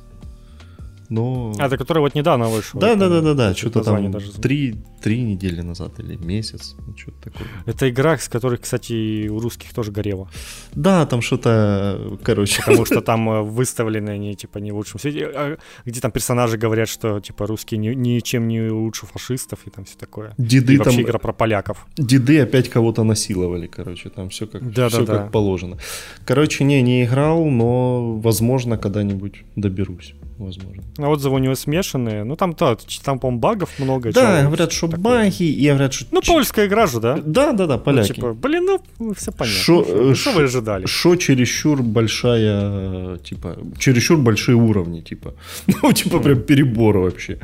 Но... 1.10 1.54
А, 1.58 1.66
это 1.66 1.78
который 1.78 2.00
вот 2.00 2.16
недавно 2.16 2.48
вышел. 2.50 2.80
да, 2.80 2.96
да, 2.96 3.10
да, 3.10 3.22
да, 3.22 3.34
да, 3.34 3.54
что-то 3.56 3.84
там 3.84 4.12
даже 4.12 4.32
три, 4.34 4.76
три 5.02 5.22
недели 5.22 5.62
назад 5.62 6.00
или 6.00 6.16
месяц, 6.16 6.76
что-то 6.96 7.32
такое. 7.32 7.48
Это 7.66 7.90
игра, 7.90 8.18
с 8.18 8.28
которой, 8.30 8.58
кстати, 8.58 9.28
у 9.28 9.40
русских 9.40 9.74
тоже 9.74 9.92
горело. 9.92 10.30
Да, 10.74 11.06
там 11.06 11.22
что-то, 11.22 12.18
короче, 12.24 12.62
Потому 12.62 12.86
что 12.86 13.02
там 13.02 13.30
э, 13.30 13.42
выставлены 13.42 14.10
они, 14.12 14.36
типа, 14.36 14.60
не 14.60 14.72
в 14.72 14.76
лучшем 14.76 15.00
свете. 15.00 15.26
а 15.34 15.58
Где 15.86 16.00
там 16.00 16.12
персонажи 16.12 16.58
говорят, 16.58 16.88
что, 16.90 17.20
типа, 17.20 17.48
русские 17.48 17.80
ни- 17.80 17.96
ничем 17.96 18.48
не 18.48 18.70
лучше 18.70 19.06
фашистов 19.06 19.60
и 19.66 19.70
там 19.70 19.86
все 19.86 19.98
такое. 19.98 20.34
деды 20.38 20.74
И 20.74 20.78
там, 20.78 20.86
вообще 20.86 21.02
игра 21.02 21.18
про 21.20 21.34
поляков. 21.34 21.88
деды 21.98 22.40
опять 22.40 22.70
кого-то 22.70 23.04
насиловали, 23.04 23.68
короче, 23.68 24.10
там 24.10 24.30
все 24.30 24.46
как, 24.46 24.62
Да-да-да. 24.64 24.90
всё 24.90 25.06
как 25.06 25.32
положено. 25.32 25.78
Короче, 26.26 26.64
не, 26.64 26.82
не 26.82 27.04
играл, 27.06 27.46
но, 27.46 28.18
возможно, 28.20 28.78
когда-нибудь 28.78 29.44
доберусь, 29.56 30.14
возможно. 30.38 30.84
Отзывы 31.08 31.36
у 31.36 31.40
него 31.40 31.56
смешанные. 31.56 32.24
Ну, 32.24 32.36
там, 32.36 32.54
то, 32.54 32.78
там 33.04 33.20
по-моему, 33.20 33.40
багов 33.40 33.70
много. 33.80 34.12
Да, 34.12 34.44
говорят, 34.44 34.72
что 34.72 34.88
такое. 34.88 35.04
баги, 35.04 35.44
и 35.44 35.68
говорят, 35.70 35.94
что... 35.94 36.06
Ну, 36.12 36.22
польская 36.22 36.68
игра 36.68 36.88
же, 36.88 37.00
да? 37.00 37.18
Да, 37.24 37.54
да, 37.54 37.66
да, 37.68 37.78
Ну, 37.78 37.80
поляки. 37.84 38.14
типа, 38.14 38.34
блин, 38.34 38.66
ну, 39.00 39.14
все 39.14 39.32
понятно. 39.32 39.60
Шо, 39.60 39.84
Что 39.84 40.12
э, 40.12 40.16
что 40.16 40.32
вы 40.32 40.44
ожидали? 40.44 40.86
Что 40.86 41.16
чересчур 41.16 41.82
большая, 41.82 43.18
типа, 43.18 43.58
чересчур 43.78 44.18
большие 44.18 44.56
уровни, 44.56 45.02
типа. 45.02 45.34
Ну, 45.82 45.94
типа, 45.94 46.20
прям 46.20 46.42
перебор 46.42 46.98
вообще 46.98 47.40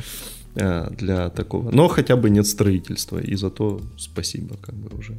а, 0.56 0.90
для 0.90 1.30
такого. 1.30 1.72
Но 1.72 1.88
хотя 1.88 2.16
бы 2.16 2.30
нет 2.30 2.48
строительства, 2.48 3.20
и 3.20 3.36
зато 3.36 3.82
спасибо, 3.98 4.56
как 4.58 4.76
бы 4.76 4.98
уже. 4.98 5.14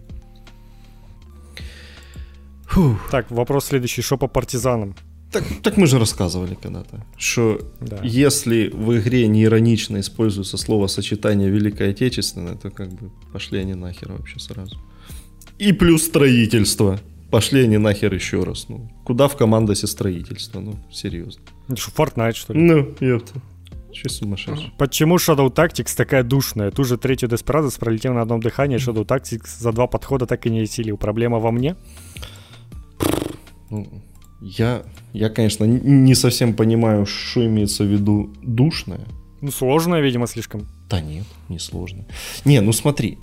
Фух. 2.66 3.08
Так, 3.10 3.30
вопрос 3.30 3.66
следующий. 3.66 4.02
Что 4.02 4.16
по 4.16 4.28
партизанам? 4.28 4.94
Так, 5.32 5.44
так 5.62 5.76
мы 5.76 5.86
же 5.86 5.98
рассказывали 5.98 6.54
когда-то, 6.54 7.04
что 7.18 7.60
Да. 7.80 7.98
если 8.02 8.68
в 8.72 8.96
игре 8.98 9.26
не 9.26 9.44
иронично 9.44 9.98
используется 10.00 10.56
словосочетание 10.56 11.50
Великой 11.50 11.90
Отечественной, 11.90 12.56
то 12.56 12.70
как 12.70 12.92
бы 12.92 13.10
пошли 13.32 13.58
они 13.58 13.74
нахер 13.74 14.12
вообще 14.12 14.38
сразу. 14.38 14.76
И 15.58 15.72
плюс 15.72 16.04
строительство. 16.04 16.98
Пошли 17.30 17.64
они 17.64 17.76
нахер 17.78 18.14
еще 18.14 18.44
раз. 18.44 18.68
Ну, 18.68 18.88
куда 19.04 19.26
в 19.26 19.36
командосе 19.36 19.86
строительство? 19.88 20.60
Ну, 20.60 20.76
серьезно. 20.92 21.42
Это 21.68 21.76
что, 21.80 21.90
Fortnite, 21.90 22.34
что 22.34 22.52
ли? 22.52 22.60
Ну, 22.60 22.94
ёпта. 23.00 23.40
Че 23.92 24.08
сумасшедший? 24.08 24.72
Почему 24.78 25.16
Shadow 25.16 25.48
Tactics 25.52 25.96
такая 25.96 26.22
душная? 26.22 26.70
Ту 26.70 26.84
же 26.84 26.96
третью 26.98 27.28
Desperados 27.28 27.78
пролетел 27.80 28.14
на 28.14 28.22
одном 28.22 28.40
дыхании, 28.40 28.78
Shadow 28.78 29.04
Tactics 29.04 29.58
за 29.58 29.72
два 29.72 29.86
подхода 29.86 30.26
так 30.26 30.46
и 30.46 30.50
не 30.50 30.60
осилил. 30.60 30.96
Проблема 30.98 31.38
во 31.40 31.50
мне? 31.50 31.74
Ну, 33.70 33.88
я, 34.58 34.82
я, 35.12 35.28
конечно, 35.28 35.64
не 35.64 36.14
совсем 36.14 36.54
понимаю, 36.54 37.06
что 37.06 37.44
имеется 37.44 37.84
в 37.84 37.86
виду 37.88 38.30
душное. 38.42 39.00
Ну, 39.40 39.50
сложная, 39.50 40.00
видимо, 40.00 40.26
слишком. 40.26 40.66
Да 40.90 41.00
нет, 41.00 41.24
не 41.48 41.58
сложно. 41.58 42.04
Не, 42.44 42.60
ну 42.60 42.72
смотри. 42.72 43.18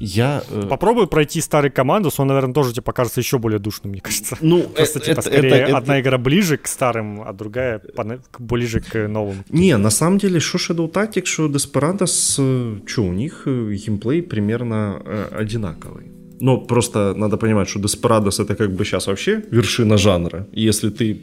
Я... 0.00 0.42
э, 0.50 0.66
Попробуй 0.68 1.06
пройти 1.06 1.40
старый 1.40 1.70
командус, 1.70 2.18
он, 2.20 2.26
наверное, 2.26 2.52
тоже 2.52 2.72
тебе 2.72 2.82
покажется 2.82 3.20
еще 3.20 3.38
более 3.38 3.58
душным, 3.60 3.92
мне 3.92 4.00
кажется. 4.00 4.36
ну, 4.40 4.62
Просто, 4.76 4.98
это- 4.98 5.06
типа, 5.06 5.20
это- 5.20 5.22
скорее, 5.30 5.50
это- 5.50 5.56
это- 5.68 5.76
одна 5.78 6.00
игра 6.00 6.18
ближе 6.18 6.56
к 6.56 6.66
старым, 6.66 7.22
а 7.22 7.32
другая 7.32 7.80
ближе 8.38 8.80
к 8.80 9.08
новым. 9.08 9.44
Не, 9.50 9.76
на 9.76 9.90
самом 9.90 10.18
деле, 10.18 10.40
что 10.40 10.58
Shadow 10.58 10.90
Tactics, 10.90 11.26
что 11.26 11.46
Desperados, 11.46 12.82
что 12.86 13.02
у 13.02 13.12
них 13.12 13.42
э, 13.46 13.74
геймплей 13.74 14.22
примерно 14.22 15.00
э, 15.04 15.28
одинаковый. 15.40 16.06
Но 16.44 16.58
просто 16.58 17.14
надо 17.16 17.38
понимать, 17.38 17.68
что 17.68 17.80
Desperados 17.80 18.38
это 18.42 18.54
как 18.54 18.70
бы 18.70 18.84
сейчас 18.84 19.06
вообще 19.06 19.42
вершина 19.50 19.96
жанра. 19.96 20.46
И 20.52 20.68
если 20.68 20.90
ты 20.90 21.14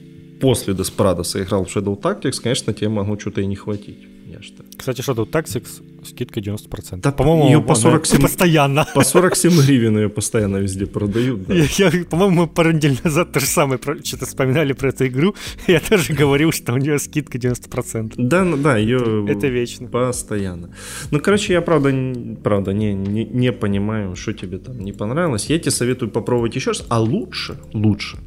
после 0.41 0.73
Desperados 0.73 1.35
играл 1.35 1.63
в 1.63 1.67
Shadow 1.67 1.95
Tactics, 2.01 2.41
конечно, 2.41 2.73
тебе 2.73 2.89
могло 2.89 3.19
что-то 3.19 3.41
и 3.41 3.45
не 3.45 3.55
хватить. 3.55 3.99
Я 4.25 4.41
ж 4.41 4.49
так. 4.57 4.60
Кстати, 4.81 5.01
что 5.01 5.13
тут 5.13 5.29
Tactics, 5.29 5.83
скидка 6.03 6.39
90%. 6.39 7.01
Да, 7.01 7.11
по-моему, 7.11 7.45
её 7.45 7.61
по 7.61 7.73
она 7.73 7.81
47 7.81 8.21
постоянно. 8.21 8.87
По 8.95 9.03
47 9.03 9.61
гривен 9.61 9.97
ее 9.99 10.09
постоянно 10.09 10.57
везде 10.57 10.87
продают. 10.87 11.45
да. 11.45 11.53
Я, 11.53 11.67
я, 11.77 12.03
по-моему, 12.05 12.41
мы 12.41 12.47
пару 12.47 12.71
недель 12.71 12.97
назад 13.03 13.31
то 13.31 13.39
же 13.39 13.45
самое 13.45 13.79
что-то 14.03 14.25
вспоминали 14.25 14.73
про 14.73 14.89
эту 14.89 15.05
игру. 15.05 15.35
Я 15.67 15.79
тоже 15.79 16.13
говорил, 16.13 16.51
что 16.51 16.73
у 16.73 16.77
нее 16.77 16.97
скидка 16.97 17.37
90%. 17.37 18.13
Да, 18.17 18.43
ну 18.43 18.57
да, 18.57 18.77
ее 18.77 19.25
Это 19.29 19.49
вечно. 19.49 19.87
постоянно. 19.87 20.71
Ну, 21.11 21.19
короче, 21.19 21.53
я 21.53 21.61
правда, 21.61 21.93
правда 22.43 22.73
не, 22.73 22.95
не, 22.95 23.23
не 23.25 23.51
понимаю, 23.51 24.15
что 24.15 24.33
тебе 24.33 24.57
там 24.57 24.79
не 24.79 24.93
понравилось. 24.93 25.45
Я 25.45 25.59
тебе 25.59 25.71
советую 25.71 26.09
попробовать 26.09 26.55
еще 26.55 26.71
раз, 26.71 26.85
а 26.89 26.99
лучше, 26.99 27.59
лучше 27.73 28.17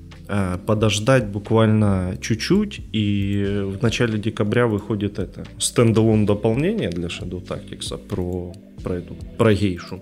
подождать 0.66 1.28
буквально 1.28 2.16
чуть-чуть, 2.20 2.80
и 2.92 3.62
в 3.64 3.82
начале 3.82 4.18
декабря 4.18 4.66
выходит 4.66 5.18
это 5.18 5.44
стендалон 5.58 6.26
дополнение 6.26 6.90
для 6.90 7.08
Shadow 7.08 7.46
Tactics 7.46 7.98
про, 7.98 8.52
про 8.82 8.94
эту, 8.94 9.14
про 9.36 9.54
гейшу. 9.54 10.00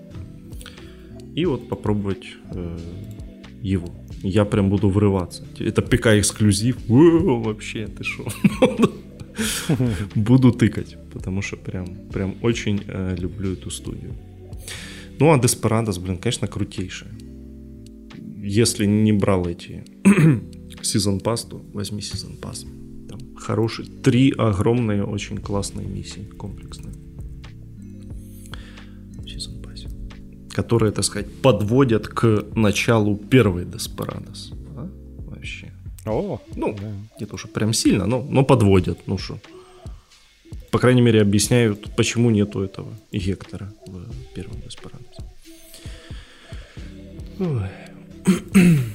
И 1.35 1.45
вот 1.45 1.67
попробовать 1.67 2.25
э, 2.51 2.77
его. 3.61 3.89
Я 4.21 4.45
прям 4.45 4.69
буду 4.69 4.89
врываться. 4.89 5.43
Это 5.59 5.81
ПК 5.81 6.07
эксклюзив. 6.07 6.77
Вообще, 6.87 7.87
ты 7.87 8.03
шо? 8.03 8.25
Буду 10.15 10.51
тыкать, 10.51 10.97
потому 11.11 11.41
что 11.41 11.57
прям, 11.57 11.87
прям 12.13 12.35
очень 12.41 12.83
э, 12.87 13.15
люблю 13.17 13.53
эту 13.53 13.71
студию. 13.71 14.13
Ну, 15.19 15.31
а 15.31 15.37
Desperados, 15.37 15.99
блин, 15.99 16.17
конечно, 16.17 16.47
крутейшая. 16.47 17.11
Если 18.45 18.85
не 18.85 19.13
брал 19.13 19.47
эти 19.47 19.85
сезон 20.81 21.21
пас, 21.21 21.45
то 21.45 21.61
возьми 21.73 22.01
сезон 22.01 22.35
пас. 22.35 22.65
Там 23.07 23.35
хороший. 23.37 23.85
Три 23.85 24.33
огромные, 24.37 25.05
очень 25.05 25.37
классные 25.37 25.87
миссии, 25.87 26.25
комплексные. 26.37 26.93
Сезон 29.25 29.61
пассе. 29.61 29.87
Которые, 30.51 30.91
так 30.91 31.05
сказать, 31.05 31.33
подводят 31.41 32.09
к 32.09 32.45
началу 32.53 33.15
первой 33.15 33.63
Desperados. 33.63 34.53
А? 34.75 34.89
Вообще. 35.29 35.71
О, 36.05 36.41
Ну, 36.57 36.75
да. 36.77 36.91
не 37.21 37.25
то, 37.25 37.37
что 37.37 37.47
прям 37.47 37.71
сильно, 37.71 38.05
но, 38.05 38.21
но 38.29 38.43
подводят. 38.43 38.99
Ну 39.07 39.17
что. 39.17 39.39
По 40.69 40.79
крайней 40.79 41.01
мере, 41.01 41.21
объясняют, 41.21 41.95
почему 41.95 42.29
нету 42.29 42.59
этого 42.59 42.93
Гектора 43.13 43.73
в 43.87 44.33
первом 44.35 44.59
Деспарадосе. 44.59 45.23
Ой. 47.39 47.69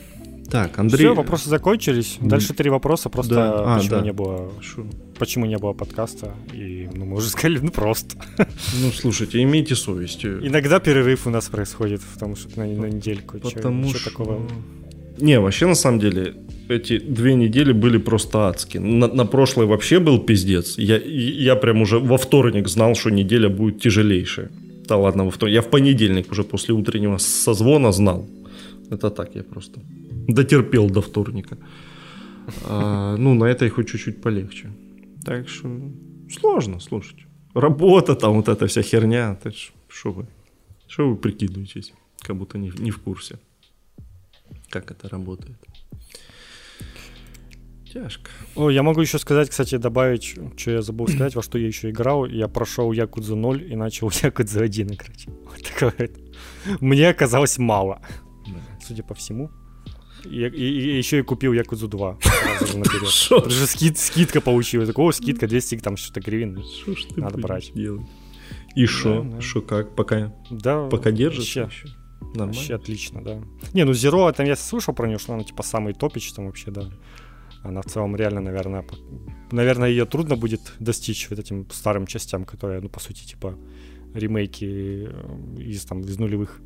Так, 0.50 0.78
Андрей... 0.78 0.98
Все, 0.98 1.14
вопросы 1.14 1.50
закончились. 1.50 2.16
Дальше 2.22 2.54
три 2.54 2.70
вопроса. 2.70 3.10
Просто 3.10 3.34
Да. 3.34 3.74
А, 3.74 3.76
почему 3.76 3.96
да. 3.96 4.00
не 4.00 4.12
было 4.12 4.50
Шо? 4.62 4.86
почему 5.18 5.46
не 5.46 5.58
было 5.58 5.72
подкаста. 5.72 6.34
И 6.54 6.88
ну, 6.94 7.04
мы 7.04 7.16
уже 7.16 7.28
сказали, 7.30 7.58
ну 7.58 7.70
просто. 7.70 8.16
Ну, 8.38 8.90
слушайте, 8.94 9.42
имейте 9.42 9.74
совесть. 9.74 10.24
Иногда 10.24 10.80
перерыв 10.80 11.26
у 11.26 11.30
нас 11.30 11.48
происходит, 11.48 12.00
потому 12.14 12.36
что 12.36 12.58
на, 12.58 12.66
на 12.66 12.86
недельку. 12.86 13.38
Потому 13.38 13.90
чё 13.90 13.98
что... 13.98 14.10
такого? 14.10 14.40
Не, 15.18 15.40
вообще, 15.40 15.66
на 15.66 15.74
самом 15.74 15.98
деле, 15.98 16.34
эти 16.68 16.98
две 16.98 17.34
недели 17.34 17.72
были 17.72 17.98
просто 17.98 18.48
адские. 18.48 18.80
На, 18.82 19.08
на 19.08 19.26
прошлой 19.26 19.66
вообще 19.66 19.98
был 19.98 20.20
пиздец. 20.20 20.78
Я, 20.78 20.96
я 20.96 21.56
прям 21.56 21.82
уже 21.82 21.98
во 21.98 22.16
вторник 22.16 22.68
знал, 22.68 22.94
что 22.94 23.10
неделя 23.10 23.48
будет 23.48 23.80
тяжелейшая. 23.80 24.50
Да 24.86 24.96
ладно, 24.96 25.24
во 25.24 25.30
вторник. 25.30 25.54
Я 25.54 25.62
в 25.62 25.70
понедельник 25.70 26.30
уже 26.30 26.44
после 26.44 26.72
утреннего 26.72 27.18
созвона 27.18 27.92
знал. 27.92 28.26
Это 28.90 29.10
так, 29.10 29.34
я 29.34 29.42
просто 29.42 29.80
дотерпел 30.28 30.90
до 30.90 31.00
вторника. 31.00 31.58
А, 32.64 33.16
ну, 33.16 33.34
на 33.34 33.44
этой 33.44 33.68
хоть 33.68 33.88
чуть-чуть 33.88 34.22
полегче. 34.22 34.70
Так 35.24 35.48
что 35.48 35.68
сложно, 36.30 36.80
слушайте. 36.80 37.26
Работа 37.54 38.14
там, 38.14 38.34
вот 38.34 38.48
эта 38.48 38.66
вся 38.66 38.82
херня. 38.82 39.38
Это 39.40 39.54
Что 39.88 40.12
вы? 40.12 40.26
Что 40.86 41.10
вы 41.10 41.16
прикидываетесь? 41.16 41.92
Как 42.20 42.36
будто 42.36 42.58
не, 42.58 42.72
не 42.78 42.90
в 42.90 42.98
курсе 42.98 43.38
как 44.70 44.90
это 44.90 45.08
работает. 45.08 45.56
Тяжко. 47.92 48.30
О, 48.54 48.70
я 48.70 48.82
могу 48.82 49.00
еще 49.00 49.18
сказать, 49.18 49.48
кстати, 49.48 49.78
добавить, 49.78 50.36
что 50.56 50.70
я 50.70 50.82
забыл 50.82 51.08
сказать, 51.08 51.34
во 51.34 51.42
что 51.42 51.58
я 51.58 51.66
еще 51.66 51.88
играл. 51.88 52.26
Я 52.26 52.46
прошел 52.46 52.92
Якудзу 52.92 53.34
0 53.34 53.62
и 53.62 53.76
начал 53.76 54.10
Якудзу 54.22 54.60
1 54.60 54.92
играть. 54.92 55.26
Вот 55.26 55.62
такое. 55.62 56.10
Мне 56.80 57.08
оказалось 57.08 57.56
мало, 57.58 58.02
судя 58.88 59.02
по 59.02 59.14
всему. 59.14 59.50
И, 60.24 60.40
и- 60.44 60.94
и 60.94 60.98
еще 60.98 61.20
и 61.20 61.22
купил 61.22 61.52
Якудзу 61.52 61.86
2 61.88 62.18
сразу 62.20 62.66
же 62.72 62.78
наперед. 62.78 63.08
Шо? 63.08 63.36
Потому 63.36 63.52
что 63.54 63.66
скид, 63.66 63.98
скидка 63.98 64.40
получилась. 64.40 64.88
Такого 64.88 65.12
скидка 65.12 65.46
200 65.46 65.76
там 65.78 65.96
что-то 65.96 66.20
гривен. 66.20 66.62
Что 66.64 66.94
ж 66.96 67.04
ты 67.04 67.20
Надо 67.20 67.38
брать. 67.38 67.72
делать? 67.74 68.06
И 68.74 68.86
что? 68.86 69.22
Да. 69.22 69.40
Что 69.40 69.60
как? 69.62 69.94
Пока, 69.94 70.34
Да, 70.50 70.88
пока 70.88 71.10
держится 71.12 71.62
вообще, 71.62 71.86
еще? 71.86 71.96
Нормально? 72.20 72.46
вообще 72.52 72.74
отлично, 72.74 73.22
да. 73.22 73.40
Не, 73.74 73.84
ну 73.84 73.92
Zero, 73.92 74.32
там 74.32 74.46
я 74.46 74.56
слышал 74.56 74.92
про 74.94 75.06
нее, 75.06 75.18
что 75.18 75.34
она 75.34 75.44
типа 75.44 75.62
самый 75.62 75.94
топич 75.94 76.32
там 76.32 76.46
вообще, 76.46 76.70
да. 76.70 76.90
Она 77.62 77.80
в 77.82 77.86
целом 77.86 78.16
реально, 78.16 78.40
наверное, 78.40 78.82
по- 78.82 78.96
наверное, 79.52 79.88
ее 79.88 80.04
трудно 80.04 80.36
будет 80.36 80.72
достичь 80.80 81.30
вот 81.30 81.38
этим 81.38 81.66
старым 81.70 82.06
частям, 82.06 82.44
которые, 82.44 82.80
ну, 82.80 82.88
по 82.88 83.00
сути, 83.00 83.24
типа 83.24 83.56
ремейки 84.14 85.08
э, 85.08 85.60
из 85.60 85.84
там 85.84 86.00
из 86.00 86.18
нулевых. 86.18 86.60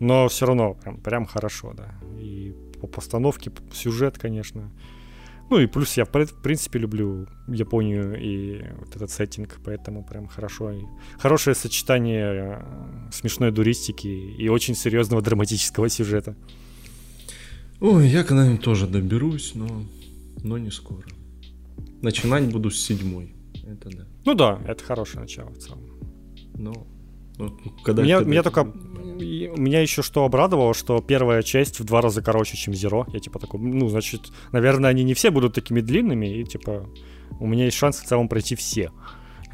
Но 0.00 0.28
все 0.28 0.46
равно 0.46 0.74
прям, 0.74 0.96
прям 0.98 1.26
хорошо, 1.26 1.72
да. 1.74 1.94
И 2.20 2.54
по 2.80 2.86
постановке, 2.86 3.52
сюжет, 3.72 4.18
конечно. 4.18 4.70
Ну 5.50 5.58
и 5.58 5.66
плюс 5.66 5.96
я, 5.96 6.04
в 6.04 6.08
при- 6.10 6.24
в 6.24 6.42
принципе, 6.42 6.78
люблю 6.78 7.26
Японию 7.48 8.18
и 8.18 8.62
вот 8.78 8.96
этот 8.96 9.10
сеттинг, 9.10 9.58
поэтому 9.64 10.04
прям 10.04 10.26
хорошо. 10.26 10.72
И 10.72 10.82
хорошее 11.18 11.54
сочетание 11.54 12.58
э, 12.60 13.10
смешной 13.12 13.52
дуристики 13.52 14.06
и 14.08 14.48
очень 14.48 14.74
серьезного 14.74 15.22
драматического 15.22 15.88
сюжета. 15.88 16.34
Ой, 17.80 18.08
я 18.08 18.24
когда-нибудь 18.24 18.62
тоже 18.62 18.86
доберусь, 18.86 19.52
но, 19.54 19.84
но 20.42 20.56
не 20.58 20.70
скоро. 20.70 21.04
Начинать 22.00 22.50
буду 22.50 22.70
с 22.70 22.80
седьмой. 22.80 23.34
Это 23.66 23.90
да. 23.90 24.06
Ну 24.24 24.34
да, 24.34 24.60
это 24.66 24.82
хорошее 24.82 25.20
начало 25.20 25.50
в 25.50 25.58
целом. 25.58 25.80
Но 26.54 26.86
когда 27.82 28.02
меня, 28.02 28.20
меня 28.20 28.42
только... 28.42 28.64
Меня 28.64 29.80
еще 29.80 30.02
что 30.02 30.24
обрадовало, 30.24 30.74
что 30.74 31.00
первая 31.00 31.42
часть 31.42 31.78
в 31.78 31.84
два 31.84 32.00
раза 32.00 32.20
короче, 32.20 32.56
чем 32.56 32.74
Zero. 32.74 33.04
Я 33.12 33.20
типа 33.20 33.38
такой, 33.38 33.60
ну, 33.60 33.88
значит, 33.88 34.32
наверное, 34.50 34.90
они 34.90 35.04
не 35.04 35.14
все 35.14 35.30
будут 35.30 35.54
такими 35.54 35.80
длинными, 35.80 36.40
и 36.40 36.44
типа 36.44 36.88
у 37.38 37.46
меня 37.46 37.66
есть 37.66 37.76
шанс 37.76 38.00
в 38.00 38.04
целом 38.04 38.28
пройти 38.28 38.56
все. 38.56 38.90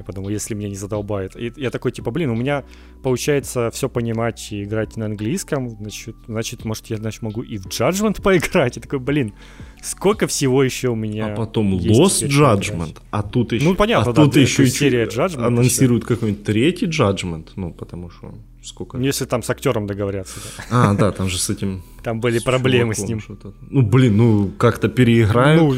Я 0.00 0.04
подумал, 0.04 0.30
если 0.30 0.54
меня 0.54 0.70
не 0.70 0.76
задолбает. 0.76 1.36
И 1.36 1.52
я 1.56 1.68
такой, 1.70 1.92
типа, 1.92 2.10
блин, 2.10 2.30
у 2.30 2.34
меня 2.34 2.64
получается 3.02 3.70
все 3.70 3.86
понимать 3.90 4.50
и 4.50 4.64
играть 4.64 4.96
на 4.96 5.04
английском, 5.04 5.68
значит, 5.68 6.16
значит, 6.26 6.64
может, 6.64 6.86
я 6.86 6.96
значит, 6.96 7.20
могу 7.20 7.42
и 7.42 7.58
в 7.58 7.66
Judgment 7.66 8.22
поиграть. 8.22 8.78
И 8.78 8.80
такой, 8.80 8.98
блин, 8.98 9.34
сколько 9.82 10.26
всего 10.26 10.64
еще 10.64 10.88
у 10.88 10.94
меня 10.94 11.34
А 11.34 11.36
потом 11.36 11.74
Lost. 11.74 12.26
Judgment, 12.26 12.96
а 13.10 13.22
тут 13.22 13.52
еще, 13.52 13.66
Ну, 13.66 13.74
понятно, 13.74 14.12
а 14.12 14.14
да, 14.14 14.24
тут 14.24 14.32
то 14.32 14.40
еще 14.40 14.66
серия 14.68 15.04
Judgment, 15.04 15.44
анонсируют 15.44 16.06
какой-нибудь 16.06 16.44
третий 16.44 16.86
Judgment, 16.86 17.48
ну, 17.56 17.74
потому 17.74 18.08
что 18.08 18.34
сколько... 18.62 18.96
Ну, 18.96 19.04
Если 19.04 19.26
там 19.26 19.42
с 19.42 19.50
актером 19.50 19.86
договорятся. 19.86 20.40
да. 20.70 20.90
А, 20.90 20.94
да, 20.94 21.12
там 21.12 21.28
же 21.28 21.38
с 21.38 21.50
этим... 21.50 21.82
Там 22.02 22.20
были 22.20 22.38
с 22.38 22.42
проблемы 22.42 22.94
с 22.94 23.00
ним. 23.00 23.20
Ну, 23.68 23.82
блин, 23.82 24.16
ну, 24.16 24.50
как-то 24.56 24.88
переиграют. 24.88 25.60
Ну, 25.60 25.74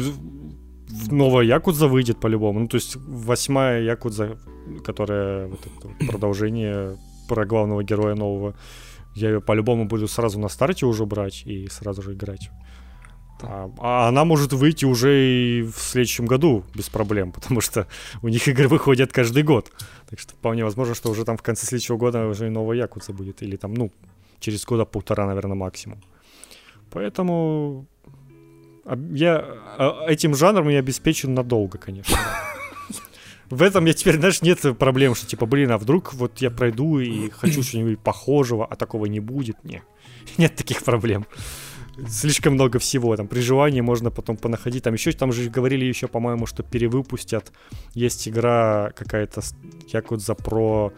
новая 1.11 1.45
Якудза 1.45 1.87
выйдет 1.87 2.19
по-любому. 2.19 2.59
Ну, 2.59 2.67
то 2.67 2.75
есть 2.75 2.95
восьмая 2.95 3.81
Якудза, 3.81 4.37
которая 4.83 5.47
вот 5.47 5.59
это 5.59 6.11
продолжение 6.11 6.97
про 7.27 7.45
главного 7.45 7.83
героя 7.83 8.15
нового, 8.15 8.55
я 9.15 9.29
ее 9.29 9.41
по-любому 9.41 9.85
буду 9.85 10.07
сразу 10.07 10.39
на 10.39 10.49
старте 10.49 10.85
уже 10.85 11.05
брать 11.05 11.43
и 11.45 11.67
сразу 11.67 12.01
же 12.01 12.13
играть. 12.13 12.49
А, 13.41 13.69
а 13.79 14.07
она 14.07 14.25
может 14.25 14.53
выйти 14.53 14.85
уже 14.85 15.09
и 15.13 15.61
в 15.63 15.77
следующем 15.77 16.25
году 16.25 16.63
без 16.75 16.89
проблем, 16.89 17.31
потому 17.35 17.61
что 17.61 17.87
у 18.21 18.29
них 18.29 18.47
игры 18.47 18.67
выходят 18.67 19.11
каждый 19.11 19.43
год. 19.43 19.71
Так 20.09 20.19
что 20.19 20.33
вполне 20.33 20.63
возможно, 20.63 20.95
что 20.95 21.09
уже 21.09 21.25
там 21.25 21.37
в 21.37 21.41
конце 21.41 21.65
следующего 21.65 21.97
года 21.97 22.27
уже 22.27 22.47
и 22.47 22.49
новая 22.49 22.77
Якудза 22.77 23.13
будет. 23.13 23.41
Или 23.43 23.57
там, 23.57 23.73
ну, 23.73 23.91
через 24.39 24.65
года 24.65 24.85
полтора, 24.85 25.27
наверное, 25.27 25.55
максимум. 25.55 26.01
Поэтому 26.91 27.87
я 28.85 29.45
а, 29.77 30.05
этим 30.07 30.35
жанром 30.35 30.69
я 30.69 30.79
обеспечен 30.79 31.33
надолго, 31.33 31.77
конечно. 31.77 32.17
В 33.49 33.61
этом 33.61 33.85
я 33.85 33.93
теперь, 33.93 34.17
знаешь, 34.17 34.41
нет 34.41 34.59
проблем, 34.79 35.13
что 35.15 35.27
типа, 35.27 35.45
блин, 35.45 35.71
а 35.71 35.77
вдруг 35.77 36.13
вот 36.13 36.39
я 36.41 36.49
пройду 36.49 36.99
и 36.99 37.29
хочу 37.29 37.61
что-нибудь 37.61 37.99
похожего, 37.99 38.65
а 38.65 38.75
такого 38.75 39.05
не 39.05 39.19
будет. 39.19 39.63
Не, 39.63 39.83
нет 40.37 40.55
таких 40.55 40.83
проблем. 40.83 41.25
Слишком 42.07 42.53
много 42.53 42.79
всего. 42.79 43.15
Там 43.15 43.27
при 43.27 43.81
можно 43.81 44.09
потом 44.09 44.37
понаходить. 44.37 44.83
Там 44.83 44.93
еще, 44.93 45.11
там 45.11 45.31
же 45.31 45.49
говорили 45.49 45.85
еще, 45.85 46.07
по-моему, 46.07 46.47
что 46.47 46.63
перевыпустят. 46.63 47.51
Есть 47.93 48.27
игра 48.27 48.91
какая-то, 48.95 49.41
Якудза 49.91 50.33
про 50.33 50.91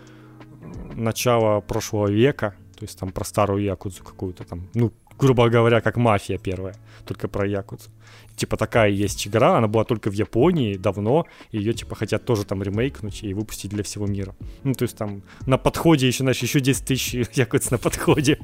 начало 0.94 1.60
прошлого 1.60 2.08
века. 2.08 2.56
То 2.78 2.86
есть 2.86 2.98
там 2.98 3.12
про 3.12 3.26
старую 3.26 3.64
Якудзу 3.64 4.04
какую-то 4.04 4.46
там, 4.46 4.70
ну, 4.74 4.94
грубо 5.20 5.50
говоря, 5.50 5.82
как 5.82 5.98
мафия 5.98 6.38
первая, 6.38 6.76
только 7.06 7.28
про 7.28 7.48
якудзу. 7.48 7.90
Типа 8.36 8.58
такая 8.58 8.90
есть 8.90 9.28
игра, 9.28 9.58
она 9.58 9.68
была 9.68 9.86
только 9.86 10.10
в 10.10 10.14
Японии 10.14 10.76
давно, 10.76 11.26
и 11.52 11.58
ее 11.58 11.74
типа 11.74 11.96
хотят 11.96 12.26
тоже 12.26 12.44
там 12.44 12.62
ремейкнуть 12.62 13.24
и 13.24 13.34
выпустить 13.34 13.72
для 13.72 13.84
всего 13.84 14.08
мира. 14.08 14.36
Ну, 14.64 14.74
то 14.74 14.84
есть 14.84 14.98
там 14.98 15.22
на 15.46 15.58
подходе 15.58 16.08
еще, 16.08 16.24
знаешь, 16.24 16.40
еще 16.40 16.60
10 16.60 16.86
тысяч 16.86 17.30
якудз 17.34 17.72
на 17.72 17.78
подходе. 17.78 18.40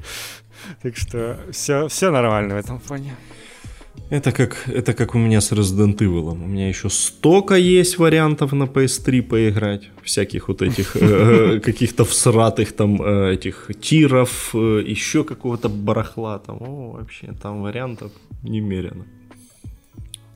Так 0.82 0.96
что 0.96 1.38
все, 1.50 1.88
все 1.88 2.10
нормально 2.10 2.54
в 2.54 2.58
этом 2.58 2.80
плане. 2.80 3.14
Это 4.10 4.30
как, 4.32 4.68
это 4.68 4.92
как 4.94 5.14
у 5.14 5.18
меня 5.18 5.40
с 5.40 5.52
Resident 5.52 5.96
Evil. 5.98 6.32
У 6.32 6.46
меня 6.46 6.68
еще 6.68 6.90
столько 6.90 7.54
есть 7.54 7.98
вариантов 7.98 8.52
на 8.52 8.64
PS3 8.64 9.22
поиграть. 9.22 9.90
Всяких 10.02 10.48
вот 10.48 10.62
этих 10.62 10.96
э, 10.96 11.60
каких-то 11.60 12.04
всратых 12.04 12.72
там 12.72 13.00
э, 13.02 13.34
этих 13.34 13.70
тиров, 13.80 14.54
э, 14.54 14.82
еще 14.92 15.24
какого-то 15.24 15.68
барахла. 15.68 16.38
Там, 16.38 16.56
о, 16.60 16.92
вообще, 16.92 17.32
там 17.42 17.62
вариантов 17.62 18.12
немерено. 18.42 19.06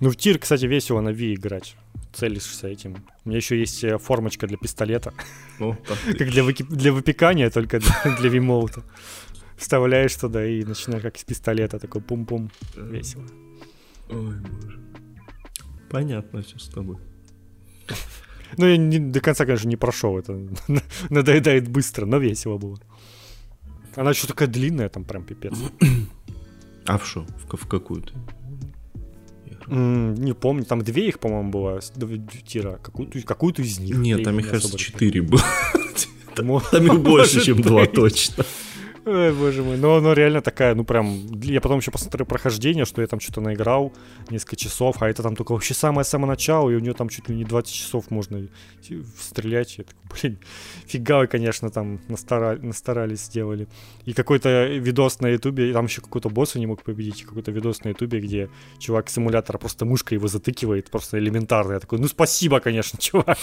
Ну, 0.00 0.08
в 0.10 0.16
тир, 0.16 0.38
кстати, 0.38 0.66
весело 0.66 1.00
на 1.02 1.10
Wii 1.10 1.34
играть. 1.34 1.76
Целишься 2.14 2.68
этим. 2.68 2.94
У 3.24 3.28
меня 3.28 3.36
еще 3.38 3.58
есть 3.60 3.84
э, 3.84 3.98
формочка 3.98 4.46
для 4.46 4.56
пистолета. 4.56 5.12
Ну, 5.58 5.76
Как 6.18 6.30
для, 6.30 6.42
выки- 6.42 6.76
для 6.76 6.92
выпекания, 6.92 7.50
только 7.50 7.78
для, 7.78 8.16
для 8.20 8.30
вимоута. 8.30 8.82
Вставляешь 9.56 10.16
туда 10.16 10.46
и 10.46 10.64
начинаешь 10.64 11.02
как 11.02 11.16
из 11.16 11.24
пистолета, 11.24 11.78
такой 11.78 12.00
пум-пум. 12.00 12.50
Весело. 12.76 13.24
Ой, 14.08 14.34
боже. 14.36 14.80
Понятно 15.90 16.42
все 16.42 16.58
с 16.58 16.68
тобой. 16.68 16.96
Ну, 18.58 18.66
я 18.66 18.76
не- 18.76 18.98
до 18.98 19.20
конца, 19.20 19.44
конечно, 19.44 19.68
не 19.68 19.76
прошел 19.76 20.18
это. 20.18 20.38
Надоедает 21.10 21.68
быстро, 21.68 22.06
но 22.06 22.18
весело 22.18 22.58
было. 22.58 22.78
Она 23.96 24.10
еще 24.10 24.26
такая 24.26 24.48
длинная, 24.48 24.88
там 24.88 25.04
прям 25.04 25.24
пипец. 25.24 25.54
А 26.86 26.98
в 26.98 27.06
что? 27.06 27.26
В, 27.50 27.56
в 27.56 27.66
какую-то? 27.66 28.12
М, 29.68 30.14
Не 30.14 30.32
помню, 30.34 30.64
там 30.64 30.82
две 30.82 31.08
их, 31.08 31.18
по-моему, 31.18 31.50
было, 31.50 31.80
тира. 32.46 32.78
Какую-то, 32.82 33.20
какую-то 33.22 33.62
из 33.62 33.78
них. 33.80 33.96
Нет, 33.96 34.22
там, 34.22 34.34
не 34.36 34.42
мне 34.42 34.48
кажется, 34.50 34.76
четыре 34.78 35.22
было. 35.22 35.42
Там 36.34 36.86
их 36.86 37.00
больше, 37.00 37.40
чем 37.42 37.62
два 37.62 37.86
точно. 37.86 38.44
Ой, 39.06 39.32
боже 39.32 39.62
мой. 39.62 39.76
Но 39.76 39.94
оно 39.94 40.14
реально 40.14 40.42
такая, 40.42 40.74
ну 40.74 40.84
прям... 40.84 41.28
Я 41.40 41.60
потом 41.60 41.78
еще 41.78 41.92
посмотрел 41.92 42.26
прохождение, 42.26 42.84
что 42.84 43.02
я 43.02 43.06
там 43.06 43.20
что-то 43.20 43.40
наиграл 43.40 43.92
несколько 44.30 44.56
часов, 44.56 45.00
а 45.00 45.08
это 45.08 45.22
там 45.22 45.36
только 45.36 45.52
вообще 45.52 45.74
самое-самое 45.74 46.30
начало, 46.30 46.70
и 46.70 46.74
у 46.74 46.80
нее 46.80 46.92
там 46.92 47.08
чуть 47.08 47.28
ли 47.28 47.36
не 47.36 47.44
20 47.44 47.72
часов 47.72 48.10
можно 48.10 48.48
стрелять. 49.16 49.78
Я 49.78 49.84
такой, 49.84 50.02
блин, 50.10 50.38
фига 50.88 51.18
вы, 51.20 51.28
конечно, 51.28 51.70
там 51.70 52.00
настара- 52.08 52.58
настарались, 52.60 53.20
сделали. 53.20 53.68
И 54.06 54.12
какой-то 54.12 54.66
видос 54.66 55.20
на 55.20 55.28
ютубе, 55.28 55.72
там 55.72 55.84
еще 55.84 56.00
какой-то 56.00 56.28
босса 56.28 56.58
не 56.58 56.66
мог 56.66 56.82
победить, 56.82 57.22
какой-то 57.22 57.52
видос 57.52 57.84
на 57.84 57.90
ютубе, 57.90 58.18
где 58.18 58.50
чувак 58.80 59.08
симулятора 59.08 59.58
просто 59.58 59.84
мышкой 59.84 60.18
его 60.18 60.26
затыкивает, 60.26 60.90
просто 60.90 61.20
элементарно. 61.20 61.74
Я 61.74 61.78
такой, 61.78 62.00
ну 62.00 62.08
спасибо, 62.08 62.58
конечно, 62.58 62.98
чувак. 63.00 63.38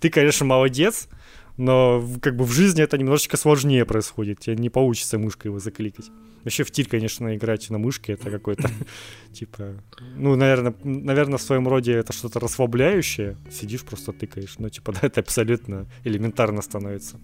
Ты, 0.00 0.08
конечно, 0.08 0.46
молодец, 0.46 1.08
но 1.56 2.04
как 2.20 2.36
бы 2.36 2.44
в 2.44 2.52
жизни 2.52 2.82
это 2.82 2.98
немножечко 2.98 3.36
сложнее 3.36 3.84
происходит. 3.84 4.40
Тебе 4.40 4.56
не 4.56 4.70
получится 4.70 5.18
мышкой 5.18 5.48
его 5.48 5.58
закликать. 5.58 6.10
Вообще 6.44 6.64
в 6.64 6.70
тир, 6.72 6.88
конечно, 6.88 7.36
играть 7.36 7.70
на 7.70 7.78
мышке 7.78 8.14
это 8.14 8.30
какой-то, 8.30 8.68
типа, 9.32 9.74
ну, 10.16 10.34
наверное, 10.34 10.74
наверное, 10.82 11.38
в 11.38 11.42
своем 11.42 11.68
роде 11.68 11.92
это 11.92 12.12
что-то 12.12 12.40
расслабляющее. 12.40 13.36
Сидишь, 13.50 13.82
просто 13.82 14.12
тыкаешь. 14.12 14.56
Ну, 14.58 14.68
типа, 14.68 14.92
да, 15.00 15.00
это 15.02 15.20
абсолютно 15.20 15.86
элементарно 16.04 16.62
становится. 16.62 17.20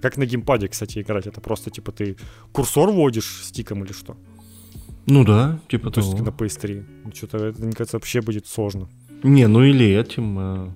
Как 0.00 0.16
на 0.16 0.24
геймпаде, 0.24 0.68
кстати, 0.68 1.00
играть. 1.00 1.26
Это 1.26 1.40
просто, 1.40 1.70
типа, 1.70 1.92
ты 1.92 2.16
курсор 2.52 2.90
вводишь 2.90 3.42
стиком 3.44 3.84
или 3.84 3.92
что? 3.92 4.16
Ну 5.06 5.24
да, 5.24 5.60
типа 5.68 5.90
То 5.90 6.00
есть 6.00 6.12
того. 6.12 6.24
на 6.24 6.30
PS3. 6.30 7.14
Что-то, 7.14 7.38
это, 7.38 7.62
мне 7.62 7.72
кажется, 7.72 7.96
вообще 7.96 8.20
будет 8.20 8.46
сложно. 8.46 8.88
Не, 9.22 9.46
ну 9.48 9.62
или 9.62 9.86
этим, 9.86 10.74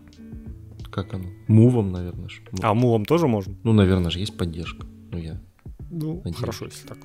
как 0.97 1.15
оно, 1.15 1.27
мувом, 1.47 1.93
наверное. 1.93 2.29
ж. 2.29 2.41
А 2.63 2.73
мулом 2.75 3.05
тоже 3.05 3.27
можно? 3.29 3.55
Ну, 3.65 3.73
наверное 3.73 4.11
же, 4.11 4.19
есть 4.19 4.37
поддержка. 4.37 4.87
Ну, 5.13 5.19
я... 5.19 5.39
Ну, 5.91 6.17
Надеюсь. 6.25 6.37
хорошо, 6.37 6.65
если 6.65 6.89
так. 6.89 6.99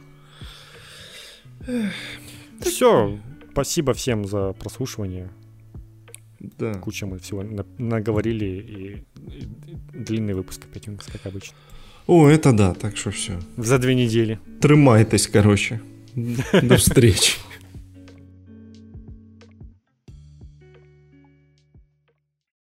Все, 2.62 3.20
спасибо 3.52 3.94
всем 3.94 4.26
за 4.26 4.54
прослушивание. 4.54 5.30
Да. 6.40 6.74
Куча 6.76 7.06
мы 7.06 7.20
всего 7.20 7.44
на- 7.44 7.66
наговорили, 7.78 8.46
и, 8.46 9.06
и 9.38 9.48
длинный 9.94 10.34
выпуск 10.34 10.62
опять 10.72 10.88
у 10.88 10.92
нас, 10.92 11.06
как 11.06 11.26
обычно. 11.26 11.56
О, 12.08 12.28
это 12.28 12.52
да, 12.54 12.74
так 12.74 12.98
что 12.98 13.12
все. 13.12 13.40
За 13.58 13.78
две 13.78 13.94
недели. 13.94 14.40
Тримайтесь, 14.62 15.28
короче. 15.28 15.82
До 16.16 16.78
встречи. 16.78 17.38